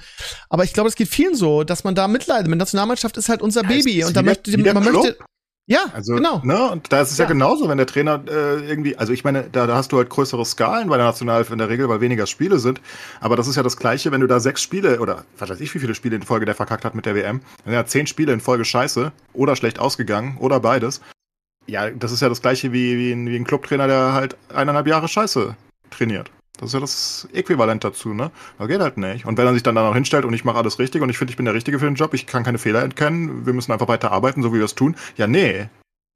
Aber 0.49 0.64
ich 0.64 0.72
glaube, 0.72 0.89
es 0.89 0.95
geht 0.95 1.09
vielen 1.09 1.35
so, 1.35 1.62
dass 1.62 1.85
man 1.85 1.95
da 1.95 2.09
mitleidet. 2.09 2.49
Mit 2.49 2.59
Nationalmannschaft 2.59 3.18
ist 3.18 3.28
halt 3.28 3.43
unser 3.43 3.62
Baby 3.62 4.03
und 4.05 4.16
da 4.16 4.22
möchte 4.22 4.57
man 4.57 4.82
möchte. 4.82 5.18
Ja, 5.66 5.86
also, 5.94 6.16
genau. 6.16 6.42
Ne, 6.44 6.70
und 6.70 6.92
da 6.92 7.00
ist 7.00 7.10
es 7.10 7.16
ja, 7.16 7.24
ja 7.24 7.28
genauso, 7.30 7.68
wenn 7.68 7.78
der 7.78 7.86
Trainer 7.86 8.22
äh, 8.28 8.68
irgendwie, 8.68 8.98
also 8.98 9.14
ich 9.14 9.24
meine, 9.24 9.44
da, 9.50 9.66
da 9.66 9.76
hast 9.76 9.92
du 9.92 9.96
halt 9.96 10.10
größere 10.10 10.44
Skalen 10.44 10.88
bei 10.88 10.98
der 10.98 11.06
Nationalelf 11.06 11.50
in 11.50 11.56
der 11.56 11.70
Regel, 11.70 11.88
weil 11.88 12.02
weniger 12.02 12.26
Spiele 12.26 12.58
sind. 12.58 12.82
Aber 13.20 13.34
das 13.36 13.48
ist 13.48 13.56
ja 13.56 13.62
das 13.62 13.78
Gleiche, 13.78 14.12
wenn 14.12 14.20
du 14.20 14.26
da 14.26 14.40
sechs 14.40 14.60
Spiele 14.62 15.00
oder 15.00 15.24
was 15.38 15.48
weiß 15.48 15.60
ich, 15.60 15.74
wie 15.74 15.78
viele 15.78 15.94
Spiele 15.94 16.16
in 16.16 16.22
Folge 16.22 16.44
der 16.44 16.54
verkackt 16.54 16.84
hat 16.84 16.94
mit 16.94 17.06
der 17.06 17.14
WM. 17.14 17.40
Dann 17.64 17.72
ja 17.72 17.86
zehn 17.86 18.06
Spiele 18.06 18.34
in 18.34 18.40
Folge 18.40 18.66
scheiße 18.66 19.10
oder 19.32 19.56
schlecht 19.56 19.78
ausgegangen 19.78 20.36
oder 20.38 20.60
beides. 20.60 21.00
Ja, 21.66 21.88
das 21.90 22.12
ist 22.12 22.20
ja 22.20 22.28
das 22.28 22.42
Gleiche 22.42 22.72
wie, 22.74 22.98
wie, 22.98 23.12
ein, 23.12 23.26
wie 23.26 23.36
ein 23.36 23.44
Clubtrainer, 23.44 23.86
der 23.86 24.12
halt 24.12 24.36
eineinhalb 24.52 24.86
Jahre 24.86 25.08
scheiße 25.08 25.56
trainiert. 25.90 26.30
Das 26.59 26.68
ist 26.68 26.74
ja 26.74 26.80
das 26.80 27.28
Äquivalent 27.32 27.82
dazu, 27.82 28.14
ne? 28.14 28.30
Das 28.59 28.68
geht 28.68 28.80
halt 28.80 28.96
nicht. 28.96 29.26
Und 29.26 29.36
wenn 29.38 29.46
er 29.46 29.55
sich 29.55 29.64
dann 29.64 29.74
da 29.74 29.82
noch 29.82 29.94
hinstellt 29.94 30.24
und 30.24 30.32
ich 30.34 30.44
mache 30.44 30.59
alles 30.59 30.78
richtig 30.78 31.02
und 31.02 31.09
ich 31.11 31.18
finde, 31.18 31.32
ich 31.32 31.36
bin 31.36 31.44
der 31.46 31.55
Richtige 31.55 31.78
für 31.80 31.86
den 31.86 31.96
Job, 31.96 32.14
ich 32.14 32.26
kann 32.26 32.44
keine 32.44 32.59
Fehler 32.59 32.80
erkennen, 32.80 33.44
wir 33.44 33.52
müssen 33.52 33.72
einfach 33.72 33.88
weiter 33.88 34.12
arbeiten, 34.12 34.42
so 34.42 34.52
wie 34.55 34.59
wir 34.59 34.64
es 34.64 34.74
tun. 34.76 34.94
Ja, 35.16 35.26
nee. 35.26 35.66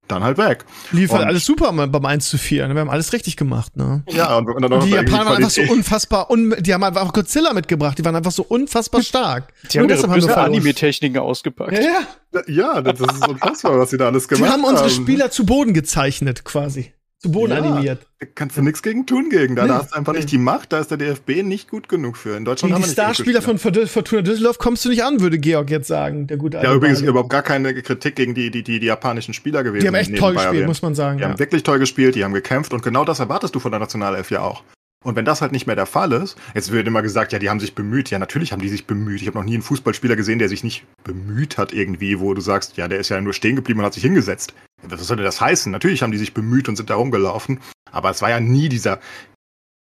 dann 0.06 0.24
halt 0.24 0.38
weg. 0.38 0.64
Lief 0.92 1.12
halt 1.12 1.26
alles 1.26 1.44
super 1.44 1.72
beim 1.72 2.06
1 2.06 2.28
zu 2.28 2.38
4. 2.38 2.68
ne? 2.68 2.74
Wir 2.74 2.80
haben 2.80 2.88
alles 2.88 3.12
richtig 3.12 3.36
gemacht, 3.36 3.76
ne? 3.76 4.04
Ja, 4.08 4.38
und, 4.38 4.48
und 4.48 4.62
dann 4.62 4.72
Und 4.72 4.78
noch 4.78 4.84
die 4.86 4.92
Japaner 4.92 5.26
waren 5.26 5.36
einfach 5.36 5.50
so 5.50 5.62
unfassbar, 5.62 6.30
un 6.30 6.54
die 6.60 6.72
haben 6.72 6.82
einfach 6.82 7.02
auch 7.02 7.12
Godzilla 7.12 7.52
mitgebracht, 7.52 7.98
die 7.98 8.04
waren 8.04 8.16
einfach 8.16 8.32
so 8.32 8.44
unfassbar 8.44 9.02
stark. 9.10 9.52
Die 9.70 9.78
haben 9.78 9.86
Nur 9.86 9.96
ihre 9.96 9.96
deshalb 9.96 10.10
wir 10.12 10.14
böse 10.14 10.28
verloren. 10.28 10.52
Anime-Techniken 10.52 11.18
ausgepackt. 11.18 11.72
Ja, 11.72 11.80
ja. 11.80 12.42
Ja, 12.46 12.80
das 12.80 13.00
ist 13.00 13.26
unfassbar, 13.28 13.78
was 13.78 13.90
sie 13.90 13.96
da 13.98 14.06
alles 14.06 14.28
Die 14.28 14.36
gemacht 14.36 14.52
haben 14.52 14.64
unsere 14.64 14.88
haben. 14.88 14.94
Spieler 14.94 15.30
zu 15.30 15.44
Boden 15.44 15.74
gezeichnet, 15.74 16.44
quasi. 16.44 16.92
Zu 17.20 17.32
Boden 17.32 17.52
Ja. 17.52 17.58
animiert. 17.58 18.06
Da 18.20 18.26
kannst 18.32 18.56
du 18.56 18.62
nichts 18.62 18.80
gegen 18.82 19.04
tun 19.04 19.28
gegen. 19.28 19.56
Da, 19.56 19.62
Nee, 19.62 19.68
da 19.68 19.78
hast 19.78 19.90
du 19.92 19.96
einfach 19.96 20.12
nee. 20.12 20.20
nicht 20.20 20.30
die 20.30 20.38
Macht, 20.38 20.72
da 20.72 20.78
ist 20.78 20.90
der 20.92 20.98
DFB 20.98 21.42
nicht 21.42 21.68
gut 21.68 21.88
genug 21.88 22.16
für. 22.16 22.36
In 22.36 22.44
Deutschland 22.44 22.72
Gegen 22.72 22.82
haben 22.84 22.88
die 22.90 22.96
wir 22.96 23.02
genug 23.02 23.14
Starspieler 23.14 23.42
Spieler. 23.42 23.42
von 23.42 23.58
Fort- 23.58 23.88
Fortuna 23.88 24.22
Düsseldorf 24.22 24.58
kommst 24.58 24.84
du 24.84 24.88
nicht 24.88 25.02
an, 25.02 25.18
würde 25.20 25.38
Georg 25.40 25.68
jetzt 25.68 25.88
sagen, 25.88 26.28
der 26.28 26.36
gute 26.36 26.58
Ja, 26.58 26.72
übrigens 26.72 27.00
überhaupt 27.00 27.30
gar 27.30 27.42
keine 27.42 27.74
Kritik 27.82 28.14
gegen 28.14 28.34
die, 28.34 28.52
die, 28.52 28.62
die, 28.62 28.78
die 28.78 28.86
japanischen 28.86 29.34
Spieler 29.34 29.64
gewesen. 29.64 29.82
Die 29.82 29.88
haben 29.88 29.94
echt 29.96 30.16
toll 30.16 30.34
gespielt, 30.34 30.66
muss 30.68 30.80
man 30.82 30.94
sagen. 30.94 31.18
Die 31.18 31.22
Ja. 31.24 31.30
haben 31.30 31.38
wirklich 31.40 31.64
toll 31.64 31.80
gespielt, 31.80 32.14
die 32.14 32.22
haben 32.22 32.34
gekämpft 32.34 32.72
und 32.72 32.82
genau 32.84 33.04
das 33.04 33.18
erwartest 33.18 33.52
du 33.54 33.58
von 33.58 33.72
der 33.72 33.80
Nationalelf 33.80 34.30
ja 34.30 34.42
auch. 34.42 34.62
Und 35.04 35.14
wenn 35.16 35.24
das 35.24 35.40
halt 35.42 35.50
nicht 35.52 35.66
mehr 35.66 35.76
der 35.76 35.86
Fall 35.86 36.12
ist, 36.12 36.36
jetzt 36.54 36.70
wird 36.72 36.86
immer 36.86 37.02
gesagt, 37.02 37.32
ja, 37.32 37.38
die 37.38 37.48
haben 37.50 37.60
sich 37.60 37.74
bemüht. 37.74 38.10
Ja, 38.10 38.18
natürlich 38.18 38.52
haben 38.52 38.60
die 38.62 38.68
sich 38.68 38.86
bemüht. 38.86 39.22
Ich 39.22 39.26
habe 39.28 39.38
noch 39.38 39.44
nie 39.44 39.54
einen 39.54 39.62
Fußballspieler 39.62 40.16
gesehen, 40.16 40.38
der 40.40 40.48
sich 40.48 40.62
nicht 40.64 40.84
bemüht 41.04 41.56
hat 41.56 41.72
irgendwie, 41.72 42.18
wo 42.20 42.34
du 42.34 42.40
sagst, 42.40 42.76
ja, 42.76 42.88
der 42.88 42.98
ist 42.98 43.08
ja 43.08 43.20
nur 43.20 43.32
stehen 43.32 43.54
geblieben 43.56 43.80
und 43.80 43.86
hat 43.86 43.94
sich 43.94 44.02
hingesetzt. 44.02 44.54
Was 44.82 45.06
soll 45.06 45.16
das 45.16 45.40
heißen? 45.40 45.72
Natürlich 45.72 46.02
haben 46.02 46.12
die 46.12 46.18
sich 46.18 46.34
bemüht 46.34 46.68
und 46.68 46.76
sind 46.76 46.90
da 46.90 46.94
rumgelaufen. 46.94 47.60
Aber 47.90 48.10
es 48.10 48.22
war 48.22 48.30
ja 48.30 48.40
nie 48.40 48.68
dieser, 48.68 49.00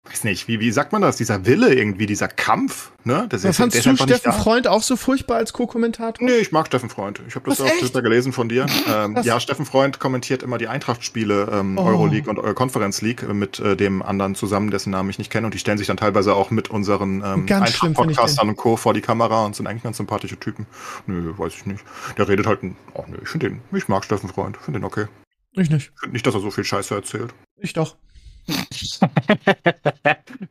weiß 0.09 0.23
nicht, 0.23 0.47
wie, 0.47 0.59
wie 0.59 0.71
sagt 0.71 0.91
man 0.91 1.01
das? 1.01 1.17
Dieser 1.17 1.45
Wille 1.45 1.73
irgendwie, 1.73 2.05
dieser 2.05 2.27
Kampf, 2.27 2.91
ne? 3.03 3.25
Das 3.29 3.43
ist, 3.43 3.57
fandst 3.57 3.85
du 3.85 3.95
Steffen. 3.95 4.31
Freund 4.33 4.67
auch 4.67 4.81
so 4.83 4.95
furchtbar 4.95 5.37
als 5.37 5.53
Co-Kommentator? 5.53 6.25
Nee, 6.25 6.37
ich 6.37 6.51
mag 6.51 6.67
Steffen 6.67 6.89
Freund. 6.89 7.21
Ich 7.27 7.35
habe 7.35 7.49
das 7.49 7.59
Was, 7.59 7.67
auf? 7.71 7.77
Twitter 7.79 8.01
gelesen 8.01 8.33
von 8.33 8.49
dir. 8.49 8.65
Ähm, 8.91 9.17
ja, 9.23 9.39
Steffen 9.39 9.65
Freund 9.65 9.99
kommentiert 9.99 10.43
immer 10.43 10.57
die 10.57 10.67
Eintracht-Spiele, 10.67 11.49
ähm, 11.51 11.77
Oh. 11.77 11.83
Euroleague 11.85 12.29
und 12.29 12.37
äh, 12.43 12.53
Conference 12.53 13.01
League 13.01 13.23
äh, 13.23 13.33
mit 13.33 13.59
äh, 13.59 13.75
dem 13.75 14.01
anderen 14.01 14.35
zusammen, 14.35 14.71
dessen 14.71 14.91
Namen 14.91 15.09
ich 15.09 15.17
nicht 15.17 15.31
kenne. 15.31 15.45
Und 15.47 15.53
die 15.53 15.59
stellen 15.59 15.77
sich 15.77 15.87
dann 15.87 15.97
teilweise 15.97 16.33
auch 16.33 16.49
mit 16.51 16.69
unseren 16.69 17.23
ähm, 17.25 17.45
Eintracht-Podcastern 17.49 18.49
und 18.49 18.55
Co. 18.55 18.77
vor 18.77 18.93
die 18.93 19.01
Kamera 19.01 19.45
und 19.45 19.55
sind 19.55 19.67
eigentlich 19.67 19.83
ganz 19.83 19.97
sympathische 19.97 20.39
Typen. 20.39 20.65
Nö, 21.05 21.33
weiß 21.37 21.53
ich 21.55 21.65
nicht. 21.65 21.83
Der 22.17 22.27
redet 22.27 22.47
halt, 22.47 22.63
ein- 22.63 22.75
oh 22.93 23.03
nö, 23.07 23.17
ich 23.21 23.29
finde 23.29 23.49
den, 23.49 23.61
ich 23.75 23.87
mag 23.87 24.03
Steffen 24.05 24.29
Freund, 24.29 24.57
finde 24.57 24.79
den 24.79 24.85
okay. 24.85 25.05
Ich 25.53 25.69
nicht. 25.69 25.91
Ich 25.95 25.99
finde 26.01 26.13
nicht, 26.13 26.27
dass 26.27 26.35
er 26.35 26.39
so 26.41 26.51
viel 26.51 26.63
Scheiße 26.63 26.93
erzählt. 26.93 27.33
Ich 27.59 27.73
doch. 27.73 27.95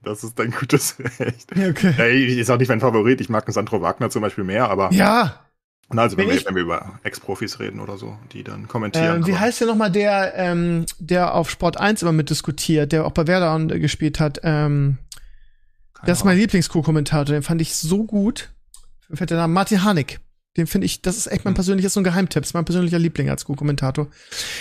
Das 0.02 0.22
ist 0.24 0.40
ein 0.40 0.50
gutes 0.52 0.96
Recht. 1.18 1.56
Ja, 1.56 1.68
okay. 1.68 1.94
Ey, 1.98 2.40
ist 2.40 2.50
auch 2.50 2.58
nicht 2.58 2.68
mein 2.68 2.80
Favorit. 2.80 3.20
Ich 3.20 3.28
mag 3.28 3.44
einen 3.46 3.52
Sandro 3.52 3.80
Wagner 3.82 4.10
zum 4.10 4.22
Beispiel 4.22 4.44
mehr, 4.44 4.68
aber 4.70 4.92
Ja. 4.92 5.40
Na, 5.88 6.02
also 6.02 6.16
wenn 6.16 6.28
Wenn 6.28 6.36
wir, 6.36 6.44
wenn 6.46 6.54
wir 6.56 6.62
über 6.62 6.98
Ex-Profis 7.04 7.60
reden 7.60 7.78
oder 7.78 7.96
so, 7.96 8.18
die 8.32 8.42
dann 8.42 8.66
kommentieren. 8.66 9.16
Ähm, 9.22 9.26
wie 9.26 9.36
heißt 9.36 9.60
der 9.60 9.68
nochmal 9.68 9.90
der, 9.92 10.34
ähm, 10.36 10.84
der 10.98 11.34
auf 11.34 11.48
Sport 11.48 11.78
1 11.78 12.02
immer 12.02 12.10
mitdiskutiert, 12.12 12.90
der 12.90 13.04
auch 13.06 13.12
bei 13.12 13.26
Werder 13.28 13.72
äh, 13.74 13.78
gespielt 13.78 14.18
hat? 14.18 14.40
Ähm, 14.42 14.98
das 16.04 16.18
ist 16.18 16.24
mein. 16.24 16.36
Lieblings-Co-Kommentator, 16.38 17.32
den 17.34 17.42
fand 17.44 17.60
ich 17.60 17.74
so 17.76 18.04
gut. 18.04 18.50
Fällt 19.12 19.30
der 19.30 19.38
Name 19.38 19.52
Martin 19.52 19.84
Hanig. 19.84 20.18
Den 20.56 20.66
finde 20.66 20.86
ich, 20.86 21.02
das 21.02 21.16
ist 21.16 21.28
echt 21.28 21.44
mein 21.44 21.52
Hm. 21.52 21.56
persönliches, 21.56 21.92
so 21.94 22.00
ein 22.00 22.04
Geheimtipp. 22.04 22.42
Das 22.42 22.50
ist 22.50 22.54
mein 22.54 22.64
persönlicher 22.64 22.98
Liebling 22.98 23.30
als 23.30 23.44
Co-Kommentator. 23.44 24.08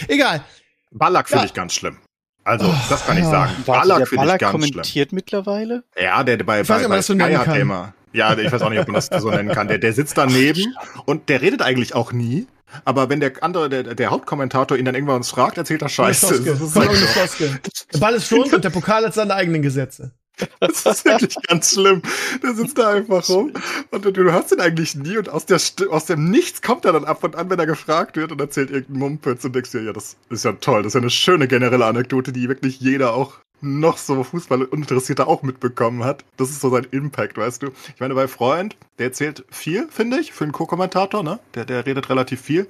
Egal. 0.08 0.44
Ballack 0.92 1.28
finde 1.28 1.44
Ja. 1.44 1.48
ich 1.48 1.54
ganz 1.56 1.74
schlimm. 1.74 1.98
Also, 2.46 2.68
Oh, 2.68 2.74
das 2.90 3.06
kann 3.06 3.18
ich 3.18 3.26
sagen. 3.26 3.52
Warte, 3.66 3.88
Ballack 3.88 4.08
finde 4.08 4.26
ich 4.26 4.38
ganz 4.38 4.52
schlimm. 4.52 4.72
kommentiert 4.72 5.12
mittlerweile? 5.12 5.84
Ja, 6.00 6.24
der 6.24 6.38
bei, 6.44 6.62
Ich 6.62 6.70
weiß 6.70 6.84
bei, 6.84 6.88
bei 6.88 6.96
das 6.98 7.08
so 7.08 7.14
Sky 7.16 7.34
hat 7.34 7.58
immer. 7.58 7.94
Ja, 8.14 8.38
ich 8.38 8.50
weiß 8.52 8.62
auch 8.62 8.70
nicht, 8.70 8.80
ob 8.80 8.88
man 8.88 8.96
das 8.96 9.08
so 9.22 9.30
nennen 9.30 9.50
kann. 9.50 9.68
Der, 9.68 9.80
der 9.80 9.92
sitzt 9.94 10.18
daneben 10.18 10.74
und 11.06 11.28
der 11.28 11.42
redet 11.42 11.62
eigentlich 11.62 11.96
auch 11.96 12.14
nie. 12.14 12.48
Aber 12.86 13.10
wenn 13.10 13.20
der 13.20 13.34
andere, 13.42 13.68
der, 13.70 13.84
der 13.96 14.10
Hauptkommentator 14.12 14.78
ihn 14.78 14.86
dann 14.86 14.96
irgendwann 14.96 15.18
uns 15.18 15.30
fragt, 15.30 15.58
erzählt 15.58 15.82
er 15.82 15.90
Scheiße. 15.90 16.28
Das 16.44 16.62
ist, 16.62 16.74
Kommt 16.74 16.76
halt 16.76 16.86
irgendeine 16.86 17.08
so. 17.08 17.20
Floskel. 17.20 17.60
Der 17.94 18.00
Ball 18.00 18.14
ist 18.14 18.32
rund 18.32 18.54
und 18.54 18.64
der 18.64 18.70
Pokal 18.70 19.06
hat 19.06 19.14
seine 19.14 19.34
eigenen 19.34 19.62
Gesetze. 19.62 20.12
das 20.60 20.86
ist 20.86 21.06
wirklich 21.06 21.36
ganz 21.48 21.72
schlimm. 21.74 22.02
Der 22.44 22.54
sitzt 22.54 22.78
da 22.78 22.92
einfach 22.92 23.28
rum 23.30 23.54
und 23.92 24.06
du, 24.06 24.12
du 24.12 24.32
hörst 24.32 24.52
ihn 24.52 24.60
eigentlich 24.60 24.96
nie 24.96 25.18
und 25.18 25.30
aus, 25.30 25.46
der, 25.46 25.60
aus 25.90 26.06
dem 26.06 26.30
Nichts 26.30 26.62
kommt 26.62 26.86
er 26.86 26.94
dann 26.94 27.06
ab 27.06 27.24
und 27.24 27.36
an, 27.36 27.50
wenn 27.50 27.60
er 27.60 27.66
gefragt 27.66 28.18
wird 28.18 28.32
und 28.32 28.42
erzählt 28.42 28.70
irgendeinen 28.70 29.00
Mumpitz 29.00 29.46
und 29.46 29.56
denkst 29.56 29.72
dir, 29.72 29.84
ja, 29.84 29.94
das 29.94 30.18
ist 30.30 30.46
ja 30.46 30.54
toll. 30.54 30.84
Das 30.84 30.92
ist 30.92 30.96
ja 30.96 31.02
eine 31.02 31.10
schöne 31.10 31.48
generelle 31.48 31.86
Anekdote, 31.86 32.32
die 32.32 32.50
wirklich 32.50 32.80
jeder 32.80 33.14
auch 33.14 33.40
noch 33.62 33.98
so 33.98 34.24
Fußballinteressierter 34.24 35.28
auch 35.28 35.42
mitbekommen 35.42 36.04
hat. 36.04 36.24
Das 36.38 36.50
ist 36.50 36.62
so 36.62 36.70
sein 36.70 36.88
Impact, 36.92 37.38
weißt 37.38 37.64
du. 37.64 37.68
Ich 37.94 38.00
meine, 38.00 38.14
bei 38.14 38.28
Freund, 38.28 38.76
der 39.00 39.08
erzählt 39.08 39.46
viel, 39.50 39.88
finde 39.90 40.20
ich, 40.20 40.34
für 40.34 40.44
einen 40.44 40.54
Co-Kommentator, 40.54 41.24
ne? 41.24 41.40
Der, 41.56 41.66
der 41.66 41.86
redet 41.86 42.10
relativ 42.10 42.42
viel. 42.42 42.68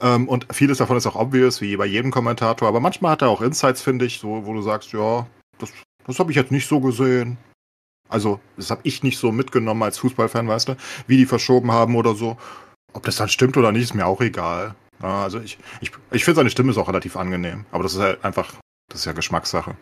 Ähm, 0.00 0.28
und 0.28 0.46
vieles 0.52 0.78
davon 0.78 0.96
ist 0.96 1.06
auch 1.06 1.16
obvious, 1.16 1.60
wie 1.60 1.76
bei 1.76 1.86
jedem 1.86 2.10
Kommentator. 2.10 2.68
Aber 2.68 2.80
manchmal 2.80 3.12
hat 3.12 3.22
er 3.22 3.28
auch 3.28 3.42
Insights, 3.42 3.82
finde 3.82 4.06
ich, 4.06 4.18
so, 4.18 4.46
wo 4.46 4.54
du 4.54 4.62
sagst, 4.62 4.92
ja, 4.92 5.26
das, 5.58 5.72
das 6.10 6.18
habe 6.18 6.30
ich 6.30 6.36
jetzt 6.36 6.52
nicht 6.52 6.68
so 6.68 6.80
gesehen. 6.80 7.38
Also, 8.08 8.40
das 8.56 8.70
habe 8.70 8.80
ich 8.84 9.02
nicht 9.02 9.18
so 9.18 9.30
mitgenommen 9.30 9.82
als 9.82 9.98
Fußballfan, 9.98 10.48
weißt 10.48 10.68
du, 10.68 10.76
wie 11.06 11.16
die 11.16 11.26
verschoben 11.26 11.70
haben 11.70 11.94
oder 11.94 12.14
so. 12.14 12.36
Ob 12.92 13.04
das 13.04 13.16
dann 13.16 13.28
stimmt 13.28 13.56
oder 13.56 13.70
nicht, 13.70 13.84
ist 13.84 13.94
mir 13.94 14.06
auch 14.06 14.20
egal. 14.20 14.74
Ja, 15.02 15.22
also 15.22 15.40
ich, 15.40 15.58
ich, 15.80 15.92
ich 16.10 16.24
finde 16.24 16.36
seine 16.36 16.50
Stimme 16.50 16.72
ist 16.72 16.78
auch 16.78 16.88
relativ 16.88 17.16
angenehm. 17.16 17.64
Aber 17.70 17.84
das 17.84 17.94
ist 17.94 18.00
halt 18.00 18.24
einfach, 18.24 18.54
das 18.90 19.00
ist 19.00 19.06
ja 19.06 19.12
Geschmackssache. 19.12 19.76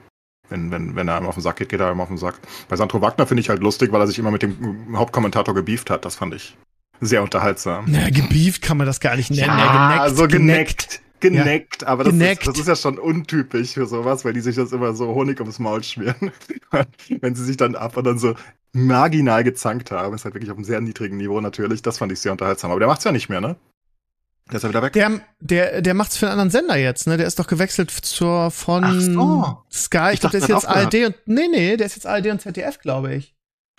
Wenn, 0.50 0.70
wenn, 0.70 0.94
wenn 0.94 1.08
er 1.08 1.16
einem 1.16 1.26
auf 1.26 1.34
den 1.34 1.42
Sack 1.42 1.56
geht, 1.56 1.68
geht 1.70 1.80
er 1.80 1.90
einem 1.90 2.00
auf 2.00 2.08
den 2.08 2.18
Sack. 2.18 2.38
Bei 2.68 2.76
Sandro 2.76 3.00
Wagner 3.00 3.26
finde 3.26 3.40
ich 3.40 3.48
halt 3.48 3.62
lustig, 3.62 3.92
weil 3.92 4.00
er 4.00 4.06
sich 4.06 4.18
immer 4.18 4.30
mit 4.30 4.42
dem 4.42 4.96
Hauptkommentator 4.96 5.54
gebieft 5.54 5.90
hat. 5.90 6.04
Das 6.04 6.16
fand 6.16 6.34
ich 6.34 6.56
sehr 7.00 7.22
unterhaltsam. 7.22 7.86
Na, 7.88 8.10
gebieft 8.10 8.62
kann 8.62 8.76
man 8.76 8.86
das 8.86 9.00
gar 9.00 9.16
nicht 9.16 9.30
nennen. 9.30 9.46
Ja, 9.46 9.98
geneckt, 9.98 10.16
so 10.16 10.28
geneckt. 10.28 11.00
Geneckt, 11.20 11.84
aber 11.84 12.04
das 12.04 12.12
Geneckt. 12.12 12.42
ist, 12.42 12.48
das 12.48 12.58
ist 12.58 12.68
ja 12.68 12.76
schon 12.76 12.98
untypisch 12.98 13.74
für 13.74 13.86
sowas, 13.86 14.24
weil 14.24 14.32
die 14.32 14.40
sich 14.40 14.56
das 14.56 14.72
immer 14.72 14.94
so 14.94 15.14
Honig 15.14 15.40
ums 15.40 15.58
Maul 15.58 15.82
schmieren. 15.82 16.32
Wenn 17.20 17.34
sie 17.34 17.44
sich 17.44 17.56
dann 17.56 17.74
ab 17.74 17.96
und 17.96 18.04
dann 18.04 18.18
so 18.18 18.34
marginal 18.72 19.44
gezankt 19.44 19.90
haben, 19.90 20.14
ist 20.14 20.24
halt 20.24 20.34
wirklich 20.34 20.50
auf 20.50 20.56
einem 20.56 20.64
sehr 20.64 20.80
niedrigen 20.80 21.16
Niveau 21.16 21.40
natürlich. 21.40 21.82
Das 21.82 21.98
fand 21.98 22.12
ich 22.12 22.20
sehr 22.20 22.32
unterhaltsam. 22.32 22.70
Aber 22.70 22.80
der 22.80 22.88
macht's 22.88 23.04
ja 23.04 23.12
nicht 23.12 23.28
mehr, 23.28 23.40
ne? 23.40 23.56
Der 24.50 24.56
ist 24.56 24.62
ja 24.62 24.68
wieder 24.70 24.82
weg. 24.82 24.92
Der, 24.94 25.20
der, 25.40 25.82
der 25.82 25.94
macht's 25.94 26.16
für 26.16 26.26
einen 26.26 26.40
anderen 26.40 26.50
Sender 26.50 26.76
jetzt, 26.76 27.06
ne? 27.06 27.16
Der 27.16 27.26
ist 27.26 27.38
doch 27.38 27.46
gewechselt 27.46 27.90
zur 27.90 28.50
von 28.50 29.00
so. 29.00 29.58
Sky. 29.70 30.08
Ich, 30.08 30.14
Ich 30.14 30.20
glaube, 30.20 30.38
der 30.38 30.40
ist 30.40 30.48
dachte, 30.48 30.52
jetzt 30.52 30.68
ARD 30.68 31.06
und 31.06 31.14
nee, 31.26 31.48
nee, 31.50 31.76
der 31.76 31.86
ist 31.86 31.96
jetzt 31.96 32.06
ARD 32.06 32.26
und 32.28 32.40
ZDF, 32.40 32.78
glaube 32.80 33.14
ich. 33.14 33.34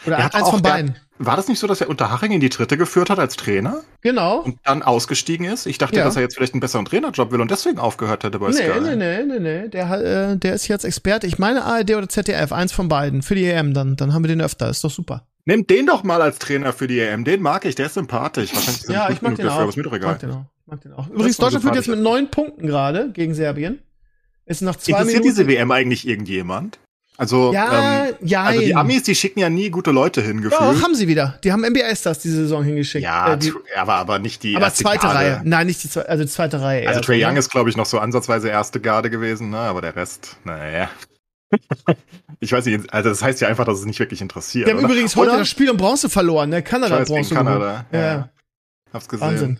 Oder 0.05 0.15
Der 0.17 0.25
hat 0.25 0.35
eins 0.35 0.49
von 0.49 0.61
der- 0.63 0.69
beiden. 0.71 0.95
War 1.21 1.35
das 1.35 1.49
nicht 1.49 1.59
so, 1.59 1.67
dass 1.67 1.81
er 1.81 1.89
Unterhaching 1.89 2.31
in 2.31 2.39
die 2.39 2.47
dritte 2.47 2.77
geführt 2.77 3.09
hat 3.09 3.19
als 3.19 3.35
Trainer 3.35 3.81
Genau. 4.01 4.39
und 4.39 4.57
dann 4.63 4.81
ausgestiegen 4.83 5.45
ist? 5.45 5.65
Ich 5.65 5.77
dachte, 5.77 5.97
Ja. 5.97 6.05
dass 6.05 6.15
er 6.15 6.21
jetzt 6.21 6.35
vielleicht 6.35 6.53
einen 6.53 6.61
besseren 6.61 6.85
Trainerjob 6.85 7.31
will 7.33 7.41
und 7.41 7.51
deswegen 7.51 7.77
aufgehört 7.77 8.23
hätte 8.23 8.39
bei 8.39 8.47
Nee, 8.47 8.53
Sky. 8.53 8.79
nee, 8.81 8.95
nee, 8.95 9.23
nee, 9.25 9.39
nee. 9.39 9.67
Der, 9.67 10.31
äh, 10.31 10.37
der 10.37 10.53
ist 10.53 10.69
jetzt 10.69 10.85
Experte. 10.85 11.27
Ich 11.27 11.37
meine 11.37 11.65
ARD 11.65 11.95
oder 11.95 12.07
ZDF, 12.07 12.53
eins 12.53 12.71
von 12.71 12.87
beiden. 12.87 13.21
Für 13.21 13.35
die 13.35 13.45
EM, 13.45 13.73
dann, 13.73 13.97
dann 13.97 14.13
haben 14.13 14.23
wir 14.23 14.29
den 14.29 14.39
öfter. 14.41 14.69
Ist 14.69 14.81
doch 14.85 14.91
super. 14.91 15.25
Nehmt 15.43 15.69
den 15.69 15.85
doch 15.87 16.03
mal 16.03 16.21
als 16.21 16.39
Trainer 16.39 16.71
für 16.71 16.87
die 16.87 16.99
EM. 16.99 17.25
Den 17.25 17.41
mag 17.41 17.65
ich, 17.65 17.75
der 17.75 17.87
ist 17.87 17.95
sympathisch. 17.95 18.53
Wahrscheinlich 18.53 18.83
sind 18.83 18.93
Ja, 18.95 19.09
ich 19.09 19.21
mag 19.21 19.31
genug 19.31 19.37
den 19.37 19.45
dafür, 19.47 19.57
auch. 19.57 19.61
aber 19.63 19.69
ist 19.69 19.75
mir 19.75 19.83
doch 19.83 19.93
egal. 19.93 20.11
mag 20.11 20.19
den 20.19 20.31
auch. 20.31 20.45
Mag 20.67 20.81
den 20.81 20.93
auch. 20.93 21.07
Übrigens, 21.09 21.35
Deutschland 21.35 21.63
führt 21.65 21.75
jetzt 21.75 21.87
mit 21.89 21.99
neun 21.99 22.31
Punkten 22.31 22.65
gerade 22.65 23.09
gegen 23.11 23.33
Serbien. 23.33 23.79
Ist 24.45 24.61
noch 24.61 24.77
zwei 24.77 24.99
Interessiert 24.99 25.23
Minuten. 25.23 25.37
diese 25.37 25.47
WM 25.49 25.71
eigentlich 25.71 26.07
irgendjemand? 26.07 26.79
Also, 27.19 27.51
ja, 27.51 28.05
ähm, 28.05 28.15
ja. 28.21 28.43
also 28.43 28.61
die 28.61 28.73
Amis, 28.73 29.03
die 29.03 29.13
schicken 29.13 29.41
ja 29.41 29.49
nie 29.49 29.69
gute 29.69 29.91
Leute 29.91 30.21
hin, 30.21 30.37
gefühlt. 30.41 30.53
Doch, 30.53 30.81
haben 30.81 30.95
sie 30.95 31.09
wieder. 31.09 31.37
Die 31.43 31.51
haben 31.51 31.65
NBA-Stars 31.65 32.19
diese 32.19 32.37
Saison 32.37 32.63
hingeschickt. 32.63 33.03
ja, 33.03 33.33
Äh, 33.33 33.37
die, 33.37 33.51
aber, 33.75 33.95
aber 33.95 34.19
nicht 34.19 34.41
die 34.41 34.55
aber 34.55 34.67
erste 34.67 34.83
zweite 34.83 35.01
Garde. 35.01 35.19
Reihe. 35.19 35.41
Nein, 35.43 35.67
nicht 35.67 35.83
die 35.83 35.89
zweite, 35.89 36.07
also 36.07 36.23
die 36.23 36.29
zweite 36.29 36.61
Reihe. 36.61 36.87
Also 36.87 37.01
Trey 37.01 37.19
so, 37.19 37.27
Young 37.27 37.33
ne? 37.33 37.39
ist, 37.39 37.51
glaube 37.51 37.69
ich, 37.69 37.75
noch 37.75 37.87
so 37.87 37.99
ansatzweise 37.99 38.47
erste 38.47 38.79
Garde 38.79 39.09
gewesen, 39.09 39.49
ne? 39.49 39.57
aber 39.57 39.81
der 39.81 39.97
Rest, 39.97 40.37
naja. 40.45 40.89
ich 42.39 42.53
weiß 42.53 42.65
nicht, 42.67 42.93
also 42.93 43.09
das 43.09 43.21
heißt 43.21 43.41
ja 43.41 43.49
einfach, 43.49 43.65
dass 43.65 43.79
es 43.79 43.85
nicht 43.85 43.99
wirklich 43.99 44.21
interessiert. 44.21 44.69
Die 44.69 44.71
haben 44.71 44.79
oder? 44.79 44.87
übrigens 44.87 45.17
heute 45.17 45.31
Oder? 45.31 45.39
das 45.39 45.49
Spiel 45.49 45.69
um 45.69 45.75
Bronze 45.75 46.07
verloren, 46.07 46.51
ne? 46.51 46.63
Kanada 46.63 46.99
Scheiß 46.99 47.09
Bronze 47.09 47.35
Kanada. 47.35 47.85
Ja. 47.91 47.99
Ja, 47.99 48.29
Hab's 48.93 49.09
gesehen. 49.09 49.27
Wahnsinn. 49.27 49.59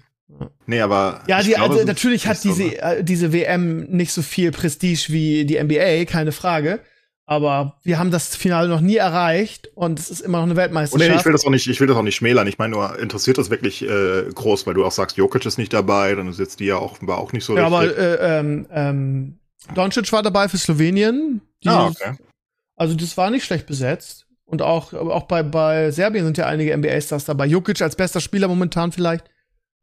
Nee, 0.66 0.80
aber. 0.80 1.24
Ja, 1.28 1.42
die, 1.42 1.50
glaube, 1.50 1.74
also 1.74 1.86
natürlich 1.86 2.26
hat 2.26 2.46
nicht 2.46 2.56
so, 2.56 2.64
diese, 2.64 2.82
äh, 2.82 3.04
diese 3.04 3.34
WM 3.34 3.82
nicht 3.90 4.14
so 4.14 4.22
viel 4.22 4.52
Prestige 4.52 5.08
wie 5.10 5.44
die 5.44 5.62
NBA, 5.62 6.06
keine 6.06 6.32
Frage. 6.32 6.80
Aber 7.30 7.76
wir 7.84 8.00
haben 8.00 8.10
das 8.10 8.36
Finale 8.36 8.68
noch 8.68 8.82
nie 8.82 8.96
erreicht 8.96 9.70
und 9.76 10.00
es 10.00 10.10
ist 10.10 10.22
immer 10.22 10.40
noch 10.40 10.46
eine 10.46 10.54
Und 10.54 10.56
nee, 10.56 10.62
Weltmeisterschaft. 10.64 11.20
ich 11.20 11.26
will 11.26 11.32
das 11.32 11.46
auch 11.46 11.52
nicht, 11.52 11.68
ich 11.68 11.80
will 11.80 11.86
das 11.86 11.96
auch 11.96 12.02
nicht 12.02 12.16
schmälern. 12.16 12.48
Ich 12.48 12.58
meine 12.58 12.72
nur, 12.72 12.98
interessiert 12.98 13.38
das 13.38 13.52
wirklich 13.52 13.84
äh, 13.84 14.24
groß, 14.34 14.66
weil 14.66 14.74
du 14.74 14.84
auch 14.84 14.92
sagst, 14.92 15.16
Jokic 15.16 15.46
ist 15.46 15.60
nicht 15.60 15.72
dabei, 15.72 16.16
dann 16.16 16.28
ist 16.28 16.40
jetzt 16.40 16.60
die 16.60 16.66
ja 16.66 16.82
war 17.02 17.20
auch 17.20 17.32
nicht 17.32 17.46
so 17.46 17.56
ja, 17.56 17.68
aber 17.68 17.82
richtig. 17.82 18.00
äh, 18.00 18.40
ähm, 18.40 18.66
ähm, 18.72 19.40
Doncic 19.76 20.12
war 20.12 20.24
dabei 20.24 20.50
für 20.50 20.58
Slowenien. 20.58 21.42
Die, 21.64 21.70
ah, 21.70 21.90
okay. 21.90 22.16
Also 22.76 22.96
das 22.96 23.16
war 23.16 23.30
nicht 23.30 23.46
schlecht 23.46 23.68
besetzt. 23.68 24.26
Und 24.46 24.64
auch, 24.64 24.94
aber 24.94 25.14
auch 25.14 25.28
bei, 25.28 25.44
bei 25.44 25.92
Serbien 25.92 26.26
sind 26.26 26.40
ja 26.40 26.48
einige 26.48 26.76
NBA-Stars 26.76 27.26
dabei. 27.26 27.46
Jokic 27.46 27.80
als 27.84 27.96
bester 27.96 28.22
Spieler 28.22 28.48
momentan 28.48 28.92
vielleicht 28.92 29.26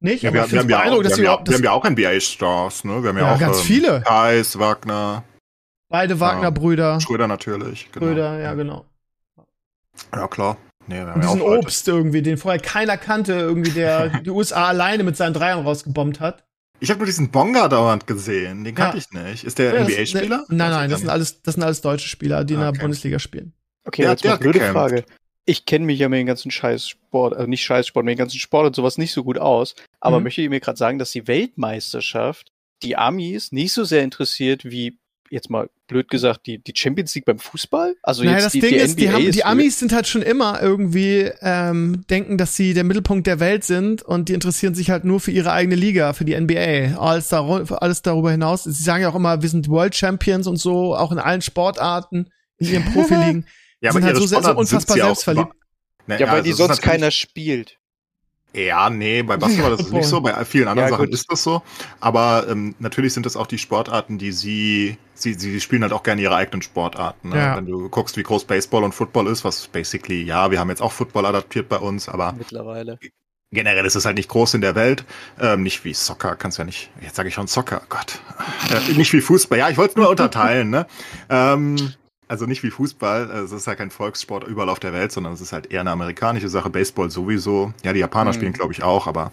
nicht. 0.00 0.24
Ja, 0.24 0.30
aber 0.30 0.50
wir, 0.50 0.50
wir, 0.50 0.58
haben 0.58 0.68
ja 0.68 0.78
auch, 0.80 1.04
wir, 1.04 1.10
haben 1.12 1.22
ja, 1.22 1.46
wir 1.46 1.54
haben 1.54 1.64
ja 1.64 1.70
auch 1.70 1.88
NBA-Stars, 1.88 2.82
ne? 2.82 3.04
Wir 3.04 3.10
haben 3.10 3.18
ja, 3.18 3.28
Ja, 3.28 3.34
auch 3.36 3.38
ganz 3.38 3.58
ähm, 3.58 3.64
viele. 3.64 4.00
Kais, 4.00 4.58
Wagner, 4.58 5.22
beide 5.88 6.20
Wagner-Brüder. 6.20 7.00
Schröder 7.00 7.26
natürlich. 7.28 7.90
Genau. 7.92 8.06
Brüder, 8.06 8.40
ja, 8.40 8.54
genau. 8.54 8.84
Ja, 10.14 10.28
klar. 10.28 10.56
Nee, 10.88 10.96
wir 10.96 11.06
haben 11.08 11.20
ja 11.22 11.26
diesen 11.28 11.40
Leute. 11.40 11.58
Obst 11.66 11.88
irgendwie, 11.88 12.22
den 12.22 12.36
vorher 12.36 12.60
keiner 12.60 12.96
kannte, 12.96 13.32
irgendwie 13.32 13.72
der 13.72 14.08
die 14.22 14.30
USA 14.30 14.66
alleine 14.68 15.02
mit 15.02 15.16
seinen 15.16 15.34
Dreiern 15.34 15.60
rausgebombt 15.62 16.20
hat. 16.20 16.44
Ich 16.78 16.90
habe 16.90 16.98
nur 16.98 17.06
diesen 17.06 17.30
Bonga 17.30 17.68
dauernd 17.68 18.06
gesehen. 18.06 18.62
Den 18.64 18.74
kannte 18.74 18.98
Ja. 18.98 19.02
ich 19.02 19.10
nicht. 19.24 19.44
Ist 19.44 19.58
der 19.58 19.74
Ja, 19.74 19.80
NBA-Spieler? 19.84 20.44
Nein, 20.48 20.70
nein, 20.70 20.90
das 20.90 21.00
sind 21.00 21.08
alles, 21.08 21.42
das 21.42 21.54
sind 21.54 21.62
alles 21.64 21.80
deutsche 21.80 22.08
Spieler, 22.08 22.44
die 22.44 22.54
in 22.54 22.60
der 22.60 22.68
Okay. 22.68 22.80
Bundesliga 22.82 23.18
spielen. 23.18 23.54
Okay, 23.84 24.02
Der- 24.02 24.10
jetzt 24.12 24.24
der 24.24 24.32
mal 24.32 24.36
blöde 24.36 24.58
gekämpft. 24.58 24.74
Frage. 24.78 25.04
Ich 25.46 25.64
kenne 25.64 25.86
mich 25.86 25.98
ja 26.00 26.08
mit 26.08 26.18
dem 26.20 26.26
ganzen 26.26 26.50
Scheißsport, 26.50 27.34
also 27.34 27.48
nicht 27.48 27.64
Scheißsport, 27.64 28.04
mit 28.04 28.14
dem 28.14 28.18
ganzen 28.18 28.38
Sport 28.38 28.66
und 28.66 28.76
sowas 28.76 28.98
nicht 28.98 29.12
so 29.12 29.24
gut 29.24 29.38
aus. 29.38 29.74
Aber 30.00 30.18
Mhm. 30.18 30.24
möchte 30.24 30.42
ich 30.42 30.50
mir 30.50 30.60
gerade 30.60 30.76
sagen, 30.76 30.98
dass 30.98 31.12
die 31.12 31.26
Weltmeisterschaft 31.26 32.52
die 32.82 32.96
Amis 32.96 33.52
nicht 33.52 33.72
so 33.72 33.84
sehr 33.84 34.02
interessiert 34.02 34.64
wie, 34.64 34.98
jetzt 35.30 35.50
mal 35.50 35.68
blöd 35.88 36.08
gesagt, 36.08 36.46
die, 36.46 36.58
die 36.58 36.72
Champions 36.74 37.14
League 37.14 37.24
beim 37.24 37.38
Fußball? 37.38 37.94
Also 38.02 38.22
naja, 38.24 38.36
jetzt 38.36 38.44
das 38.46 38.52
die, 38.52 38.60
Ding 38.60 38.70
die 38.70 38.76
ist, 38.76 38.98
die, 38.98 39.04
NBA 39.06 39.12
haben, 39.14 39.26
ist 39.26 39.34
die 39.36 39.44
Amis 39.44 39.78
sind 39.78 39.92
halt 39.92 40.06
schon 40.06 40.22
immer 40.22 40.60
irgendwie, 40.62 41.30
ähm, 41.40 42.04
denken, 42.10 42.38
dass 42.38 42.56
sie 42.56 42.74
der 42.74 42.84
Mittelpunkt 42.84 43.26
der 43.26 43.40
Welt 43.40 43.64
sind 43.64 44.02
und 44.02 44.28
die 44.28 44.34
interessieren 44.34 44.74
sich 44.74 44.90
halt 44.90 45.04
nur 45.04 45.20
für 45.20 45.30
ihre 45.30 45.52
eigene 45.52 45.74
Liga, 45.76 46.12
für 46.12 46.24
die 46.24 46.38
NBA. 46.38 46.98
Alles, 46.98 47.28
dar 47.28 47.46
alles 47.82 48.02
darüber 48.02 48.30
hinaus. 48.30 48.64
Sie 48.64 48.72
sagen 48.82 49.02
ja 49.02 49.08
auch 49.08 49.14
immer, 49.14 49.42
wir 49.42 49.48
sind 49.48 49.68
World 49.68 49.94
Champions 49.94 50.46
und 50.46 50.56
so, 50.56 50.94
auch 50.96 51.12
in 51.12 51.18
allen 51.18 51.42
Sportarten, 51.42 52.30
in 52.58 52.68
ihren 52.68 52.84
Profiligen. 52.92 53.46
Ja, 53.80 53.92
sind 53.92 54.04
halt 54.04 54.16
so, 54.16 54.26
sehr- 54.26 54.42
so 54.42 54.56
unfassbar 54.56 54.96
selbstverliebt. 54.96 55.46
über- 55.48 55.56
Ne, 56.08 56.20
Ja, 56.20 56.26
weil 56.28 56.34
also 56.36 56.44
die 56.44 56.52
sonst 56.52 56.82
keiner 56.82 57.10
spielt. 57.10 57.78
Ja, 58.56 58.88
nee, 58.88 59.22
bei 59.22 59.36
Basketball 59.36 59.72
ist 59.74 59.80
es 59.82 59.92
nicht 59.92 60.06
so, 60.08 60.20
bei 60.22 60.44
vielen 60.46 60.66
anderen 60.68 60.88
Ja, 60.88 60.90
Sachen 60.96 61.04
gut. 61.06 61.14
ist 61.14 61.30
das 61.30 61.42
so. 61.42 61.62
Aber 62.00 62.46
ähm, 62.48 62.74
natürlich 62.78 63.12
sind 63.12 63.26
das 63.26 63.36
auch 63.36 63.46
die 63.46 63.58
Sportarten, 63.58 64.16
die 64.16 64.32
sie, 64.32 64.96
sie, 65.12 65.34
sie 65.34 65.60
spielen 65.60 65.82
halt 65.82 65.92
auch 65.92 66.02
gerne 66.02 66.22
ihre 66.22 66.34
eigenen 66.34 66.62
Sportarten. 66.62 67.28
Ne? 67.28 67.36
Ja. 67.36 67.56
Wenn 67.56 67.66
du 67.66 67.90
guckst, 67.90 68.16
wie 68.16 68.22
groß 68.22 68.44
Baseball 68.46 68.82
und 68.82 68.92
Football 68.94 69.26
ist, 69.26 69.44
was 69.44 69.68
basically, 69.68 70.22
ja, 70.22 70.50
wir 70.50 70.58
haben 70.58 70.70
jetzt 70.70 70.80
auch 70.80 70.92
Football 70.92 71.26
adaptiert 71.26 71.68
bei 71.68 71.76
uns, 71.78 72.08
aber 72.08 72.32
Mittlerweile. 72.32 72.98
generell 73.52 73.84
ist 73.84 73.94
es 73.94 74.06
halt 74.06 74.16
nicht 74.16 74.30
groß 74.30 74.54
in 74.54 74.62
der 74.62 74.74
Welt. 74.74 75.04
Ähm, 75.38 75.62
nicht 75.62 75.84
wie 75.84 75.92
Soccer, 75.92 76.34
kannst 76.36 76.56
ja 76.56 76.64
nicht, 76.64 76.88
jetzt 77.02 77.16
sage 77.16 77.28
ich 77.28 77.34
schon 77.34 77.48
Soccer, 77.48 77.82
Gott. 77.90 78.20
Äh, 78.70 78.94
nicht 78.94 79.12
wie 79.12 79.20
Fußball, 79.20 79.58
ja, 79.58 79.68
ich 79.68 79.76
wollte 79.76 79.90
es 79.90 79.96
nur 79.96 80.08
unterteilen, 80.08 80.70
ne? 80.70 80.86
Ähm, 81.28 81.76
also 82.28 82.46
nicht 82.46 82.62
wie 82.62 82.70
Fußball, 82.70 83.30
äh, 83.30 83.38
es 83.40 83.52
ist 83.52 83.66
halt 83.66 83.78
kein 83.78 83.90
Volkssport 83.90 84.44
überall 84.46 84.68
auf 84.68 84.80
der 84.80 84.92
Welt, 84.92 85.12
sondern 85.12 85.32
es 85.32 85.40
ist 85.40 85.52
halt 85.52 85.70
eher 85.72 85.80
eine 85.80 85.90
amerikanische 85.90 86.48
Sache. 86.48 86.70
Baseball 86.70 87.10
sowieso. 87.10 87.72
Ja, 87.84 87.92
die 87.92 88.00
Japaner 88.00 88.30
Mhm. 88.30 88.34
spielen, 88.34 88.52
glaube 88.52 88.72
ich, 88.72 88.82
auch, 88.82 89.06
aber 89.06 89.32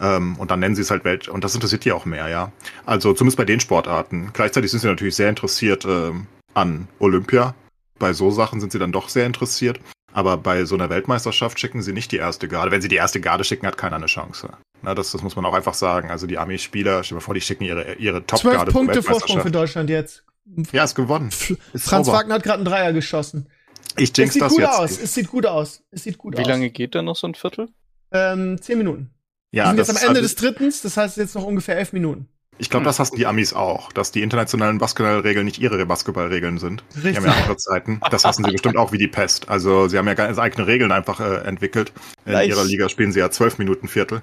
ähm, 0.00 0.36
und 0.38 0.50
dann 0.50 0.60
nennen 0.60 0.76
sie 0.76 0.82
es 0.82 0.90
halt 0.92 1.04
Welt 1.04 1.28
und 1.28 1.42
das 1.42 1.54
interessiert 1.54 1.84
die 1.84 1.92
auch 1.92 2.04
mehr, 2.04 2.28
ja. 2.28 2.52
Also 2.86 3.12
zumindest 3.14 3.36
bei 3.36 3.44
den 3.44 3.58
Sportarten. 3.60 4.30
Gleichzeitig 4.32 4.70
sind 4.70 4.80
sie 4.80 4.86
natürlich 4.86 5.16
sehr 5.16 5.28
interessiert 5.28 5.84
ähm, 5.84 6.26
an 6.54 6.86
Olympia. 7.00 7.54
Bei 7.98 8.12
so 8.12 8.30
Sachen 8.30 8.60
sind 8.60 8.70
sie 8.70 8.78
dann 8.78 8.92
doch 8.92 9.08
sehr 9.08 9.26
interessiert. 9.26 9.80
Aber 10.14 10.36
bei 10.38 10.64
so 10.64 10.74
einer 10.74 10.88
Weltmeisterschaft 10.88 11.60
schicken 11.60 11.82
sie 11.82 11.92
nicht 11.92 12.12
die 12.12 12.16
erste 12.16 12.48
Garde. 12.48 12.70
Wenn 12.70 12.80
sie 12.80 12.88
die 12.88 12.96
erste 12.96 13.20
Garde 13.20 13.44
schicken, 13.44 13.66
hat 13.66 13.76
keiner 13.76 13.96
eine 13.96 14.06
Chance. 14.06 14.48
Na, 14.82 14.94
das, 14.94 15.12
das 15.12 15.22
muss 15.22 15.36
man 15.36 15.44
auch 15.44 15.52
einfach 15.52 15.74
sagen. 15.74 16.10
Also 16.10 16.26
die 16.26 16.38
Armeespieler, 16.38 17.04
stell 17.04 17.16
dir 17.16 17.20
mal 17.20 17.24
vor, 17.24 17.34
die 17.34 17.40
schicken 17.40 17.64
ihre, 17.64 17.94
ihre 17.94 18.24
Zwölf 18.26 18.42
Top-Garde 18.42 18.72
zur 18.72 18.80
Punkte 18.80 19.02
Vorsprung 19.02 19.40
für. 19.42 19.50
Deutschland 19.50 19.90
jetzt. 19.90 20.24
Ja, 20.72 20.84
ist 20.84 20.94
gewonnen. 20.94 21.28
Ist 21.28 21.84
Franz 21.88 22.06
sauber. 22.06 22.18
Wagner 22.18 22.34
hat 22.34 22.42
gerade 22.42 22.56
einen 22.58 22.64
Dreier 22.64 22.92
geschossen. 22.92 23.48
Ich 23.96 24.10
Es 24.10 24.16
jinx 24.16 24.34
sieht 24.34 24.42
das 24.42 24.52
gut 24.52 24.60
jetzt. 24.60 24.70
aus. 24.78 24.90
Es 25.00 25.14
sieht 25.14 25.28
gut 25.28 25.46
aus. 25.46 25.82
Es 25.90 26.04
sieht 26.04 26.18
gut 26.18 26.36
Wie 26.36 26.42
aus. 26.42 26.48
lange 26.48 26.70
geht 26.70 26.94
da 26.94 27.02
noch 27.02 27.16
so 27.16 27.26
ein 27.26 27.34
Viertel? 27.34 27.68
Ähm, 28.12 28.60
zehn 28.60 28.78
Minuten. 28.78 29.10
Ja, 29.50 29.64
Wir 29.64 29.68
sind 29.68 29.78
jetzt 29.78 29.88
das 29.88 29.96
am 29.96 30.02
Ende 30.08 30.14
halt- 30.20 30.24
des 30.24 30.34
Drittens, 30.36 30.82
das 30.82 30.96
heißt 30.96 31.16
jetzt 31.16 31.34
noch 31.34 31.44
ungefähr 31.44 31.76
elf 31.78 31.92
Minuten. 31.92 32.28
Ich 32.60 32.70
glaube, 32.70 32.84
das 32.84 32.98
hassen 32.98 33.14
die 33.16 33.24
Amis 33.26 33.52
auch, 33.52 33.92
dass 33.92 34.10
die 34.10 34.20
internationalen 34.22 34.78
Basketballregeln 34.78 35.44
nicht 35.44 35.60
ihre 35.60 35.84
Basketballregeln 35.86 36.58
sind. 36.58 36.82
Die 36.96 37.00
Richtig. 37.00 37.16
haben 37.18 37.26
ja 37.26 37.32
andere 37.32 37.56
Zeiten. 37.56 38.00
Das 38.10 38.24
hassen 38.24 38.44
sie 38.44 38.50
bestimmt 38.50 38.76
auch 38.76 38.90
wie 38.90 38.98
die 38.98 39.06
Pest. 39.06 39.48
Also 39.48 39.86
sie 39.86 39.96
haben 39.96 40.08
ja 40.08 40.14
ganz 40.14 40.38
eigene 40.38 40.66
Regeln 40.66 40.90
einfach 40.90 41.20
äh, 41.20 41.36
entwickelt. 41.46 41.92
In 42.26 42.32
Nice. 42.32 42.48
ihrer 42.48 42.64
Liga 42.64 42.88
spielen 42.88 43.12
sie 43.12 43.20
ja 43.20 43.30
zwölf 43.30 43.58
Minuten 43.58 43.86
Viertel. 43.86 44.22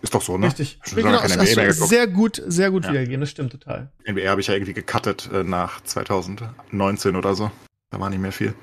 Ist 0.00 0.14
doch 0.14 0.22
so, 0.22 0.38
ne? 0.38 0.46
Richtig. 0.46 0.78
Schon 0.84 0.98
Genau, 1.02 1.18
keine 1.18 1.34
NBA 1.34 1.44
mehr 1.56 1.66
geguckt. 1.68 1.88
sehr 1.88 2.06
gut, 2.06 2.42
sehr 2.46 2.70
gut 2.70 2.84
Ja. 2.84 2.90
wiedergegeben, 2.90 3.20
das 3.20 3.30
stimmt 3.30 3.52
total. 3.52 3.90
NBA 4.06 4.28
habe 4.28 4.40
ich 4.40 4.46
ja 4.46 4.54
irgendwie 4.54 4.72
gecuttet 4.74 5.28
äh, 5.32 5.42
nach 5.42 5.80
2019 5.82 7.16
oder 7.16 7.34
so. 7.34 7.50
Da 7.90 7.98
war 7.98 8.08
nicht 8.10 8.20
mehr 8.20 8.32
viel. 8.32 8.54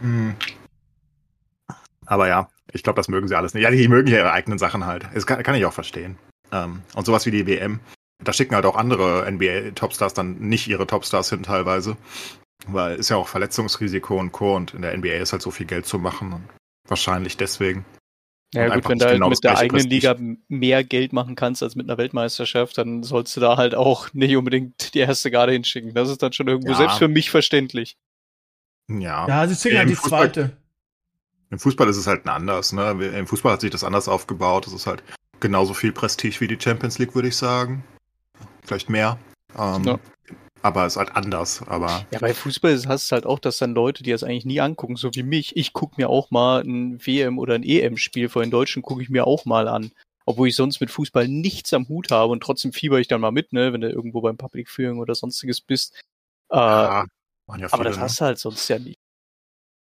Hm. 0.00 0.34
Aber 2.06 2.28
ja, 2.28 2.48
ich 2.72 2.82
glaube, 2.82 2.96
das 2.96 3.08
mögen 3.08 3.28
sie 3.28 3.36
alles 3.36 3.54
nicht. 3.54 3.62
Ja, 3.64 3.70
die 3.70 3.88
mögen 3.88 4.08
ja 4.08 4.18
ihre 4.18 4.32
eigenen 4.32 4.58
Sachen 4.58 4.86
halt. 4.86 5.06
Das 5.14 5.26
kann, 5.26 5.42
kann 5.42 5.54
ich 5.54 5.64
auch 5.64 5.72
verstehen. 5.72 6.16
Ähm, 6.52 6.82
und 6.94 7.04
sowas 7.06 7.26
wie 7.26 7.30
die 7.30 7.46
WM. 7.46 7.80
Da 8.22 8.32
schicken 8.32 8.54
halt 8.54 8.64
auch 8.66 8.76
andere 8.76 9.30
NBA-Topstars 9.30 10.14
dann 10.14 10.38
nicht 10.38 10.68
ihre 10.68 10.86
Topstars 10.86 11.30
hin 11.30 11.42
teilweise. 11.42 11.96
Weil 12.66 12.96
ist 12.96 13.10
ja 13.10 13.16
auch 13.16 13.28
Verletzungsrisiko 13.28 14.18
und 14.18 14.32
Co. 14.32 14.56
Und 14.56 14.74
in 14.74 14.82
der 14.82 14.96
NBA 14.96 15.14
ist 15.16 15.32
halt 15.32 15.42
so 15.42 15.50
viel 15.50 15.66
Geld 15.66 15.86
zu 15.86 15.98
machen. 15.98 16.32
Und 16.32 16.44
wahrscheinlich 16.88 17.36
deswegen. 17.36 17.84
Ja 18.54 18.74
gut, 18.74 18.88
wenn 18.88 18.98
du 18.98 19.04
halt 19.06 19.14
genau 19.16 19.28
mit 19.28 19.42
der 19.44 19.58
eigenen 19.58 19.86
Liga 19.88 20.16
mehr 20.48 20.84
Geld 20.84 21.12
machen 21.12 21.34
kannst 21.34 21.62
als 21.62 21.74
mit 21.74 21.88
einer 21.88 21.98
Weltmeisterschaft, 21.98 22.78
dann 22.78 23.02
sollst 23.02 23.36
du 23.36 23.40
da 23.40 23.56
halt 23.56 23.74
auch 23.74 24.08
nicht 24.14 24.36
unbedingt 24.36 24.94
die 24.94 25.00
erste 25.00 25.30
Garde 25.30 25.52
hinschicken. 25.52 25.94
Das 25.94 26.08
ist 26.08 26.22
dann 26.22 26.32
schon 26.32 26.48
irgendwo 26.48 26.70
Ja. 26.70 26.76
selbst 26.76 26.98
für 26.98 27.08
mich 27.08 27.30
verständlich. 27.30 27.96
Ja. 28.88 29.26
Ja, 29.28 29.46
sie 29.48 29.56
schicken 29.56 29.78
halt 29.78 29.88
die 29.90 29.96
Fußball- 29.96 30.08
zweite. 30.08 30.56
Im 31.50 31.58
Fußball 31.58 31.88
ist 31.88 31.96
es 31.96 32.06
halt 32.06 32.26
anders, 32.26 32.72
ne? 32.72 32.90
Im 33.16 33.26
Fußball 33.26 33.52
hat 33.52 33.60
sich 33.60 33.70
das 33.70 33.84
anders 33.84 34.08
aufgebaut. 34.08 34.66
Es 34.66 34.72
ist 34.72 34.86
halt 34.86 35.02
genauso 35.38 35.74
viel 35.74 35.92
Prestige 35.92 36.40
wie 36.40 36.48
die 36.48 36.58
Champions 36.60 36.98
League, 36.98 37.14
würde 37.14 37.28
ich 37.28 37.36
sagen. 37.36 37.84
Vielleicht 38.62 38.90
mehr. 38.90 39.18
Ähm, 39.56 39.84
Ja. 39.84 39.98
Aber 40.66 40.84
es 40.84 40.94
ist 40.94 40.96
halt 40.96 41.14
anders. 41.14 41.62
Aber 41.68 42.04
Ja, 42.10 42.18
bei 42.18 42.34
Fußball 42.34 42.76
hast 42.88 43.08
du 43.08 43.14
halt 43.14 43.24
auch, 43.24 43.38
dass 43.38 43.58
dann 43.58 43.72
Leute, 43.72 44.02
die 44.02 44.10
das 44.10 44.24
eigentlich 44.24 44.44
nie 44.44 44.60
angucken, 44.60 44.96
so 44.96 45.14
wie 45.14 45.22
mich, 45.22 45.56
ich 45.56 45.72
gucke 45.72 45.94
mir 45.96 46.10
auch 46.10 46.32
mal 46.32 46.62
ein 46.62 46.98
WM- 47.06 47.38
oder 47.38 47.54
ein 47.54 47.62
EM-Spiel 47.62 48.28
vor 48.28 48.42
den 48.42 48.50
Deutschen, 48.50 48.82
gucke 48.82 49.00
ich 49.00 49.08
mir 49.08 49.28
auch 49.28 49.44
mal 49.44 49.68
an. 49.68 49.92
Obwohl 50.24 50.48
ich 50.48 50.56
sonst 50.56 50.80
mit 50.80 50.90
Fußball 50.90 51.28
nichts 51.28 51.72
am 51.72 51.88
Hut 51.88 52.10
habe 52.10 52.32
und 52.32 52.42
trotzdem 52.42 52.72
fieber 52.72 52.98
ich 52.98 53.06
dann 53.06 53.20
mal 53.20 53.30
mit, 53.30 53.52
ne, 53.52 53.72
wenn 53.72 53.80
du 53.80 53.88
irgendwo 53.88 54.20
beim 54.22 54.36
Public 54.36 54.68
Viewing 54.68 54.98
oder 54.98 55.14
sonstiges 55.14 55.60
bist. 55.60 55.94
Äh, 56.50 56.56
ja, 56.56 57.04
ja 57.04 57.06
aber 57.46 57.68
viele, 57.68 57.84
das 57.84 57.96
ne? 57.96 58.02
hast 58.02 58.20
du 58.20 58.24
halt 58.24 58.38
sonst 58.40 58.66
ja 58.66 58.80
nicht. 58.80 58.98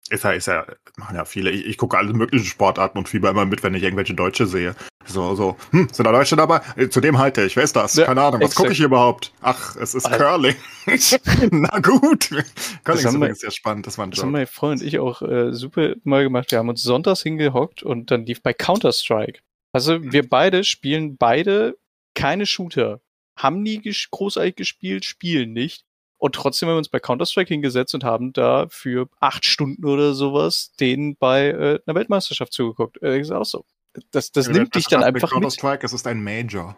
Ist 0.10 0.24
ja, 0.24 0.32
ist 0.32 0.46
ja, 0.48 0.66
machen 0.98 1.16
ja 1.16 1.26
viele. 1.26 1.50
Ich, 1.50 1.66
ich 1.66 1.78
gucke 1.80 1.98
alle 1.98 2.14
möglichen 2.14 2.46
Sportarten 2.46 3.00
und 3.00 3.10
fieber 3.10 3.30
immer 3.32 3.46
mit, 3.46 3.64
wenn 3.64 3.74
ich 3.74 3.82
irgendwelche 3.82 4.14
Deutsche 4.14 4.46
sehe. 4.46 4.76
So, 5.08 5.34
so, 5.36 5.58
hm, 5.72 5.88
sind 5.92 6.06
da 6.06 6.12
Deutsche 6.12 6.36
dabei? 6.36 6.62
Äh, 6.76 6.90
Zu 6.90 7.02
dem 7.02 7.18
halte 7.18 7.44
ich. 7.44 7.56
Wer 7.56 7.64
ist 7.64 7.76
das? 7.76 7.96
Ja, 7.96 8.06
Keine 8.06 8.22
Ahnung. 8.22 8.42
Was 8.42 8.54
gucke 8.54 8.72
ich 8.72 8.80
überhaupt? 8.80 9.32
Ach, 9.42 9.76
es 9.78 9.96
ist 9.96 10.06
Also- 10.06 10.18
Curling. 10.24 10.56
Na 11.52 11.80
gut. 11.80 12.30
Curling 12.30 13.00
ist 13.00 13.06
haben 13.06 13.16
übrigens 13.16 13.40
sehr 13.40 13.52
spannend. 13.52 13.88
Das 13.88 13.98
war 13.98 14.06
ein 14.06 14.12
Das 14.12 14.20
haben 14.20 14.28
Joke. 14.28 14.34
meine 14.34 14.48
Freund 14.48 14.82
und 14.82 14.88
ich 14.88 15.00
auch 15.00 15.22
äh, 15.24 15.54
super 15.54 15.96
mal 16.04 16.24
gemacht. 16.24 16.52
Wir 16.52 16.60
haben 16.60 16.70
uns 16.70 16.84
sonntags 16.84 17.24
hingehockt 17.24 17.82
und 17.84 18.12
dann 18.12 18.26
lief 18.26 18.42
bei 18.44 18.54
Counter-Strike. 18.54 19.40
Also 19.74 20.04
wir 20.04 20.28
beide 20.30 20.64
spielen 20.64 21.18
beide 21.18 21.78
keine 22.14 22.46
Shooter. 22.46 23.02
Haben 23.38 23.62
nie 23.64 23.80
ges 23.80 24.08
großartig 24.12 24.56
gespielt, 24.56 25.04
spielen 25.04 25.52
nicht. 25.54 25.84
Und 26.26 26.34
trotzdem 26.34 26.68
haben 26.68 26.74
wir 26.74 26.80
uns 26.80 26.90
bei 26.90 27.00
Counter-Strike 27.00 27.50
hingesetzt 27.50 27.94
und 27.94 28.04
haben 28.04 28.34
da 28.34 28.66
für 28.70 29.08
acht 29.20 29.46
Stunden 29.46 29.86
oder 29.86 30.16
sowas 30.16 30.72
denen 30.80 31.16
bei 31.18 31.50
äh, 31.50 31.80
einer 31.86 31.94
Weltmeisterschaft 31.94 32.52
zugeguckt. 32.52 33.00
Äh, 33.04 33.20
ist 33.20 33.30
auch 33.30 33.46
so. 33.46 33.64
Das, 34.10 34.32
das 34.32 34.48
nimmt 34.48 34.74
dich 34.74 34.88
dann 34.88 35.04
einfach 35.04 35.30
mit. 35.30 35.34
Counter-Strike, 35.34 35.86
es 35.86 35.94
ist 35.94 36.08
ein 36.08 36.24
Major. 36.24 36.76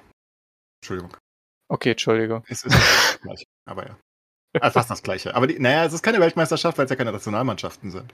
Entschuldigung. 0.81 1.15
Okay, 1.69 1.91
Entschuldigung. 1.91 2.43
Es 2.49 2.65
ist 2.65 2.75
das 2.75 3.19
gleiche, 3.21 3.45
aber 3.65 3.87
ja. 3.87 3.97
Ah, 4.59 4.69
fast 4.69 4.89
das 4.91 5.01
gleiche. 5.01 5.33
Aber 5.33 5.47
die, 5.47 5.57
naja, 5.59 5.85
es 5.85 5.93
ist 5.93 6.03
keine 6.03 6.19
Weltmeisterschaft, 6.19 6.77
weil 6.77 6.83
es 6.83 6.89
ja 6.89 6.97
keine 6.97 7.13
Nationalmannschaften 7.13 7.89
sind. 7.89 8.13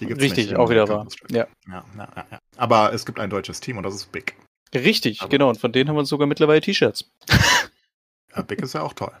Richtig, 0.00 0.56
auch 0.56 0.68
wieder 0.68 0.88
wahr. 0.88 1.06
Ja. 1.30 1.46
Ja, 1.68 1.84
ja, 1.96 2.26
ja. 2.28 2.38
Aber 2.56 2.92
es 2.92 3.06
gibt 3.06 3.20
ein 3.20 3.30
deutsches 3.30 3.60
Team 3.60 3.76
und 3.76 3.84
das 3.84 3.94
ist 3.94 4.10
Big. 4.10 4.36
Richtig, 4.74 5.20
Aber- 5.20 5.28
genau. 5.28 5.48
Und 5.50 5.60
von 5.60 5.70
denen 5.70 5.88
haben 5.88 5.94
wir 5.94 6.00
uns 6.00 6.08
sogar 6.08 6.26
mittlerweile 6.26 6.60
T-Shirts. 6.60 7.08
Big 8.48 8.60
ist 8.62 8.74
ja 8.74 8.82
auch 8.82 8.94
toll. 8.94 9.12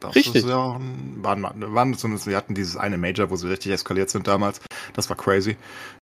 Das 0.00 0.14
Richtig. 0.14 0.36
Ist 0.36 0.48
ja, 0.48 0.56
auch 0.56 0.76
ein- 0.76 1.18
waren, 1.22 1.42
waren 1.74 1.94
zumindest, 1.94 2.26
wir 2.26 2.36
hatten 2.36 2.54
dieses 2.54 2.76
eine 2.76 2.98
Major, 2.98 3.30
wo 3.30 3.36
sie 3.36 3.48
richtig 3.48 3.72
eskaliert 3.72 4.10
sind 4.10 4.26
damals. 4.26 4.60
Das 4.92 5.08
war 5.08 5.16
crazy. 5.16 5.56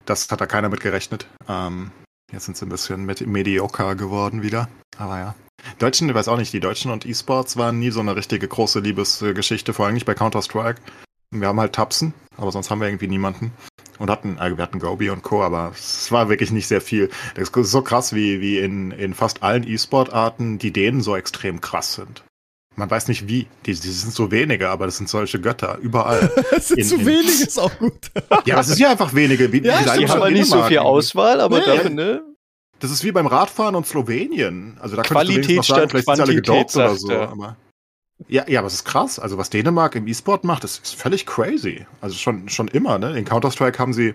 Das 0.05 0.31
hat 0.31 0.41
da 0.41 0.47
keiner 0.47 0.69
mit 0.69 0.81
gerechnet. 0.81 1.27
Ähm, 1.49 1.91
jetzt 2.33 2.45
sind 2.45 2.57
sie 2.57 2.67
ein 2.67 2.71
bisschen 2.71 3.05
mit 3.05 3.27
mediocre 3.27 3.97
geworden 3.97 4.43
wieder. 4.43 4.69
Aber 4.99 5.19
ja. 5.19 5.35
Deutschen, 5.79 6.09
ich 6.09 6.15
weiß 6.15 6.29
auch 6.29 6.37
nicht, 6.39 6.53
die 6.53 6.61
Deutschen 6.61 6.91
und 6.91 7.07
E-Sports 7.07 7.57
waren 7.57 7.79
nie 7.79 7.91
so 7.91 8.01
eine 8.01 8.17
richtige 8.17 8.49
große 8.49 8.81
Liebesgeschichte, 8.81 9.73
vor 9.73 9.87
allem 9.87 9.95
nicht 9.95 10.07
bei 10.07 10.15
Counter-Strike. 10.15 10.81
Wir 11.31 11.49
haben 11.49 11.61
halt 11.61 11.73
Tapsen, 11.73 12.15
aber 12.37 12.53
sonst 12.53 12.71
haben 12.71 12.81
wir 12.81 12.89
irgendwie 12.89 13.09
niemanden. 13.09 13.53
Und 13.99 14.11
hatten, 14.11 14.39
äh, 14.39 14.57
wir 14.57 14.63
hatten 14.63 14.81
Gobi 14.81 15.11
und 15.11 15.23
Co., 15.23 15.43
aber 15.43 15.73
es 15.75 16.11
war 16.11 16.29
wirklich 16.29 16.51
nicht 16.51 16.67
sehr 16.67 16.81
viel. 16.81 17.11
Das 17.35 17.49
ist 17.49 17.71
so 17.71 17.83
krass, 17.83 18.13
wie, 18.15 18.41
wie 18.41 18.59
in, 18.59 18.91
in 18.91 19.15
fast 19.15 19.43
allen 19.43 19.67
E-Sport-Arten 19.67 20.59
die 20.59 20.73
Dänen 20.73 21.01
so 21.01 21.15
extrem 21.17 21.61
krass 21.61 21.95
sind. 21.95 22.23
Man 22.77 22.91
weiß 22.91 23.09
nicht 23.09 23.29
wie. 23.29 23.47
Die, 23.67 23.75
die 23.75 23.75
sind 23.75 24.15
so 24.15 24.31
wenige, 24.31 24.71
aber 24.71 24.87
das 24.87 24.97
sind 24.97 25.09
solche 25.09 25.41
Götter, 25.41 25.79
überall. 25.83 26.31
Es 26.53 26.69
sind 26.69 26.79
In- 26.79 26.85
zu 26.87 26.97
in- 26.97 27.07
wenig, 27.07 27.41
ist 27.43 27.59
auch 27.59 27.77
gut. 27.79 28.11
ja, 28.47 28.61
es 28.61 28.69
ist 28.69 28.79
ja 28.79 28.91
einfach 28.91 29.13
wenige. 29.15 29.53
Wie, 29.53 29.63
Ja, 29.63 29.81
wie 29.99 30.07
stimmt, 30.07 30.33
nicht 30.33 30.47
so 30.47 30.63
viel. 30.65 30.79
Auswahl, 30.79 31.41
aber 31.41 31.59
Nee. 31.61 31.67
dafür, 31.67 31.91
ne? 31.91 32.23
Das 32.81 32.91
ist 32.91 33.05
wie 33.05 33.13
beim 33.13 33.27
Radfahren 33.27 33.75
und 33.77 33.87
Slowenien. 33.87 34.77
Also 34.81 34.97
da 34.97 35.03
könnte 35.03 35.15
Qualität 35.15 35.57
noch 35.59 35.65
sagen, 35.65 35.81
statt 35.83 35.91
vielleicht 35.91 36.07
sind 36.07 36.21
alle 36.21 36.43
Quantität, 36.43 36.77
oder 36.77 36.95
so. 36.97 37.11
er. 37.11 37.29
Aber 37.29 37.57
ja, 38.29 38.45
ja, 38.49 38.59
aber 38.61 38.67
es 38.69 38.75
ist 38.75 38.85
krass. 38.85 39.19
Also 39.19 39.39
was 39.39 39.51
Dänemark 39.51 39.95
im 39.95 40.07
E-Sport 40.09 40.43
macht, 40.45 40.65
das 40.65 40.79
ist 40.79 40.95
völlig 40.97 41.27
crazy. 41.27 41.87
Also 42.01 42.17
schon, 42.17 42.49
schon 42.49 42.69
immer, 42.69 42.99
ne? 42.99 43.17
In 43.19 43.25
Counter-Strike 43.25 43.79
haben 43.79 43.93
sie, 43.93 44.15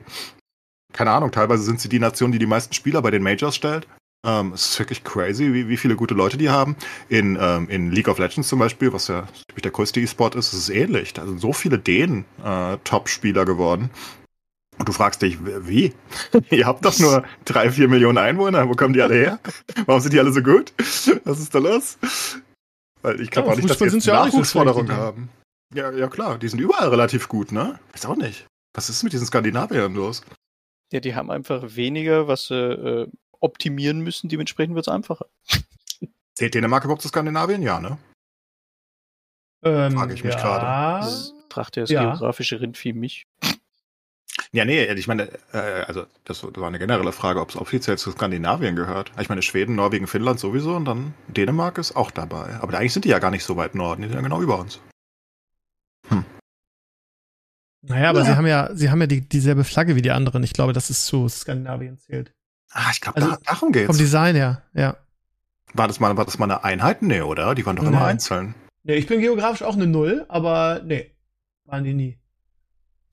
keine 0.93 1.11
Ahnung, 1.11 1.31
teilweise 1.31 1.63
sind 1.63 1.79
sie 1.79 1.89
die 1.89 1.99
Nation, 1.99 2.31
die 2.31 2.39
die 2.39 2.45
meisten 2.45 2.73
Spieler 2.73 3.01
bei 3.01 3.11
den 3.11 3.23
Majors 3.23 3.55
stellt. 3.55 3.87
Ähm, 4.27 4.51
es 4.51 4.71
ist 4.71 4.79
wirklich 4.79 5.05
crazy, 5.05 5.53
wie, 5.53 5.69
wie 5.69 5.77
viele 5.77 5.95
gute 5.95 6.13
Leute 6.13 6.37
die 6.37 6.49
haben. 6.49 6.75
In, 7.07 7.37
ähm, 7.39 7.69
in 7.69 7.91
League 7.91 8.09
of 8.09 8.19
Legends 8.19 8.49
zum 8.49 8.59
Beispiel, 8.59 8.91
was 8.91 9.07
ja 9.07 9.25
der 9.63 9.71
größte 9.71 10.01
E-Sport 10.01 10.35
ist, 10.35 10.51
ist 10.51 10.59
es 10.59 10.69
ähnlich. 10.69 11.13
Da 11.13 11.25
sind 11.25 11.39
so 11.39 11.53
viele 11.53 11.79
Dänen 11.79 12.25
äh, 12.43 12.77
Top-Spieler 12.83 13.45
geworden. 13.45 13.89
Und 14.77 14.87
du 14.87 14.91
fragst 14.91 15.21
dich, 15.21 15.37
wie? 15.41 15.93
Ihr 16.51 16.67
habt 16.67 16.83
doch 16.83 16.99
nur 16.99 17.23
drei, 17.45 17.71
vier 17.71 17.87
Millionen 17.87 18.17
Einwohner. 18.17 18.67
Wo 18.67 18.73
kommen 18.73 18.93
die 18.93 19.01
alle 19.01 19.15
her? 19.15 19.39
Warum 19.85 20.01
sind 20.01 20.13
die 20.13 20.19
alle 20.19 20.33
so 20.33 20.41
gut? 20.41 20.73
Was 21.23 21.39
ist 21.39 21.55
da 21.55 21.59
los? 21.59 21.97
Weil 23.01 23.21
ich 23.21 23.31
glaube 23.31 23.47
Ja, 23.47 23.53
auch 23.53 23.57
nicht, 23.57 23.69
dass 23.69 23.77
Fußball 23.77 23.91
wir 23.91 23.95
jetzt 23.95 24.05
so 24.05 24.11
Nachwuchsforderungen 24.11 24.87
die 24.87 24.93
haben. 24.93 25.29
Ja, 25.73 25.91
ja 25.91 26.07
klar, 26.07 26.37
die 26.37 26.49
sind 26.49 26.59
überall 26.59 26.89
relativ 26.89 27.27
gut, 27.29 27.51
ne? 27.51 27.79
Weiß 27.93 28.05
auch 28.05 28.17
nicht. 28.17 28.45
Was 28.75 28.89
ist 28.89 29.03
mit 29.03 29.13
diesen 29.13 29.25
Skandinaviern 29.25 29.93
los? 29.93 30.21
Ja, 30.91 30.99
die 30.99 31.15
haben 31.15 31.31
einfach 31.31 31.75
weniger, 31.75 32.27
was 32.27 32.47
sie 32.47 32.55
äh, 32.55 33.07
optimieren 33.39 33.99
müssen. 34.01 34.29
Dementsprechend 34.29 34.75
wird 34.75 34.87
es 34.87 34.93
einfacher. 34.93 35.25
Zählt 36.35 36.53
Dänemark 36.53 36.83
überhaupt 36.83 37.01
zu 37.01 37.07
Skandinavien? 37.07 37.61
Ja, 37.61 37.79
ne? 37.79 37.97
Ähm, 39.63 39.93
Frage 39.93 40.13
ich 40.13 40.23
mich 40.23 40.35
ja. 40.35 40.39
gerade. 40.41 41.05
Das 41.05 41.33
fragt 41.49 41.75
ja 41.75 41.83
das 41.83 41.89
Ja. 41.89 42.03
geografische 42.03 42.61
Rindvieh 42.61 42.93
mich. 42.93 43.25
Ja, 44.51 44.63
nee, 44.65 44.85
ich 44.93 45.07
meine, 45.07 45.29
äh, 45.51 45.83
also 45.87 46.05
das 46.23 46.43
war 46.43 46.67
eine 46.67 46.79
generelle 46.79 47.11
Frage, 47.11 47.41
ob 47.41 47.49
es 47.49 47.55
offiziell 47.57 47.97
zu 47.97 48.11
Skandinavien 48.11 48.75
gehört. 48.75 49.11
Ich 49.19 49.29
meine, 49.29 49.41
Schweden, 49.41 49.75
Norwegen, 49.75 50.07
Finnland 50.07 50.39
sowieso 50.39 50.75
und 50.75 50.85
dann 50.85 51.13
Dänemark 51.27 51.77
ist 51.79 51.95
auch 51.95 52.11
dabei. 52.11 52.55
Aber 52.61 52.77
eigentlich 52.77 52.93
sind 52.93 53.05
die 53.05 53.09
ja 53.09 53.19
gar 53.19 53.31
nicht 53.31 53.43
so 53.43 53.57
weit 53.57 53.75
Norden, 53.75 54.03
die 54.03 54.07
sind 54.07 54.15
ja 54.15 54.21
genau 54.21 54.41
über 54.41 54.59
uns. 54.59 54.79
Naja, 57.81 58.09
aber 58.09 58.19
Ja. 58.19 58.25
sie 58.25 58.35
haben 58.35 58.47
ja, 58.47 58.75
sie 58.75 58.89
haben 58.89 58.99
ja 59.01 59.07
die, 59.07 59.21
dieselbe 59.21 59.63
Flagge 59.63 59.95
wie 59.95 60.01
die 60.01 60.11
anderen. 60.11 60.43
Ich 60.43 60.53
glaube, 60.53 60.73
dass 60.73 60.89
es 60.89 61.05
zu 61.05 61.27
Skandinavien 61.29 61.97
zählt. 61.97 62.33
Ah, 62.79 62.89
ich 62.91 63.01
glaube, 63.01 63.17
Also, 63.17 63.31
da, 63.31 63.37
darum 63.43 63.71
geht's. 63.71 63.87
Vom 63.87 63.97
Design 63.97 64.35
her, 64.35 64.61
ja. 64.75 64.95
War 65.73 65.87
das, 65.87 65.99
mal, 65.99 66.15
war 66.15 66.25
das 66.25 66.37
mal 66.37 66.45
eine 66.45 66.63
Einheit? 66.63 67.01
Nee, 67.01 67.21
oder? 67.21 67.55
Die 67.55 67.65
waren 67.65 67.75
doch 67.75 67.81
immer 67.83 67.91
Nein. 67.99 68.03
einzeln. 68.09 68.53
Nee, 68.83 68.95
ich 68.95 69.07
bin 69.07 69.19
geografisch 69.19 69.63
auch 69.63 69.73
eine 69.73 69.87
Null, 69.87 70.25
aber 70.29 70.81
nee, 70.85 71.11
waren 71.65 71.83
die 71.83 71.93
nie. 71.93 72.17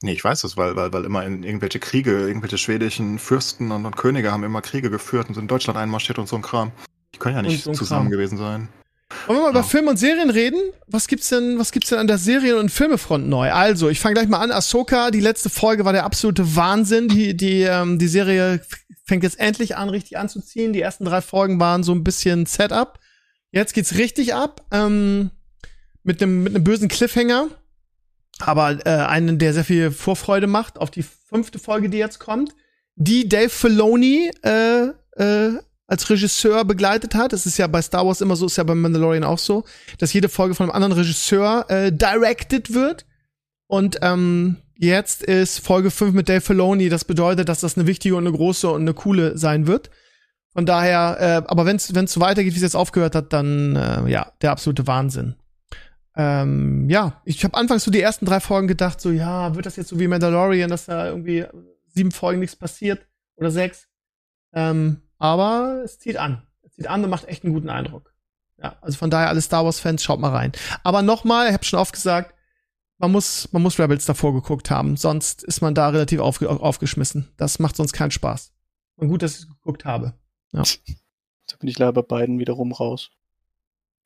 Nee, 0.02 0.12
ich 0.12 0.22
weiß 0.22 0.42
das, 0.42 0.58
weil, 0.58 0.76
weil, 0.76 0.92
weil 0.92 1.04
immer 1.04 1.24
in 1.24 1.42
irgendwelche 1.44 1.78
Kriege, 1.80 2.10
irgendwelche 2.28 2.58
schwedischen 2.58 3.18
Fürsten 3.18 3.72
und, 3.72 3.86
und 3.86 3.96
Könige 3.96 4.30
haben 4.32 4.44
immer 4.44 4.60
Kriege 4.60 4.90
geführt 4.90 5.28
und 5.28 5.34
sind 5.34 5.44
in 5.44 5.48
Deutschland 5.48 5.78
einmarschiert 5.78 6.18
und 6.18 6.28
so 6.28 6.36
ein 6.36 6.42
Kram. 6.42 6.70
Die 7.14 7.18
können 7.18 7.36
ja 7.36 7.42
nicht 7.42 7.64
so 7.64 7.72
zusammen 7.72 8.02
Kram. 8.08 8.10
gewesen 8.12 8.36
sein. 8.36 8.68
Wollen 9.26 9.38
wir 9.38 9.42
mal 9.44 9.50
über 9.50 9.60
Ja. 9.60 9.64
Film 9.64 9.88
und 9.88 9.96
Serien 9.98 10.28
reden? 10.28 10.60
Was 10.88 11.06
gibt's 11.08 11.30
denn, 11.30 11.58
was 11.58 11.72
gibt's 11.72 11.88
denn 11.88 11.98
an 11.98 12.06
der 12.06 12.18
Serien- 12.18 12.58
und 12.58 12.70
Filmefront 12.70 13.28
neu? 13.28 13.50
Also, 13.50 13.88
ich 13.88 13.98
fange 13.98 14.14
gleich 14.14 14.28
mal 14.28 14.40
an. 14.40 14.50
Ahsoka, 14.52 15.10
die 15.10 15.20
letzte 15.20 15.48
Folge 15.48 15.84
war 15.86 15.92
der 15.94 16.04
absolute 16.04 16.54
Wahnsinn. 16.54 17.08
Die, 17.08 17.34
die, 17.36 17.62
ähm, 17.62 17.98
die 17.98 18.08
Serie 18.08 18.60
fängt 19.04 19.22
jetzt 19.22 19.38
endlich 19.38 19.76
an, 19.76 19.90
richtig 19.90 20.18
anzuziehen. 20.18 20.72
Die 20.72 20.80
ersten 20.80 21.04
drei 21.04 21.20
Folgen 21.20 21.60
waren 21.60 21.82
so 21.82 21.92
ein 21.92 22.04
bisschen 22.04 22.46
Setup. 22.46 22.98
Jetzt 23.50 23.74
geht's 23.74 23.94
richtig 23.94 24.34
ab. 24.34 24.64
Ähm, 24.72 25.30
mit 26.02 26.22
einem 26.22 26.42
mit 26.42 26.64
bösen 26.64 26.88
Cliffhanger. 26.88 27.48
Aber 28.40 28.84
äh, 28.84 28.90
einen, 28.90 29.38
der 29.38 29.54
sehr 29.54 29.64
viel 29.64 29.90
Vorfreude 29.90 30.46
macht 30.46 30.78
auf 30.78 30.90
die 30.90 31.04
fünfte 31.04 31.58
Folge, 31.58 31.88
die 31.88 31.98
jetzt 31.98 32.18
kommt. 32.18 32.54
Die 32.96 33.28
Dave 33.28 33.48
Filoni 33.50 34.30
äh, 34.42 34.88
äh, 35.16 35.58
als 35.86 36.08
Regisseur 36.10 36.64
begleitet 36.64 37.14
hat. 37.14 37.32
Es 37.32 37.46
ist 37.46 37.58
ja 37.58 37.66
bei 37.66 37.82
Star 37.82 38.06
Wars 38.06 38.20
immer 38.20 38.36
so, 38.36 38.46
ist 38.46 38.56
ja 38.56 38.64
bei 38.64 38.74
Mandalorian 38.74 39.24
auch 39.24 39.38
so, 39.38 39.64
dass 39.98 40.12
jede 40.12 40.28
Folge 40.28 40.54
von 40.54 40.64
einem 40.64 40.74
anderen 40.74 40.92
Regisseur 40.92 41.66
äh, 41.68 41.92
directed 41.92 42.72
wird. 42.72 43.06
Und 43.66 43.98
ähm, 44.02 44.56
jetzt 44.76 45.22
ist 45.22 45.60
Folge 45.60 45.90
5 45.90 46.14
mit 46.14 46.28
Dave 46.28 46.40
Filoni. 46.40 46.88
Das 46.88 47.04
bedeutet, 47.04 47.48
dass 47.48 47.60
das 47.60 47.76
eine 47.76 47.86
wichtige 47.86 48.16
und 48.16 48.26
eine 48.26 48.36
große 48.36 48.68
und 48.70 48.82
eine 48.82 48.94
coole 48.94 49.36
sein 49.38 49.66
wird. 49.66 49.90
Von 50.52 50.66
daher, 50.66 51.16
äh, 51.20 51.48
aber 51.48 51.66
wenn 51.66 51.76
es 51.76 51.86
so 51.86 52.20
weitergeht, 52.20 52.52
wie 52.52 52.58
es 52.58 52.62
jetzt 52.62 52.76
aufgehört 52.76 53.14
hat, 53.14 53.32
dann 53.32 53.74
äh, 53.74 54.08
ja, 54.08 54.32
der 54.40 54.52
absolute 54.52 54.86
Wahnsinn. 54.86 55.34
Ähm, 56.16 56.88
ja, 56.88 57.20
ich 57.24 57.42
habe 57.42 57.56
anfangs 57.56 57.82
so 57.82 57.90
die 57.90 58.00
ersten 58.00 58.24
drei 58.24 58.38
Folgen 58.38 58.68
gedacht, 58.68 59.00
so 59.00 59.10
ja, 59.10 59.56
wird 59.56 59.66
das 59.66 59.74
jetzt 59.74 59.88
so 59.88 59.98
wie 59.98 60.06
Mandalorian, 60.06 60.70
dass 60.70 60.86
da 60.86 61.08
irgendwie 61.08 61.44
sieben 61.88 62.12
Folgen 62.12 62.38
nichts 62.38 62.54
passiert 62.54 63.04
oder 63.36 63.50
sechs. 63.50 63.88
Ähm, 64.52 65.02
aber 65.18 65.82
es 65.84 65.98
zieht 65.98 66.16
an. 66.16 66.42
Es 66.62 66.74
zieht 66.74 66.86
an 66.86 67.02
und 67.02 67.10
macht 67.10 67.26
echt 67.26 67.44
einen 67.44 67.52
guten 67.52 67.70
Eindruck. 67.70 68.14
Ja, 68.62 68.76
also 68.80 68.96
von 68.96 69.10
daher 69.10 69.28
alle 69.28 69.40
Star 69.40 69.64
Wars 69.64 69.80
Fans, 69.80 70.04
schaut 70.04 70.20
mal 70.20 70.30
rein. 70.30 70.52
Aber 70.84 71.02
nochmal, 71.02 71.48
ich 71.48 71.52
habe 71.52 71.64
schon 71.64 71.80
oft 71.80 71.92
gesagt, 71.92 72.33
man 72.98 73.12
muss, 73.12 73.48
man 73.52 73.62
muss 73.62 73.78
Rebels 73.78 74.06
davor 74.06 74.32
geguckt 74.34 74.70
haben, 74.70 74.96
sonst 74.96 75.42
ist 75.42 75.60
man 75.60 75.74
da 75.74 75.88
relativ 75.88 76.20
aufge 76.20 76.48
aufgeschmissen. 76.48 77.28
Das 77.36 77.58
macht 77.58 77.76
sonst 77.76 77.92
keinen 77.92 78.10
Spaß. 78.10 78.52
Und 78.96 79.08
gut, 79.08 79.22
dass 79.22 79.40
ich 79.40 79.48
geguckt 79.48 79.84
habe. 79.84 80.14
Da 81.46 81.56
bin 81.58 81.68
ich 81.68 81.78
leider 81.78 81.92
bei 81.92 82.00
beiden 82.00 82.38
wiederum 82.38 82.72
raus. 82.72 83.10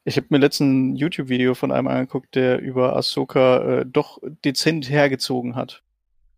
Ich 0.04 0.16
habe 0.16 0.26
mir 0.30 0.38
letzten 0.38 0.96
YouTube-Video 0.96 1.54
von 1.54 1.70
einem 1.70 1.86
angeguckt, 1.86 2.34
der 2.34 2.58
über 2.60 2.96
Ahsoka 2.96 3.80
äh, 3.80 3.86
doch 3.86 4.18
dezent 4.44 4.90
hergezogen 4.90 5.54
hat. 5.54 5.84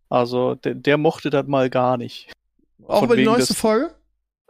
Also 0.09 0.53
der, 0.53 0.75
der 0.75 0.97
mochte 0.97 1.31
das 1.31 1.47
mal 1.47 1.71
gar 1.71 1.97
nicht. 1.97 2.31
Auch 2.85 2.99
Von 2.99 3.05
über 3.05 3.15
die 3.15 3.23
neueste 3.23 3.53
des- 3.53 3.59
Folge? 3.59 3.95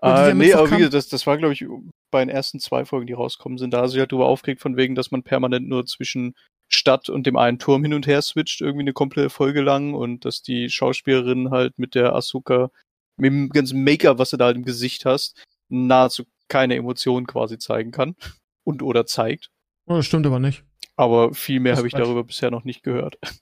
Äh, 0.01 0.33
nee, 0.33 0.51
aber 0.53 0.69
wie 0.71 0.77
gesagt, 0.77 0.93
das, 0.95 1.07
das 1.07 1.25
war, 1.25 1.37
glaube 1.37 1.53
ich, 1.53 1.63
bei 2.09 2.19
den 2.25 2.29
ersten 2.29 2.59
zwei 2.59 2.83
Folgen, 2.83 3.07
die 3.07 3.13
rauskommen 3.13 3.57
sind. 3.57 3.71
Da 3.71 3.85
ist 3.85 3.91
sich 3.91 3.99
halt 3.99 4.11
darüber 4.11 4.25
aufgeregt, 4.25 4.59
von 4.61 4.75
wegen, 4.75 4.95
dass 4.95 5.11
man 5.11 5.23
permanent 5.23 5.69
nur 5.69 5.85
zwischen 5.85 6.35
Stadt 6.73 7.09
und 7.09 7.27
dem 7.27 7.37
einen 7.37 7.59
Turm 7.59 7.83
hin 7.83 7.93
und 7.93 8.07
her 8.07 8.21
switcht, 8.21 8.61
irgendwie 8.61 8.83
eine 8.83 8.93
komplette 8.93 9.29
Folge 9.29 9.61
lang 9.61 9.93
und 9.93 10.25
dass 10.25 10.41
die 10.41 10.69
Schauspielerin 10.69 11.51
halt 11.51 11.77
mit 11.77 11.95
der 11.95 12.13
Asuka, 12.15 12.71
mit 13.17 13.31
dem 13.31 13.49
ganzen 13.49 13.83
Make-up, 13.83 14.17
was 14.17 14.31
du 14.31 14.37
da 14.37 14.45
halt 14.45 14.57
im 14.57 14.65
Gesicht 14.65 15.05
hast, 15.05 15.41
nahezu 15.69 16.25
keine 16.47 16.75
Emotionen 16.75 17.27
quasi 17.27 17.57
zeigen 17.57 17.91
kann 17.91 18.15
und 18.63 18.81
oder 18.81 19.05
zeigt. 19.05 19.51
Oh, 19.87 19.95
das 19.95 20.05
stimmt 20.05 20.25
aber 20.25 20.39
nicht. 20.39 20.63
Aber 20.95 21.33
viel 21.33 21.59
mehr 21.59 21.77
habe 21.77 21.87
ich 21.87 21.93
darüber 21.93 22.23
bisher 22.23 22.51
noch 22.51 22.63
nicht 22.63 22.83
gehört. 22.83 23.17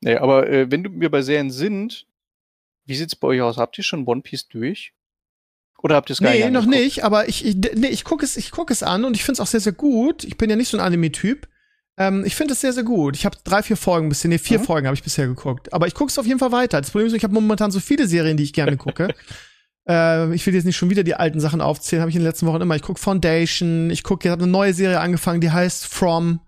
nee, 0.00 0.16
aber 0.16 0.48
äh, 0.48 0.70
wenn 0.70 0.82
du 0.82 0.90
mir 0.90 1.10
bei 1.10 1.22
Serien 1.22 1.50
sind, 1.50 2.06
wie 2.86 2.94
sieht's 2.96 3.16
bei 3.16 3.28
euch 3.28 3.40
aus? 3.40 3.56
Habt 3.56 3.78
ihr 3.78 3.84
schon 3.84 4.06
One 4.06 4.22
Piece 4.22 4.48
durch? 4.48 4.92
Oder 5.82 5.96
habt 5.96 6.10
ihr 6.10 6.14
es 6.14 6.20
gar 6.20 6.30
Nee, 6.30 6.40
nicht 6.40 6.52
noch 6.52 6.62
angeguckt? 6.64 6.84
nicht, 6.84 7.04
aber 7.04 7.28
ich, 7.28 7.44
ich, 7.44 7.56
nee, 7.56 7.88
ich 7.88 8.04
gucke 8.04 8.24
es, 8.24 8.36
ich 8.36 8.50
guck 8.50 8.70
es 8.70 8.82
an 8.82 9.04
und 9.04 9.14
ich 9.14 9.22
finde 9.22 9.34
es 9.34 9.40
auch 9.40 9.46
sehr, 9.46 9.60
sehr 9.60 9.72
gut. 9.72 10.24
Ich 10.24 10.36
bin 10.38 10.48
ja 10.50 10.56
nicht 10.56 10.68
so 10.68 10.78
ein 10.78 10.82
Anime-Typ. 10.84 11.46
Ähm, 11.96 12.24
ich 12.24 12.34
finde 12.34 12.54
es 12.54 12.60
sehr, 12.60 12.72
sehr 12.72 12.82
gut. 12.82 13.16
Ich 13.16 13.24
habe 13.24 13.36
drei, 13.44 13.62
vier 13.62 13.76
Folgen 13.76 14.08
bisher, 14.08 14.28
nee, 14.28 14.38
vier 14.38 14.58
Mhm. 14.58 14.64
Folgen 14.64 14.86
habe 14.86 14.96
ich 14.96 15.02
bisher 15.02 15.26
geguckt. 15.26 15.72
Aber 15.72 15.86
ich 15.86 15.94
gucke 15.94 16.10
es 16.10 16.18
auf 16.18 16.26
jeden 16.26 16.38
Fall 16.38 16.52
weiter. 16.52 16.80
Das 16.80 16.90
Problem 16.90 17.06
ist, 17.06 17.14
ich 17.14 17.24
habe 17.24 17.34
momentan 17.34 17.70
so 17.70 17.80
viele 17.80 18.06
Serien, 18.08 18.36
die 18.36 18.42
ich 18.42 18.52
gerne 18.52 18.76
gucke. 18.76 19.14
äh, 19.88 20.34
ich 20.34 20.44
will 20.46 20.54
jetzt 20.54 20.64
nicht 20.64 20.76
schon 20.76 20.90
wieder 20.90 21.04
die 21.04 21.14
alten 21.14 21.40
Sachen 21.40 21.60
aufzählen, 21.60 22.00
habe 22.00 22.10
ich 22.10 22.16
in 22.16 22.22
den 22.22 22.28
letzten 22.28 22.46
Wochen 22.46 22.62
immer. 22.62 22.76
Ich 22.76 22.82
gucke 22.82 23.00
Foundation, 23.00 23.90
ich 23.90 24.02
gucke, 24.02 24.26
ich 24.26 24.32
habe 24.32 24.42
eine 24.42 24.50
neue 24.50 24.74
Serie 24.74 25.00
angefangen, 25.00 25.40
die 25.40 25.50
heißt 25.50 25.86
From, 25.86 26.40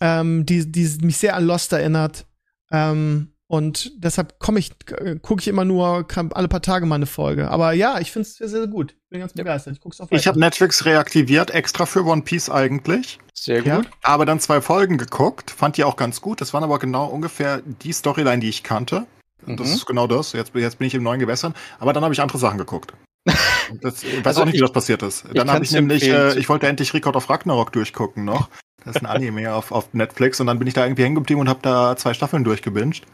ähm, 0.00 0.46
die, 0.46 0.70
die 0.70 0.88
mich 1.02 1.16
sehr 1.16 1.34
an 1.34 1.44
Lost 1.44 1.72
erinnert. 1.72 2.26
Ähm, 2.70 3.32
und 3.48 3.92
deshalb 4.04 4.38
komme 4.38 4.58
ich, 4.58 4.70
äh, 4.98 5.16
gucke 5.20 5.40
ich 5.40 5.48
immer 5.48 5.64
nur 5.64 6.06
alle 6.34 6.48
paar 6.48 6.62
Tage 6.62 6.86
mal 6.86 6.94
eine 6.96 7.06
Folge. 7.06 7.50
Aber 7.50 7.72
ja, 7.72 7.98
ich 7.98 8.12
finde 8.12 8.28
es 8.28 8.36
sehr, 8.36 8.48
sehr 8.48 8.66
gut. 8.66 8.94
Bin 9.10 9.20
ganz 9.20 9.32
Ja. 9.34 9.42
begeistert. 9.42 9.72
Ich 9.74 9.80
gucke 9.80 9.94
es 9.94 10.00
auf 10.00 10.08
Ich 10.12 10.26
habe 10.26 10.38
Netflix 10.38 10.84
reaktiviert, 10.84 11.50
extra 11.50 11.86
für 11.86 12.04
One 12.04 12.22
Piece 12.22 12.50
eigentlich. 12.50 13.18
Sehr 13.34 13.62
Ja. 13.62 13.76
gut. 13.76 13.88
Aber 14.02 14.26
dann 14.26 14.38
zwei 14.40 14.60
Folgen 14.60 14.98
geguckt, 14.98 15.50
fand 15.50 15.76
die 15.78 15.84
auch 15.84 15.96
ganz 15.96 16.20
gut. 16.20 16.40
Das 16.40 16.52
waren 16.52 16.62
aber 16.62 16.78
genau 16.78 17.06
ungefähr 17.06 17.62
die 17.64 17.92
Storyline, 17.92 18.40
die 18.40 18.48
ich 18.48 18.62
kannte. 18.62 19.06
Und 19.46 19.58
Das 19.60 19.68
Mhm. 19.68 19.74
ist 19.74 19.86
genau 19.86 20.06
das. 20.06 20.32
Jetzt, 20.32 20.54
jetzt 20.54 20.78
bin 20.78 20.86
ich 20.88 20.94
im 20.94 21.02
neuen 21.02 21.20
Gewässern. 21.20 21.54
Aber 21.78 21.92
dann 21.92 22.02
habe 22.04 22.12
ich 22.12 22.20
andere 22.20 22.38
Sachen 22.38 22.58
geguckt. 22.58 22.92
Und 23.24 23.26
Das, 23.82 24.02
ich 24.02 24.18
weiß 24.18 24.26
Also 24.26 24.40
auch 24.42 24.44
nicht, 24.46 24.54
wie 24.54 24.56
ich- 24.58 24.62
das 24.62 24.72
passiert 24.72 25.02
ist. 25.02 25.24
Dann 25.32 25.50
habe 25.50 25.64
ich 25.64 25.70
nämlich, 25.72 26.02
äh, 26.08 26.36
ich 26.38 26.48
wollte 26.48 26.66
endlich 26.66 26.92
Record 26.92 27.16
of 27.16 27.30
Ragnarok 27.30 27.72
durchgucken 27.72 28.24
noch. 28.24 28.48
Das 28.84 28.96
ist 28.96 29.02
ein 29.02 29.06
Anime 29.32 29.54
auf, 29.54 29.72
auf 29.72 29.94
Netflix. 29.94 30.40
Und 30.40 30.48
dann 30.48 30.58
bin 30.58 30.66
ich 30.68 30.74
da 30.74 30.84
irgendwie 30.84 31.04
hängen 31.04 31.14
geblieben 31.14 31.40
und 31.40 31.48
habe 31.48 31.60
da 31.62 31.96
zwei 31.96 32.12
Staffeln 32.14 32.44
durchgebinged. 32.44 33.04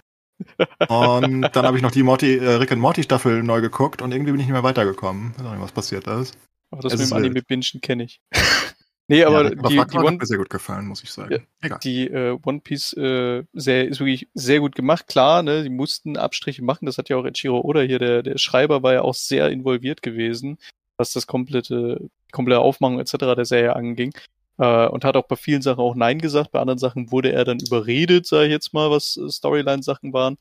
Und 0.89 1.43
dann 1.52 1.66
habe 1.66 1.77
ich 1.77 1.82
noch 1.82 1.90
die 1.90 2.02
Morty, 2.02 2.36
äh, 2.36 2.55
Rick 2.55 2.73
and 2.73 2.81
Morty 2.81 3.02
Staffel 3.02 3.43
neu 3.43 3.61
geguckt 3.61 4.02
und 4.02 4.12
irgendwie 4.12 4.32
bin 4.32 4.40
ich 4.40 4.47
nicht 4.47 4.52
mehr 4.52 4.62
weitergekommen. 4.62 5.32
Ich 5.32 5.39
weiß 5.39 5.47
auch 5.47 5.52
nicht, 5.52 5.62
was 5.62 5.73
paßiert 5.73 6.06
ist. 6.06 6.36
Aber 6.70 6.82
das 6.82 6.94
Es 6.94 7.01
mit 7.01 7.11
dem. 7.11 7.16
Anime-Bingen 7.16 7.81
kenne 7.81 8.05
ich. 8.05 8.20
nee, 9.09 9.24
aber 9.24 9.44
ja, 9.44 9.51
die, 9.51 9.56
die, 9.56 9.78
Ragnarok 9.78 9.94
hat 9.94 10.05
One, 10.05 10.16
mir 10.19 10.27
sehr 10.27 10.39
gut 10.39 10.51
gefallen, 10.51 10.86
muss 10.86 11.02
ich 11.02 11.12
sagen. 11.12 11.32
Ja. 11.32 11.39
Egal. 11.62 11.78
die 11.82 12.09
äh, 12.09 12.39
One 12.44 12.61
Piece 12.61 12.93
äh, 12.94 13.44
Serie 13.52 13.85
ist 13.85 14.01
wirklich 14.01 14.28
sehr 14.35 14.61
gut 14.61 14.74
gemacht. 14.74 15.06
Klar, 15.06 15.43
ne, 15.43 15.62
die 15.62 15.70
mussten 15.70 16.16
Abstriche 16.16 16.65
machen. 16.65 16.86
Das 16.86 16.98
hat 16.98 17.09
ja 17.09 17.16
auch 17.16 17.24
Ichiro 17.24 17.61
Oda 17.61 17.81
hier, 17.81 17.98
der, 17.98 18.23
der 18.23 18.39
Schreiber, 18.39 18.82
war 18.82 18.93
ja 18.93 19.02
auch 19.02 19.15
sehr 19.15 19.51
involviert 19.51 20.02
gewesen, 20.02 20.59
was 20.97 21.12
das 21.12 21.27
komplette, 21.27 22.09
komplette 22.32 22.61
Aufmachung 22.61 22.98
etc. 22.98 23.12
der 23.36 23.44
Serie 23.44 23.77
anging. 23.77 24.12
Äh, 24.59 24.86
und 24.86 25.05
hat 25.05 25.16
auch 25.16 25.26
bei 25.26 25.36
vielen 25.36 25.62
Sachen 25.62 25.81
auch 25.81 25.94
Nein 25.94 26.18
gesagt. 26.20 26.52
Bei 26.52 26.60
anderen 26.60 26.78
Sachen 26.78 27.10
wurde 27.10 27.32
er 27.32 27.44
dann 27.44 27.59
überredet, 27.60 28.26
sage 28.26 28.47
ich 28.47 28.52
jetzt 28.52 28.72
mal, 28.72 28.90
was 28.90 29.16
äh, 29.16 29.28
Storyline-Sachen 29.28 30.12
waren. 30.12 30.39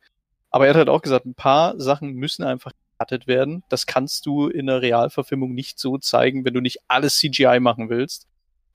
Aber 0.52 0.66
er 0.66 0.72
hat 0.72 0.78
halt 0.78 0.90
auch 0.90 1.02
gesagt, 1.02 1.26
ein 1.26 1.36
paar 1.36 1.80
Sachen 1.80 2.14
müssen 2.14 2.44
einfach 2.44 2.72
gecuttet 2.98 3.28
werden. 3.28 3.64
Das 3.70 3.88
kannst 3.88 4.26
du 4.26 4.48
in 4.48 4.68
der 4.68 4.82
Realverfilmung 4.82 5.54
nicht 5.54 5.80
so 5.80 5.98
zeigen, 5.98 6.46
wenn 6.46 6.54
du 6.54 6.62
nicht 6.62 6.80
alles 6.88 7.18
CGI 7.18 7.60
machen 7.60 7.90
willst. 7.90 8.28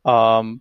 Ähm, 0.04 0.60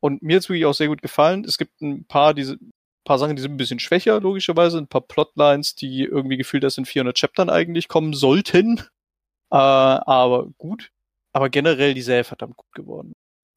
und 0.00 0.22
mir 0.22 0.36
hat's 0.36 0.48
wirklich 0.48 0.66
auch 0.66 0.74
sehr 0.74 0.88
gut 0.88 1.02
gefallen. 1.02 1.44
Es 1.44 1.58
gibt 1.58 1.80
ein 1.80 2.04
paar 2.04 2.34
diese 2.34 2.58
paar 3.04 3.18
Sachen, 3.18 3.36
die 3.36 3.42
sind 3.42 3.52
ein 3.52 3.58
bisschen 3.58 3.78
schwächer, 3.78 4.20
logischerweise. 4.20 4.78
Ein 4.78 4.88
paar 4.88 5.02
Plotlines, 5.02 5.74
die 5.74 6.04
irgendwie 6.04 6.36
gefühlt 6.36 6.64
erst 6.64 6.78
in 6.78 6.86
400 6.86 7.16
Chaptern 7.18 7.50
eigentlich 7.50 7.88
kommen 7.88 8.14
sollten. 8.14 8.78
Äh, 9.50 9.56
aber 9.56 10.48
gut. 10.58 10.90
Aber 11.32 11.50
generell 11.50 11.94
die 11.94 12.02
Serie 12.02 12.24
verdammt 12.24 12.56
gut 12.56 12.72
geworden. 12.72 13.12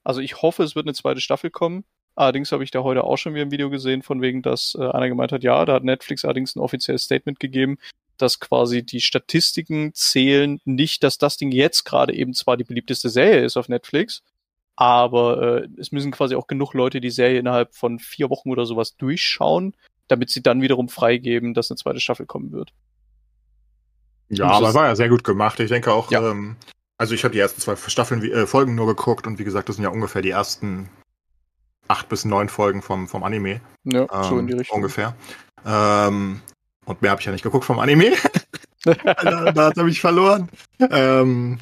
Also 0.07 0.21
ich 0.21 0.41
hoffe, 0.41 0.63
es 0.63 0.73
wird 0.73 0.85
eine 0.85 0.93
zweite 0.93 1.19
Staffel 1.19 1.49
kommen. 1.49 1.84
Allerdings 2.15 2.53
habe 2.53 2.63
ich 2.63 2.71
da 2.71 2.81
heute 2.81 3.03
auch 3.03 3.17
schon 3.17 3.34
wieder 3.34 3.43
ein 3.43 3.51
Video 3.51 3.69
gesehen, 3.69 4.03
von 4.03 4.21
wegen, 4.21 4.41
dass 4.41 4.73
äh, 4.79 4.88
einer 4.88 5.09
gemeint 5.09 5.34
hat, 5.34 5.43
ja, 5.43 5.65
da 5.65 5.73
hat 5.73 5.84
Netflix 5.84 6.23
allerdings 6.23 6.55
ein 6.55 6.61
offizielles 6.61 7.03
Statement 7.03 7.41
gegeben, 7.41 7.77
dass 8.15 8.39
quasi 8.39 8.84
die 8.84 9.01
Statistiken 9.01 9.93
zählen 9.93 10.61
nicht, 10.63 11.03
dass 11.03 11.17
das 11.17 11.35
Ding 11.35 11.51
jetzt 11.51 11.84
gerade 11.84 12.13
eben 12.13 12.34
zwar 12.34 12.55
die 12.55 12.63
beliebteste 12.63 13.09
Serie 13.09 13.43
ist 13.43 13.57
auf 13.57 13.67
Netflix, 13.67 14.23
aber 14.77 15.41
äh, 15.41 15.67
es 15.77 15.91
müssen 15.91 16.11
quasi 16.11 16.35
auch 16.35 16.47
genug 16.47 16.73
Leute 16.73 17.01
die 17.01 17.09
Serie 17.09 17.39
innerhalb 17.39 17.75
von 17.75 17.99
vier 17.99 18.29
Wochen 18.29 18.49
oder 18.49 18.65
sowas 18.65 18.95
durchschauen, 18.95 19.75
damit 20.07 20.29
sie 20.29 20.41
dann 20.41 20.61
wiederum 20.61 20.88
freigeben, 20.88 21.53
dass 21.53 21.69
eine 21.69 21.75
zweite 21.77 21.99
Staffel 21.99 22.25
kommen 22.25 22.53
wird. 22.53 22.71
Ja, 24.29 24.51
aber 24.51 24.73
war 24.73 24.88
ja 24.88 24.95
sehr 24.95 25.09
gut 25.09 25.25
gemacht. 25.25 25.59
Ich 25.59 25.69
denke 25.69 25.91
auch, 25.91 26.09
ja. 26.11 26.31
ähm, 26.31 26.55
also 26.98 27.14
ich 27.14 27.24
habe 27.24 27.34
die 27.34 27.40
ersten 27.40 27.61
zwei 27.61 27.76
Staffeln, 27.76 28.24
äh, 28.24 28.48
Folgen 28.48 28.76
nur 28.76 28.88
geguckt 28.88 29.28
und 29.28 29.40
wie 29.40 29.44
gesagt, 29.44 29.69
das 29.69 29.76
sind 29.76 29.84
ja 29.84 29.90
ungefähr 29.90 30.22
die 30.22 30.32
ersten 30.32 30.90
acht 31.88 32.10
bis 32.10 32.26
neun 32.26 32.49
Folgen 32.49 32.82
vom, 32.82 33.07
vom 33.07 33.24
Anime. 33.24 33.61
Ja, 33.84 34.07
ähm, 34.11 34.24
so 34.24 34.40
in 34.40 34.48
die 34.48 34.53
Richtung. 34.53 34.78
Ungefähr. 34.78 35.15
Ähm, 35.65 36.41
und 36.86 37.02
mehr 37.02 37.11
habe 37.11 37.22
ich 37.22 37.26
ja 37.26 37.32
nicht 37.32 37.44
geguckt 37.44 37.65
vom 37.65 37.80
Anime. 37.80 38.14
da, 38.84 39.52
da 39.52 39.65
hat 39.68 39.78
er 39.78 39.84
mich 39.84 40.02
verloren. 40.02 40.49
Ähm, 40.80 41.60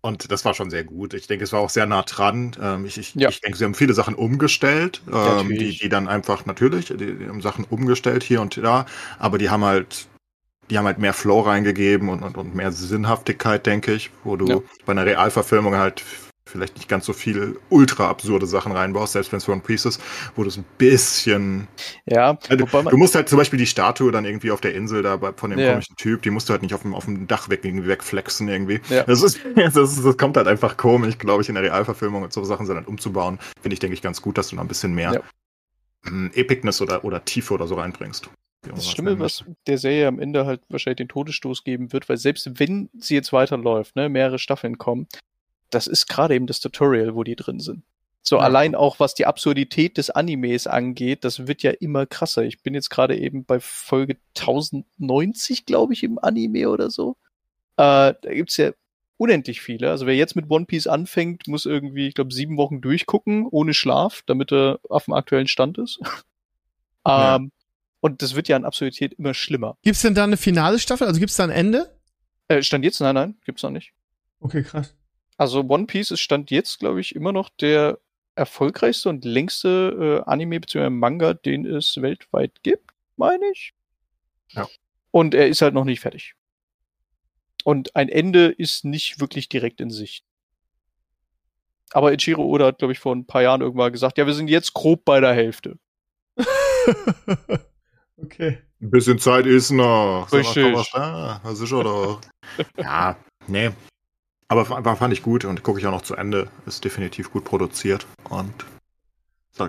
und 0.00 0.30
das 0.30 0.44
war 0.44 0.52
schon 0.52 0.70
sehr 0.70 0.84
gut. 0.84 1.14
Ich 1.14 1.26
denke, 1.26 1.44
es 1.44 1.52
war 1.52 1.60
auch 1.60 1.70
sehr 1.70 1.86
nah 1.86 2.02
dran. 2.02 2.54
Ähm, 2.60 2.84
ich, 2.84 2.98
ich, 2.98 3.14
ja. 3.14 3.30
ich 3.30 3.40
denke, 3.40 3.56
sie 3.56 3.64
haben 3.64 3.74
viele 3.74 3.94
Sachen 3.94 4.14
umgestellt, 4.14 5.02
ähm, 5.10 5.48
die, 5.48 5.78
die 5.78 5.88
dann 5.88 6.08
einfach 6.08 6.44
natürlich, 6.44 6.86
die, 6.86 7.16
die, 7.16 7.26
haben 7.26 7.40
Sachen 7.40 7.64
umgestellt 7.64 8.22
hier 8.22 8.42
und 8.42 8.56
da, 8.58 8.84
aber 9.18 9.38
die 9.38 9.48
haben 9.48 9.64
halt, 9.64 10.06
die 10.70 10.78
haben 10.78 10.86
halt 10.86 10.98
mehr 10.98 11.12
Flow 11.12 11.40
reingegeben 11.40 12.08
und, 12.08 12.22
und, 12.22 12.36
und 12.36 12.54
mehr 12.54 12.72
Sinnhaftigkeit, 12.72 13.66
denke 13.66 13.92
ich, 13.92 14.10
wo 14.24 14.36
du 14.36 14.46
ja. 14.46 14.58
bei 14.86 14.92
einer 14.92 15.04
Realverfilmung 15.04 15.76
halt 15.76 16.02
vielleicht 16.46 16.76
nicht 16.76 16.88
ganz 16.88 17.06
so 17.06 17.12
viel 17.12 17.58
ultra 17.70 18.08
absurde 18.08 18.46
Sachen 18.46 18.72
reinbaust, 18.72 19.14
selbst 19.14 19.32
wenn 19.32 19.38
es 19.38 19.48
One 19.48 19.62
Piece 19.62 19.86
ist, 19.86 20.00
wo 20.36 20.42
du 20.42 20.48
es 20.48 20.56
ein 20.56 20.64
bisschen. 20.78 21.68
Ja, 22.06 22.38
also, 22.48 22.66
du 22.66 22.96
musst 22.96 23.14
halt 23.14 23.28
zum 23.28 23.38
Beispiel 23.38 23.58
die 23.58 23.66
Statue 23.66 24.12
dann 24.12 24.24
irgendwie 24.24 24.50
auf 24.50 24.60
der 24.60 24.74
Insel 24.74 25.02
da 25.02 25.18
von 25.36 25.50
dem 25.50 25.58
ja. 25.58 25.70
komischen 25.70 25.96
Typ, 25.96 26.22
die 26.22 26.30
musst 26.30 26.48
du 26.48 26.52
halt 26.52 26.62
nicht 26.62 26.74
auf 26.74 26.82
dem, 26.82 26.94
auf 26.94 27.06
dem 27.06 27.26
Dach 27.26 27.48
weg, 27.48 27.64
irgendwie 27.64 27.88
wegflexen 27.88 28.48
irgendwie. 28.48 28.80
Ja. 28.90 29.04
Das, 29.04 29.22
ist, 29.22 29.40
das, 29.56 29.76
ist, 29.76 30.04
das 30.04 30.16
kommt 30.18 30.36
halt 30.36 30.46
einfach 30.46 30.76
komisch, 30.76 31.18
glaube 31.18 31.42
ich, 31.42 31.48
in 31.48 31.54
der 31.54 31.64
Realverfilmung 31.64 32.22
und 32.22 32.32
so 32.32 32.44
Sachen 32.44 32.66
sind 32.66 32.76
halt 32.76 32.88
umzubauen. 32.88 33.38
Finde 33.60 33.74
ich, 33.74 33.80
denke 33.80 33.94
ich, 33.94 34.02
ganz 34.02 34.20
gut, 34.20 34.36
dass 34.36 34.48
du 34.48 34.56
da 34.56 34.62
ein 34.62 34.68
bisschen 34.68 34.94
mehr 34.94 35.14
ja. 35.14 35.20
Hm, 36.06 36.30
Epicness 36.34 36.82
oder, 36.82 37.04
oder 37.04 37.24
Tiefe 37.24 37.54
oder 37.54 37.66
so 37.66 37.76
reinbringst. 37.76 38.28
Das 38.68 38.90
Schlimme, 38.90 39.18
was 39.18 39.44
der 39.66 39.78
Serie 39.78 40.06
am 40.06 40.18
Ende 40.18 40.46
halt 40.46 40.62
wahrscheinlich 40.68 40.98
den 40.98 41.08
Todesstoß 41.08 41.64
geben 41.64 41.92
wird, 41.92 42.08
weil 42.08 42.16
selbst 42.16 42.58
wenn 42.58 42.90
sie 42.98 43.14
jetzt 43.14 43.32
weiterläuft, 43.32 43.96
ne, 43.96 44.08
mehrere 44.08 44.38
Staffeln 44.38 44.78
kommen, 44.78 45.06
das 45.70 45.86
ist 45.86 46.06
gerade 46.06 46.34
eben 46.34 46.46
das 46.46 46.60
Tutorial, 46.60 47.14
wo 47.14 47.24
die 47.24 47.36
drin 47.36 47.60
sind. 47.60 47.82
So 48.22 48.36
ja. 48.36 48.42
allein 48.42 48.74
auch 48.74 49.00
was 49.00 49.14
die 49.14 49.26
Absurdität 49.26 49.98
des 49.98 50.08
Animes 50.08 50.66
angeht, 50.66 51.24
das 51.24 51.46
wird 51.46 51.62
ja 51.62 51.72
immer 51.72 52.06
krasser. 52.06 52.42
Ich 52.42 52.62
bin 52.62 52.74
jetzt 52.74 52.88
gerade 52.88 53.16
eben 53.18 53.44
bei 53.44 53.60
Folge 53.60 54.16
1090, 54.38 55.66
glaube 55.66 55.92
ich, 55.92 56.02
im 56.02 56.18
Anime 56.18 56.70
oder 56.70 56.90
so. 56.90 57.16
Äh, 57.76 58.14
da 58.20 58.32
gibt's 58.32 58.56
ja 58.56 58.70
unendlich 59.18 59.60
viele. 59.60 59.90
Also 59.90 60.06
wer 60.06 60.16
jetzt 60.16 60.36
mit 60.36 60.50
One 60.50 60.64
Piece 60.64 60.86
anfängt, 60.86 61.48
muss 61.48 61.66
irgendwie, 61.66 62.08
ich 62.08 62.14
glaube, 62.14 62.32
sieben 62.32 62.56
Wochen 62.56 62.80
durchgucken, 62.80 63.46
ohne 63.46 63.74
Schlaf, 63.74 64.22
damit 64.26 64.52
er 64.52 64.80
auf 64.88 65.04
dem 65.04 65.14
aktuellen 65.14 65.48
Stand 65.48 65.76
ist. 65.76 66.00
ja. 67.06 67.40
Und 68.04 68.20
das 68.20 68.34
wird 68.34 68.48
ja 68.48 68.56
an 68.56 68.66
Absurdität 68.66 69.14
immer 69.14 69.32
schlimmer. 69.32 69.78
Gibt's 69.80 70.02
denn 70.02 70.14
da 70.14 70.24
eine 70.24 70.36
finale 70.36 70.78
Staffel? 70.78 71.06
Also 71.06 71.18
gibt's 71.18 71.36
da 71.36 71.44
ein 71.44 71.50
Ende? 71.50 71.98
Äh, 72.48 72.62
Stand 72.62 72.84
jetzt? 72.84 73.00
Nein, 73.00 73.14
nein, 73.14 73.38
gibt's 73.46 73.62
noch 73.62 73.70
nicht. 73.70 73.94
Okay, 74.40 74.62
krass. 74.62 74.94
Also 75.38 75.62
One 75.66 75.86
Piece 75.86 76.10
ist 76.10 76.20
Stand 76.20 76.50
jetzt, 76.50 76.80
glaube 76.80 77.00
ich, 77.00 77.14
immer 77.14 77.32
noch 77.32 77.48
der 77.48 77.98
erfolgreichste 78.34 79.08
und 79.08 79.24
längste 79.24 80.22
äh, 80.22 80.30
Anime 80.30 80.60
bzw. 80.60 80.90
Manga, 80.90 81.32
den 81.32 81.64
es 81.64 81.96
weltweit 82.02 82.62
gibt, 82.62 82.90
meine 83.16 83.46
ich. 83.50 83.72
Ja. 84.50 84.68
Und 85.10 85.32
er 85.32 85.48
ist 85.48 85.62
halt 85.62 85.72
noch 85.72 85.86
nicht 85.86 86.00
fertig. 86.00 86.34
Und 87.64 87.96
ein 87.96 88.10
Ende 88.10 88.48
ist 88.48 88.84
nicht 88.84 89.18
wirklich 89.18 89.48
direkt 89.48 89.80
in 89.80 89.88
Sicht. 89.88 90.26
Aber 91.92 92.12
Ichiro 92.12 92.44
Oda 92.44 92.66
hat, 92.66 92.80
glaube 92.80 92.92
ich, 92.92 92.98
vor 92.98 93.16
ein 93.16 93.24
paar 93.24 93.40
Jahren 93.40 93.62
irgendwann 93.62 93.92
gesagt, 93.92 94.18
ja, 94.18 94.26
wir 94.26 94.34
sind 94.34 94.48
jetzt 94.48 94.74
grob 94.74 95.06
bei 95.06 95.20
der 95.20 95.32
Hälfte. 95.32 95.78
okay. 98.16 98.58
Ein 98.80 98.90
bisschen 98.90 99.18
Zeit 99.18 99.46
ist 99.46 99.70
noch. 99.70 100.28
Richtig. 100.32 100.74
Da, 100.92 101.40
das 101.42 101.60
ist 101.60 101.68
schon 101.68 101.84
doch. 101.84 102.20
ja, 102.76 103.16
nee. 103.46 103.70
Aber 104.48 104.96
fand 104.96 105.12
ich 105.12 105.22
gut 105.22 105.44
und 105.44 105.62
gucke 105.62 105.80
ich 105.80 105.86
auch 105.86 105.90
noch 105.90 106.02
zu 106.02 106.14
Ende. 106.14 106.48
Ist 106.66 106.84
definitiv 106.84 107.32
gut 107.32 107.44
produziert 107.44 108.06
und 108.28 108.52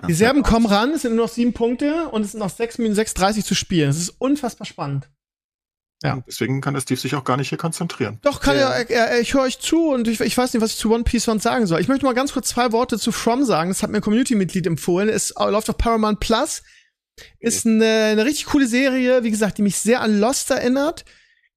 die 0.08 0.14
Serben 0.14 0.42
kommen 0.42 0.66
ran, 0.66 0.90
es 0.90 1.02
sind 1.02 1.14
nur 1.14 1.26
noch 1.26 1.32
sieben 1.32 1.52
Punkte 1.52 2.08
und 2.08 2.22
es 2.22 2.32
sind 2.32 2.40
noch 2.40 2.50
sechs 2.50 2.78
Minuten 2.78 2.98
6,30 2.98 3.44
zu 3.44 3.54
spielen. 3.54 3.88
Es 3.88 3.98
ist 3.98 4.14
unfassbar 4.18 4.66
spannend. 4.66 5.08
Ja. 6.02 6.22
Deswegen 6.26 6.60
kann 6.60 6.74
der 6.74 6.80
Steve 6.80 7.00
sich 7.00 7.14
auch 7.14 7.24
gar 7.24 7.36
nicht 7.36 7.48
hier 7.48 7.58
konzentrieren. 7.58 8.18
Doch, 8.22 8.40
kann 8.40 8.56
ja. 8.56 8.70
er, 8.70 8.90
er, 8.90 9.20
ich 9.20 9.32
höre 9.32 9.42
euch 9.42 9.60
zu 9.60 9.90
und 9.90 10.08
ich, 10.08 10.20
ich 10.20 10.36
weiß 10.36 10.52
nicht, 10.52 10.62
was 10.62 10.72
ich 10.72 10.78
zu 10.78 10.92
One 10.92 11.04
Piece 11.04 11.24
sonst 11.24 11.44
sagen 11.44 11.66
soll. 11.66 11.80
Ich 11.80 11.88
möchte 11.88 12.04
mal 12.04 12.14
ganz 12.14 12.32
kurz 12.32 12.48
zwei 12.48 12.72
Worte 12.72 12.98
zu 12.98 13.12
From 13.12 13.44
sagen. 13.44 13.70
Das 13.70 13.82
hat 13.82 13.90
mir 13.90 13.98
ein 13.98 14.02
Community-Mitglied 14.02 14.66
empfohlen. 14.66 15.08
Es 15.08 15.32
läuft 15.38 15.70
auf 15.70 15.78
Paramount 15.78 16.20
Plus. 16.20 16.62
Ist 17.38 17.66
eine, 17.66 18.10
eine 18.12 18.24
richtig 18.24 18.46
coole 18.46 18.66
Serie, 18.66 19.22
wie 19.22 19.30
gesagt, 19.30 19.58
die 19.58 19.62
mich 19.62 19.76
sehr 19.76 20.00
an 20.00 20.18
Lost 20.18 20.50
erinnert. 20.50 21.04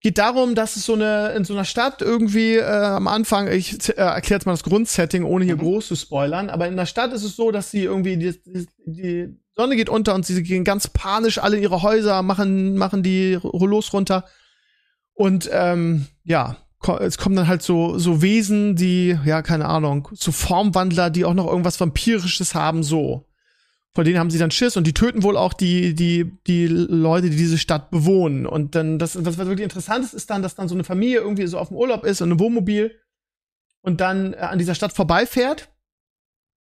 Geht 0.01 0.17
darum, 0.17 0.55
dass 0.55 0.77
es 0.77 0.85
so 0.85 0.93
eine 0.93 1.33
in 1.35 1.43
so 1.43 1.53
einer 1.53 1.65
Stadt 1.65 2.01
irgendwie 2.01 2.55
äh, 2.55 2.63
am 2.63 3.07
Anfang, 3.07 3.51
ich 3.51 3.89
äh, 3.89 3.93
erkläre 3.93 4.37
jetzt 4.37 4.45
mal 4.45 4.53
das 4.53 4.63
Grundsetting, 4.63 5.23
ohne 5.23 5.43
hier 5.43 5.55
mhm. 5.55 5.61
groß 5.61 5.87
zu 5.87 5.95
spoilern, 5.97 6.49
aber 6.49 6.67
in 6.67 6.77
der 6.77 6.85
Stadt 6.85 7.11
ist 7.11 7.23
es 7.23 7.35
so, 7.35 7.51
dass 7.51 7.69
sie 7.69 7.83
irgendwie 7.83 8.15
die, 8.15 8.41
die, 8.45 8.67
die 8.85 9.39
Sonne 9.57 9.75
geht 9.75 9.89
unter 9.89 10.15
und 10.15 10.25
sie 10.25 10.41
gehen 10.41 10.63
ganz 10.63 10.87
panisch 10.87 11.37
alle 11.37 11.57
in 11.57 11.63
ihre 11.63 11.81
Häuser, 11.81 12.21
machen 12.21 12.77
machen 12.77 13.03
die 13.03 13.33
Rollos 13.33 13.91
runter. 13.91 14.23
Und 15.13 15.49
ähm, 15.51 16.05
ja, 16.23 16.55
es 17.01 17.17
kommen 17.17 17.35
dann 17.35 17.49
halt 17.49 17.61
so 17.61 17.97
so 17.97 18.21
Wesen, 18.21 18.77
die 18.77 19.19
ja 19.25 19.41
keine 19.41 19.65
Ahnung, 19.65 20.07
so 20.13 20.31
Formwandler, 20.31 21.09
die 21.09 21.25
auch 21.25 21.33
noch 21.33 21.47
irgendwas 21.47 21.77
vampirisches 21.77 22.55
haben, 22.55 22.83
so 22.83 23.28
vor 23.93 24.03
denen 24.03 24.19
haben 24.19 24.29
sie 24.29 24.37
dann 24.37 24.51
Schiss 24.51 24.77
und 24.77 24.85
die 24.85 24.93
töten 24.93 25.23
wohl 25.23 25.35
auch 25.35 25.53
die, 25.53 25.95
die, 25.95 26.31
die 26.45 26.67
Leute, 26.67 27.29
die 27.29 27.37
diese 27.37 27.57
Stadt 27.57 27.89
bewohnen. 27.89 28.45
Und 28.45 28.75
dann, 28.75 28.99
das, 28.99 29.17
was 29.23 29.37
wirklich 29.37 29.61
interessant 29.61 30.05
ist, 30.05 30.13
ist 30.13 30.29
dann, 30.29 30.41
dass 30.41 30.55
dann 30.55 30.67
so 30.67 30.75
eine 30.75 30.83
Familie 30.83 31.19
irgendwie 31.19 31.47
so 31.47 31.57
auf 31.57 31.69
dem 31.69 31.77
Urlaub 31.77 32.03
ist 32.03 32.21
und 32.21 32.31
ein 32.31 32.39
Wohnmobil 32.39 32.95
und 33.81 33.99
dann 33.99 34.33
äh, 34.33 34.37
an 34.37 34.59
dieser 34.59 34.75
Stadt 34.75 34.93
vorbeifährt. 34.93 35.69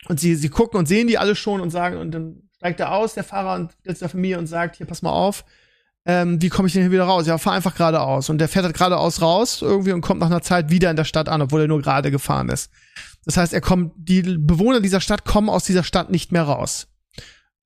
Und 0.09 0.21
sie, 0.21 0.37
sie 0.37 0.51
gucken 0.51 0.79
und 0.79 0.87
sehen 0.87 1.09
die 1.09 1.19
alle 1.19 1.35
schon 1.35 1.61
und 1.61 1.71
sagen, 1.71 1.97
und 1.97 2.13
dann 2.13 2.49
steigt 2.57 2.79
er 2.79 2.93
aus, 2.93 3.15
der 3.15 3.25
Fahrer 3.25 3.57
und 3.57 3.75
der 3.85 4.09
Familie 4.09 4.39
und 4.39 4.47
sagt, 4.47 4.77
hier, 4.77 4.87
pass 4.87 5.03
mal 5.03 5.11
auf, 5.11 5.45
ähm, 6.07 6.41
wie 6.41 6.49
komme 6.49 6.69
ich 6.69 6.75
denn 6.75 6.83
hier 6.83 6.93
wieder 6.93 7.05
raus? 7.05 7.27
Ja, 7.27 7.37
fahr 7.39 7.55
einfach 7.55 7.75
geradeaus. 7.75 8.31
Und 8.31 8.39
der 8.39 8.49
fährt 8.49 8.65
halt 8.65 8.77
geradeaus 8.77 9.21
raus 9.21 9.63
irgendwie 9.63 9.91
und 9.93 10.03
kommt 10.03 10.21
nach 10.21 10.29
einer 10.29 10.43
Zeit 10.43 10.71
wieder 10.71 10.91
in 10.91 10.97
der 10.97 11.05
Stadt 11.05 11.29
an, 11.29 11.43
obwohl 11.43 11.63
er 11.63 11.69
nur 11.69 11.83
gerade 11.83 12.13
gefahren 12.13 12.49
ist. 12.49 12.71
Das 13.25 13.37
heißt, 13.37 13.53
er 13.53 13.61
kommt, 13.61 13.93
die 13.97 14.23
Bewohner 14.23 14.81
dieser 14.81 15.01
Stadt 15.01 15.25
kommen 15.25 15.49
aus 15.49 15.65
dieser 15.65 15.83
Stadt 15.83 16.11
nicht 16.11 16.31
mehr 16.31 16.45
raus. 16.45 16.87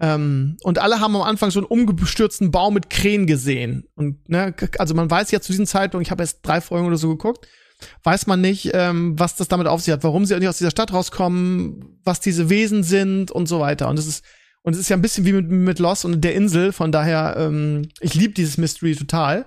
Ähm, 0.01 0.57
und 0.63 0.79
alle 0.79 1.01
haben 1.01 1.15
am 1.15 1.23
Anfang 1.23 1.51
so 1.51 1.61
einen 1.61 1.67
umgestürzten 1.67 2.51
Baum 2.51 2.75
mit 2.75 2.91
Krähen 2.91 3.27
gesehen. 3.27 3.85
Und 3.95 4.29
ne, 4.29 4.55
also 4.79 4.95
man 4.95 5.11
weiß 5.11 5.31
ja 5.31 5.41
zu 5.41 5.53
diesem 5.53 5.67
Zeitpunkt, 5.67 6.07
ich 6.07 6.11
habe 6.11 6.23
erst 6.23 6.41
drei 6.43 6.61
Folgen 6.61 6.87
oder 6.87 6.97
so 6.97 7.09
geguckt, 7.09 7.47
weiß 8.03 8.27
man 8.27 8.41
nicht, 8.41 8.71
ähm, 8.73 9.19
was 9.19 9.37
das 9.37 9.49
damit 9.49 9.67
auf 9.67 9.83
sich 9.83 9.93
hat, 9.93 10.05
warum 10.05 10.25
sie 10.25 10.39
nicht 10.39 10.49
aus 10.49 10.59
dieser 10.59 10.71
Stadt 10.71 10.93
rauskommen, 10.93 11.99
was 12.05 12.21
diese 12.21 12.49
Wesen 12.49 12.83
sind 12.83 13.31
und 13.31 13.47
so 13.47 13.61
weiter. 13.61 13.89
Und 13.89 13.99
es 13.99 14.07
ist 14.07 14.25
und 14.63 14.75
es 14.75 14.81
ist 14.81 14.89
ja 14.89 14.97
ein 14.97 15.03
bisschen 15.03 15.25
wie 15.25 15.33
mit, 15.33 15.51
mit 15.51 15.79
Lost 15.79 16.05
und 16.05 16.21
der 16.21 16.35
Insel. 16.35 16.73
Von 16.73 16.93
daher, 16.93 17.37
ähm, 17.39 17.89
ich 18.01 18.15
liebe 18.15 18.35
dieses 18.35 18.59
Mystery 18.59 18.95
total. 18.95 19.47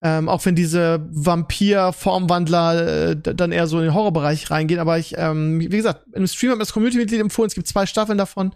Ähm, 0.00 0.28
auch 0.28 0.44
wenn 0.46 0.54
diese 0.54 1.06
Vampir-Formwandler 1.10 3.10
äh, 3.10 3.16
dann 3.16 3.50
eher 3.50 3.66
so 3.66 3.78
in 3.78 3.86
den 3.86 3.94
Horrorbereich 3.94 4.50
reingehen. 4.50 4.80
Aber 4.80 4.98
ich, 4.98 5.14
ähm, 5.18 5.60
wie 5.60 5.68
gesagt, 5.68 6.06
im 6.12 6.26
Stream 6.26 6.50
hat 6.50 6.58
mir 6.58 6.62
das 6.62 6.72
Community-Mitglied 6.72 7.20
empfohlen. 7.20 7.48
Es 7.48 7.54
gibt 7.54 7.66
zwei 7.66 7.84
Staffeln 7.84 8.16
davon. 8.16 8.52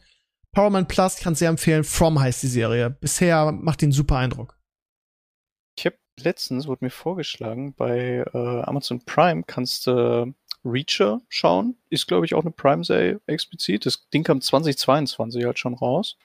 Paramount 0.52 0.88
Plus 0.88 1.16
kann 1.16 1.34
sehr 1.34 1.48
empfehlen. 1.48 1.82
From 1.82 2.20
heißt 2.20 2.42
die 2.42 2.48
Serie. 2.48 2.90
Bisher 2.90 3.52
macht 3.52 3.80
den 3.82 3.92
super 3.92 4.18
Eindruck. 4.18 4.58
Ich 5.76 5.86
habe 5.86 5.96
letztens 6.20 6.66
wurde 6.66 6.84
mir 6.84 6.90
vorgeschlagen, 6.90 7.74
bei 7.74 8.24
äh, 8.32 8.38
Amazon 8.62 9.02
Prime 9.04 9.44
kannst 9.46 9.86
du 9.86 9.90
äh, 9.90 10.32
Reacher 10.64 11.22
schauen. 11.28 11.76
Ist, 11.88 12.06
glaube 12.06 12.26
ich, 12.26 12.34
auch 12.34 12.42
eine 12.42 12.52
Prime-Serie 12.52 13.20
explizit. 13.26 13.86
Das 13.86 14.08
Ding 14.10 14.24
kam 14.24 14.40
2022 14.40 15.44
halt 15.44 15.58
schon 15.58 15.74
raus. 15.74 16.16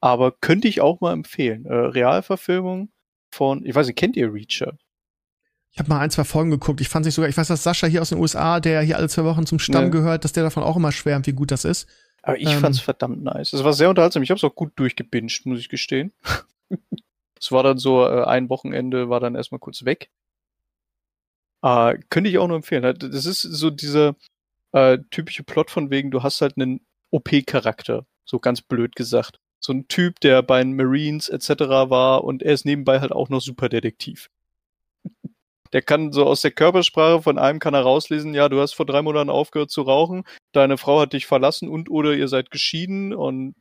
Aber 0.00 0.32
könnte 0.32 0.68
ich 0.68 0.80
auch 0.80 1.00
mal 1.00 1.12
empfehlen. 1.12 1.66
Äh, 1.66 1.74
Realverfilmung 1.74 2.90
von, 3.30 3.64
ich 3.64 3.74
weiß 3.74 3.86
nicht, 3.86 3.96
kennt 3.96 4.16
ihr 4.16 4.32
Reacher? 4.32 4.76
Ich 5.72 5.78
habe 5.78 5.88
mal 5.88 6.00
ein, 6.00 6.10
zwei 6.10 6.24
Folgen 6.24 6.50
geguckt. 6.50 6.80
Ich 6.80 6.88
fand 6.88 7.04
sich 7.04 7.14
sogar, 7.14 7.28
ich 7.28 7.36
weiß, 7.36 7.48
dass 7.48 7.64
Sascha 7.64 7.86
hier 7.86 8.00
aus 8.00 8.10
den 8.10 8.18
USA, 8.18 8.60
der 8.60 8.80
hier 8.82 8.96
alle 8.96 9.08
zwei 9.08 9.24
Wochen 9.24 9.44
zum 9.44 9.58
Stamm 9.58 9.84
ja. 9.84 9.90
gehört, 9.90 10.24
dass 10.24 10.32
der 10.32 10.44
davon 10.44 10.62
auch 10.62 10.76
immer 10.76 10.92
schwärmt, 10.92 11.26
wie 11.26 11.32
gut 11.32 11.50
das 11.50 11.64
ist. 11.64 11.88
Aber 12.24 12.38
ich 12.38 12.50
ähm, 12.50 12.60
fand's 12.60 12.80
verdammt 12.80 13.22
nice. 13.22 13.52
Es 13.52 13.64
war 13.64 13.74
sehr 13.74 13.90
unterhaltsam. 13.90 14.22
Ich 14.22 14.30
habe 14.30 14.38
es 14.38 14.44
auch 14.44 14.54
gut 14.54 14.72
durchgebinged, 14.76 15.44
muss 15.44 15.58
ich 15.58 15.68
gestehen. 15.68 16.12
es 17.38 17.52
war 17.52 17.62
dann 17.62 17.76
so, 17.76 18.04
äh, 18.06 18.24
ein 18.24 18.48
Wochenende 18.48 19.10
war 19.10 19.20
dann 19.20 19.34
erstmal 19.34 19.58
kurz 19.58 19.84
weg. 19.84 20.10
Äh, 21.62 21.98
könnte 22.08 22.30
ich 22.30 22.38
auch 22.38 22.48
nur 22.48 22.56
empfehlen. 22.56 22.96
Das 22.98 23.26
ist 23.26 23.42
so 23.42 23.68
dieser 23.68 24.16
äh, 24.72 24.98
typische 25.10 25.44
Plot 25.44 25.70
von 25.70 25.90
wegen, 25.90 26.10
du 26.10 26.22
hast 26.22 26.40
halt 26.40 26.56
einen 26.56 26.86
OP-Charakter, 27.10 28.06
so 28.24 28.38
ganz 28.38 28.62
blöd 28.62 28.96
gesagt. 28.96 29.38
So 29.60 29.74
ein 29.74 29.86
Typ, 29.88 30.20
der 30.20 30.42
bei 30.42 30.62
den 30.62 30.76
Marines 30.76 31.28
etc. 31.28 31.48
war 31.90 32.24
und 32.24 32.42
er 32.42 32.54
ist 32.54 32.64
nebenbei 32.64 33.00
halt 33.00 33.12
auch 33.12 33.28
noch 33.28 33.40
Superdetektiv. 33.40 34.30
Der 35.74 35.82
kann 35.82 36.12
so 36.12 36.24
aus 36.24 36.40
der 36.40 36.52
Körpersprache 36.52 37.20
von 37.20 37.36
einem 37.36 37.58
kann 37.58 37.74
er 37.74 37.82
rauslesen, 37.82 38.32
ja, 38.32 38.48
du 38.48 38.60
hast 38.60 38.74
vor 38.74 38.86
drei 38.86 39.02
Monaten 39.02 39.28
aufgehört 39.28 39.70
zu 39.72 39.82
rauchen, 39.82 40.24
deine 40.52 40.78
Frau 40.78 41.00
hat 41.00 41.12
dich 41.12 41.26
verlassen 41.26 41.68
und 41.68 41.90
oder 41.90 42.14
ihr 42.14 42.28
seid 42.28 42.52
geschieden 42.52 43.12
und 43.12 43.56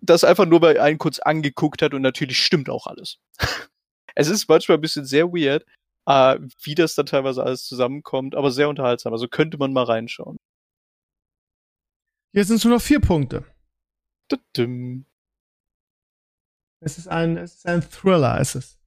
das 0.00 0.24
einfach 0.24 0.46
nur, 0.46 0.60
weil 0.60 0.76
er 0.76 0.82
einen 0.82 0.98
kurz 0.98 1.20
angeguckt 1.20 1.80
hat 1.80 1.94
und 1.94 2.02
natürlich 2.02 2.42
stimmt 2.42 2.68
auch 2.68 2.88
alles. 2.88 3.18
es 4.16 4.28
ist 4.28 4.48
manchmal 4.48 4.78
ein 4.78 4.80
bisschen 4.80 5.04
sehr 5.04 5.28
weird, 5.28 5.64
äh, 6.06 6.40
wie 6.60 6.74
das 6.74 6.96
dann 6.96 7.06
teilweise 7.06 7.44
alles 7.44 7.64
zusammenkommt, 7.66 8.34
aber 8.34 8.50
sehr 8.50 8.68
unterhaltsam. 8.68 9.12
Also 9.12 9.28
könnte 9.28 9.58
man 9.58 9.72
mal 9.72 9.84
reinschauen. 9.84 10.38
Jetzt 12.32 12.48
sind 12.48 12.56
es 12.56 12.64
nur 12.64 12.74
noch 12.74 12.82
vier 12.82 13.00
Punkte. 13.00 13.44
Es 16.80 16.98
ist 16.98 17.06
ein, 17.06 17.36
es 17.36 17.54
ist 17.54 17.66
ein 17.66 17.80
Thriller, 17.88 18.40
es 18.40 18.56
ist. 18.56 18.80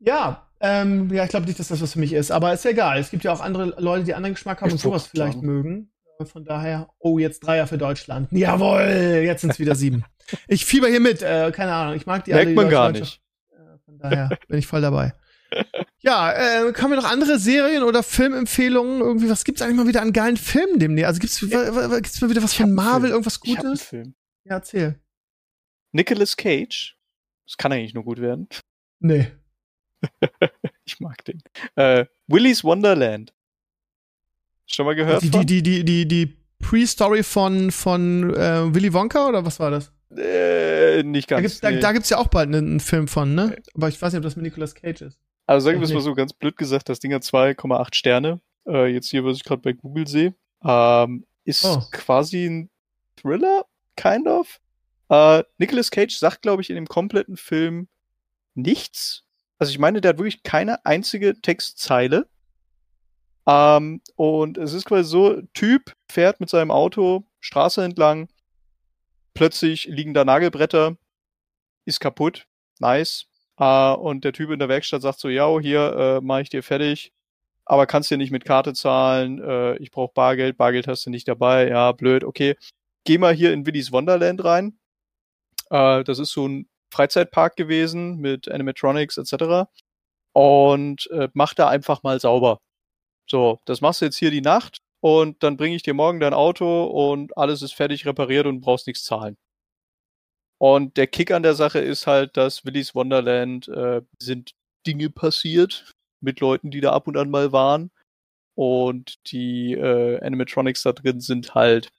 Ja, 0.00 0.50
ähm, 0.66 1.12
ja, 1.12 1.24
ich 1.24 1.30
glaube 1.30 1.44
nicht, 1.44 1.58
dass 1.58 1.68
das 1.68 1.82
was 1.82 1.92
für 1.92 1.98
mich 1.98 2.14
ist, 2.14 2.30
aber 2.30 2.54
ist 2.54 2.64
ja 2.64 2.70
egal. 2.70 2.98
Es 2.98 3.10
gibt 3.10 3.22
ja 3.22 3.32
auch 3.32 3.42
andere 3.42 3.74
Leute, 3.78 4.04
die 4.04 4.14
anderen 4.14 4.34
Geschmack 4.34 4.62
haben 4.62 4.72
und 4.72 4.78
sowas 4.78 5.06
vielleicht 5.06 5.42
mögen. 5.42 5.92
Äh, 6.18 6.24
von 6.24 6.46
daher, 6.46 6.88
oh, 6.98 7.18
jetzt 7.18 7.40
Dreier 7.40 7.66
für 7.66 7.76
Deutschland. 7.76 8.28
Jawohl, 8.32 9.22
jetzt 9.24 9.42
sind 9.42 9.50
es 9.50 9.58
wieder 9.58 9.74
sieben. 9.74 10.04
Ich 10.48 10.64
fieber 10.64 10.88
hier 10.88 11.00
mit, 11.00 11.20
äh, 11.20 11.52
keine 11.54 11.74
Ahnung, 11.74 11.96
ich 11.96 12.06
mag 12.06 12.24
die 12.24 12.30
Merkt 12.30 12.46
alle. 12.46 12.54
Merkt 12.54 12.56
man 12.56 12.70
gar 12.70 12.92
nicht. 12.92 13.20
Äh, 13.50 13.78
von 13.84 13.98
daher 13.98 14.30
bin 14.48 14.58
ich 14.58 14.66
voll 14.66 14.80
dabei. 14.80 15.12
Ja, 15.98 16.32
äh, 16.32 16.72
haben 16.72 16.90
wir 16.90 16.96
noch 16.96 17.04
andere 17.04 17.38
Serien 17.38 17.82
oder 17.82 18.02
Filmempfehlungen? 18.02 19.00
Irgendwie, 19.00 19.28
was 19.28 19.44
gibt's 19.44 19.60
eigentlich 19.60 19.76
mal 19.76 19.86
wieder 19.86 20.00
an 20.00 20.14
geilen 20.14 20.38
Filmen 20.38 20.78
demnächst? 20.78 21.08
Also 21.08 21.20
gibt's, 21.20 21.42
ja. 21.42 21.98
gibt's 21.98 22.22
mal 22.22 22.30
wieder 22.30 22.42
was 22.42 22.54
von 22.54 22.72
Marvel, 22.72 23.10
irgendwas 23.10 23.38
Gutes? 23.38 23.82
Ich 23.82 23.88
Film. 23.88 24.14
Ja, 24.44 24.54
erzähl. 24.54 24.98
Nicolas 25.92 26.38
Cage. 26.38 26.96
Das 27.46 27.58
kann 27.58 27.70
eigentlich 27.70 27.92
nur 27.92 28.04
gut 28.04 28.18
werden. 28.18 28.48
Nee. 29.00 29.30
ich 30.84 31.00
mag 31.00 31.24
den. 31.24 31.42
Äh, 31.76 32.06
Willy's 32.26 32.64
Wonderland. 32.64 33.32
Schon 34.66 34.86
mal 34.86 34.94
gehört? 34.94 35.22
Die, 35.22 35.30
von? 35.30 35.46
die, 35.46 35.62
die, 35.62 35.84
die, 35.84 36.06
die 36.06 36.36
Pre-Story 36.58 37.22
von, 37.22 37.70
von 37.70 38.34
äh, 38.34 38.74
Willy 38.74 38.92
Wonka 38.92 39.28
oder 39.28 39.44
was 39.44 39.60
war 39.60 39.70
das? 39.70 39.92
Äh, 40.16 41.02
nicht 41.02 41.28
ganz. 41.28 41.38
Da 41.38 41.40
gibt's, 41.42 41.62
nee. 41.62 41.74
da, 41.74 41.88
da 41.88 41.92
gibt's 41.92 42.10
ja 42.10 42.18
auch 42.18 42.28
bald 42.28 42.48
einen, 42.48 42.68
einen, 42.68 42.80
Film 42.80 43.08
von, 43.08 43.34
ne? 43.34 43.56
Aber 43.74 43.88
ich 43.88 44.00
weiß 44.00 44.12
nicht, 44.12 44.18
ob 44.18 44.24
das 44.24 44.36
mit 44.36 44.44
Nicolas 44.44 44.74
Cage 44.74 45.02
ist. 45.02 45.18
Also 45.46 45.66
sagen 45.66 45.80
wir 45.80 45.84
es 45.84 45.92
mal 45.92 46.00
so 46.00 46.14
ganz 46.14 46.32
blöd 46.32 46.56
gesagt, 46.56 46.88
das 46.88 47.00
Ding 47.00 47.12
hat 47.12 47.22
2,8 47.22 47.94
Sterne. 47.94 48.40
Äh, 48.66 48.86
jetzt 48.86 49.10
hier, 49.10 49.24
was 49.24 49.36
ich 49.36 49.44
gerade 49.44 49.60
bei 49.60 49.72
Google 49.72 50.06
sehe. 50.06 50.34
Ähm, 50.64 51.26
ist 51.44 51.64
oh. 51.64 51.82
quasi 51.90 52.46
ein 52.46 52.70
Thriller, 53.16 53.66
kind 53.96 54.26
of. 54.26 54.60
Äh, 55.10 55.42
Nicolas 55.58 55.90
Cage 55.90 56.16
sagt, 56.16 56.42
glaube 56.42 56.62
ich, 56.62 56.70
in 56.70 56.76
dem 56.76 56.86
kompletten 56.86 57.36
Film 57.36 57.88
nichts. 58.54 59.24
Also 59.58 59.70
ich 59.70 59.78
meine, 59.78 60.00
der 60.00 60.10
hat 60.10 60.18
wirklich 60.18 60.42
keine 60.42 60.84
einzige 60.84 61.40
Textzeile. 61.40 62.26
Ähm, 63.46 64.00
und 64.16 64.58
es 64.58 64.72
ist 64.72 64.86
quasi 64.86 65.08
so, 65.08 65.42
Typ 65.52 65.92
fährt 66.10 66.40
mit 66.40 66.50
seinem 66.50 66.70
Auto 66.70 67.24
Straße 67.40 67.84
entlang, 67.84 68.28
plötzlich 69.34 69.84
liegen 69.84 70.14
da 70.14 70.24
Nagelbretter, 70.24 70.96
ist 71.84 72.00
kaputt, 72.00 72.46
nice. 72.78 73.26
Äh, 73.58 73.92
und 73.92 74.24
der 74.24 74.32
Typ 74.32 74.50
in 74.50 74.58
der 74.58 74.68
Werkstatt 74.68 75.02
sagt 75.02 75.20
so, 75.20 75.28
ja, 75.28 75.58
hier 75.60 76.20
äh, 76.20 76.20
mache 76.24 76.42
ich 76.42 76.50
dir 76.50 76.62
fertig, 76.62 77.12
aber 77.66 77.86
kannst 77.86 78.10
dir 78.10 78.16
nicht 78.18 78.32
mit 78.32 78.44
Karte 78.44 78.72
zahlen, 78.72 79.42
äh, 79.42 79.76
ich 79.76 79.90
brauche 79.90 80.12
Bargeld, 80.14 80.56
Bargeld 80.56 80.86
hast 80.88 81.06
du 81.06 81.10
nicht 81.10 81.28
dabei, 81.28 81.68
ja, 81.68 81.92
blöd, 81.92 82.24
okay. 82.24 82.56
Geh 83.04 83.18
mal 83.18 83.34
hier 83.34 83.52
in 83.52 83.66
Willy's 83.66 83.92
Wonderland 83.92 84.42
rein. 84.44 84.78
Äh, 85.70 86.04
das 86.04 86.18
ist 86.18 86.32
so 86.32 86.48
ein 86.48 86.68
Freizeitpark 86.94 87.56
gewesen 87.56 88.18
mit 88.18 88.48
Animatronics 88.48 89.18
etc. 89.18 89.68
Und 90.32 91.10
äh, 91.10 91.28
mach 91.34 91.54
da 91.54 91.68
einfach 91.68 92.02
mal 92.02 92.20
sauber. 92.20 92.60
So, 93.28 93.60
das 93.64 93.80
machst 93.80 94.00
du 94.00 94.06
jetzt 94.06 94.18
hier 94.18 94.30
die 94.30 94.40
Nacht 94.40 94.78
und 95.00 95.42
dann 95.42 95.56
bringe 95.56 95.76
ich 95.76 95.82
dir 95.82 95.94
morgen 95.94 96.20
dein 96.20 96.34
Auto 96.34 96.84
und 96.84 97.36
alles 97.36 97.62
ist 97.62 97.74
fertig 97.74 98.06
repariert 98.06 98.46
und 98.46 98.60
brauchst 98.60 98.86
nichts 98.86 99.04
zahlen. 99.04 99.36
Und 100.58 100.96
der 100.96 101.06
Kick 101.06 101.30
an 101.30 101.42
der 101.42 101.54
Sache 101.54 101.78
ist 101.78 102.06
halt, 102.06 102.36
dass 102.36 102.64
Willy's 102.64 102.94
Wonderland 102.94 103.68
äh, 103.68 104.02
sind 104.18 104.52
Dinge 104.86 105.10
passiert 105.10 105.92
mit 106.20 106.40
Leuten, 106.40 106.70
die 106.70 106.80
da 106.80 106.92
ab 106.92 107.08
und 107.08 107.16
an 107.16 107.30
mal 107.30 107.52
waren. 107.52 107.90
Und 108.54 109.16
die 109.32 109.72
äh, 109.74 110.20
Animatronics 110.20 110.82
da 110.82 110.92
drin 110.92 111.20
sind 111.20 111.54
halt 111.54 111.90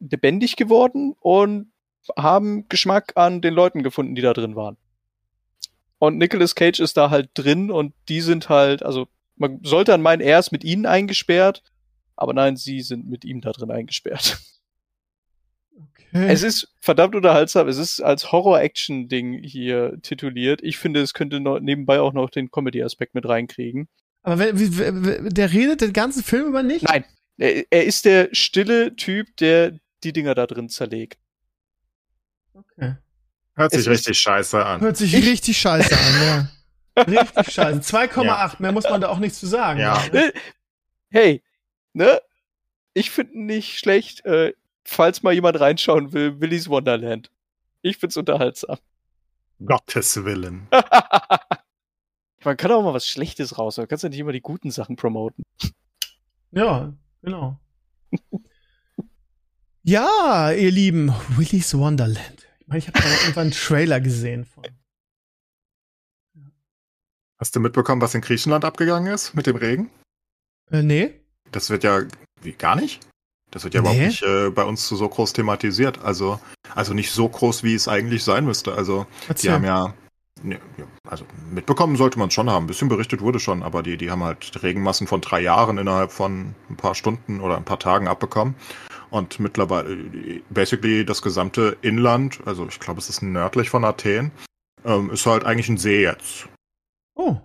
lebendig 0.00 0.56
geworden 0.56 1.14
und 1.20 1.72
haben 2.16 2.68
Geschmack 2.68 3.12
an 3.16 3.40
den 3.40 3.54
Leuten 3.54 3.82
gefunden, 3.82 4.14
die 4.14 4.22
da 4.22 4.32
drin 4.32 4.56
waren. 4.56 4.76
Und 5.98 6.18
Nicolas 6.18 6.54
Cage 6.54 6.80
ist 6.80 6.96
da 6.96 7.10
halt 7.10 7.30
drin 7.34 7.70
und 7.70 7.92
die 8.08 8.20
sind 8.20 8.48
halt, 8.48 8.82
also 8.82 9.08
man 9.36 9.60
sollte 9.64 9.94
an 9.94 10.02
meinen, 10.02 10.20
er 10.20 10.38
ist 10.38 10.52
mit 10.52 10.64
ihnen 10.64 10.86
eingesperrt, 10.86 11.62
aber 12.16 12.32
nein, 12.34 12.56
sie 12.56 12.80
sind 12.80 13.08
mit 13.08 13.24
ihm 13.24 13.40
da 13.40 13.52
drin 13.52 13.70
eingesperrt. 13.70 14.38
Okay. 16.10 16.26
Es 16.28 16.42
ist 16.42 16.74
verdammt 16.80 17.14
unterhaltsam. 17.14 17.68
Es 17.68 17.76
ist 17.76 18.00
als 18.00 18.32
Horror-Action-Ding 18.32 19.42
hier 19.42 19.98
tituliert. 20.02 20.62
Ich 20.62 20.78
finde, 20.78 21.00
es 21.00 21.14
könnte 21.14 21.38
noch 21.38 21.60
nebenbei 21.60 22.00
auch 22.00 22.12
noch 22.12 22.30
den 22.30 22.50
Comedy-Aspekt 22.50 23.14
mit 23.14 23.28
reinkriegen. 23.28 23.88
Aber 24.22 24.38
wenn, 24.38 24.58
wie, 24.58 25.30
der 25.30 25.52
redet 25.52 25.80
den 25.80 25.92
ganzen 25.92 26.22
Film 26.22 26.46
über 26.46 26.62
nicht? 26.62 26.84
Nein. 26.84 27.04
Er, 27.36 27.64
er 27.70 27.84
ist 27.84 28.04
der 28.04 28.30
stille 28.32 28.96
Typ, 28.96 29.36
der 29.36 29.78
die 30.02 30.12
Dinger 30.12 30.34
da 30.34 30.46
drin 30.46 30.68
zerlegt. 30.68 31.18
Okay. 32.58 32.96
Hört 33.54 33.72
sich 33.72 33.80
es 33.80 33.88
richtig 33.88 34.20
scheiße 34.20 34.64
an. 34.64 34.80
Hört 34.80 34.96
sich 34.96 35.14
richtig 35.14 35.58
scheiße 35.58 35.96
an, 35.96 36.22
ja. 36.22 36.48
Richtig 37.06 37.52
scheiße. 37.52 37.78
2,8, 37.78 38.24
ja. 38.24 38.52
mehr 38.58 38.72
muss 38.72 38.82
man 38.82 39.00
da 39.00 39.08
auch 39.08 39.18
nichts 39.18 39.38
zu 39.38 39.46
sagen. 39.46 39.78
Ja. 39.78 40.02
Ne? 40.12 40.32
Hey, 41.10 41.44
ne? 41.92 42.20
Ich 42.92 43.12
finde 43.12 43.40
nicht 43.40 43.78
schlecht, 43.78 44.24
äh, 44.24 44.52
falls 44.84 45.22
mal 45.22 45.32
jemand 45.32 45.60
reinschauen 45.60 46.12
will, 46.12 46.40
Willy's 46.40 46.68
Wonderland. 46.68 47.30
Ich 47.82 47.98
find's 47.98 48.16
unterhaltsam. 48.16 48.78
Gottes 49.64 50.24
Willen. 50.24 50.66
man 52.44 52.56
kann 52.56 52.72
auch 52.72 52.82
mal 52.82 52.94
was 52.94 53.06
Schlechtes 53.06 53.58
raus, 53.58 53.76
man 53.76 53.86
kann 53.86 53.98
ja 54.02 54.08
nicht 54.08 54.18
immer 54.18 54.32
die 54.32 54.40
guten 54.40 54.72
Sachen 54.72 54.96
promoten. 54.96 55.44
Ja, 56.50 56.92
genau. 57.22 57.60
ja, 59.84 60.50
ihr 60.50 60.70
Lieben, 60.72 61.14
Willy's 61.36 61.76
Wonderland. 61.76 62.47
Ich 62.68 62.70
meine, 62.70 62.78
ich 62.80 62.88
habe 62.88 63.00
da 63.00 63.08
irgendwann 63.22 63.42
einen 63.44 63.50
Trailer 63.52 63.98
gesehen 63.98 64.44
von. 64.44 64.62
Hast 67.38 67.56
du 67.56 67.60
mitbekommen, 67.60 68.02
was 68.02 68.14
in 68.14 68.20
Griechenland 68.20 68.66
abgegangen 68.66 69.10
ist 69.10 69.34
mit 69.34 69.46
dem 69.46 69.56
Regen? 69.56 69.88
Äh, 70.70 70.82
nee. 70.82 71.18
Das 71.50 71.70
wird 71.70 71.82
ja 71.82 72.02
wie, 72.42 72.52
gar 72.52 72.76
nicht. 72.76 73.00
Das 73.50 73.64
wird 73.64 73.72
ja 73.72 73.80
nee. 73.80 73.86
überhaupt 73.86 74.06
nicht 74.06 74.22
äh, 74.22 74.50
bei 74.50 74.64
uns 74.64 74.86
so 74.86 75.08
groß 75.08 75.32
thematisiert. 75.32 76.04
Also, 76.04 76.40
also 76.74 76.92
nicht 76.92 77.10
so 77.10 77.26
groß, 77.26 77.62
wie 77.62 77.74
es 77.74 77.88
eigentlich 77.88 78.22
sein 78.22 78.44
müsste. 78.44 78.74
Also, 78.74 79.06
Erzähl. 79.28 79.48
die 79.48 79.54
haben 79.54 79.64
ja, 79.64 79.94
ne, 80.42 80.60
also 81.06 81.24
mitbekommen 81.50 81.96
sollte 81.96 82.18
man 82.18 82.28
es 82.28 82.34
schon 82.34 82.50
haben. 82.50 82.64
Ein 82.64 82.66
bisschen 82.66 82.90
berichtet 82.90 83.22
wurde 83.22 83.40
schon, 83.40 83.62
aber 83.62 83.82
die, 83.82 83.96
die 83.96 84.10
haben 84.10 84.22
halt 84.22 84.62
Regenmassen 84.62 85.06
von 85.06 85.22
drei 85.22 85.40
Jahren 85.40 85.78
innerhalb 85.78 86.12
von 86.12 86.54
ein 86.68 86.76
paar 86.76 86.94
Stunden 86.94 87.40
oder 87.40 87.56
ein 87.56 87.64
paar 87.64 87.78
Tagen 87.78 88.08
abbekommen. 88.08 88.56
Und 89.10 89.40
mittlerweile, 89.40 89.96
basically 90.50 91.04
das 91.04 91.22
gesamte 91.22 91.76
Inland, 91.82 92.40
also 92.44 92.66
ich 92.68 92.78
glaube, 92.78 93.00
es 93.00 93.08
ist 93.08 93.22
nördlich 93.22 93.70
von 93.70 93.84
Athen, 93.84 94.30
ähm, 94.84 95.10
ist 95.10 95.26
halt 95.26 95.44
eigentlich 95.44 95.68
ein 95.68 95.78
See 95.78 96.02
jetzt. 96.02 96.48
Oh. 97.14 97.36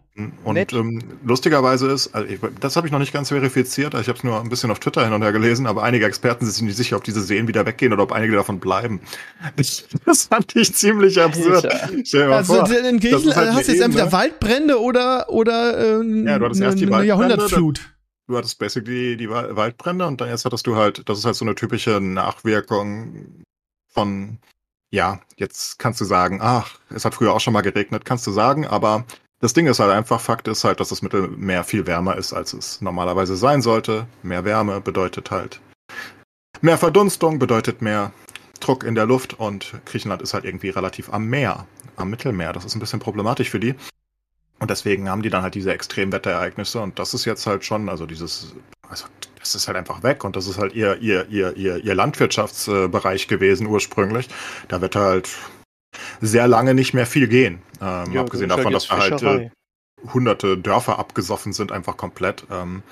Und 0.44 0.74
ähm, 0.74 1.02
lustigerweise 1.26 1.90
ist, 1.90 2.14
also 2.14 2.30
ich, 2.30 2.40
das 2.60 2.76
habe 2.76 2.86
ich 2.86 2.94
noch 2.94 3.00
nicht 3.00 3.12
ganz 3.12 3.30
verifiziert, 3.30 3.96
ich 3.96 4.08
habe 4.08 4.18
es 4.20 4.24
nur 4.24 4.40
ein 4.40 4.48
bisschen 4.48 4.70
auf 4.70 4.78
Twitter 4.78 5.04
hin 5.04 5.12
und 5.12 5.24
her 5.24 5.32
gelesen, 5.32 5.66
aber 5.66 5.82
einige 5.82 6.06
Experten 6.06 6.46
sind 6.46 6.54
sich 6.54 6.64
nicht 6.64 6.78
sicher, 6.78 6.98
ob 6.98 7.04
diese 7.04 7.22
Seen 7.22 7.48
wieder 7.48 7.66
weggehen 7.66 7.92
oder 7.92 8.04
ob 8.04 8.12
einige 8.12 8.36
davon 8.36 8.60
bleiben. 8.60 9.02
Das, 9.56 9.86
das 10.06 10.24
fand 10.26 10.56
ich 10.56 10.76
ziemlich 10.76 11.20
absurd. 11.20 11.66
also 11.66 12.54
vor, 12.54 12.70
in 12.72 13.00
Griechenland 13.00 13.36
halt 13.36 13.54
hast 13.54 13.68
du 13.68 13.72
jetzt 13.72 13.82
entweder 13.82 14.12
Waldbrände 14.12 14.80
oder, 14.80 15.30
oder 15.30 16.00
ähm, 16.00 16.28
ja, 16.28 16.38
du 16.38 16.46
hattest 16.46 16.62
erst 16.62 16.80
die 16.80 16.94
eine 16.94 17.06
Jahrhundertflut. 17.06 17.93
Du 18.34 18.40
hattest 18.40 18.58
basically 18.58 19.16
die 19.16 19.30
Waldbrände 19.30 20.08
und 20.08 20.20
dann 20.20 20.28
jetzt 20.28 20.44
hattest 20.44 20.66
du 20.66 20.76
halt, 20.76 21.08
das 21.08 21.20
ist 21.20 21.26
halt 21.26 21.36
so 21.36 21.46
eine 21.46 21.54
typische 21.54 22.02
Nachwirkung 22.02 23.44
von, 23.94 24.40
ja, 24.90 25.22
jetzt 25.36 25.78
kannst 25.78 26.02
du 26.02 26.06
sagen, 26.06 26.40
ach, 26.42 26.80
es 26.90 27.06
hat 27.06 27.14
früher 27.14 27.32
auch 27.32 27.42
schon 27.42 27.54
mal 27.54 27.62
geregnet, 27.62 28.06
kannst 28.06 28.26
du 28.26 28.32
sagen, 28.32 28.66
aber 28.66 29.06
das 29.40 29.54
Ding 29.54 29.68
ist 29.68 29.80
halt 29.80 29.92
einfach, 29.92 30.20
Fakt 30.20 30.48
ist 30.48 30.64
halt, 30.64 30.80
dass 30.80 30.90
das 30.90 31.04
Mittelmeer 31.04 31.64
viel 31.64 31.86
wärmer 31.86 32.18
ist, 32.18 32.34
als 32.34 32.54
es 32.54 32.82
normalerweise 32.82 33.36
sein 33.36 33.62
sollte. 33.62 34.08
Mehr 34.24 34.46
Wärme 34.46 34.82
bedeutet 34.82 35.30
halt 35.30 35.62
mehr 36.62 36.80
Verdunstung, 36.80 37.38
bedeutet 37.38 37.84
mehr 37.84 38.14
Druck 38.62 38.84
in 38.84 38.96
der 38.96 39.06
Luft 39.06 39.40
und 39.40 39.76
Griechenland 39.86 40.24
ist 40.24 40.34
halt 40.34 40.46
irgendwie 40.46 40.70
relativ 40.70 41.14
am 41.14 41.28
Meer, 41.28 41.68
am 41.98 42.10
Mittelmeer. 42.10 42.52
Das 42.52 42.66
ist 42.66 42.74
ein 42.74 42.80
bisschen 42.80 43.00
problematisch 43.00 43.52
für 43.52 43.60
die. 43.60 43.76
Und 44.64 44.70
deswegen 44.70 45.10
haben 45.10 45.22
die 45.22 45.30
dann 45.30 45.44
halt 45.44 45.56
diese 45.56 45.74
Extremwetterereignisse 45.74 46.80
und 46.80 46.98
das 46.98 47.14
ist 47.14 47.26
jetzt 47.26 47.46
halt 47.46 47.66
schon, 47.66 47.90
also 47.90 48.06
dieses, 48.06 48.56
also 48.88 49.08
das 49.38 49.56
ist 49.56 49.68
halt 49.68 49.76
einfach 49.76 50.04
weg 50.04 50.24
und 50.24 50.38
das 50.38 50.48
ist 50.48 50.58
halt 50.58 50.72
ihr, 50.72 51.00
ihr, 51.00 51.28
ihr, 51.28 51.58
ihr, 51.58 51.84
ihr 51.84 51.94
Landwirtschaftsbereich 51.94 53.28
gewesen 53.28 53.68
ursprünglich. 53.68 54.30
Da 54.70 54.80
wird 54.80 54.96
halt 54.96 55.30
sehr 56.22 56.48
lange 56.48 56.74
nicht 56.76 56.94
mehr 56.94 57.06
viel 57.06 57.28
gehen. 57.28 57.62
Ähm, 57.82 58.14
Ja, 58.14 58.22
abgesehen 58.22 58.48
davon, 58.48 58.72
dass 58.72 58.88
da 58.88 59.00
halt 59.00 59.22
äh, 59.22 59.50
hunderte 60.14 60.58
Dörfer 60.58 60.98
abgesoffen 60.98 61.52
sind, 61.52 61.74
einfach 61.74 61.98
komplett. 61.98 62.46
Ähm, 62.50 62.84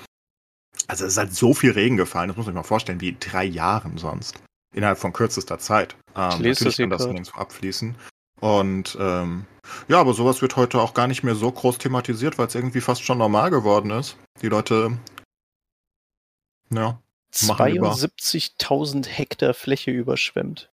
also 0.88 1.06
es 1.06 1.12
ist 1.12 1.16
halt 1.16 1.34
so 1.34 1.54
viel 1.54 1.70
Regen 1.70 1.96
gefallen, 1.96 2.28
das 2.28 2.36
muss 2.36 2.44
sich 2.44 2.54
mal 2.54 2.64
vorstellen, 2.64 3.00
wie 3.00 3.08
in 3.08 3.16
drei 3.18 3.44
Jahren 3.44 3.96
sonst. 3.96 4.42
Innerhalb 4.74 4.98
von 4.98 5.14
kürzester 5.14 5.58
Zeit. 5.58 5.96
Ähm, 6.14 6.32
Ich 6.32 6.38
lese 6.40 6.64
das 6.66 6.76
natürlich 6.76 6.76
kann 6.76 6.84
hier 6.84 6.90
das 6.90 6.98
grad. 6.98 7.12
nirgendwo 7.14 7.40
abfließen. 7.40 7.94
Und 8.40 8.98
ähm, 9.00 9.46
ja, 9.88 10.00
aber 10.00 10.14
sowas 10.14 10.42
wird 10.42 10.56
heute 10.56 10.80
auch 10.80 10.94
gar 10.94 11.06
nicht 11.06 11.22
mehr 11.22 11.34
so 11.34 11.50
groß 11.50 11.78
thematisiert, 11.78 12.38
weil 12.38 12.46
es 12.46 12.54
irgendwie 12.54 12.80
fast 12.80 13.02
schon 13.02 13.18
normal 13.18 13.50
geworden 13.50 13.90
ist. 13.90 14.16
Die 14.40 14.48
Leute, 14.48 14.98
ja, 16.70 16.98
machen 17.46 17.72
lieber. 17.72 17.92
72.000 17.92 19.06
Hektar 19.06 19.54
Fläche 19.54 19.90
überschwemmt. 19.90 20.70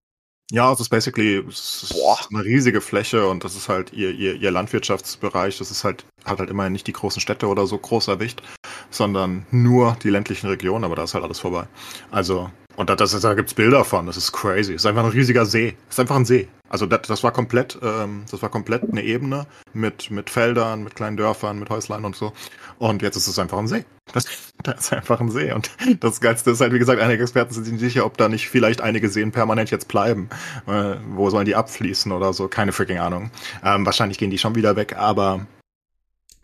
Ja, 0.51 0.73
es 0.73 0.79
ist 0.79 0.89
basically 0.89 1.45
es 1.47 1.83
ist 1.83 1.95
eine 2.33 2.43
riesige 2.43 2.81
Fläche 2.81 3.27
und 3.27 3.43
das 3.43 3.55
ist 3.55 3.69
halt 3.69 3.93
ihr, 3.93 4.09
ihr, 4.09 4.33
ihr 4.33 4.49
Landwirtschaftsbereich. 4.49 5.59
Das 5.59 5.69
ist 5.69 5.83
halt, 5.83 6.05
hat 6.25 6.39
halt 6.39 6.49
immerhin 6.49 6.73
nicht 6.73 6.87
die 6.87 6.93
großen 6.93 7.21
Städte 7.21 7.47
oder 7.47 7.67
so 7.67 7.77
groß 7.77 8.07
erwischt, 8.07 8.41
sondern 8.89 9.45
nur 9.51 9.95
die 10.01 10.09
ländlichen 10.09 10.47
Regionen, 10.47 10.85
aber 10.85 10.95
da 10.95 11.03
ist 11.03 11.13
halt 11.13 11.23
alles 11.23 11.39
vorbei. 11.39 11.67
Also, 12.09 12.49
und 12.79 12.89
da, 12.89 12.95
das, 12.95 13.11
da 13.19 13.33
gibt's 13.33 13.53
Bilder 13.53 13.83
von, 13.83 14.05
das 14.05 14.15
ist 14.15 14.31
crazy. 14.31 14.73
Es 14.73 14.83
ist 14.83 14.85
einfach 14.85 15.03
ein 15.03 15.09
riesiger 15.09 15.45
See. 15.45 15.75
Es 15.89 15.95
ist 15.95 15.99
einfach 15.99 16.15
ein 16.15 16.23
See. 16.23 16.47
Also 16.69 16.85
das, 16.85 17.01
das 17.09 17.23
war 17.23 17.33
komplett, 17.33 17.77
ähm, 17.83 18.23
das 18.31 18.41
war 18.41 18.47
komplett 18.47 18.89
eine 18.89 19.03
Ebene 19.03 19.47
mit, 19.73 20.09
mit 20.11 20.29
Feldern, 20.29 20.85
mit 20.85 20.95
kleinen 20.95 21.17
Dörfern, 21.17 21.59
mit 21.59 21.69
Häuslein 21.69 22.05
und 22.05 22.15
so. 22.15 22.31
Und 22.77 23.01
jetzt 23.01 23.17
ist 23.17 23.27
es 23.27 23.37
einfach 23.37 23.57
ein 23.57 23.67
See. 23.67 23.83
Das, 24.13 24.23
das 24.63 24.79
ist 24.79 24.93
einfach 24.93 25.19
ein 25.19 25.29
See. 25.29 25.51
Und 25.51 25.69
das 25.99 26.21
Geilste 26.21 26.51
ist 26.51 26.61
halt, 26.61 26.71
wie 26.71 26.79
gesagt, 26.79 27.01
einige 27.01 27.21
Experten 27.21 27.53
sind 27.53 27.65
sich 27.65 27.73
nicht 27.73 27.81
sicher, 27.81 28.05
ob 28.05 28.15
da 28.15 28.29
nicht 28.29 28.47
vielleicht 28.47 28.79
einige 28.79 29.09
Seen 29.09 29.33
permanent 29.33 29.71
jetzt 29.71 29.89
bleiben. 29.89 30.29
Äh, 30.65 30.95
wo 31.09 31.29
sollen 31.29 31.43
die 31.43 31.57
abfließen 31.57 32.13
oder 32.13 32.31
so? 32.31 32.47
Keine 32.47 32.71
freaking 32.71 32.99
Ahnung. 32.99 33.29
Ähm, 33.61 33.85
wahrscheinlich 33.85 34.19
gehen 34.19 34.31
die 34.31 34.37
schon 34.37 34.55
wieder 34.55 34.77
weg, 34.77 34.95
aber 34.95 35.45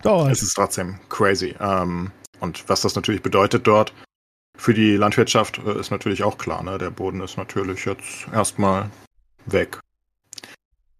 Dauert. 0.01 0.33
es 0.33 0.43
ist 0.43 0.55
trotzdem 0.55 0.99
crazy. 1.07 1.55
Ähm, 1.61 2.11
und 2.41 2.67
was 2.67 2.81
das 2.81 2.95
natürlich 2.95 3.21
bedeutet 3.21 3.65
dort 3.65 3.93
für 4.57 4.73
die 4.73 4.95
Landwirtschaft, 4.95 5.59
äh, 5.65 5.79
ist 5.79 5.91
natürlich 5.91 6.23
auch 6.23 6.37
klar. 6.37 6.63
Ne? 6.63 6.77
Der 6.77 6.89
Boden 6.89 7.21
ist 7.21 7.37
natürlich 7.37 7.85
jetzt 7.85 8.27
erstmal 8.33 8.89
weg. 9.45 9.79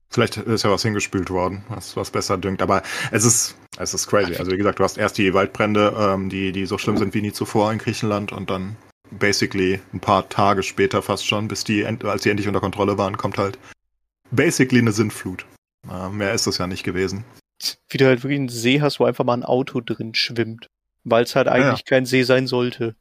Vielleicht 0.09 0.37
ist 0.37 0.63
ja 0.63 0.71
was 0.71 0.83
hingespült 0.83 1.29
worden, 1.29 1.63
was, 1.67 1.97
was 1.97 2.09
besser 2.09 2.37
düngt. 2.37 2.61
Aber 2.61 2.83
es 3.11 3.25
ist, 3.25 3.57
es 3.77 3.93
ist 3.93 4.07
crazy. 4.07 4.35
Also 4.35 4.51
wie 4.51 4.57
gesagt, 4.57 4.79
du 4.79 4.83
hast 4.83 4.97
erst 4.97 5.17
die 5.17 5.33
Waldbrände, 5.33 5.93
ähm, 5.97 6.29
die, 6.29 6.51
die 6.51 6.65
so 6.65 6.77
schlimm 6.77 6.97
sind 6.97 7.13
wie 7.13 7.21
nie 7.21 7.33
zuvor 7.33 7.71
in 7.73 7.79
Griechenland 7.79 8.31
und 8.31 8.49
dann 8.49 8.77
basically 9.11 9.81
ein 9.93 9.99
paar 9.99 10.29
Tage 10.29 10.63
später 10.63 11.01
fast 11.01 11.25
schon, 11.25 11.47
bis 11.47 11.63
die, 11.63 11.85
als 11.85 12.23
die 12.23 12.29
endlich 12.29 12.47
unter 12.47 12.61
Kontrolle 12.61 12.97
waren, 12.97 13.17
kommt 13.17 13.37
halt 13.37 13.59
basically 14.31 14.79
eine 14.79 14.91
Sintflut. 14.91 15.45
Äh, 15.89 16.09
mehr 16.09 16.33
ist 16.33 16.47
es 16.47 16.57
ja 16.57 16.67
nicht 16.67 16.83
gewesen. 16.83 17.23
Wie 17.89 17.97
du 17.97 18.05
halt 18.05 18.23
wirklich 18.23 18.39
einen 18.39 18.49
See 18.49 18.81
hast, 18.81 18.99
wo 18.99 19.05
einfach 19.05 19.23
mal 19.23 19.33
ein 19.33 19.43
Auto 19.43 19.81
drin 19.81 20.15
schwimmt. 20.15 20.69
Weil 21.03 21.23
es 21.23 21.35
halt 21.35 21.47
eigentlich 21.47 21.85
kein 21.85 22.05
See 22.05 22.23
sein 22.23 22.47
sollte. 22.47 22.95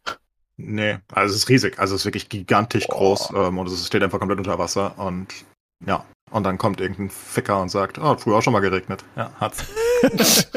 Nee, 0.56 0.98
also 1.12 1.34
es 1.34 1.42
ist 1.42 1.48
riesig. 1.48 1.78
Also 1.78 1.94
es 1.94 2.02
ist 2.02 2.04
wirklich 2.06 2.28
gigantisch 2.28 2.86
Boah. 2.86 2.96
groß 2.96 3.32
ähm, 3.36 3.58
und 3.58 3.68
es 3.68 3.86
steht 3.86 4.02
einfach 4.02 4.18
komplett 4.18 4.38
unter 4.38 4.58
Wasser 4.58 4.98
und 4.98 5.28
ja. 5.86 6.04
Und 6.30 6.42
dann 6.44 6.58
kommt 6.58 6.80
irgendein 6.80 7.10
Ficker 7.10 7.60
und 7.60 7.68
sagt, 7.68 7.98
oh, 7.98 8.04
hat 8.04 8.20
früher 8.20 8.36
auch 8.36 8.42
schon 8.42 8.52
mal 8.52 8.60
geregnet. 8.60 9.04
Ja, 9.16 9.32
hat's. 9.38 9.64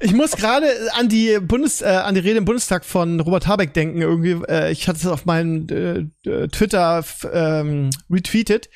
Ich 0.00 0.12
muss 0.12 0.36
gerade 0.36 0.66
an 0.92 1.08
die 1.08 1.40
Bundes, 1.40 1.82
äh, 1.82 1.86
an 1.86 2.14
die 2.14 2.20
Rede 2.20 2.38
im 2.38 2.44
Bundestag 2.44 2.84
von 2.84 3.18
Robert 3.18 3.48
Habeck 3.48 3.74
denken. 3.74 4.00
Irgendwie, 4.00 4.40
äh, 4.48 4.70
ich 4.70 4.86
hatte 4.86 4.98
es 4.98 5.06
auf 5.06 5.26
meinem 5.26 5.66
äh, 5.68 6.30
äh, 6.30 6.48
Twitter 6.48 7.04
ähm, 7.32 7.90
retweetet, 8.08 8.68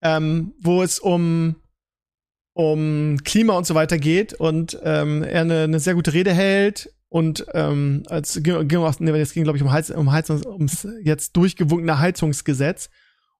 ähm, 0.00 0.54
wo 0.60 0.82
es 0.82 1.00
um 1.00 1.56
um 2.54 3.16
Klima 3.24 3.54
und 3.54 3.66
so 3.66 3.74
weiter 3.74 3.98
geht 3.98 4.34
und 4.34 4.78
ähm, 4.84 5.22
er 5.22 5.40
eine, 5.40 5.62
eine 5.62 5.80
sehr 5.80 5.94
gute 5.94 6.12
Rede 6.12 6.34
hält 6.34 6.92
und 7.12 7.44
ähm, 7.52 8.04
als 8.08 8.42
ging, 8.42 8.66
ging, 8.68 8.78
aus- 8.78 8.98
nee, 8.98 9.10
es 9.20 9.34
ging 9.34 9.42
glaube 9.44 9.58
ich 9.58 9.62
um 9.62 9.70
Heiz, 9.70 9.90
um 9.90 10.12
Heizungs, 10.12 10.46
ums 10.46 10.88
jetzt 11.02 11.36
durchgewunkene 11.36 11.98
Heizungsgesetz 11.98 12.88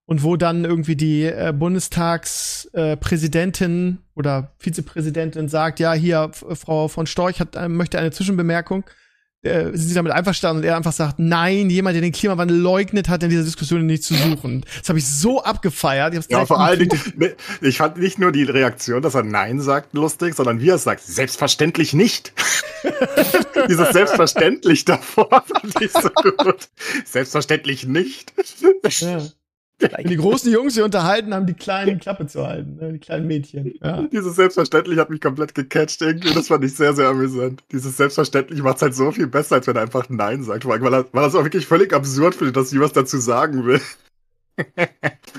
und 0.05 0.23
wo 0.23 0.37
dann 0.37 0.67
irgendwie 0.67 0.95
die 0.95 1.23
äh, 1.25 1.55
Bundestagspräsidentin 1.57 3.99
äh, 3.99 4.19
oder 4.19 4.53
Vizepräsidentin 4.59 5.49
sagt, 5.49 5.81
ja, 5.81 5.95
hier, 5.95 6.31
Frau 6.33 6.89
von 6.89 7.07
Storch 7.07 7.41
hat, 7.41 7.57
äh, 7.57 7.69
möchte 7.69 7.99
eine 7.99 8.11
Zwischenbemerkung. 8.11 8.85
Äh, 9.45 9.65
sind 9.73 9.89
Sie 9.89 9.95
damit 9.95 10.13
einverstanden? 10.13 10.63
Und 10.63 10.69
er 10.69 10.77
einfach 10.77 10.93
sagt, 10.93 11.19
nein, 11.19 11.69
jemand, 11.69 11.95
der 11.95 12.01
den 12.01 12.13
Klimawandel 12.13 12.57
leugnet, 12.57 13.09
hat 13.09 13.25
in 13.25 13.31
dieser 13.31 13.43
Diskussion 13.43 13.85
nicht 13.85 14.05
zu 14.05 14.15
suchen. 14.15 14.65
Das 14.79 14.89
habe 14.89 15.01
ich 15.01 15.09
so 15.09 15.43
abgefeiert. 15.43 16.15
Ich 16.15 16.31
Ja, 16.31 16.47
vor 16.47 16.61
allen 16.61 16.79
Dingen, 16.79 17.01
ne, 17.17 17.35
ich 17.61 17.79
fand 17.79 17.97
nicht 17.97 18.21
nur 18.21 18.31
die 18.31 18.45
Reaktion, 18.45 19.03
dass 19.03 19.17
er 19.17 19.25
Nein 19.25 19.61
sagt, 19.61 19.95
lustig, 19.95 20.37
sondern 20.37 20.61
wie 20.61 20.69
er 20.69 20.77
es 20.77 20.85
sagt, 20.85 21.03
selbstverständlich 21.03 21.93
nicht. 21.93 22.33
Dieses 23.69 23.91
selbstverständlich 23.91 24.85
davor 24.85 25.29
fand 25.29 25.81
ich 25.81 25.91
so 25.93 26.09
gut. 26.11 26.69
Selbstverständlich 27.05 27.87
nicht. 27.87 28.33
Ja. 29.01 29.23
Wenn 29.83 30.07
die 30.09 30.17
großen 30.17 30.53
Jungs 30.53 30.75
sich 30.75 30.83
unterhalten, 30.83 31.35
haben 31.35 31.47
die 31.47 31.55
kleinen 31.55 31.99
Klappe 31.99 32.27
zu 32.27 32.47
halten, 32.47 32.77
ne? 32.77 32.93
die 32.93 32.99
kleinen 32.99 33.27
Mädchen. 33.27 33.75
Ja. 33.83 34.03
Dieses 34.03 34.37
Selbstverständlich 34.37 34.99
hat 34.99 35.11
mich 35.11 35.21
komplett 35.21 35.55
gecatcht 35.55 36.01
irgendwie. 36.03 36.33
Das 36.35 36.49
fand 36.49 36.65
ich 36.65 36.75
sehr, 36.75 36.95
sehr 36.95 37.09
amüsant. 37.09 37.63
Dieses 37.73 37.97
Selbstverständlich 37.97 38.63
macht 38.63 38.77
es 38.77 38.83
halt 38.83 38.95
so 38.95 39.11
viel 39.13 39.27
besser, 39.27 39.57
als 39.57 39.67
wenn 39.67 39.77
er 39.77 39.83
einfach 39.83 40.09
Nein 40.09 40.43
sagt. 40.43 40.67
Weil 40.67 40.83
er, 40.95 41.05
weil 41.13 41.25
er 41.25 41.29
es 41.29 41.35
auch 41.35 41.45
wirklich 41.45 41.67
völlig 41.67 41.93
absurd 41.93 42.35
findet, 42.35 42.57
dass 42.57 42.71
sie 42.71 42.81
was 42.81 42.93
dazu 42.93 43.19
sagen 43.19 43.65
will. 43.67 43.81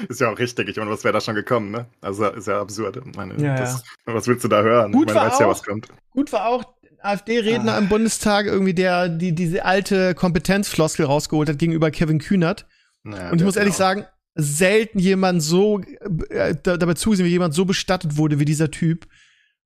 ist 0.10 0.20
ja 0.22 0.32
auch 0.32 0.40
richtig. 0.40 0.68
Ich 0.70 0.78
meine, 0.78 0.90
was 0.91 1.03
wäre 1.03 1.14
da 1.14 1.22
schon 1.22 1.36
gekommen, 1.36 1.72
ne? 1.72 1.86
Also 2.02 2.26
ist 2.26 2.48
ja 2.48 2.60
absurd. 2.60 2.98
Ich 2.98 3.15
meine, 3.15 3.36
Ja, 3.41 3.56
das, 3.56 3.84
Was 4.06 4.28
willst 4.28 4.44
du 4.44 4.48
da 4.48 4.61
hören? 4.61 4.91
Gut 4.91 5.10
ich 5.10 5.14
meine, 5.14 5.26
war 5.26 5.32
weißt 5.32 5.40
ja, 5.40 5.45
auch- 5.45 5.52
was 5.52 5.64
kommt. 5.64 5.88
Gut 6.11 6.32
war 6.34 6.48
auch 6.48 6.64
AfD-Redner 7.02 7.78
im 7.78 7.90
Bundestag 7.90 8.45
irgendwie, 8.45 8.74
der 8.74 9.10
die 9.10 9.34
diese 9.34 9.65
alte 9.65 10.15
Kompetenzfloskel 10.15 11.06
rausgeholt 11.06 11.49
hat 11.49 11.60
gegenüber 11.60 11.91
Kevin 11.91 12.20
Kühnert. 12.20 12.65
Naja, 13.03 13.30
Und 13.32 13.40
ich 13.40 13.45
muss 13.45 13.57
ehrlich 13.57 13.74
ja 13.74 13.78
sagen, 13.78 14.06
selten 14.35 14.99
jemand 14.99 15.43
so 15.43 15.81
äh, 16.30 16.55
da, 16.61 16.77
dabei 16.77 16.93
zugesehen, 16.95 17.27
wie 17.27 17.31
jemand 17.31 17.53
so 17.53 17.65
bestattet 17.65 18.18
wurde 18.18 18.39
wie 18.39 18.45
dieser 18.45 18.72
Typ, 18.72 19.07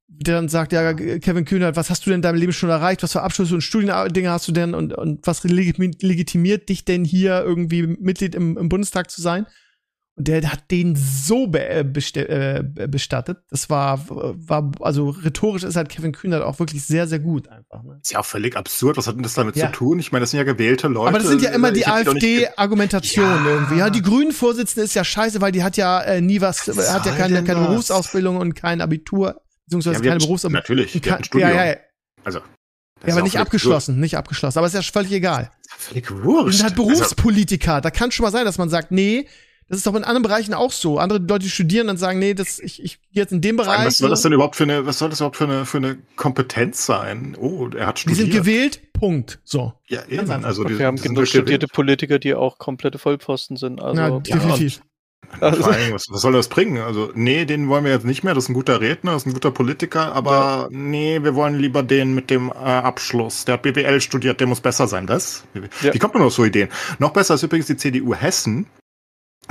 der 0.07 0.35
dann 0.35 0.49
sagt, 0.49 0.71
ja, 0.71 0.93
Kevin 0.93 1.45
Kühnert, 1.45 1.75
was 1.75 1.89
hast 1.89 2.05
du 2.05 2.09
denn 2.09 2.19
in 2.19 2.21
deinem 2.21 2.37
Leben 2.37 2.53
schon 2.53 2.69
erreicht? 2.69 3.03
Was 3.03 3.11
für 3.11 3.21
Abschlüsse 3.21 3.55
und 3.55 3.61
Studiendinge 3.61 4.29
hast 4.29 4.47
du 4.47 4.51
denn? 4.51 4.73
Und, 4.73 4.93
und 4.93 5.25
was 5.27 5.43
legitimi- 5.43 5.97
legitimiert 6.01 6.69
dich 6.69 6.85
denn 6.85 7.03
hier 7.03 7.43
irgendwie 7.43 7.83
Mitglied 7.87 8.35
im, 8.35 8.57
im 8.57 8.69
Bundestag 8.69 9.11
zu 9.11 9.21
sein? 9.21 9.45
Und 10.17 10.27
der 10.27 10.41
hat 10.51 10.71
den 10.71 10.95
so 10.95 11.45
be 11.45 11.59
äh, 11.63 11.79
äh, 11.81 12.63
bestattet. 12.87 13.37
Das 13.51 13.69
war, 13.69 14.03
war, 14.09 14.71
also 14.79 15.09
rhetorisch 15.11 15.63
ist 15.63 15.75
halt 15.75 15.89
Kevin 15.89 16.11
Kühnert 16.11 16.41
auch 16.41 16.57
wirklich 16.57 16.83
sehr, 16.83 17.07
sehr 17.07 17.19
gut 17.19 17.47
einfach. 17.49 17.83
Ne? 17.83 17.99
Ist 18.01 18.11
ja 18.13 18.19
auch 18.19 18.25
völlig 18.25 18.55
absurd. 18.57 18.97
Was 18.97 19.05
hat 19.05 19.15
denn 19.15 19.21
das 19.21 19.35
damit 19.35 19.55
Ja. 19.55 19.67
zu 19.67 19.73
tun? 19.73 19.99
Ich 19.99 20.11
meine, 20.11 20.23
das 20.23 20.31
sind 20.31 20.39
ja 20.39 20.43
gewählte 20.43 20.87
Leute. 20.87 21.09
Aber 21.09 21.19
das 21.19 21.27
sind 21.27 21.43
ja 21.43 21.51
immer 21.51 21.71
die 21.71 21.81
Ich 21.81 21.87
hab 21.87 22.03
doch 22.03 22.13
nicht 22.15 22.21
ge- 22.25 22.47
AfD-Argumentation 22.47 23.25
Ja. 23.45 23.45
irgendwie. 23.45 23.77
Ja, 23.77 23.89
die 23.91 24.01
Grünen-Vorsitzende 24.01 24.85
ist 24.85 24.95
ja 24.95 25.03
scheiße, 25.03 25.39
weil 25.39 25.51
die 25.51 25.63
hat 25.63 25.77
ja 25.77 26.01
äh, 26.01 26.19
nie 26.19 26.41
was, 26.41 26.67
Was 26.67 26.91
hat 26.93 27.05
ja 27.05 27.11
keine, 27.15 27.43
keine? 27.43 27.67
Berufsausbildung 27.67 28.37
und 28.37 28.55
kein 28.55 28.81
Abitur, 28.81 29.39
beziehungsweise 29.65 29.97
Ja, 30.03 30.09
keine 30.09 30.19
Berufsausbildung. 30.19 30.53
Natürlich, 30.61 30.95
Und 30.95 31.03
kein- 31.03 31.23
Studium. 31.23 31.49
Ja, 31.51 31.55
ja, 31.57 31.65
ja. 31.73 31.75
Also, 32.23 32.39
ja 33.05 33.13
aber 33.13 33.21
nicht 33.21 33.37
abgeschlossen, 33.37 33.99
nicht 33.99 34.17
abgeschlossen. 34.17 34.57
Aber 34.57 34.65
ist 34.65 34.73
ja 34.73 34.81
völlig 34.81 35.11
egal. 35.11 35.51
Völlig 35.77 36.09
wurscht. 36.09 36.57
sind 36.57 36.63
halt 36.69 36.79
Also, 36.79 36.83
Berufspolitiker. 36.87 37.81
Da 37.81 37.91
kann 37.91 38.11
schon 38.11 38.23
mal 38.23 38.31
sein, 38.31 38.45
dass 38.45 38.57
man 38.57 38.69
sagt, 38.69 38.89
nee, 38.91 39.27
das 39.69 39.77
ist 39.79 39.87
doch 39.87 39.95
in 39.95 40.03
anderen 40.03 40.23
Bereichen 40.23 40.53
auch 40.53 40.71
so. 40.71 40.97
Andere 40.99 41.19
Leute 41.19 41.39
die 41.45 41.49
studieren 41.49 41.89
und 41.89 41.97
sagen, 41.97 42.19
nee, 42.19 42.33
das, 42.33 42.59
ich, 42.59 42.81
ich 42.83 42.99
gehe 43.11 43.23
jetzt 43.23 43.31
in 43.33 43.41
dem 43.41 43.57
Bereich. 43.57 43.85
was 43.85 43.97
soll 43.97 44.09
das 44.09 44.21
denn 44.21 44.31
überhaupt 44.33 44.55
für 44.55 44.63
eine, 44.63 44.85
was 44.85 44.99
soll 44.99 45.09
das 45.09 45.19
überhaupt 45.19 45.37
für 45.37 45.43
eine, 45.45 45.65
für 45.65 45.77
eine 45.77 45.97
Kompetenz 46.15 46.85
sein? 46.85 47.35
Oh, 47.39 47.67
er 47.75 47.87
hat 47.87 47.97
Die 47.97 48.01
studiert. 48.01 48.19
sind 48.19 48.31
gewählt, 48.33 48.93
Punkt. 48.93 49.39
So. 49.43 49.73
Ja, 49.87 50.01
eben. 50.07 50.29
Also, 50.45 50.63
die, 50.63 50.79
Wir 50.79 50.85
haben 50.87 50.95
die 50.95 51.01
sind 51.03 51.15
genug 51.15 51.27
studierte 51.27 51.67
Politiker, 51.67 52.19
die 52.19 52.33
auch 52.33 52.57
komplette 52.57 52.97
Vollpfosten 52.97 53.57
sind. 53.57 53.81
Also, 53.81 54.01
ja, 54.01 54.07
ja, 54.09 54.19
definitiv. 54.19 54.57
gewählt. 54.57 54.81
Vor 55.39 55.67
allem, 55.73 55.93
was, 55.93 56.05
was 56.09 56.21
soll 56.21 56.31
das 56.31 56.47
bringen? 56.47 56.77
Also, 56.77 57.11
nee, 57.13 57.43
den 57.43 57.67
wollen 57.67 57.83
wir 57.83 57.91
jetzt 57.91 58.05
nicht 58.05 58.23
mehr. 58.23 58.33
Das 58.33 58.45
ist 58.45 58.49
ein 58.49 58.53
guter 58.53 58.79
Redner, 58.79 59.11
das 59.11 59.23
ist 59.23 59.27
ein 59.27 59.33
guter 59.33 59.51
Politiker, 59.51 60.13
aber 60.13 60.69
nee, 60.71 61.21
wir 61.21 61.35
wollen 61.35 61.59
lieber 61.59 61.83
den 61.83 62.15
mit 62.15 62.29
dem 62.29 62.49
äh, 62.49 62.53
Abschluss. 62.53 63.43
Der 63.43 63.55
hat 63.55 63.63
BWL 63.63 63.99
studiert, 63.99 64.39
der 64.39 64.47
muss 64.47 64.61
besser 64.61 64.87
sein. 64.87 65.09
Was? 65.09 65.43
Wie, 65.53 65.61
Ja. 65.85 65.93
wie 65.93 65.99
kommt 65.99 66.13
man 66.13 66.23
auf 66.23 66.31
so 66.33 66.45
Ideen? 66.45 66.69
Noch 66.99 67.11
besser 67.11 67.33
ist 67.33 67.43
übrigens 67.43 67.67
die 67.67 67.75
CDU 67.75 68.13
Hessen, 68.15 68.67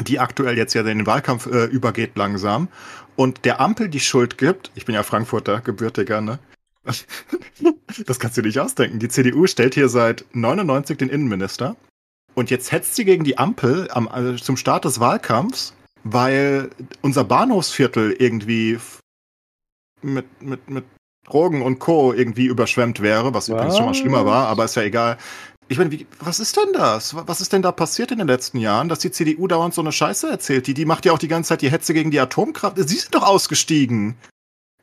die 0.02 0.18
aktuell 0.18 0.56
jetzt 0.56 0.74
ja 0.74 0.82
in 0.82 0.98
den 0.98 1.06
Wahlkampf 1.06 1.46
äh, 1.46 1.64
übergeht 1.64 2.16
langsam 2.16 2.68
und 3.16 3.44
der 3.44 3.60
Ampel 3.60 3.88
die 3.88 4.00
Schuld 4.00 4.38
gibt. 4.38 4.70
Ich 4.74 4.84
bin 4.84 4.94
ja 4.94 5.02
Frankfurter, 5.02 5.60
gebürtiger, 5.60 6.20
ne? 6.20 6.38
Das 8.06 8.20
kannst 8.20 8.36
du 8.36 8.42
nicht 8.42 8.60
ausdenken. 8.60 8.98
Die 8.98 9.08
CDU 9.08 9.46
stellt 9.46 9.74
hier 9.74 9.88
seit 9.88 10.24
99 10.32 10.98
den 10.98 11.08
Innenminister. 11.08 11.76
Und 12.34 12.50
jetzt 12.50 12.70
hetzt 12.70 12.94
sie 12.94 13.06
gegen 13.06 13.24
die 13.24 13.38
Ampel 13.38 13.88
am, 13.90 14.08
also 14.08 14.36
zum 14.36 14.58
Start 14.58 14.84
des 14.84 15.00
Wahlkampfs, 15.00 15.72
weil 16.04 16.68
unser 17.00 17.24
Bahnhofsviertel 17.24 18.12
irgendwie 18.12 18.78
mit, 20.02 20.26
mit, 20.42 20.68
mit 20.68 20.84
Drogen 21.24 21.62
und 21.62 21.78
Co. 21.78 22.12
irgendwie 22.12 22.46
überschwemmt 22.46 23.00
wäre, 23.00 23.34
was 23.34 23.48
übrigens 23.48 23.76
schon 23.76 23.86
mal 23.86 23.94
schlimmer 23.94 24.26
war, 24.26 24.48
aber 24.48 24.66
ist 24.66 24.76
ja 24.76 24.82
egal. 24.82 25.16
Ich 25.68 25.78
meine, 25.78 25.90
wie, 25.90 26.06
was 26.20 26.38
ist 26.38 26.56
denn 26.56 26.72
das? 26.72 27.14
Was 27.14 27.40
ist 27.40 27.52
denn 27.52 27.62
da 27.62 27.72
passiert 27.72 28.12
in 28.12 28.18
den 28.18 28.28
letzten 28.28 28.58
Jahren, 28.58 28.88
dass 28.88 29.00
die 29.00 29.10
CDU 29.10 29.48
dauernd 29.48 29.74
so 29.74 29.80
eine 29.80 29.92
Scheiße 29.92 30.28
erzählt? 30.30 30.66
Die, 30.68 30.74
die 30.74 30.84
macht 30.84 31.04
ja 31.04 31.12
auch 31.12 31.18
die 31.18 31.28
ganze 31.28 31.48
Zeit 31.48 31.62
die 31.62 31.70
Hetze 31.70 31.92
gegen 31.92 32.10
die 32.10 32.20
Atomkraft. 32.20 32.76
Sie 32.76 32.96
sind 32.96 33.14
doch 33.14 33.24
ausgestiegen. 33.24 34.16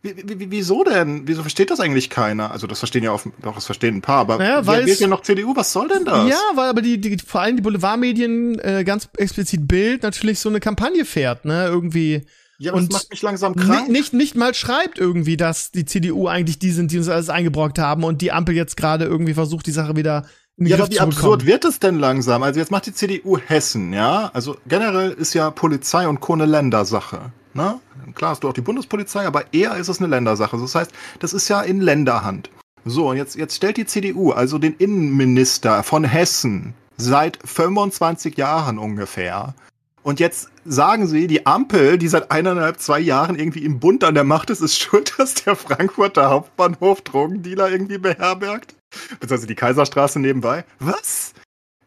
Wie, 0.02 0.14
wie, 0.18 0.52
wieso 0.52 0.84
denn? 0.84 1.26
Wieso 1.30 1.44
versteht 1.44 1.72
das 1.72 1.80
eigentlich 1.80 2.10
keiner? 2.10 2.52
Also 2.52 2.68
das 2.68 2.80
verstehen 2.80 3.04
ja 3.04 3.12
auch, 3.12 3.24
doch, 3.42 3.56
das 3.56 3.66
verstehen 3.66 3.96
ein 3.96 4.02
paar, 4.02 4.20
aber 4.20 4.38
naja, 4.38 4.68
weil 4.68 4.86
wählt 4.86 5.00
ja 5.00 5.08
noch 5.08 5.22
CDU? 5.22 5.56
Was 5.56 5.72
soll 5.72 5.88
denn 5.88 6.04
das? 6.04 6.28
Ja, 6.28 6.42
weil 6.56 6.68
aber 6.70 6.82
die, 6.82 7.00
die 7.00 7.18
vor 7.26 7.40
allem 7.40 7.56
die 7.56 7.62
Boulevardmedien 7.62 8.60
äh, 8.60 8.84
ganz 8.84 9.08
explizit 9.16 9.66
Bild 9.66 10.04
natürlich 10.04 10.40
so 10.40 10.50
eine 10.50 10.60
Kampagne 10.60 11.06
fährt, 11.06 11.46
ne? 11.46 11.68
Irgendwie. 11.68 12.24
Ja, 12.60 12.72
aber 12.72 12.82
und 12.82 12.92
das 12.92 13.04
macht 13.04 13.12
mich 13.12 13.22
langsam 13.22 13.56
krank. 13.56 13.88
Nicht, 13.88 14.12
nicht 14.12 14.36
mal 14.36 14.54
schreibt 14.54 15.00
irgendwie, 15.00 15.38
dass 15.38 15.72
die 15.72 15.86
CDU 15.86 16.28
eigentlich 16.28 16.60
die 16.60 16.72
sind, 16.72 16.92
die 16.92 16.98
uns 16.98 17.08
alles 17.08 17.30
eingebrockt 17.30 17.80
haben 17.80 18.04
und 18.04 18.22
die 18.22 18.34
Ampel 18.34 18.56
jetzt 18.56 18.76
gerade 18.76 19.06
irgendwie 19.06 19.34
versucht, 19.34 19.66
die 19.68 19.72
Sache 19.72 19.96
wieder 19.96 20.26
ja, 20.58 20.78
aber 20.78 20.90
wie 20.90 21.00
absurd 21.00 21.46
wird 21.46 21.66
es 21.66 21.80
denn 21.80 22.00
langsam? 22.00 22.44
Also 22.44 22.60
jetzt 22.60 22.72
macht 22.72 22.86
die 22.86 22.94
CDU 22.94 23.38
Hessen, 23.38 23.92
ja? 23.94 24.30
Also 24.34 24.58
generell 24.68 25.12
ist 25.12 25.34
ja 25.34 25.50
Polizei 25.50 26.08
und 26.08 26.20
Co. 26.20 26.34
eine 26.34 26.46
Ländersache. 26.46 27.32
Ne? 27.54 27.80
Klar 28.16 28.32
hast 28.32 28.44
du 28.44 28.50
auch 28.50 28.54
die 28.54 28.62
Bundespolizei, 28.62 29.26
aber 29.26 29.54
eher 29.54 29.76
ist 29.78 29.88
es 29.88 30.00
eine 30.00 30.08
Ländersache. 30.08 30.58
Das 30.58 30.76
heißt, 30.76 30.92
das 31.20 31.34
ist 31.34 31.48
ja 31.50 31.62
in 31.62 31.82
Länderhand. 31.82 32.50
So, 32.86 33.10
und 33.10 33.18
jetzt, 33.18 33.36
jetzt 33.36 33.56
stellt 33.56 33.78
die 33.78 33.86
CDU, 33.86 34.32
also 34.32 34.58
den 34.58 34.76
Innenminister 34.76 35.84
von 35.84 36.04
Hessen, 36.04 36.74
seit 36.98 37.40
25 37.46 38.38
Jahren 38.38 38.78
ungefähr. 38.78 39.56
Und 40.04 40.20
jetzt 40.20 40.50
sagen 40.66 41.08
sie, 41.08 41.28
die 41.28 41.46
Ampel, 41.46 41.98
die 41.98 42.10
seit 42.10 42.30
eineinhalb, 42.30 42.80
zwei 42.80 43.00
Jahren 43.00 43.40
irgendwie 43.40 43.64
im 43.64 43.80
Bund 43.80 44.04
an 44.04 44.16
der 44.16 44.26
Macht 44.26 44.50
ist, 44.50 44.62
ist 44.62 44.78
schuld, 44.78 45.14
dass 45.18 45.34
der 45.36 45.56
Frankfurter 45.56 46.30
Hauptbahnhof 46.30 47.02
Drogendealer 47.02 47.72
irgendwie 47.72 47.98
beherbergt. 47.98 48.76
Beziehungsweise 49.20 49.48
die 49.48 49.56
Kaiserstraße 49.56 50.20
nebenbei. 50.20 50.66
Was? 50.80 51.34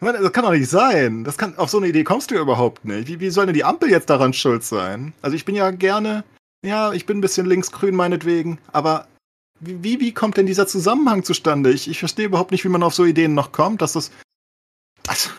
Meine, 0.01 0.19
das 0.19 0.33
kann 0.33 0.45
doch 0.45 0.53
nicht 0.53 0.69
sein. 0.69 1.25
Das 1.25 1.39
kann, 1.39 1.57
auf 1.57 1.71
so 1.71 1.79
eine 1.79 1.89
Idee 1.89 2.05
kommst 2.05 2.31
du 2.31 2.35
überhaupt 2.35 2.85
nicht. 2.85 3.09
Wie, 3.09 3.21
wie 3.21 3.31
soll 3.31 3.47
denn 3.47 3.55
die 3.55 3.65
Ampel 3.65 3.91
jetzt 3.91 4.11
daran 4.11 4.33
schuld 4.33 4.63
sein? 4.63 5.15
Also 5.23 5.37
ich 5.37 5.45
bin 5.45 5.55
ja 5.55 5.71
gerne, 5.71 6.25
ja, 6.65 6.93
ich 6.93 7.07
bin 7.07 7.19
ein 7.19 7.23
bisschen 7.23 7.47
linksgrün 7.47 7.95
meinetwegen, 7.95 8.59
aber 8.73 9.07
wie, 9.61 10.01
wie 10.01 10.13
kommt 10.13 10.37
denn 10.37 10.47
dieser 10.47 10.67
Zusammenhang 10.67 11.25
zustande? 11.25 11.73
Ich, 11.73 11.89
ich 11.89 11.99
verstehe 11.99 12.27
überhaupt 12.27 12.51
nicht, 12.51 12.65
wie 12.65 12.69
man 12.69 12.83
auf 12.83 12.95
so 12.95 13.05
Ideen 13.05 13.35
noch 13.35 13.53
kommt, 13.53 13.81
dass 13.81 13.95
das, 13.95 14.11
das, 15.05 15.31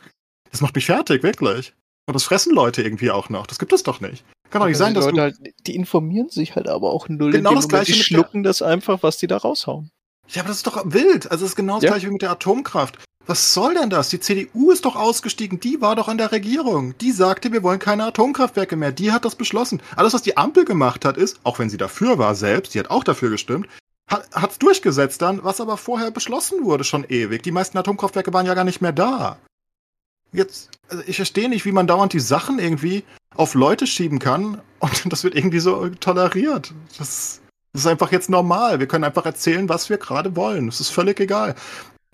das 0.51 0.61
macht 0.61 0.75
mich 0.75 0.87
fertig, 0.87 1.21
wirklich. 1.21 1.73
Und 2.07 2.13
das 2.13 2.23
fressen 2.23 2.55
Leute 2.55 2.81
irgendwie 2.81 3.11
auch 3.11 3.29
noch. 3.29 3.45
Das 3.45 3.59
gibt 3.59 3.73
es 3.73 3.83
doch 3.83 3.99
nicht. 3.99 4.23
Kann 4.49 4.61
doch 4.61 4.67
nicht 4.67 4.77
sein, 4.77 4.93
dass 4.93 5.05
Leute 5.05 5.15
du 5.15 5.21
halt, 5.21 5.37
die 5.67 5.75
informieren 5.75 6.29
sich 6.29 6.55
halt 6.55 6.67
aber 6.67 6.91
auch 6.91 7.09
null. 7.09 7.31
Genau 7.31 7.53
das 7.53 7.67
gleiche. 7.67 7.91
Die 7.91 8.01
schlucken 8.01 8.43
das 8.43 8.61
einfach, 8.61 9.03
was 9.03 9.17
die 9.17 9.27
da 9.27 9.37
raushauen. 9.37 9.91
Ja, 10.29 10.41
aber 10.41 10.49
das 10.49 10.57
ist 10.57 10.67
doch 10.67 10.81
wild. 10.85 11.31
Also 11.31 11.43
das 11.43 11.51
ist 11.51 11.55
genau 11.55 11.75
das 11.75 11.83
ja. 11.83 11.89
gleiche 11.91 12.07
wie 12.07 12.11
mit 12.11 12.21
der 12.21 12.31
Atomkraft. 12.31 12.97
Was 13.25 13.53
soll 13.53 13.73
denn 13.73 13.89
das? 13.89 14.09
Die 14.09 14.21
CDU 14.21 14.71
ist 14.71 14.85
doch 14.85 14.95
ausgestiegen. 14.95 15.59
Die 15.59 15.81
war 15.81 15.95
doch 15.97 16.07
an 16.07 16.17
der 16.17 16.31
Regierung. 16.31 16.97
Die 16.99 17.11
sagte, 17.11 17.51
wir 17.51 17.61
wollen 17.61 17.79
keine 17.79 18.05
Atomkraftwerke 18.05 18.77
mehr. 18.77 18.93
Die 18.93 19.11
hat 19.11 19.25
das 19.25 19.35
beschlossen. 19.35 19.81
Alles, 19.97 20.13
was 20.13 20.21
die 20.21 20.37
Ampel 20.37 20.63
gemacht 20.63 21.03
hat, 21.03 21.17
ist, 21.17 21.39
auch 21.43 21.59
wenn 21.59 21.69
sie 21.69 21.77
dafür 21.77 22.17
war 22.17 22.35
selbst, 22.35 22.73
die 22.73 22.79
hat 22.79 22.89
auch 22.89 23.03
dafür 23.03 23.29
gestimmt, 23.29 23.67
hat 24.09 24.51
es 24.51 24.59
durchgesetzt 24.59 25.21
dann, 25.21 25.43
was 25.43 25.59
aber 25.59 25.75
vorher 25.75 26.11
beschlossen 26.11 26.63
wurde, 26.63 26.85
schon 26.85 27.03
ewig. 27.09 27.43
Die 27.43 27.51
meisten 27.51 27.77
Atomkraftwerke 27.77 28.31
waren 28.33 28.45
ja 28.45 28.53
gar 28.53 28.63
nicht 28.63 28.81
mehr 28.81 28.93
da. 28.93 29.37
Jetzt, 30.31 30.69
also 30.89 31.03
ich 31.05 31.17
verstehe 31.17 31.49
nicht, 31.49 31.65
wie 31.65 31.71
man 31.73 31.87
dauernd 31.87 32.13
die 32.13 32.21
Sachen 32.21 32.59
irgendwie 32.59 33.03
auf 33.35 33.53
Leute 33.53 33.87
schieben 33.87 34.19
kann 34.19 34.61
und 34.79 35.01
das 35.11 35.25
wird 35.25 35.35
irgendwie 35.35 35.59
so 35.59 35.89
toleriert. 35.89 36.73
Das, 36.97 37.41
das 37.73 37.83
ist 37.83 37.87
einfach 37.87 38.11
jetzt 38.11 38.29
normal. 38.29 38.79
Wir 38.79 38.87
können 38.87 39.03
einfach 39.03 39.25
erzählen, 39.25 39.69
was 39.69 39.89
wir 39.89 39.97
gerade 39.97 40.35
wollen. 40.35 40.67
Es 40.67 40.79
ist 40.79 40.89
völlig 40.89 41.19
egal 41.19 41.55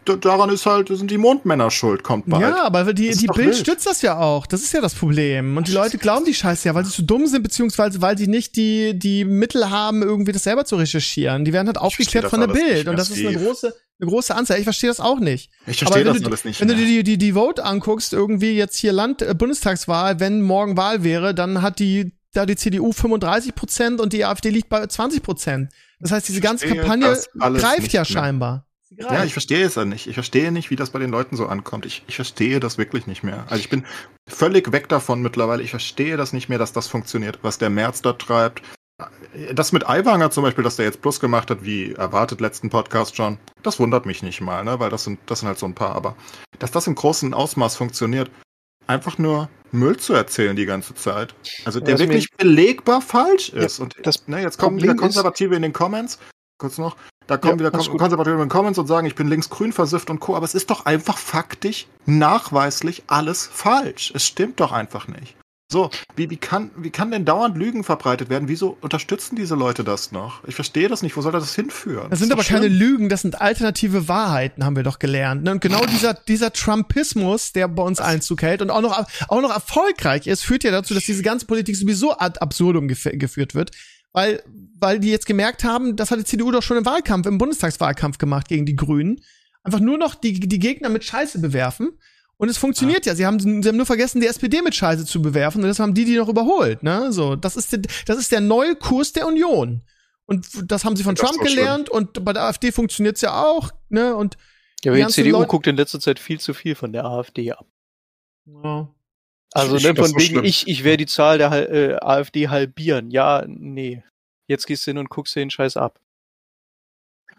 daran 0.05 0.49
ist 0.49 0.65
halt, 0.65 0.89
sind 0.89 1.09
die 1.09 1.17
Mondmänner 1.17 1.71
schuld, 1.71 2.03
kommt 2.03 2.29
bald. 2.29 2.41
Ja, 2.41 2.65
aber 2.65 2.93
die, 2.93 3.11
die 3.11 3.27
Bild 3.27 3.47
wild. 3.47 3.55
stützt 3.55 3.85
das 3.85 4.01
ja 4.01 4.19
auch. 4.19 4.45
Das 4.45 4.61
ist 4.61 4.73
ja 4.73 4.81
das 4.81 4.93
Problem. 4.93 5.57
Und 5.57 5.67
die 5.67 5.71
Leute 5.71 5.97
glauben 5.97 6.25
die 6.25 6.33
Scheiße 6.33 6.67
ja, 6.67 6.75
weil 6.75 6.85
sie 6.85 6.91
zu 6.91 7.03
dumm 7.03 7.27
sind, 7.27 7.43
beziehungsweise 7.43 8.01
weil 8.01 8.17
sie 8.17 8.27
nicht 8.27 8.55
die, 8.55 8.97
die 8.97 9.25
Mittel 9.25 9.69
haben, 9.69 10.01
irgendwie 10.01 10.31
das 10.31 10.43
selber 10.43 10.65
zu 10.65 10.75
recherchieren. 10.75 11.45
Die 11.45 11.53
werden 11.53 11.67
halt 11.67 11.77
aufgeklärt 11.77 12.29
von 12.29 12.39
der 12.39 12.47
Bild. 12.47 12.87
Und 12.87 12.97
das 12.97 13.09
ist 13.09 13.25
eine 13.25 13.37
große, 13.37 13.73
eine 13.99 14.09
große 14.09 14.35
Anzahl. 14.35 14.57
Ich 14.57 14.63
verstehe 14.63 14.89
das 14.89 14.99
auch 14.99 15.19
nicht. 15.19 15.51
Ich 15.67 15.77
verstehe 15.77 16.03
das 16.03 16.19
du, 16.19 16.27
alles 16.27 16.45
nicht. 16.45 16.59
Wenn 16.59 16.67
mehr. 16.67 16.77
du 16.77 16.83
dir 16.83 17.03
die, 17.03 17.03
die, 17.03 17.17
die 17.17 17.33
Vote 17.33 17.63
anguckst, 17.63 18.13
irgendwie 18.13 18.51
jetzt 18.51 18.77
hier 18.77 18.93
Land, 18.93 19.21
äh, 19.21 19.33
Bundestagswahl, 19.33 20.19
wenn 20.19 20.41
morgen 20.41 20.77
Wahl 20.77 21.03
wäre, 21.03 21.33
dann 21.33 21.61
hat 21.61 21.79
die, 21.79 22.13
da 22.33 22.45
die 22.45 22.55
CDU 22.55 22.91
35 22.91 23.55
Prozent 23.55 24.01
und 24.01 24.13
die 24.13 24.25
AfD 24.25 24.49
liegt 24.49 24.69
bei 24.69 24.85
20 24.85 25.23
Prozent. 25.23 25.71
Das 25.99 26.11
heißt, 26.11 26.27
diese 26.27 26.41
ganze 26.41 26.67
Kampagne 26.67 27.17
greift 27.39 27.93
ja 27.93 28.03
scheinbar. 28.03 28.65
Ja, 28.97 29.23
ich 29.23 29.33
verstehe 29.33 29.65
es 29.65 29.75
ja 29.75 29.85
nicht. 29.85 30.07
Ich 30.07 30.13
verstehe 30.13 30.51
nicht, 30.51 30.69
wie 30.69 30.75
das 30.75 30.91
bei 30.91 30.99
den 30.99 31.09
Leuten 31.09 31.35
so 31.35 31.47
ankommt. 31.47 31.85
Ich, 31.85 32.03
ich 32.07 32.15
verstehe 32.15 32.59
das 32.59 32.77
wirklich 32.77 33.07
nicht 33.07 33.23
mehr. 33.23 33.45
Also 33.49 33.61
ich 33.61 33.69
bin 33.69 33.85
völlig 34.27 34.71
weg 34.71 34.87
davon 34.89 35.21
mittlerweile. 35.21 35.63
Ich 35.63 35.71
verstehe 35.71 36.17
das 36.17 36.33
nicht 36.33 36.49
mehr, 36.49 36.59
dass 36.59 36.73
das 36.73 36.87
funktioniert, 36.87 37.39
was 37.41 37.57
der 37.57 37.69
März 37.69 38.01
da 38.01 38.13
treibt. 38.13 38.61
Das 39.53 39.71
mit 39.71 39.89
Aiwanger 39.89 40.29
zum 40.29 40.43
Beispiel, 40.43 40.63
dass 40.63 40.75
der 40.75 40.85
jetzt 40.85 41.01
Plus 41.01 41.19
gemacht 41.19 41.49
hat, 41.49 41.63
wie 41.63 41.93
erwartet 41.93 42.39
letzten 42.39 42.69
Podcast 42.69 43.15
schon, 43.15 43.39
das 43.63 43.79
wundert 43.79 44.05
mich 44.05 44.21
nicht 44.21 44.41
mal, 44.41 44.63
ne? 44.63 44.79
weil 44.79 44.91
das 44.91 45.03
sind, 45.03 45.19
das 45.25 45.39
sind 45.39 45.47
halt 45.47 45.57
so 45.57 45.65
ein 45.65 45.73
paar. 45.73 45.95
Aber 45.95 46.15
dass 46.59 46.71
das 46.71 46.85
im 46.85 46.93
großen 46.93 47.33
Ausmaß 47.33 47.75
funktioniert, 47.75 48.29
einfach 48.87 49.17
nur 49.17 49.49
Müll 49.71 49.97
zu 49.97 50.13
erzählen 50.13 50.55
die 50.55 50.65
ganze 50.65 50.93
Zeit. 50.93 51.33
Also 51.65 51.79
der 51.79 51.93
also 51.93 52.05
wirklich 52.05 52.29
belegbar 52.37 53.01
falsch 53.01 53.49
ist. 53.49 53.79
Ja, 53.79 53.83
und 53.83 53.95
das 54.03 54.27
ne, 54.27 54.41
jetzt 54.41 54.57
kommen 54.57 54.81
wieder 54.81 54.95
Konservative 54.95 55.55
in 55.55 55.63
den 55.63 55.73
Comments. 55.73 56.19
Kurz 56.57 56.77
noch. 56.77 56.95
Da 57.25 57.37
kommen 57.37 57.53
ja, 57.53 57.59
wieder 57.59 57.71
Kon 57.71 57.97
Konservative 57.97 58.35
in 58.35 58.41
den 58.41 58.49
Comments 58.49 58.77
und 58.77 58.87
sagen, 58.87 59.07
ich 59.07 59.15
bin 59.15 59.27
linksgrün 59.27 59.73
versifft 59.73 60.09
und 60.09 60.19
Co. 60.19 60.35
Aber 60.35 60.45
es 60.45 60.53
ist 60.53 60.69
doch 60.69 60.85
einfach 60.85 61.17
faktisch, 61.17 61.87
nachweislich 62.05 63.03
alles 63.07 63.47
falsch. 63.47 64.11
Es 64.13 64.25
stimmt 64.25 64.59
doch 64.59 64.71
einfach 64.71 65.07
nicht. 65.07 65.35
So, 65.73 65.89
wie, 66.15 66.29
wie, 66.29 66.37
kann, 66.37 66.69
wie 66.77 66.91
kann 66.91 67.09
denn 67.09 67.25
dauernd 67.25 67.57
Lügen 67.57 67.83
verbreitet 67.83 68.29
werden? 68.29 68.47
Wieso 68.47 68.77
unterstützen 68.81 69.35
diese 69.35 69.55
Leute 69.55 69.83
das 69.83 70.11
noch? 70.11 70.47
Ich 70.47 70.53
verstehe 70.53 70.87
das 70.87 71.01
nicht. 71.01 71.17
Wo 71.17 71.21
soll 71.21 71.31
das 71.31 71.55
hinführen? 71.55 72.11
Das, 72.11 72.19
sind 72.19 72.31
aber 72.31 72.43
schlimm. 72.43 72.61
keine 72.61 72.67
Lügen, 72.67 73.09
das 73.09 73.23
sind 73.23 73.41
alternative 73.41 74.07
Wahrheiten, 74.07 74.63
haben 74.63 74.75
wir 74.75 74.83
doch 74.83 74.99
gelernt. 74.99 75.43
Ne? 75.43 75.51
Und 75.51 75.61
genau 75.61 75.83
dieser, 75.87 76.13
dieser 76.13 76.53
Trumpismus, 76.53 77.53
der 77.53 77.67
bei 77.67 77.81
uns 77.81 77.99
Einzug 77.99 78.43
hält 78.43 78.61
und 78.61 78.69
auch 78.69 78.81
noch, 78.81 79.03
auch 79.27 79.41
noch 79.41 79.51
erfolgreich 79.51 80.27
ist, 80.27 80.43
führt 80.43 80.63
ja 80.63 80.69
dazu, 80.69 80.93
dass 80.93 81.05
diese 81.05 81.23
ganze 81.23 81.47
Politik 81.47 81.75
sowieso 81.75 82.15
ad 82.19 82.39
absurdum 82.39 82.87
gef 82.87 83.09
geführt 83.13 83.55
wird 83.55 83.71
weil, 84.13 84.43
weil 84.79 84.99
die 84.99 85.09
jetzt 85.09 85.25
gemerkt 85.25 85.63
haben, 85.63 85.95
das 85.95 86.11
hat 86.11 86.19
die 86.19 86.23
CDU 86.23 86.51
doch 86.51 86.61
schon 86.61 86.77
im 86.77 86.85
Wahlkampf, 86.85 87.25
im 87.25 87.39
Bundestagswahlkampf 87.39 88.19
gemacht 88.19 88.47
gegen 88.47 88.67
die 88.67 88.75
Grünen. 88.75 89.21
Einfach 89.63 89.79
nur 89.79 89.97
noch 89.97 90.13
die, 90.13 90.39
die 90.39 90.59
Gegner 90.59 90.89
mit 90.89 91.03
Scheiße 91.03 91.39
bewerfen. 91.39 91.97
Und 92.37 92.49
es 92.49 92.57
funktioniert 92.57 93.05
ja. 93.05 93.13
ja. 93.13 93.15
Sie 93.15 93.25
haben, 93.25 93.39
sie 93.39 93.69
haben 93.69 93.77
nur 93.77 93.85
vergessen, 93.85 94.19
die 94.19 94.27
SPD 94.27 94.61
mit 94.61 94.75
Scheiße 94.75 95.05
zu 95.05 95.21
bewerfen 95.21 95.61
und 95.61 95.67
das 95.67 95.79
haben 95.79 95.93
die 95.93 96.05
die 96.05 96.17
noch 96.17 96.29
überholt. 96.29 96.83
Ne? 96.83 97.11
So, 97.11 97.35
das 97.35 97.55
ist, 97.55 97.71
der, 97.71 97.81
das 98.05 98.17
ist 98.17 98.31
der 98.31 98.41
neue 98.41 98.75
Kurs 98.75 99.13
der 99.13 99.27
Union. 99.27 99.83
Und 100.25 100.47
das 100.71 100.85
haben 100.85 100.95
sie 100.95 101.03
von 101.03 101.15
Trump 101.15 101.39
gelernt 101.41 101.89
schlimm. 101.89 102.07
und 102.07 102.25
bei 102.25 102.33
der 102.33 102.43
AfD 102.43 102.71
funktioniert's 102.71 103.21
ja 103.21 103.43
auch. 103.43 103.71
Ne? 103.89 104.15
Und 104.15 104.37
ja, 104.83 104.91
aber 104.91 104.99
die, 104.99 105.05
die 105.05 105.11
CDU 105.11 105.37
Leute 105.37 105.47
guckt 105.47 105.67
in 105.67 105.75
letzter 105.75 105.99
Zeit 105.99 106.19
viel 106.19 106.39
zu 106.39 106.53
viel 106.53 106.75
von 106.75 106.91
der 106.93 107.05
AfD 107.05 107.51
ab. 107.51 107.65
Ja. 108.45 108.89
Also 109.53 109.75
ne, 109.75 109.95
von 109.95 110.11
wegen, 110.15 110.35
schlimm. 110.35 110.43
ich, 110.45 110.67
ich 110.67 110.83
werde 110.83 110.97
die 110.97 111.05
Zahl 111.05 111.37
der 111.37 111.51
äh, 111.51 111.95
AfD 112.01 112.49
halbieren. 112.49 113.11
Ja, 113.11 113.43
nee. 113.47 114.03
Jetzt 114.47 114.65
gehst 114.65 114.85
du 114.85 114.91
hin 114.91 114.97
und 114.97 115.09
guckst 115.09 115.35
dir 115.35 115.41
den 115.41 115.51
Scheiß 115.51 115.77
ab. 115.77 115.99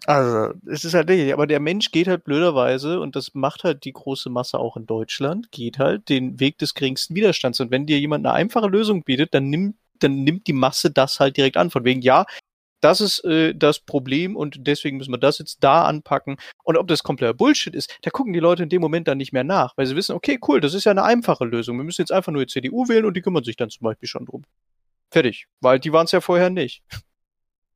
Also, 0.05 0.53
es 0.67 0.85
ist 0.85 0.93
halt 0.93 1.09
richtig, 1.09 1.33
aber 1.33 1.47
der 1.47 1.59
Mensch 1.59 1.91
geht 1.91 2.07
halt 2.07 2.23
blöderweise, 2.23 2.99
und 2.99 3.15
das 3.15 3.33
macht 3.33 3.63
halt 3.63 3.85
die 3.85 3.93
große 3.93 4.29
Masse 4.29 4.59
auch 4.59 4.77
in 4.77 4.85
Deutschland, 4.85 5.51
geht 5.51 5.79
halt 5.79 6.09
den 6.09 6.39
Weg 6.39 6.57
des 6.57 6.73
geringsten 6.73 7.15
Widerstands. 7.15 7.59
Und 7.59 7.71
wenn 7.71 7.85
dir 7.85 7.99
jemand 7.99 8.25
eine 8.25 8.33
einfache 8.33 8.67
Lösung 8.67 9.03
bietet, 9.03 9.33
dann 9.33 9.49
nimmt, 9.49 9.75
dann 9.99 10.23
nimmt 10.23 10.47
die 10.47 10.53
Masse 10.53 10.91
das 10.91 11.19
halt 11.19 11.37
direkt 11.37 11.57
an. 11.57 11.71
Von 11.71 11.85
wegen, 11.85 12.01
ja, 12.01 12.25
das 12.81 13.01
ist 13.01 13.23
äh, 13.25 13.55
das 13.55 13.79
Problem 13.79 14.35
und 14.35 14.67
deswegen 14.67 14.97
müssen 14.97 15.11
wir 15.11 15.17
das 15.17 15.39
jetzt 15.39 15.63
da 15.63 15.85
anpacken. 15.85 16.37
Und 16.63 16.77
ob 16.77 16.87
das 16.87 17.01
kompletter 17.01 17.33
Bullshit 17.33 17.73
ist, 17.73 17.97
da 18.03 18.11
gucken 18.11 18.33
die 18.33 18.39
Leute 18.39 18.63
in 18.63 18.69
dem 18.69 18.81
Moment 18.81 19.07
dann 19.07 19.17
nicht 19.17 19.33
mehr 19.33 19.43
nach, 19.43 19.75
weil 19.75 19.87
sie 19.87 19.95
wissen, 19.95 20.15
okay, 20.15 20.37
cool, 20.47 20.61
das 20.61 20.75
ist 20.75 20.83
ja 20.83 20.91
eine 20.91 21.03
einfache 21.03 21.45
Lösung. 21.45 21.77
Wir 21.77 21.83
müssen 21.83 22.01
jetzt 22.01 22.11
einfach 22.11 22.31
nur 22.31 22.45
die 22.45 22.51
CDU 22.51 22.87
wählen 22.87 23.05
und 23.05 23.15
die 23.17 23.21
kümmern 23.21 23.43
sich 23.43 23.55
dann 23.55 23.71
zum 23.71 23.85
Beispiel 23.85 24.07
schon 24.07 24.25
drum. 24.25 24.43
Fertig. 25.09 25.47
Weil 25.61 25.79
die 25.79 25.93
waren 25.93 26.05
es 26.05 26.11
ja 26.11 26.21
vorher 26.21 26.49
nicht. 26.49 26.83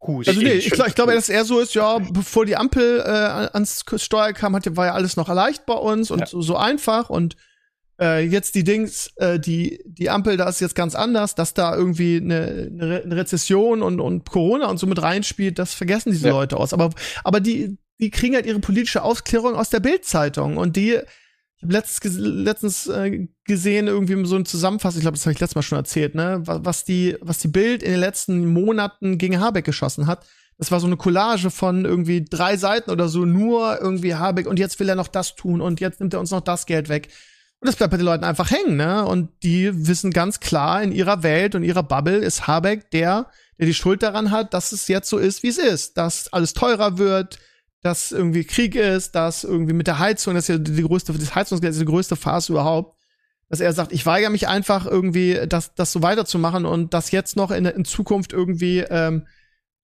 Hus. 0.01 0.27
Also 0.27 0.41
nee, 0.41 0.53
ich, 0.53 0.71
ich 0.71 0.95
glaube, 0.95 1.13
dass 1.13 1.29
eher 1.29 1.45
so 1.45 1.59
ist, 1.59 1.73
ja, 1.73 1.99
bevor 1.99 2.45
die 2.45 2.55
Ampel 2.55 2.99
äh, 2.99 3.09
ans 3.09 3.83
Steuer 3.97 4.33
kam, 4.33 4.55
hat, 4.55 4.75
war 4.75 4.87
ja 4.87 4.93
alles 4.93 5.17
noch 5.17 5.29
erleicht 5.29 5.65
bei 5.65 5.73
uns 5.73 6.09
und 6.11 6.19
ja. 6.19 6.25
so, 6.25 6.41
so 6.41 6.55
einfach 6.55 7.09
und 7.09 7.35
äh, 7.99 8.23
jetzt 8.25 8.55
die 8.55 8.63
Dings, 8.63 9.11
äh, 9.17 9.39
die, 9.39 9.81
die 9.85 10.09
Ampel, 10.09 10.37
da 10.37 10.47
ist 10.47 10.61
jetzt 10.61 10.75
ganz 10.75 10.95
anders, 10.95 11.35
dass 11.35 11.53
da 11.53 11.75
irgendwie 11.75 12.17
eine, 12.17 13.01
eine 13.03 13.15
Rezession 13.15 13.81
und, 13.81 13.99
und 13.99 14.29
Corona 14.29 14.67
und 14.67 14.77
so 14.77 14.87
mit 14.87 15.01
reinspielt, 15.01 15.59
das 15.59 15.73
vergessen 15.73 16.11
diese 16.11 16.27
ja. 16.27 16.33
Leute 16.33 16.57
aus. 16.57 16.73
Aber, 16.73 16.91
aber 17.23 17.41
die, 17.41 17.77
die 17.99 18.09
kriegen 18.09 18.35
halt 18.35 18.45
ihre 18.45 18.59
politische 18.59 19.03
Aufklärung 19.03 19.55
aus 19.55 19.69
der 19.69 19.81
Bildzeitung 19.81 20.55
und 20.55 20.77
die, 20.77 20.99
ich 21.59 21.63
habe 21.63 21.73
letztens, 21.73 22.15
letztens 22.17 22.87
äh, 22.87 23.27
gesehen, 23.43 23.87
irgendwie 23.87 24.25
so 24.25 24.37
ein 24.37 24.45
Zusammenfassung, 24.45 24.99
ich 24.99 25.03
glaube, 25.03 25.17
das 25.17 25.25
habe 25.25 25.33
ich 25.33 25.41
letztes 25.41 25.55
Mal 25.55 25.61
schon 25.61 25.77
erzählt, 25.77 26.15
ne, 26.15 26.41
was 26.45 26.85
die, 26.85 27.17
was 27.19 27.39
die 27.39 27.49
Bild 27.49 27.83
in 27.83 27.91
den 27.91 27.99
letzten 27.99 28.45
Monaten 28.45 29.17
gegen 29.17 29.41
Habeck 29.41 29.65
geschossen 29.65 30.07
hat. 30.07 30.25
Das 30.57 30.71
war 30.71 30.79
so 30.79 30.87
eine 30.87 30.95
Collage 30.95 31.49
von 31.49 31.83
irgendwie 31.83 32.23
drei 32.23 32.55
Seiten 32.55 32.91
oder 32.91 33.09
so, 33.09 33.25
nur 33.25 33.81
irgendwie 33.81 34.15
Habeck 34.15 34.47
und 34.47 34.57
jetzt 34.57 34.79
will 34.79 34.87
er 34.87 34.95
noch 34.95 35.09
das 35.09 35.35
tun 35.35 35.59
und 35.59 35.81
jetzt 35.81 35.99
nimmt 35.99 36.13
er 36.13 36.21
uns 36.21 36.31
noch 36.31 36.41
das 36.41 36.65
Geld 36.65 36.87
weg. 36.87 37.09
Und 37.59 37.67
das 37.67 37.75
bleibt 37.75 37.91
bei 37.91 37.97
den 37.97 38.05
Leuten 38.05 38.23
einfach 38.23 38.51
hängen, 38.51 38.77
ne? 38.77 39.05
Und 39.05 39.29
die 39.43 39.85
wissen 39.85 40.11
ganz 40.11 40.39
klar, 40.39 40.81
in 40.81 40.93
ihrer 40.93 41.23
Welt 41.23 41.55
und 41.55 41.63
ihrer 41.63 41.83
Bubble 41.83 42.19
ist 42.19 42.47
Habeck 42.47 42.89
der, 42.91 43.27
der 43.57 43.65
die 43.65 43.73
Schuld 43.73 44.01
daran 44.01 44.31
hat, 44.31 44.53
dass 44.53 44.71
es 44.71 44.87
jetzt 44.87 45.09
so 45.09 45.17
ist, 45.17 45.43
wie 45.43 45.49
es 45.49 45.57
ist. 45.57 45.97
Dass 45.97 46.31
alles 46.31 46.53
teurer 46.53 46.97
wird, 46.97 47.37
dass 47.81 48.11
irgendwie 48.11 48.43
Krieg 48.43 48.75
ist, 48.75 49.15
dass 49.15 49.43
irgendwie 49.43 49.73
mit 49.73 49.87
der 49.87 49.99
Heizung, 49.99 50.35
das 50.35 50.49
ist 50.49 50.55
ja 50.55 50.57
die 50.57 50.83
größte, 50.83 51.13
das 51.13 51.35
Heizungsgeld 51.35 51.71
ist 51.71 51.81
die 51.81 51.85
größte 51.85 52.15
Phase 52.15 52.51
überhaupt, 52.51 52.97
dass 53.49 53.61
er 53.61 53.73
sagt, 53.73 53.91
ich 53.91 54.05
weigere 54.05 54.29
mich 54.29 54.47
einfach 54.47 54.85
irgendwie, 54.85 55.39
das, 55.47 55.73
das 55.73 55.91
so 55.91 56.01
weiterzumachen 56.01 56.65
und 56.65 56.93
dass 56.93 57.11
jetzt 57.11 57.35
noch 57.35 57.51
in, 57.51 57.65
in 57.65 57.85
Zukunft 57.85 58.33
irgendwie 58.33 58.79
ähm, 58.79 59.25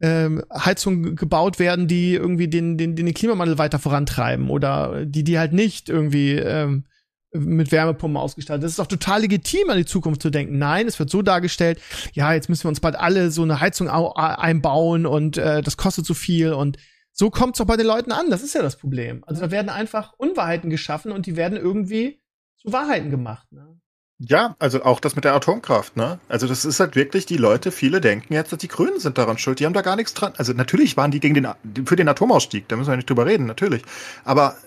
ähm, 0.02 0.44
Heizungen 0.54 1.16
gebaut 1.16 1.58
werden, 1.58 1.88
die 1.88 2.14
irgendwie 2.14 2.48
den, 2.48 2.78
den, 2.78 2.96
den 2.96 3.14
Klimawandel 3.14 3.58
weiter 3.58 3.80
vorantreiben 3.80 4.50
oder 4.50 5.06
die, 5.06 5.24
die 5.24 5.40
halt 5.40 5.54
nicht 5.54 5.90
irgendwie 5.90 6.34
ähm, 6.34 6.84
mit 7.32 7.72
Wärmepumpen 7.72 8.18
ausgestattet. 8.18 8.64
Das 8.64 8.72
ist 8.72 8.80
doch 8.80 8.88
total 8.88 9.22
legitim, 9.22 9.70
an 9.70 9.78
die 9.78 9.86
Zukunft 9.86 10.22
zu 10.22 10.30
denken. 10.30 10.58
Nein, 10.58 10.88
es 10.88 11.00
wird 11.00 11.10
so 11.10 11.22
dargestellt, 11.22 11.80
ja, 12.14 12.34
jetzt 12.34 12.50
müssen 12.50 12.66
wir 12.66 12.70
uns 12.70 12.80
bald 12.80 12.96
alle 12.96 13.32
so 13.32 13.42
eine 13.42 13.62
Heizung 13.62 13.90
einbauen 13.90 15.06
und 15.06 15.38
äh, 15.38 15.62
das 15.62 15.78
kostet 15.78 16.06
so 16.06 16.14
viel 16.14 16.54
und 16.54 16.78
so 17.18 17.30
kommt 17.30 17.56
es 17.56 17.60
doch 17.60 17.66
bei 17.66 17.78
den 17.78 17.88
Leuten 17.88 18.12
an. 18.12 18.30
Das 18.30 18.44
ist 18.44 18.54
ja 18.54 18.62
das 18.62 18.76
Problem. 18.76 19.24
Also 19.26 19.42
da 19.42 19.50
werden 19.50 19.70
einfach 19.70 20.14
Unwahrheiten 20.18 20.70
geschaffen 20.70 21.14
und 21.14 21.26
die 21.26 21.38
werden 21.38 21.58
irgendwie 21.58 22.22
zu 22.58 22.74
Wahrheiten 22.74 23.10
gemacht. 23.10 23.50
Ne? 23.54 23.80
Ja, 24.20 24.56
also 24.60 24.84
auch 24.84 25.00
das 25.00 25.16
mit 25.16 25.24
der 25.24 25.34
Atomkraft, 25.34 25.96
ne? 25.96 26.20
Also 26.28 26.48
das 26.48 26.66
ist 26.66 26.80
halt 26.80 26.96
wirklich, 26.96 27.26
die 27.26 27.38
Leute, 27.38 27.72
viele 27.72 28.02
denken 28.02 28.34
jetzt, 28.34 28.52
dass 28.52 28.60
die 28.60 28.68
Grünen 28.68 29.00
sind 29.00 29.18
daran 29.18 29.38
schuld. 29.38 29.60
Die 29.60 29.66
haben 29.66 29.74
da 29.74 29.82
gar 29.82 29.96
nichts 29.96 30.14
dran. 30.14 30.34
Also 30.38 30.54
natürlich 30.54 30.98
waren 30.98 31.12
die 31.12 31.22
gegen 31.22 31.34
den, 31.34 31.48
für 31.86 31.96
den 31.96 32.10
Atomausstieg, 32.10 32.68
da 32.68 32.76
müssen 32.76 32.90
wir 32.90 32.98
nicht 32.98 33.10
drüber 33.10 33.26
reden, 33.26 33.46
natürlich. 33.46 33.84
Aber 34.26 34.58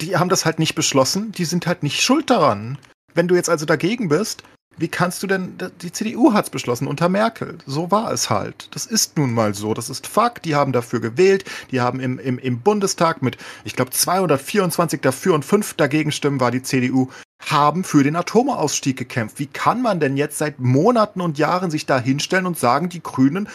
die 0.00 0.16
haben 0.16 0.28
das 0.28 0.44
halt 0.44 0.58
nicht 0.58 0.74
beschlossen, 0.74 1.32
die 1.32 1.44
sind 1.44 1.66
halt 1.66 1.82
nicht 1.82 2.02
schuld 2.02 2.28
daran. 2.28 2.78
Wenn 3.14 3.28
du 3.28 3.34
jetzt 3.34 3.48
also 3.48 3.64
dagegen 3.64 4.08
bist, 4.08 4.42
wie 4.76 4.88
kannst 4.88 5.22
du 5.22 5.26
denn, 5.26 5.56
die 5.82 5.92
CDU 5.92 6.32
hat's 6.32 6.50
beschlossen 6.50 6.86
unter 6.86 7.08
Merkel. 7.08 7.58
So 7.66 7.90
war 7.90 8.12
es 8.12 8.30
halt. 8.30 8.68
Das 8.72 8.86
ist 8.86 9.16
nun 9.16 9.32
mal 9.32 9.54
so. 9.54 9.74
Das 9.74 9.90
ist 9.90 10.06
Fakt. 10.06 10.44
Die 10.44 10.54
haben 10.54 10.72
dafür 10.72 11.00
gewählt. 11.00 11.44
Die 11.70 11.80
haben 11.80 12.00
im, 12.00 12.18
im, 12.18 12.38
im 12.38 12.60
Bundestag 12.60 13.22
mit, 13.22 13.36
ich 13.64 13.76
glaube, 13.76 13.90
224 13.90 15.00
dafür 15.00 15.34
und 15.34 15.44
5 15.44 15.74
dagegen 15.74 16.12
stimmen 16.12 16.40
war 16.40 16.50
die 16.50 16.62
CDU, 16.62 17.08
haben 17.40 17.84
für 17.84 18.02
den 18.02 18.16
Atomausstieg 18.16 18.96
gekämpft. 18.96 19.38
Wie 19.38 19.46
kann 19.46 19.82
man 19.82 20.00
denn 20.00 20.16
jetzt 20.16 20.38
seit 20.38 20.58
Monaten 20.58 21.20
und 21.20 21.38
Jahren 21.38 21.70
sich 21.70 21.86
da 21.86 21.98
hinstellen 21.98 22.46
und 22.46 22.58
sagen, 22.58 22.88
die 22.88 23.02
Grünen 23.02 23.48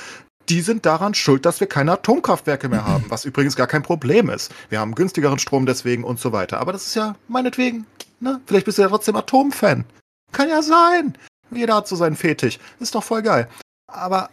die 0.50 0.62
sind 0.62 0.86
daran 0.86 1.14
schuld, 1.14 1.46
dass 1.46 1.60
wir 1.60 1.68
keine 1.68 1.94
Atomkraftwerke 1.94 2.70
mehr 2.70 2.86
haben, 2.86 3.06
was 3.10 3.24
übrigens 3.24 3.56
gar 3.56 3.68
kein 3.68 3.84
Problem 3.84 4.30
ist. 4.30 4.52
Wir 4.70 4.80
haben 4.80 4.96
günstigeren 4.96 5.38
Strom 5.38 5.66
deswegen 5.66 6.04
und 6.04 6.20
so 6.20 6.32
weiter. 6.32 6.60
Aber 6.60 6.74
das 6.74 6.88
ist 6.88 6.96
ja 6.96 7.16
meinetwegen, 7.28 7.86
ne? 8.20 8.42
Vielleicht 8.48 8.66
bist 8.66 8.78
du 8.78 8.82
ja 8.82 8.88
trotzdem 8.88 9.16
Atomfan. 9.16 9.86
Kann 10.32 10.50
ja 10.50 10.62
sein. 10.62 11.18
Jeder 11.52 11.76
hat 11.76 11.88
so 11.88 11.96
seinen 11.96 12.16
Fetisch. 12.16 12.60
Ist 12.80 12.96
doch 12.96 13.04
voll 13.04 13.22
geil. 13.22 13.50
Aber 13.88 14.30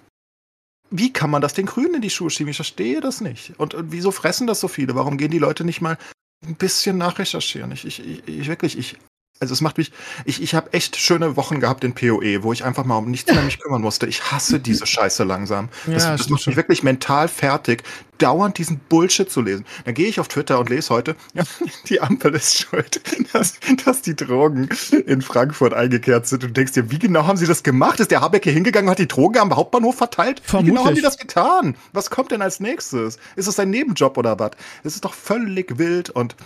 wie 0.90 1.12
kann 1.12 1.31
man 1.31 1.43
das 1.43 1.55
den 1.55 1.66
Grünen 1.66 1.94
in 1.94 2.02
die 2.02 2.10
Schuhe 2.10 2.31
schieben? 2.31 2.51
Ich 2.51 2.56
verstehe 2.56 3.01
das 3.01 3.20
nicht. 3.20 3.59
Und, 3.59 3.74
und 3.74 3.93
wieso 3.93 4.10
fressen 4.10 4.47
das 4.47 4.60
so 4.60 4.68
viele? 4.68 4.94
Warum 4.94 5.16
gehen 5.16 5.31
die 5.31 5.39
Leute 5.39 5.64
nicht 5.64 5.81
mal 5.81 5.98
ein 6.47 6.55
bisschen 6.56 6.98
nachrecherchieren? 6.98 7.73
Ich, 7.73 7.85
ich, 7.85 8.01
ich, 8.06 8.28
ich 8.28 8.48
wirklich, 8.48 8.78
ich 8.78 8.97
also 9.41 9.53
es 9.53 9.61
macht 9.61 9.79
mich, 9.79 9.93
ich, 10.25 10.43
ich 10.43 10.55
habe 10.55 10.73
echt 10.73 10.97
schöne 10.97 11.37
Wochen 11.37 11.61
gehabt 11.61 11.85
in 11.85 11.95
PoE, 11.95 12.43
wo 12.43 12.53
ich 12.53 12.65
einfach 12.65 12.85
mal 12.85 12.97
um 12.97 13.11
nichts 13.11 13.33
mehr 13.33 13.43
mich 13.43 13.61
kümmern 13.61 13.83
musste. 13.83 14.07
Ich 14.07 14.31
hasse 14.31 14.61
diese 14.61 14.87
Scheiße 14.87 15.25
langsam. 15.25 15.69
Das, 15.87 16.05
ja, 16.05 16.17
das 16.17 16.29
macht 16.29 16.47
mich 16.47 16.57
wirklich 16.57 16.83
mental 16.83 17.29
fertig, 17.29 17.83
dauernd 18.19 18.57
diesen 18.59 18.79
Bullshit 18.79 19.31
zu 19.31 19.43
lesen. 19.43 19.67
Dann 19.85 19.95
gehe 19.95 20.09
ich 20.09 20.21
auf 20.21 20.29
Twitter 20.29 20.59
und 20.59 20.71
lese 20.71 20.91
heute, 20.91 21.17
ja, 21.35 21.45
die 21.89 22.01
Ampel 22.01 22.35
ist 22.35 22.59
schuld, 22.59 23.01
dass, 23.33 23.59
dass 23.85 24.03
die 24.03 24.17
Drogen 24.17 24.69
in 25.07 25.23
Frankfurt 25.23 25.75
eingekehrt 25.75 26.27
sind. 26.27 26.43
Und 26.43 26.51
du 26.51 26.55
denkst 26.55 26.73
dir, 26.73 26.91
wie 26.91 26.99
genau 26.99 27.27
haben 27.27 27.37
sie 27.37 27.47
das 27.47 27.63
gemacht? 27.63 28.01
Ist 28.01 28.11
der 28.11 28.21
Habeck 28.21 28.45
hier 28.45 28.53
hingegangen 28.53 28.89
und 28.89 28.93
hat 28.93 28.99
die 28.99 29.09
Drogen 29.09 29.39
am 29.39 29.55
Hauptbahnhof 29.55 29.97
verteilt? 29.97 30.41
Vermutlich. 30.45 30.73
Wie 30.73 30.77
genau 30.77 30.87
haben 30.87 30.95
die 30.95 31.03
das 31.03 31.19
getan? 31.19 31.77
Was 31.93 32.11
kommt 32.11 32.33
denn 32.33 32.43
als 32.43 32.61
nächstes? 32.61 33.19
Ist 33.37 33.47
es 33.47 33.59
ein 33.59 33.71
Nebenjob 33.71 34.17
oder 34.17 34.39
was? 34.39 34.53
Es 34.83 34.95
ist 34.95 35.05
doch 35.05 35.15
völlig 35.15 35.79
wild 35.79 36.11
und 36.11 36.37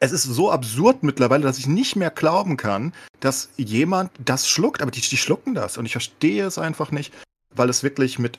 es 0.00 0.12
ist 0.12 0.24
so 0.24 0.50
absurd 0.50 1.02
mittlerweile, 1.02 1.42
dass 1.42 1.58
ich 1.58 1.66
nicht 1.66 1.96
mehr 1.96 2.10
glauben 2.10 2.56
kann, 2.56 2.92
dass 3.20 3.50
jemand 3.56 4.10
das 4.24 4.48
schluckt. 4.48 4.82
Aber 4.82 4.90
die, 4.90 5.00
die 5.00 5.16
schlucken 5.16 5.54
das. 5.54 5.78
Und 5.78 5.86
ich 5.86 5.92
verstehe 5.92 6.46
es 6.46 6.58
einfach 6.58 6.90
nicht, 6.90 7.12
weil 7.54 7.68
es 7.68 7.82
wirklich 7.82 8.18
mit. 8.18 8.38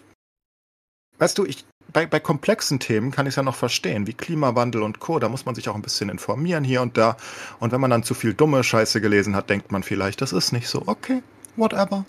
Weißt 1.18 1.38
du, 1.38 1.46
ich, 1.46 1.66
bei, 1.92 2.06
bei 2.06 2.20
komplexen 2.20 2.80
Themen 2.80 3.12
kann 3.12 3.26
ich 3.26 3.32
es 3.32 3.36
ja 3.38 3.44
noch 3.44 3.56
verstehen, 3.56 4.06
wie 4.06 4.14
Klimawandel 4.14 4.84
und 4.84 5.00
Co. 5.00 5.20
Da 5.20 5.30
muss 5.30 5.46
man 5.46 5.56
sich 5.56 5.70
auch 5.70 5.76
ein 5.76 5.82
bisschen 5.82 6.10
informieren 6.10 6.64
hier 6.64 6.82
und 6.82 6.98
da. 6.98 7.18
Und 7.60 7.72
wenn 7.72 7.82
man 7.82 7.90
dann 7.90 8.04
zu 8.04 8.14
viel 8.14 8.34
dumme 8.34 8.64
Scheiße 8.64 9.02
gelesen 9.02 9.36
hat, 9.36 9.50
denkt 9.50 9.72
man 9.72 9.84
vielleicht, 9.84 10.22
das 10.22 10.34
ist 10.34 10.52
nicht 10.52 10.68
so. 10.68 10.84
Okay, 10.86 11.24
whatever. 11.56 12.06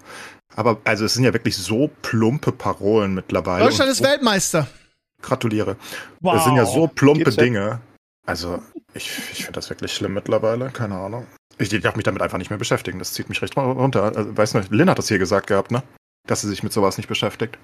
Aber 0.55 0.79
also 0.85 1.05
es 1.05 1.15
sind 1.15 1.25
ja 1.25 1.33
wirklich 1.33 1.57
so 1.57 1.91
plumpe 2.03 2.53
Parolen 2.53 3.15
mittlerweile. 3.15 3.65
Deutschland 3.65 3.91
ist 3.91 4.03
Weltmeister. 4.03 4.67
Gratuliere. 5.23 5.77
Wow. 6.21 6.35
Das 6.35 6.45
sind 6.45 6.57
ja 6.57 6.67
so 6.67 6.89
plumpe 6.89 7.31
Dinge. 7.31 7.81
Also, 8.27 8.61
ich, 8.97 9.19
ich 9.33 9.45
finde 9.45 9.53
das 9.53 9.71
wirklich 9.71 9.93
schlimm 9.93 10.15
mittlerweile, 10.15 10.71
keine 10.71 10.97
Ahnung. 10.97 11.27
Ich, 11.59 11.73
ich 11.73 11.83
darf 11.83 11.97
mich 11.97 12.05
damit 12.05 12.23
einfach 12.23 12.39
nicht 12.39 12.51
mehr 12.51 12.59
beschäftigen. 12.59 12.99
Das 12.99 13.13
zieht 13.13 13.29
mich 13.29 13.41
recht 13.41 13.57
runter. 13.57 14.03
Also, 14.03 14.37
weißt 14.37 14.55
du, 14.55 14.63
Lynn 14.71 14.91
hat 14.91 14.99
das 14.99 15.09
hier 15.09 15.19
gesagt 15.19 15.47
gehabt, 15.47 15.71
ne? 15.71 15.83
Dass 16.27 16.43
sie 16.43 16.49
sich 16.49 16.63
mit 16.63 16.73
sowas 16.73 16.97
nicht 16.97 17.09
beschäftigt. 17.09 17.59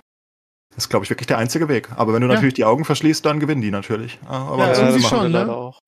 Das 0.74 0.84
ist, 0.84 0.88
glaube 0.88 1.04
ich, 1.04 1.10
wirklich 1.10 1.26
der 1.26 1.38
einzige 1.38 1.68
Weg. 1.68 1.90
Aber 1.96 2.14
wenn 2.14 2.22
du 2.22 2.28
ja. 2.28 2.34
natürlich 2.34 2.54
die 2.54 2.64
Augen 2.64 2.84
verschließt, 2.84 3.24
dann 3.26 3.40
gewinnen 3.40 3.60
die 3.60 3.70
natürlich. 3.70 4.18
Aber 4.26 4.68
ja, 4.68 4.90
das 4.90 5.06
schon, 5.06 5.32
ne? 5.32 5.52
Auch. 5.52 5.78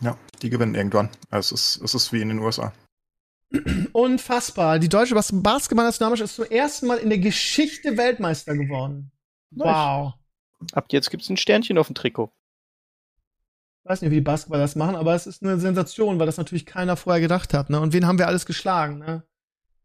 Ja, 0.00 0.16
die 0.40 0.48
gewinnen 0.48 0.74
irgendwann. 0.74 1.10
Also 1.28 1.54
es 1.54 1.76
ist, 1.76 1.82
es 1.82 1.94
ist 1.94 2.12
wie 2.12 2.22
in 2.22 2.28
den 2.28 2.38
USA. 2.38 2.72
Unfassbar. 3.92 4.78
Die 4.78 4.88
deutsche 4.88 5.14
Basketballnationalmannschaft 5.14 6.30
ist 6.30 6.36
zum 6.36 6.44
ersten 6.46 6.86
Mal 6.86 6.98
in 6.98 7.08
der 7.08 7.18
Geschichte 7.18 7.96
Weltmeister 7.96 8.56
geworden. 8.56 9.10
Wow. 9.50 10.14
Ab 10.72 10.86
jetzt 10.90 11.10
gibt 11.10 11.22
es 11.22 11.30
ein 11.30 11.36
Sternchen 11.36 11.78
auf 11.78 11.88
dem 11.88 11.94
Trikot 11.94 12.30
weiß 13.88 14.02
nicht, 14.02 14.10
wie 14.10 14.16
die 14.16 14.20
Basketballer 14.20 14.64
das 14.64 14.76
machen, 14.76 14.96
aber 14.96 15.14
es 15.14 15.26
ist 15.26 15.42
eine 15.42 15.58
Sensation, 15.58 16.18
weil 16.18 16.26
das 16.26 16.36
natürlich 16.36 16.66
keiner 16.66 16.96
vorher 16.96 17.20
gedacht 17.20 17.54
hat. 17.54 17.70
Ne? 17.70 17.80
Und 17.80 17.92
wen 17.92 18.06
haben 18.06 18.18
wir 18.18 18.26
alles 18.26 18.44
geschlagen? 18.44 18.98
Ne? 18.98 19.22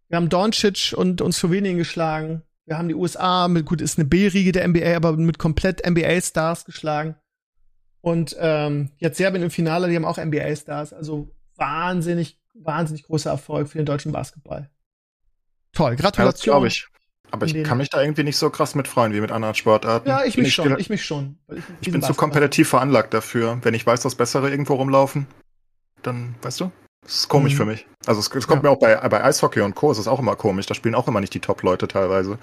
Wir 0.10 0.18
haben 0.18 0.30
Doncic 0.30 0.94
und 0.96 1.22
uns 1.22 1.38
Slowenien 1.38 1.78
geschlagen. 1.78 2.44
Wir 2.66 2.78
haben 2.78 2.88
die 2.88 2.96
USA 2.96 3.48
mit, 3.48 3.66
gut, 3.66 3.82
ist 3.82 3.98
eine 3.98 4.08
B-Riege 4.08 4.52
der 4.52 4.68
NBA, 4.68 4.96
aber 4.96 5.14
mit 5.14 5.40
komplett 5.40 5.86
NBA-Stars 5.88 6.66
geschlagen. 6.66 7.16
Und 8.02 8.36
ähm, 8.40 8.92
jetzt 8.98 9.18
Serbien 9.18 9.44
im 9.44 9.52
Finale, 9.52 9.90
die 9.90 9.96
haben 9.96 10.06
auch 10.06 10.18
NBA-Stars. 10.18 10.94
Also 10.94 11.34
wahnsinnig, 11.56 12.40
wahnsinnig 12.54 13.04
großer 13.04 13.32
Erfolg 13.32 13.70
für 13.70 13.78
den 13.78 13.86
deutschen 13.86 14.12
Basketball. 14.12 14.70
Toll, 15.72 15.96
Gratulation. 15.96 16.62
Ja, 16.62 16.68
ich. 16.68 16.88
Aber 17.34 17.48
ich 17.48 17.64
kann 17.64 17.80
mich 17.80 17.90
da 17.90 18.00
irgendwie 18.00 18.24
nicht 18.24 18.38
so 18.38 18.52
krass 18.52 18.76
mit 18.76 18.88
freuen 18.88 19.12
wie 19.12 19.20
mit 19.20 19.32
anderen 19.32 19.56
Sportarten. 19.56 20.08
Ja, 20.08 20.24
ich 20.24 20.38
mich 20.38 20.50
ich 20.50 20.54
schon, 20.54 20.80
ich 20.80 20.92
mich 20.92 21.04
schon. 21.04 21.40
Ich, 21.52 21.64
ich 21.82 21.92
bin 21.92 22.04
zu 22.04 22.14
kompetitiv 22.14 22.70
veranlagt 22.70 23.12
dafür. 23.12 23.58
Wenn 23.64 23.74
ich 23.74 23.88
weiß, 23.88 24.02
dass 24.02 24.14
Bessere 24.14 24.52
irgendwo 24.52 24.76
rumlaufen, 24.76 25.26
dann, 26.04 26.36
weißt 26.44 26.60
du, 26.60 26.72
das 27.02 27.16
ist 27.16 27.30
komisch 27.30 27.54
mhm. 27.54 27.58
für 27.58 27.66
mich. 27.66 27.88
Also 28.06 28.20
es, 28.20 28.28
es 28.36 28.46
kommt 28.46 28.64
ja. 28.64 28.70
mir 28.70 28.76
auch 28.76 28.80
bei, 28.80 28.96
bei 29.10 29.24
Eishockey 29.24 29.62
und 29.62 29.74
Co. 29.74 29.90
Es 29.90 29.98
ist 29.98 30.08
auch 30.08 30.20
immer 30.20 30.36
komisch. 30.36 30.68
Da 30.68 30.76
spielen 30.76 30.94
auch 30.94 31.08
immer 31.08 31.22
nicht 31.22 31.34
die 31.34 31.40
Top-Leute 31.40 31.88
teilweise. 31.88 32.38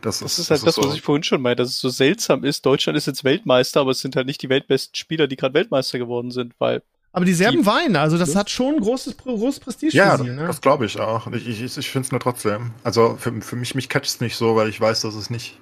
Das, 0.00 0.20
das 0.20 0.32
ist, 0.32 0.38
ist 0.38 0.50
halt 0.50 0.66
das, 0.66 0.76
das 0.76 0.86
was 0.86 0.94
ich 0.94 1.02
vorhin 1.02 1.22
schon 1.22 1.42
meinte, 1.42 1.62
dass 1.62 1.72
es 1.72 1.78
so 1.78 1.90
seltsam 1.90 2.42
ist. 2.42 2.64
Deutschland 2.64 2.96
ist 2.96 3.06
jetzt 3.06 3.24
Weltmeister, 3.24 3.80
aber 3.80 3.90
es 3.90 4.00
sind 4.00 4.16
halt 4.16 4.26
nicht 4.26 4.40
die 4.40 4.48
weltbesten 4.48 4.94
Spieler, 4.94 5.26
die 5.26 5.36
gerade 5.36 5.52
Weltmeister 5.52 5.98
geworden 5.98 6.30
sind, 6.30 6.54
weil 6.58 6.82
aber 7.12 7.24
die 7.24 7.34
Serben 7.34 7.62
die, 7.62 7.66
weinen, 7.66 7.96
also 7.96 8.18
das 8.18 8.36
hat 8.36 8.50
schon 8.50 8.80
großes, 8.80 9.16
großes 9.16 9.60
Prestige 9.60 9.96
ja, 9.96 10.16
für 10.16 10.24
sie. 10.24 10.30
Ne? 10.30 10.46
das 10.46 10.60
glaube 10.60 10.86
ich 10.86 11.00
auch. 11.00 11.26
Ich, 11.32 11.48
ich, 11.48 11.62
ich 11.62 11.90
finde 11.90 12.06
es 12.06 12.12
nur 12.12 12.20
trotzdem. 12.20 12.70
Also 12.84 13.16
für, 13.18 13.32
für 13.42 13.56
mich, 13.56 13.74
mich 13.74 13.88
catcht 13.88 14.06
es 14.06 14.20
nicht 14.20 14.36
so, 14.36 14.54
weil 14.54 14.68
ich 14.68 14.80
weiß, 14.80 15.00
dass 15.00 15.14
es 15.14 15.30
nicht. 15.30 15.60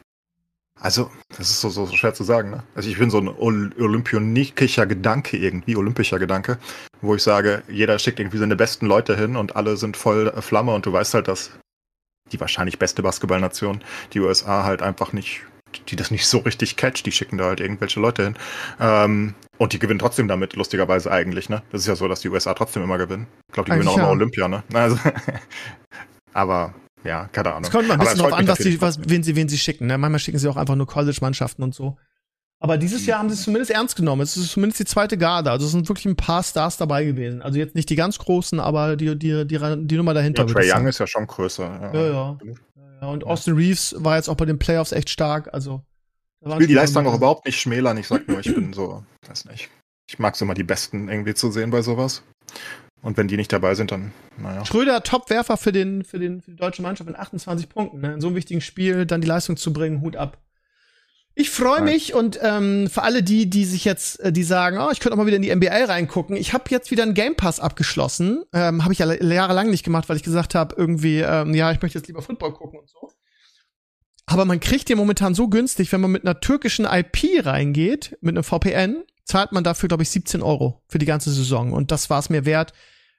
Also, 0.81 1.11
das 1.37 1.51
ist 1.51 1.61
so, 1.61 1.71
so, 1.71 1.87
so 1.87 1.97
schwer 1.97 2.15
zu 2.15 2.23
sagen, 2.23 2.51
ne? 2.51 2.63
Also 2.75 2.89
ich 2.89 2.99
bin 2.99 3.11
so 3.11 3.19
ein 3.19 3.29
olympionikischer 3.29 4.87
Gedanke 4.87 5.37
irgendwie, 5.37 5.75
olympischer 5.75 6.21
Gedanke, 6.21 6.59
wo 7.01 7.17
ich 7.17 7.23
sage, 7.23 7.63
jeder 7.69 7.99
schickt 7.99 8.21
irgendwie 8.21 8.39
seine 8.39 8.55
besten 8.55 8.87
Leute 8.87 9.17
hin 9.17 9.35
und 9.35 9.57
alle 9.57 9.77
sind 9.77 9.97
voll 9.97 10.33
Flamme 10.41 10.73
und 10.75 10.87
du 10.87 10.93
weißt 10.93 11.15
halt, 11.15 11.27
dass 11.27 11.51
die 12.31 12.39
wahrscheinlich 12.39 12.79
beste 12.79 13.03
Basketballnation, 13.03 13.83
die 14.13 14.21
USA 14.21 14.63
halt 14.63 14.83
einfach 14.83 15.13
nicht 15.13 15.41
die 15.89 15.97
das 15.97 16.11
nicht 16.11 16.27
so 16.27 16.39
richtig 16.39 16.77
catcht, 16.77 17.07
die 17.07 17.13
schicken 17.13 17.39
da 17.39 17.47
halt 17.47 17.61
irgendwelche 17.61 18.01
Leute 18.01 18.25
hin. 18.25 18.35
Ähm, 18.81 19.35
und 19.59 19.73
die 19.73 19.79
gewinnen 19.79 19.99
trotzdem 19.99 20.29
damit, 20.29 20.55
lustigerweise 20.55 21.11
eigentlich, 21.11 21.49
ne? 21.49 21.63
Das 21.73 21.83
ist 21.83 21.87
ja 21.87 21.97
so, 21.97 22.09
dass 22.09 22.21
die 22.21 22.29
USA 22.29 22.55
trotzdem 22.55 22.83
immer 22.83 22.99
gewinnen. 22.99 23.27
Ich 23.49 23.55
glaube, 23.55 23.71
die 23.71 23.77
gewinnen 23.77 23.89
auch 23.89 23.99
immer 23.99 24.11
Olympia, 24.11 24.49
ne? 24.49 24.63
Also, 24.73 24.99
aber 26.33 26.75
ja, 27.05 27.29
keine 27.33 27.51
Ahnung. 27.51 27.65
Es 27.65 27.71
kommt 27.71 27.89
mal 27.89 27.95
ein 27.95 28.01
bisschen 28.01 28.19
drauf 28.19 28.33
an, 28.33 28.47
was 28.47 28.59
die, 28.59 28.81
was, 28.81 28.99
wen, 29.09 29.23
sie, 29.23 29.37
wen 29.37 29.49
sie 29.49 29.59
schicken. 29.59 29.87
Ne? 29.87 29.99
Manchmal 29.99 30.19
schicken 30.21 30.39
sie 30.39 30.49
auch 30.49 30.57
einfach 30.57 30.75
nur 30.75 30.87
College-Mannschaften 30.87 31.63
und 31.63 31.75
so. 31.75 31.97
Aber 32.61 32.77
dieses 32.77 33.07
Jahr 33.07 33.21
haben 33.21 33.29
sie 33.29 33.35
es 33.35 33.45
zumindest 33.45 33.71
ernst 33.71 33.95
genommen. 33.95 34.23
Es 34.23 34.37
ist 34.37 34.51
zumindest 34.51 34.81
die 34.81 34.85
zweite 34.85 35.17
Garde. 35.17 35.51
Also 35.51 35.67
es 35.67 35.73
sind 35.73 35.89
wirklich 35.89 36.07
ein 36.07 36.17
paar 36.17 36.43
Stars 36.43 36.77
dabei 36.77 37.05
gewesen. 37.05 37.41
Also 37.41 37.59
jetzt 37.59 37.77
nicht 37.77 37.89
die 37.89 37.95
ganz 37.95 38.19
großen, 38.19 38.59
aber 38.59 38.97
die, 38.97 39.17
die, 39.17 39.47
die, 39.47 39.87
die 39.87 39.97
Nummer 39.97 40.13
dahinter. 40.13 40.45
Ja, 40.45 40.53
Trey 40.53 40.73
Young 40.73 40.87
ist 40.89 40.99
ja 40.99 41.07
schon 41.07 41.27
größer. 41.27 41.93
Ja, 41.93 41.95
ja. 41.95 42.39
ja. 42.43 42.55
Ja 43.01 43.09
und 43.09 43.25
Austin 43.25 43.55
Reeves 43.55 43.95
war 43.99 44.17
jetzt 44.17 44.29
auch 44.29 44.37
bei 44.37 44.45
den 44.45 44.59
Playoffs 44.59 44.93
echt 44.93 45.11
stark. 45.11 45.53
Also 45.53 45.83
Ich 46.41 46.59
will 46.59 46.67
die 46.67 46.75
Leistung 46.75 47.07
auch 47.07 47.15
überhaupt 47.15 47.47
nicht 47.47 47.61
schmälern. 47.61 47.97
Ich 47.97 48.09
sag 48.09 48.29
nur, 48.29 48.41
ich 48.41 48.55
bin 48.55 48.73
so, 48.73 49.05
weiß 49.27 49.47
nicht. 49.47 49.69
Ich 50.11 50.19
mag 50.19 50.35
es 50.35 50.41
immer, 50.41 50.55
die 50.55 50.65
Besten 50.65 51.09
irgendwie 51.09 51.35
zu 51.35 51.51
sehen 51.51 51.71
bei 51.71 51.83
sowas. 51.83 52.23
Und 53.03 53.17
wenn 53.17 53.29
die 53.29 53.37
nicht 53.37 53.53
dabei 53.53 53.75
sind, 53.75 53.93
dann, 53.93 54.13
naja. 54.37 54.65
Schröder, 54.65 55.03
Top-Werfer 55.03 55.57
für, 55.57 55.71
den, 55.71 56.03
für, 56.03 56.19
den, 56.19 56.41
für 56.41 56.51
die 56.51 56.57
deutsche 56.57 56.83
Mannschaft 56.83 57.09
mit 57.09 57.17
28 57.17 57.69
Punkten. 57.69 58.01
Ne? 58.01 58.15
In 58.15 58.21
so 58.21 58.27
einem 58.29 58.37
wichtigen 58.37 58.61
Spiel 58.61 59.07
dann 59.07 59.21
die 59.21 59.29
Leistung 59.29 59.57
zu 59.57 59.73
bringen, 59.73 60.01
Hut 60.01 60.17
ab. 60.17 60.39
Ich 61.41 61.51
freue 61.51 61.83
mich 61.83 62.15
und 62.15 62.37
ähm, 62.43 62.91
für 62.91 63.05
alle 63.05 63.23
die, 63.23 63.49
die 63.49 63.65
sich 63.65 63.85
jetzt, 63.85 64.19
äh, 64.19 64.33
die 64.33 64.43
sagen, 64.43 64.79
oh, 64.81 64.91
ich 64.91 64.99
könnte 64.99 65.15
auch 65.15 65.19
mal 65.19 65.27
wieder 65.27 65.37
in 65.37 65.43
die 65.43 65.55
NBA 65.55 65.85
reingucken. 65.85 66.35
Ich 66.35 66.53
habe 66.53 66.65
jetzt 66.71 66.91
wieder 66.91 67.05
einen 67.05 67.15
Game 67.15 67.37
Pass 67.37 67.61
abgeschlossen. 67.61 68.43
Ähm, 68.53 68.83
habe 68.83 68.93
ich 68.93 68.99
ja 68.99 69.07
jahrelang 69.13 69.71
nicht 69.71 69.85
gemacht, 69.85 70.09
weil 70.09 70.17
ich 70.17 70.25
gesagt 70.25 70.57
habe, 70.57 70.75
irgendwie, 70.77 71.21
ähm, 71.21 71.55
ja, 71.55 71.71
ich 71.71 71.81
möchte 71.81 71.97
jetzt 71.97 72.09
lieber 72.09 72.23
Football 72.23 72.55
gucken 72.55 72.81
und 72.81 72.89
so. 72.89 73.13
Aber 74.27 74.47
man 74.47 74.59
kriegt 74.59 74.89
den 74.89 74.99
momentan 74.99 75.37
so 75.37 75.47
günstig, 75.47 75.93
wenn 75.93 76.01
man 76.01 76.11
mit 76.11 76.25
einer 76.25 76.41
türkischen 76.41 76.87
IP 76.87 77.47
reingeht, 77.47 78.19
mit 78.21 78.37
einem 78.37 78.43
VPN, 78.43 79.05
zahlt 79.25 79.53
man 79.53 79.63
dafür, 79.63 79.89
glaube 79.89 80.03
ich, 80.03 80.11
17 80.11 80.43
Euro 80.43 80.83
für 80.89 80.99
die 80.99 81.07
ganze 81.07 81.31
Saison. 81.31 81.73
Und 81.73 81.93
das 81.93 82.11
war 82.11 82.19
es 82.19 82.31
mir 82.31 82.47
wert. 82.47 82.73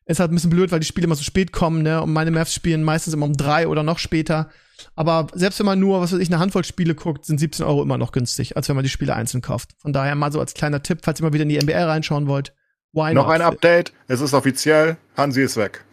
Ist 0.09 0.19
halt 0.19 0.31
ein 0.31 0.35
bisschen 0.35 0.49
blöd, 0.49 0.71
weil 0.71 0.79
die 0.79 0.87
Spiele 0.87 1.05
immer 1.05 1.13
so 1.13 1.23
spät 1.23 1.51
kommen, 1.51 1.83
ne? 1.83 2.01
Und 2.01 2.11
meine 2.11 2.31
Mavs 2.31 2.51
spielen 2.51 2.83
meistens 2.83 3.13
immer 3.13 3.27
um 3.27 3.37
drei 3.37 3.67
oder 3.67 3.83
noch 3.83 3.99
später. 3.99 4.49
Aber 4.95 5.27
selbst 5.33 5.59
wenn 5.59 5.67
man 5.67 5.79
nur, 5.79 6.01
was 6.01 6.11
weiß 6.11 6.19
ich, 6.19 6.29
eine 6.29 6.39
Handvoll 6.39 6.63
Spiele 6.63 6.95
guckt, 6.95 7.25
sind 7.25 7.37
17 7.39 7.63
Euro 7.63 7.83
immer 7.83 7.99
noch 7.99 8.11
günstig, 8.11 8.57
als 8.57 8.67
wenn 8.67 8.75
man 8.75 8.81
die 8.81 8.89
Spiele 8.89 9.15
einzeln 9.15 9.41
kauft. 9.41 9.75
Von 9.77 9.93
daher 9.93 10.15
mal 10.15 10.31
so 10.31 10.39
als 10.39 10.55
kleiner 10.55 10.81
Tipp, 10.81 11.01
falls 11.03 11.19
ihr 11.21 11.25
mal 11.25 11.33
wieder 11.33 11.43
in 11.43 11.49
die 11.49 11.59
NBA 11.59 11.85
reinschauen 11.85 12.27
wollt. 12.27 12.55
Why 12.91 13.13
noch 13.13 13.27
not? 13.27 13.35
ein 13.35 13.41
Update. 13.43 13.93
Es 14.07 14.19
ist 14.19 14.33
offiziell. 14.33 14.97
Hansi 15.15 15.43
ist 15.43 15.57
weg. 15.57 15.85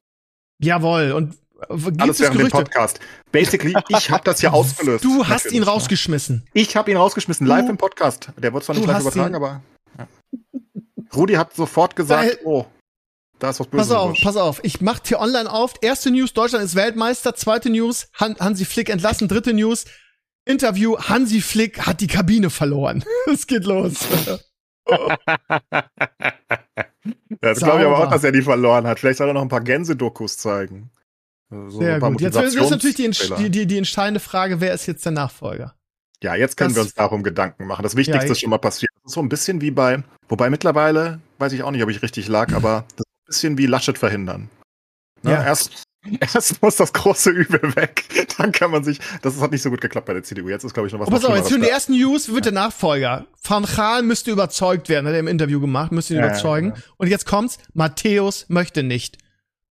Jawohl. 0.61 1.13
Und 1.13 1.37
Gibt's 1.69 2.01
Alles 2.01 2.21
während 2.21 2.41
dem 2.41 2.49
Podcast. 2.49 3.01
Basically, 3.33 3.75
ich 3.89 4.11
habe 4.11 4.25
das 4.25 4.41
ja 4.41 4.51
ausgelöst. 4.53 5.05
Du 5.05 5.27
hast 5.27 5.53
ihn 5.53 5.63
rausgeschmissen. 5.63 6.47
Ich 6.55 6.75
habe 6.75 6.91
ihn 6.91 6.97
rausgeschmissen, 6.97 7.47
live 7.47 7.69
im 7.69 7.77
Podcast. 7.77 8.31
Der 8.39 8.53
wird 8.53 8.65
zwar 8.65 8.77
nicht 8.77 8.87
live 8.87 9.01
übertragen, 9.01 9.35
aber. 9.35 9.63
Ja. 9.99 10.09
Rudi 11.15 11.35
hat 11.35 11.55
sofort 11.55 11.97
gesagt, 11.97 12.29
Weil, 12.29 12.39
oh, 12.45 12.67
da 13.39 13.51
ist 13.51 13.61
was 13.61 13.67
Böses. 13.67 13.89
Pass 13.89 13.97
auf, 13.97 14.19
pass 14.23 14.37
auf. 14.37 14.61
Ich 14.63 14.81
mach 14.81 15.01
hier 15.05 15.21
online 15.21 15.51
auf. 15.51 15.75
Erste 15.83 16.11
News, 16.11 16.33
Deutschland 16.33 16.65
ist 16.65 16.75
Weltmeister. 16.75 17.35
Zweite 17.35 17.71
News, 17.71 18.09
Han 18.15 18.37
Hansi 18.39 18.65
Flick 18.65 18.89
entlassen. 18.89 19.29
Dritte 19.29 19.53
News, 19.53 19.85
Interview, 20.45 20.97
Hansi 20.99 21.41
Flick 21.41 21.87
hat 21.87 22.01
die 22.01 22.07
Kabine 22.07 22.51
verloren. 22.51 23.05
Es 23.33 23.47
geht 23.47 23.65
los. 23.65 23.95
das 27.41 27.59
glaube 27.59 27.81
ich 27.81 27.87
aber 27.87 27.99
auch, 27.99 28.11
dass 28.11 28.25
er 28.25 28.33
die 28.33 28.43
verloren 28.43 28.87
hat. 28.87 29.01
Vielleicht 29.01 29.19
soll 29.19 29.29
er 29.29 29.35
noch 29.35 29.43
ein 29.43 29.49
paar 29.49 29.61
Gänse-Dokus 29.61 30.39
zeigen. 30.39 30.91
So 31.51 31.81
Sehr 31.81 32.01
gut. 32.01 32.21
Jetzt 32.21 32.37
ist 32.37 32.71
natürlich 32.71 32.97
die, 32.97 33.51
die, 33.51 33.67
die, 33.67 33.79
entscheidende 33.79 34.21
Frage, 34.21 34.61
wer 34.61 34.73
ist 34.73 34.87
jetzt 34.87 35.05
der 35.05 35.13
Nachfolger? 35.13 35.75
Ja, 36.23 36.35
jetzt 36.35 36.57
können 36.57 36.71
das, 36.71 36.77
wir 36.77 36.83
uns 36.83 36.95
darum 36.95 37.23
Gedanken 37.23 37.67
machen. 37.67 37.83
Das 37.83 37.95
Wichtigste 37.97 38.27
ja, 38.27 38.33
ist 38.33 38.41
schon 38.41 38.51
mal 38.51 38.59
passiert. 38.59 38.91
Das 39.03 39.11
ist 39.11 39.15
so 39.15 39.21
ein 39.21 39.29
bisschen 39.29 39.61
wie 39.61 39.71
bei, 39.71 40.03
wobei 40.29 40.51
mittlerweile, 40.51 41.21
weiß 41.39 41.53
ich 41.53 41.63
auch 41.63 41.71
nicht, 41.71 41.83
ob 41.83 41.91
ich 41.91 42.03
richtig 42.03 42.29
lag, 42.29 42.53
aber 42.53 42.85
das 42.97 43.07
bisschen 43.27 43.59
wie 43.59 43.67
Laschet 43.67 43.99
verhindern. 43.99 44.49
Ne? 45.23 45.33
Ja. 45.33 45.45
Erst, 45.45 45.83
erst 46.21 46.63
muss 46.63 46.77
das 46.77 46.93
große 46.93 47.31
Übel 47.31 47.75
weg. 47.77 48.05
Dann 48.39 48.53
kann 48.53 48.71
man 48.71 48.85
sich, 48.85 49.01
das 49.23 49.41
hat 49.41 49.51
nicht 49.51 49.63
so 49.63 49.71
gut 49.71 49.81
geklappt 49.81 50.07
bei 50.07 50.15
der 50.15 50.23
CDU. 50.23 50.49
Jetzt 50.49 50.65
ist, 50.65 50.75
glaube 50.75 50.87
ich, 50.87 50.93
noch 50.93 51.01
was. 51.01 51.09
Oh, 51.09 51.11
pass 51.11 51.25
auf, 51.25 51.37
jetzt 51.37 51.51
für 51.51 51.59
die 51.59 51.69
ersten 51.69 51.93
News 51.93 52.29
wird 52.29 52.47
ja. 52.47 52.53
der 52.53 52.53
Nachfolger. 52.53 53.27
Van 53.43 53.65
Gaal 53.65 54.03
müsste 54.03 54.31
überzeugt 54.31 54.89
werden, 54.89 55.07
hat 55.07 55.15
er 55.15 55.21
im 55.21 55.29
Interview 55.29 55.61
gemacht, 55.61 55.93
müsste 55.93 56.15
ihn 56.15 56.21
ja, 56.21 56.27
überzeugen. 56.27 56.75
Und 56.97 57.09
jetzt 57.09 57.27
kommt's, 57.27 57.59
Matthäus 57.75 58.47
möchte 58.49 58.83
nicht. 58.83 59.19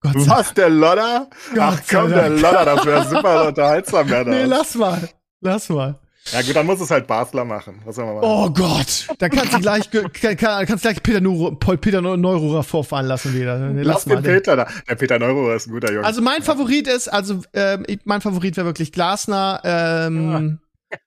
Gott 0.02 0.28
Was, 0.28 0.54
der 0.54 0.70
Lodder? 0.70 1.30
Gott 1.54 1.60
Ach 1.60 1.82
komm, 1.90 2.10
der 2.10 2.30
Lodder, 2.30 2.66
das 2.66 2.86
wäre 2.86 3.06
super 3.08 3.48
unterhaltsam, 3.48 4.10
wäre 4.10 4.30
Nee, 4.30 4.44
lass 4.44 4.76
mal. 4.76 5.10
Lass 5.42 5.70
mal. 5.70 6.00
Ja 6.32 6.42
gut, 6.42 6.56
dann 6.56 6.66
muss 6.66 6.82
es 6.82 6.90
halt 6.90 7.06
Basler 7.06 7.46
machen. 7.46 7.82
Was 7.86 7.96
soll 7.96 8.06
man 8.06 8.16
machen? 8.16 8.26
Oh 8.28 8.50
Gott, 8.50 9.08
da 9.20 9.30
kannst 9.30 9.54
du 9.54 9.60
gleich, 9.60 9.90
kann, 9.92 10.66
kannst 10.66 10.82
gleich 10.82 11.04
Peter, 11.04 11.22
Neuro, 11.22 11.52
Peter 11.52 12.02
Neururer 12.02 12.64
vorfahren 12.64 13.06
lassen 13.06 13.34
wieder. 13.36 13.58
Lass, 13.58 14.06
lass 14.06 14.06
den 14.06 14.24
Peter 14.24 14.56
da. 14.56 14.68
Der 14.90 14.96
Peter 14.96 15.20
Neururer 15.20 15.56
ist 15.56 15.68
ein 15.68 15.74
guter 15.74 15.94
Junge. 15.94 16.06
Also 16.06 16.22
mein 16.22 16.42
Favorit 16.42 16.88
ist, 16.88 17.08
also 17.10 17.42
ähm, 17.54 17.86
mein 18.06 18.22
Favorit 18.22 18.58
wäre 18.58 18.66
wirklich 18.66 18.92
Glasner. 18.92 19.62
Ähm, 19.64 20.60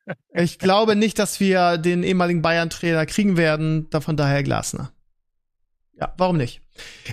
ja. 0.07 0.15
ich 0.35 0.61
glaube 0.61 0.95
nicht, 0.95 1.19
dass 1.19 1.41
wir 1.41 1.79
den 1.79 2.05
ehemaligen 2.05 2.41
Bayern-Trainer 2.41 3.05
kriegen 3.07 3.37
werden. 3.37 3.89
Da 3.91 4.01
von 4.01 4.17
daher 4.17 4.45
Glasner. 4.45 4.93
Ja, 6.01 6.15
warum 6.17 6.37
nicht? 6.37 6.61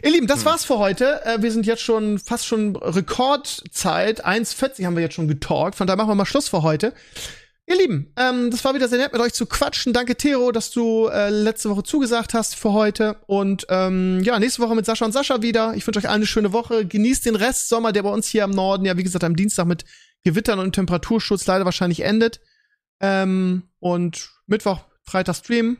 Ihr 0.03 0.11
Lieben, 0.11 0.27
das 0.27 0.40
hm. 0.40 0.45
war's 0.45 0.64
für 0.64 0.77
heute. 0.77 1.26
Äh, 1.26 1.41
wir 1.41 1.52
sind 1.52 1.65
jetzt 1.65 1.82
schon 1.82 2.19
fast 2.19 2.45
schon 2.45 2.76
Rekordzeit. 2.76 4.23
1,40 4.23 4.86
haben 4.86 4.95
wir 4.95 5.02
jetzt 5.02 5.15
schon 5.15 5.27
getalkt. 5.27 5.76
Von 5.76 5.88
daher 5.88 5.98
machen 5.98 6.10
wir 6.10 6.15
mal 6.15 6.26
Schluss 6.26 6.49
für 6.49 6.61
heute. 6.61 6.94
Ihr 7.67 7.77
Lieben, 7.77 8.13
ähm, 8.15 8.51
das 8.51 8.63
war 8.63 8.75
wieder 8.75 8.87
sehr 8.87 8.99
nett, 8.99 9.11
mit 9.11 9.21
euch 9.21 9.33
zu 9.33 9.47
quatschen. 9.47 9.91
Danke, 9.91 10.15
Tero, 10.15 10.51
dass 10.51 10.69
du 10.69 11.07
äh, 11.07 11.31
letzte 11.31 11.71
Woche 11.71 11.81
zugesagt 11.81 12.35
hast 12.35 12.55
für 12.55 12.73
heute. 12.73 13.17
Und 13.25 13.65
ähm, 13.69 14.21
ja, 14.23 14.37
nächste 14.37 14.61
Woche 14.61 14.75
mit 14.75 14.85
Sascha 14.85 15.03
und 15.03 15.13
Sascha 15.13 15.41
wieder. 15.41 15.73
Ich 15.73 15.87
wünsche 15.87 15.99
euch 15.99 16.07
allen 16.07 16.17
eine 16.17 16.27
schöne 16.27 16.53
Woche. 16.53 16.85
Genießt 16.85 17.25
den 17.25 17.35
Rest 17.35 17.67
Sommer, 17.67 17.91
der 17.91 18.03
bei 18.03 18.11
uns 18.11 18.27
hier 18.27 18.43
im 18.43 18.51
Norden, 18.51 18.85
ja, 18.85 18.97
wie 18.97 19.03
gesagt, 19.03 19.23
am 19.23 19.35
Dienstag 19.35 19.65
mit 19.65 19.83
Gewittern 20.23 20.59
und 20.59 20.73
Temperaturschutz 20.73 21.47
leider 21.47 21.65
wahrscheinlich 21.65 22.01
endet. 22.01 22.39
Ähm, 22.99 23.63
und 23.79 24.29
Mittwoch, 24.45 24.81
Freitag 25.03 25.35
Stream. 25.35 25.77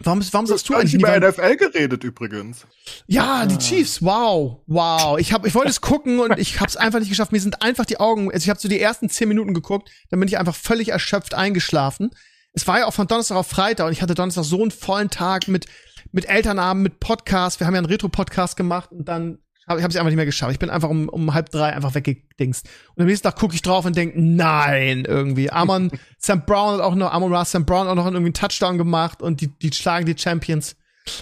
Warum, 0.00 0.22
warum 0.32 0.46
sagst 0.46 0.68
du 0.68 0.74
eigentlich 0.74 0.94
über 0.94 1.18
NFL 1.18 1.56
geredet 1.56 2.02
übrigens? 2.02 2.66
Ja, 3.06 3.46
die 3.46 3.54
ah. 3.54 3.58
Chiefs. 3.58 4.02
Wow, 4.02 4.62
wow. 4.66 5.18
Ich 5.18 5.32
habe, 5.32 5.46
ich 5.46 5.54
wollte 5.54 5.70
es 5.70 5.80
gucken 5.80 6.18
und 6.18 6.38
ich 6.38 6.60
habe 6.60 6.68
es 6.68 6.76
einfach 6.76 6.98
nicht 6.98 7.10
geschafft. 7.10 7.32
Mir 7.32 7.40
sind 7.40 7.62
einfach 7.62 7.84
die 7.84 8.00
Augen. 8.00 8.32
Also 8.32 8.44
ich 8.44 8.50
habe 8.50 8.58
so 8.58 8.68
die 8.68 8.80
ersten 8.80 9.08
zehn 9.08 9.28
Minuten 9.28 9.54
geguckt, 9.54 9.90
dann 10.10 10.18
bin 10.18 10.28
ich 10.28 10.38
einfach 10.38 10.56
völlig 10.56 10.88
erschöpft 10.88 11.34
eingeschlafen. 11.34 12.10
Es 12.54 12.66
war 12.66 12.80
ja 12.80 12.86
auch 12.86 12.94
von 12.94 13.06
Donnerstag 13.06 13.36
auf 13.36 13.46
Freitag 13.46 13.86
und 13.86 13.92
ich 13.92 14.02
hatte 14.02 14.14
Donnerstag 14.14 14.44
so 14.44 14.60
einen 14.60 14.70
vollen 14.70 15.10
Tag 15.10 15.48
mit 15.48 15.66
mit 16.12 16.28
Elternabend, 16.28 16.82
mit 16.82 17.00
Podcast. 17.00 17.58
Wir 17.58 17.66
haben 17.66 17.74
ja 17.74 17.78
einen 17.78 17.86
Retro-Podcast 17.86 18.56
gemacht 18.56 18.92
und 18.92 19.08
dann 19.08 19.32
hab, 19.32 19.40
ich 19.66 19.70
habe 19.70 19.88
es 19.88 19.96
einfach 19.96 20.06
nicht 20.06 20.16
mehr 20.16 20.26
geschafft. 20.26 20.52
Ich 20.52 20.58
bin 20.58 20.70
einfach 20.70 20.88
um, 20.88 21.08
um 21.08 21.34
halb 21.34 21.50
drei 21.50 21.72
einfach 21.72 21.94
weggedingst. 21.94 22.68
Und 22.94 23.02
am 23.02 23.06
nächsten 23.06 23.28
Tag 23.28 23.38
gucke 23.38 23.54
ich 23.54 23.62
drauf 23.62 23.84
und 23.84 23.96
denke, 23.96 24.20
nein, 24.20 25.04
irgendwie. 25.04 25.50
Amon, 25.50 25.90
Sam 26.18 26.44
Brown 26.44 26.74
hat 26.74 26.80
auch 26.80 26.94
noch, 26.94 27.12
Amon 27.12 27.32
Ross, 27.32 27.52
Sam 27.52 27.64
Brown 27.64 27.86
auch 27.86 27.94
noch 27.94 28.04
irgendwie 28.06 28.26
einen 28.26 28.34
Touchdown 28.34 28.76
gemacht 28.76 29.22
und 29.22 29.40
die, 29.40 29.48
die 29.48 29.72
schlagen 29.72 30.06
die 30.06 30.18
Champions. 30.18 30.76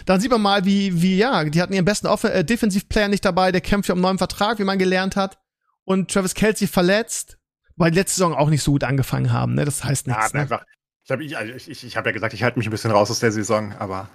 Dann 0.07 0.21
sieht 0.21 0.31
man 0.31 0.43
mal, 0.43 0.65
wie, 0.65 1.03
wie, 1.03 1.17
ja, 1.17 1.45
die 1.45 1.61
hatten 1.61 1.73
ihren 1.73 1.85
besten 1.85 2.07
Off 2.07 2.25
äh, 2.25 2.45
Defensivplayer 2.45 3.09
nicht 3.09 3.25
dabei, 3.25 3.53
der 3.53 3.61
kämpft 3.61 3.89
ja 3.89 3.95
um 3.95 3.99
einen 3.99 4.03
neuen 4.03 4.19
Vertrag, 4.19 4.59
wie 4.59 4.65
man 4.65 4.79
gelernt 4.79 5.17
hat. 5.17 5.39
Und 5.85 6.11
Travis 6.11 6.35
Kelsey 6.35 6.69
verletzt, 6.69 7.39
weil 7.77 7.91
die 7.91 7.99
letzte 7.99 8.17
Saison 8.17 8.35
auch 8.35 8.51
nicht 8.51 8.63
so 8.63 8.73
gut 8.73 8.85
angefangen 8.85 9.33
haben, 9.33 9.55
ne? 9.55 9.65
Das 9.65 9.85
heißt 9.85 10.07
nichts. 10.07 10.33
Ja, 10.33 10.37
ne? 10.37 10.41
einfach. 10.43 10.65
Ich 11.05 11.11
habe 11.11 11.25
ich, 11.25 11.69
ich, 11.69 11.85
ich 11.85 11.97
hab 11.97 12.07
ja 12.07 12.13
gesagt, 12.13 12.35
ich 12.35 12.43
halte 12.43 12.59
mich 12.59 12.69
ein 12.69 12.71
bisschen 12.71 12.91
raus 12.91 13.11
aus 13.11 13.21
der 13.21 13.33
Saison, 13.33 13.75
aber 13.79 14.09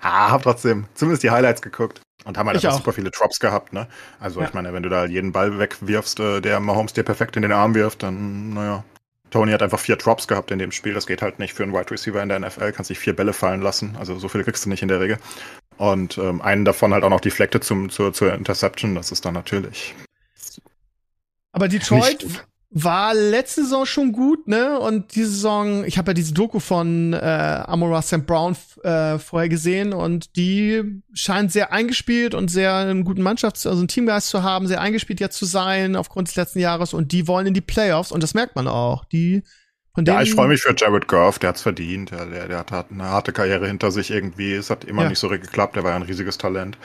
ah, 0.00 0.30
hab 0.30 0.42
trotzdem 0.42 0.86
zumindest 0.94 1.22
die 1.22 1.30
Highlights 1.30 1.62
geguckt. 1.62 2.00
Und 2.24 2.38
haben 2.38 2.46
halt 2.46 2.56
einfach 2.56 2.76
super 2.76 2.92
viele 2.92 3.10
Drops 3.10 3.40
gehabt, 3.40 3.72
ne? 3.72 3.88
Also 4.20 4.40
ja. 4.40 4.46
ich 4.46 4.54
meine, 4.54 4.72
wenn 4.72 4.82
du 4.82 4.88
da 4.88 5.06
jeden 5.06 5.32
Ball 5.32 5.58
wegwirfst, 5.58 6.20
äh, 6.20 6.40
der 6.40 6.60
Mahomes 6.60 6.92
dir 6.92 7.02
perfekt 7.02 7.36
in 7.36 7.42
den 7.42 7.52
Arm 7.52 7.74
wirft, 7.74 8.02
dann, 8.02 8.54
naja. 8.54 8.84
Tony 9.30 9.50
hat 9.50 9.62
einfach 9.62 9.80
vier 9.80 9.96
Drops 9.96 10.28
gehabt 10.28 10.50
in 10.50 10.58
dem 10.58 10.72
Spiel. 10.72 10.92
Das 10.92 11.06
geht 11.06 11.22
halt 11.22 11.38
nicht 11.38 11.54
für 11.54 11.62
einen 11.62 11.72
Wide 11.72 11.90
Receiver 11.90 12.22
in 12.22 12.28
der 12.28 12.38
NFL. 12.38 12.72
Kannst 12.72 12.90
dich 12.90 12.98
vier 12.98 13.16
Bälle 13.16 13.32
fallen 13.32 13.62
lassen. 13.62 13.96
Also 13.98 14.18
so 14.18 14.28
viele 14.28 14.44
kriegst 14.44 14.66
du 14.66 14.68
nicht 14.68 14.82
in 14.82 14.88
der 14.88 15.00
Regel. 15.00 15.18
Und 15.78 16.18
ähm, 16.18 16.42
einen 16.42 16.66
davon 16.66 16.92
halt 16.92 17.02
auch 17.02 17.08
noch 17.08 17.20
deflected 17.20 17.64
zum, 17.64 17.88
zur, 17.88 18.12
zur 18.12 18.34
Interception. 18.34 18.94
Das 18.94 19.10
ist 19.10 19.24
dann 19.24 19.32
natürlich. 19.32 19.94
Aber 21.52 21.66
Detroit, 21.66 22.26
war 22.74 23.12
letzte 23.12 23.62
Saison 23.62 23.84
schon 23.84 24.12
gut, 24.12 24.48
ne? 24.48 24.78
Und 24.78 25.14
diese 25.14 25.28
Saison, 25.28 25.84
ich 25.84 25.98
habe 25.98 26.10
ja 26.10 26.14
diese 26.14 26.32
Doku 26.32 26.58
von 26.58 27.12
äh, 27.12 27.16
Amora 27.16 28.00
St. 28.00 28.26
Brown 28.26 28.56
äh, 28.82 29.18
vorher 29.18 29.50
gesehen 29.50 29.92
und 29.92 30.36
die 30.36 31.02
scheint 31.12 31.52
sehr 31.52 31.72
eingespielt 31.72 32.34
und 32.34 32.48
sehr 32.48 32.74
einen 32.74 33.04
guten 33.04 33.22
Mannschafts-, 33.22 33.66
also 33.66 33.80
einen 33.80 33.88
Teamgeist 33.88 34.28
zu 34.28 34.42
haben, 34.42 34.66
sehr 34.66 34.80
eingespielt 34.80 35.20
jetzt 35.20 35.36
zu 35.36 35.44
sein 35.44 35.96
aufgrund 35.96 36.28
des 36.28 36.36
letzten 36.36 36.60
Jahres 36.60 36.94
und 36.94 37.12
die 37.12 37.28
wollen 37.28 37.46
in 37.46 37.54
die 37.54 37.60
Playoffs 37.60 38.10
und 38.10 38.22
das 38.22 38.32
merkt 38.32 38.56
man 38.56 38.66
auch. 38.66 39.04
Die 39.04 39.42
von 39.94 40.06
ja, 40.06 40.22
ich 40.22 40.32
freue 40.32 40.48
mich 40.48 40.62
für 40.62 40.74
Jared 40.74 41.06
Goff, 41.06 41.38
der 41.38 41.50
hat's 41.50 41.60
verdient. 41.60 42.12
Der, 42.12 42.24
der, 42.24 42.48
der 42.48 42.58
hat 42.58 42.90
eine 42.90 43.04
harte 43.04 43.34
Karriere 43.34 43.66
hinter 43.66 43.90
sich 43.90 44.10
irgendwie. 44.10 44.54
Es 44.54 44.70
hat 44.70 44.84
immer 44.84 45.02
ja. 45.02 45.10
nicht 45.10 45.18
so 45.18 45.28
geklappt, 45.28 45.76
der 45.76 45.84
war 45.84 45.90
ja 45.90 45.96
ein 45.96 46.02
riesiges 46.02 46.38
Talent. 46.38 46.78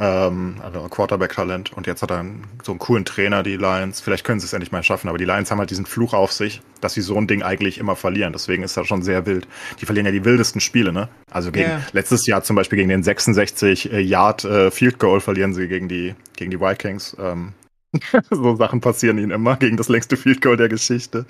Ähm, 0.00 0.56
also 0.64 0.80
Quarterback-Talent. 0.88 1.74
Und 1.74 1.86
jetzt 1.86 2.00
hat 2.00 2.10
er 2.10 2.20
einen, 2.20 2.44
so 2.64 2.72
einen 2.72 2.78
coolen 2.78 3.04
Trainer, 3.04 3.42
die 3.42 3.56
Lions. 3.56 4.00
Vielleicht 4.00 4.24
können 4.24 4.40
sie 4.40 4.46
es 4.46 4.54
endlich 4.54 4.72
mal 4.72 4.82
schaffen, 4.82 5.08
aber 5.08 5.18
die 5.18 5.26
Lions 5.26 5.50
haben 5.50 5.58
halt 5.58 5.68
diesen 5.68 5.84
Fluch 5.84 6.14
auf 6.14 6.32
sich, 6.32 6.62
dass 6.80 6.94
sie 6.94 7.02
so 7.02 7.16
ein 7.16 7.26
Ding 7.26 7.42
eigentlich 7.42 7.76
immer 7.76 7.96
verlieren. 7.96 8.32
Deswegen 8.32 8.62
ist 8.62 8.78
das 8.78 8.86
schon 8.86 9.02
sehr 9.02 9.26
wild. 9.26 9.46
Die 9.78 9.84
verlieren 9.84 10.06
ja 10.06 10.12
die 10.12 10.24
wildesten 10.24 10.62
Spiele, 10.62 10.90
ne? 10.90 11.10
Also 11.30 11.52
gegen 11.52 11.68
yeah. 11.68 11.82
letztes 11.92 12.26
Jahr 12.26 12.42
zum 12.42 12.56
Beispiel 12.56 12.78
gegen 12.78 12.88
den 12.88 13.02
66 13.02 13.92
äh, 13.92 14.00
Yard 14.00 14.44
äh, 14.44 14.70
Field 14.70 14.98
Goal 14.98 15.20
verlieren 15.20 15.52
sie 15.52 15.68
gegen 15.68 15.88
die, 15.88 16.14
gegen 16.34 16.50
die 16.50 16.60
Vikings. 16.60 17.14
Ähm, 17.20 17.52
so 18.30 18.56
Sachen 18.56 18.80
passieren 18.80 19.18
ihnen 19.18 19.32
immer 19.32 19.56
gegen 19.56 19.76
das 19.76 19.90
längste 19.90 20.16
Field 20.16 20.40
Goal 20.40 20.56
der 20.56 20.70
Geschichte. 20.70 21.26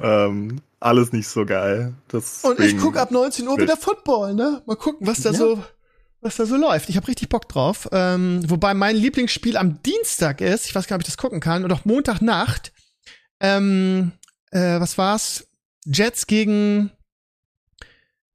ähm, 0.00 0.62
alles 0.78 1.12
nicht 1.12 1.28
so 1.28 1.44
geil. 1.44 1.92
Das 2.08 2.44
Und 2.44 2.60
ich 2.60 2.78
gucke 2.78 2.98
ab 2.98 3.10
19 3.10 3.46
Uhr 3.46 3.58
wieder 3.58 3.76
Football, 3.76 4.32
ne? 4.32 4.62
Mal 4.64 4.76
gucken, 4.76 5.06
was 5.06 5.20
da 5.20 5.32
ja. 5.32 5.36
so 5.36 5.62
was 6.20 6.36
da 6.36 6.46
so 6.46 6.56
läuft. 6.56 6.88
Ich 6.88 6.96
habe 6.96 7.08
richtig 7.08 7.28
Bock 7.28 7.48
drauf. 7.48 7.88
Ähm, 7.92 8.42
wobei 8.48 8.74
mein 8.74 8.96
Lieblingsspiel 8.96 9.56
am 9.56 9.82
Dienstag 9.82 10.40
ist, 10.40 10.66
ich 10.66 10.74
weiß 10.74 10.86
gar 10.86 10.96
nicht, 10.96 11.04
ob 11.04 11.08
ich 11.08 11.12
das 11.14 11.16
gucken 11.16 11.40
kann, 11.40 11.64
und 11.64 11.72
auch 11.72 11.84
Montagnacht. 11.84 12.72
Ähm, 13.40 14.12
äh, 14.50 14.80
was 14.80 14.98
war's? 14.98 15.46
Jets 15.86 16.26
gegen 16.26 16.90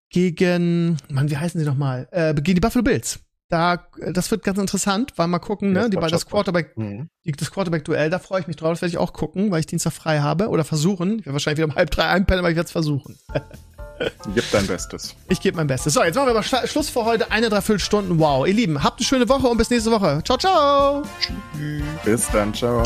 gegen, 0.09 0.97
Mann, 1.09 1.29
wie 1.29 1.37
heißen 1.37 1.59
sie 1.59 1.65
nochmal? 1.65 2.07
Äh, 2.11 2.33
gegen 2.35 2.55
die 2.55 2.61
Buffalo 2.61 2.83
Bills. 2.83 3.19
Da, 3.49 3.85
das 4.11 4.31
wird 4.31 4.43
ganz 4.43 4.57
interessant, 4.57 5.13
weil 5.17 5.27
mal 5.27 5.39
gucken, 5.39 5.75
Ja, 5.75 5.83
ne? 5.83 5.89
Die, 5.91 5.97
das 5.97 6.09
das 6.11 6.25
Quarterback, 6.25 6.75
Mhm. 6.77 7.09
das 7.25 7.51
Quarterback-Duell, 7.51 8.09
da 8.09 8.17
freue 8.17 8.41
ich 8.41 8.47
mich 8.47 8.55
drauf. 8.55 8.71
Das 8.71 8.81
werde 8.81 8.89
ich 8.91 8.97
auch 8.97 9.13
gucken, 9.13 9.51
weil 9.51 9.59
ich 9.59 9.67
Dienstag 9.67 9.93
frei 9.93 10.19
habe. 10.21 10.49
Oder 10.49 10.63
versuchen. 10.63 11.19
Ich 11.19 11.25
werde 11.25 11.33
wahrscheinlich 11.33 11.57
wieder 11.59 11.67
um 11.67 11.75
halb 11.75 11.91
drei 11.91 12.07
einpennen, 12.07 12.39
aber 12.39 12.49
ich 12.49 12.55
werde 12.55 12.65
es 12.65 12.71
versuchen. 12.71 13.17
Gib 14.33 14.43
dein 14.51 14.67
Bestes. 14.67 15.15
Ich 15.29 15.39
gebe 15.39 15.57
mein 15.57 15.67
Bestes. 15.67 15.93
So, 15.93 16.03
jetzt 16.03 16.15
machen 16.15 16.27
wir 16.27 16.31
aber 16.31 16.41
Schla- 16.41 16.67
Schluss 16.67 16.89
für 16.89 17.05
heute. 17.05 17.31
Eine, 17.31 17.49
dreiviertel 17.49 17.79
Stunden. 17.79 18.19
Wow. 18.19 18.45
Ihr 18.47 18.53
Lieben, 18.53 18.83
habt 18.83 18.99
eine 18.99 19.05
schöne 19.05 19.29
Woche 19.29 19.47
und 19.47 19.57
bis 19.57 19.69
nächste 19.69 19.91
Woche. 19.91 20.21
Ciao, 20.25 20.37
ciao. 20.37 21.03
Bis 22.03 22.29
dann, 22.31 22.53
ciao. 22.53 22.83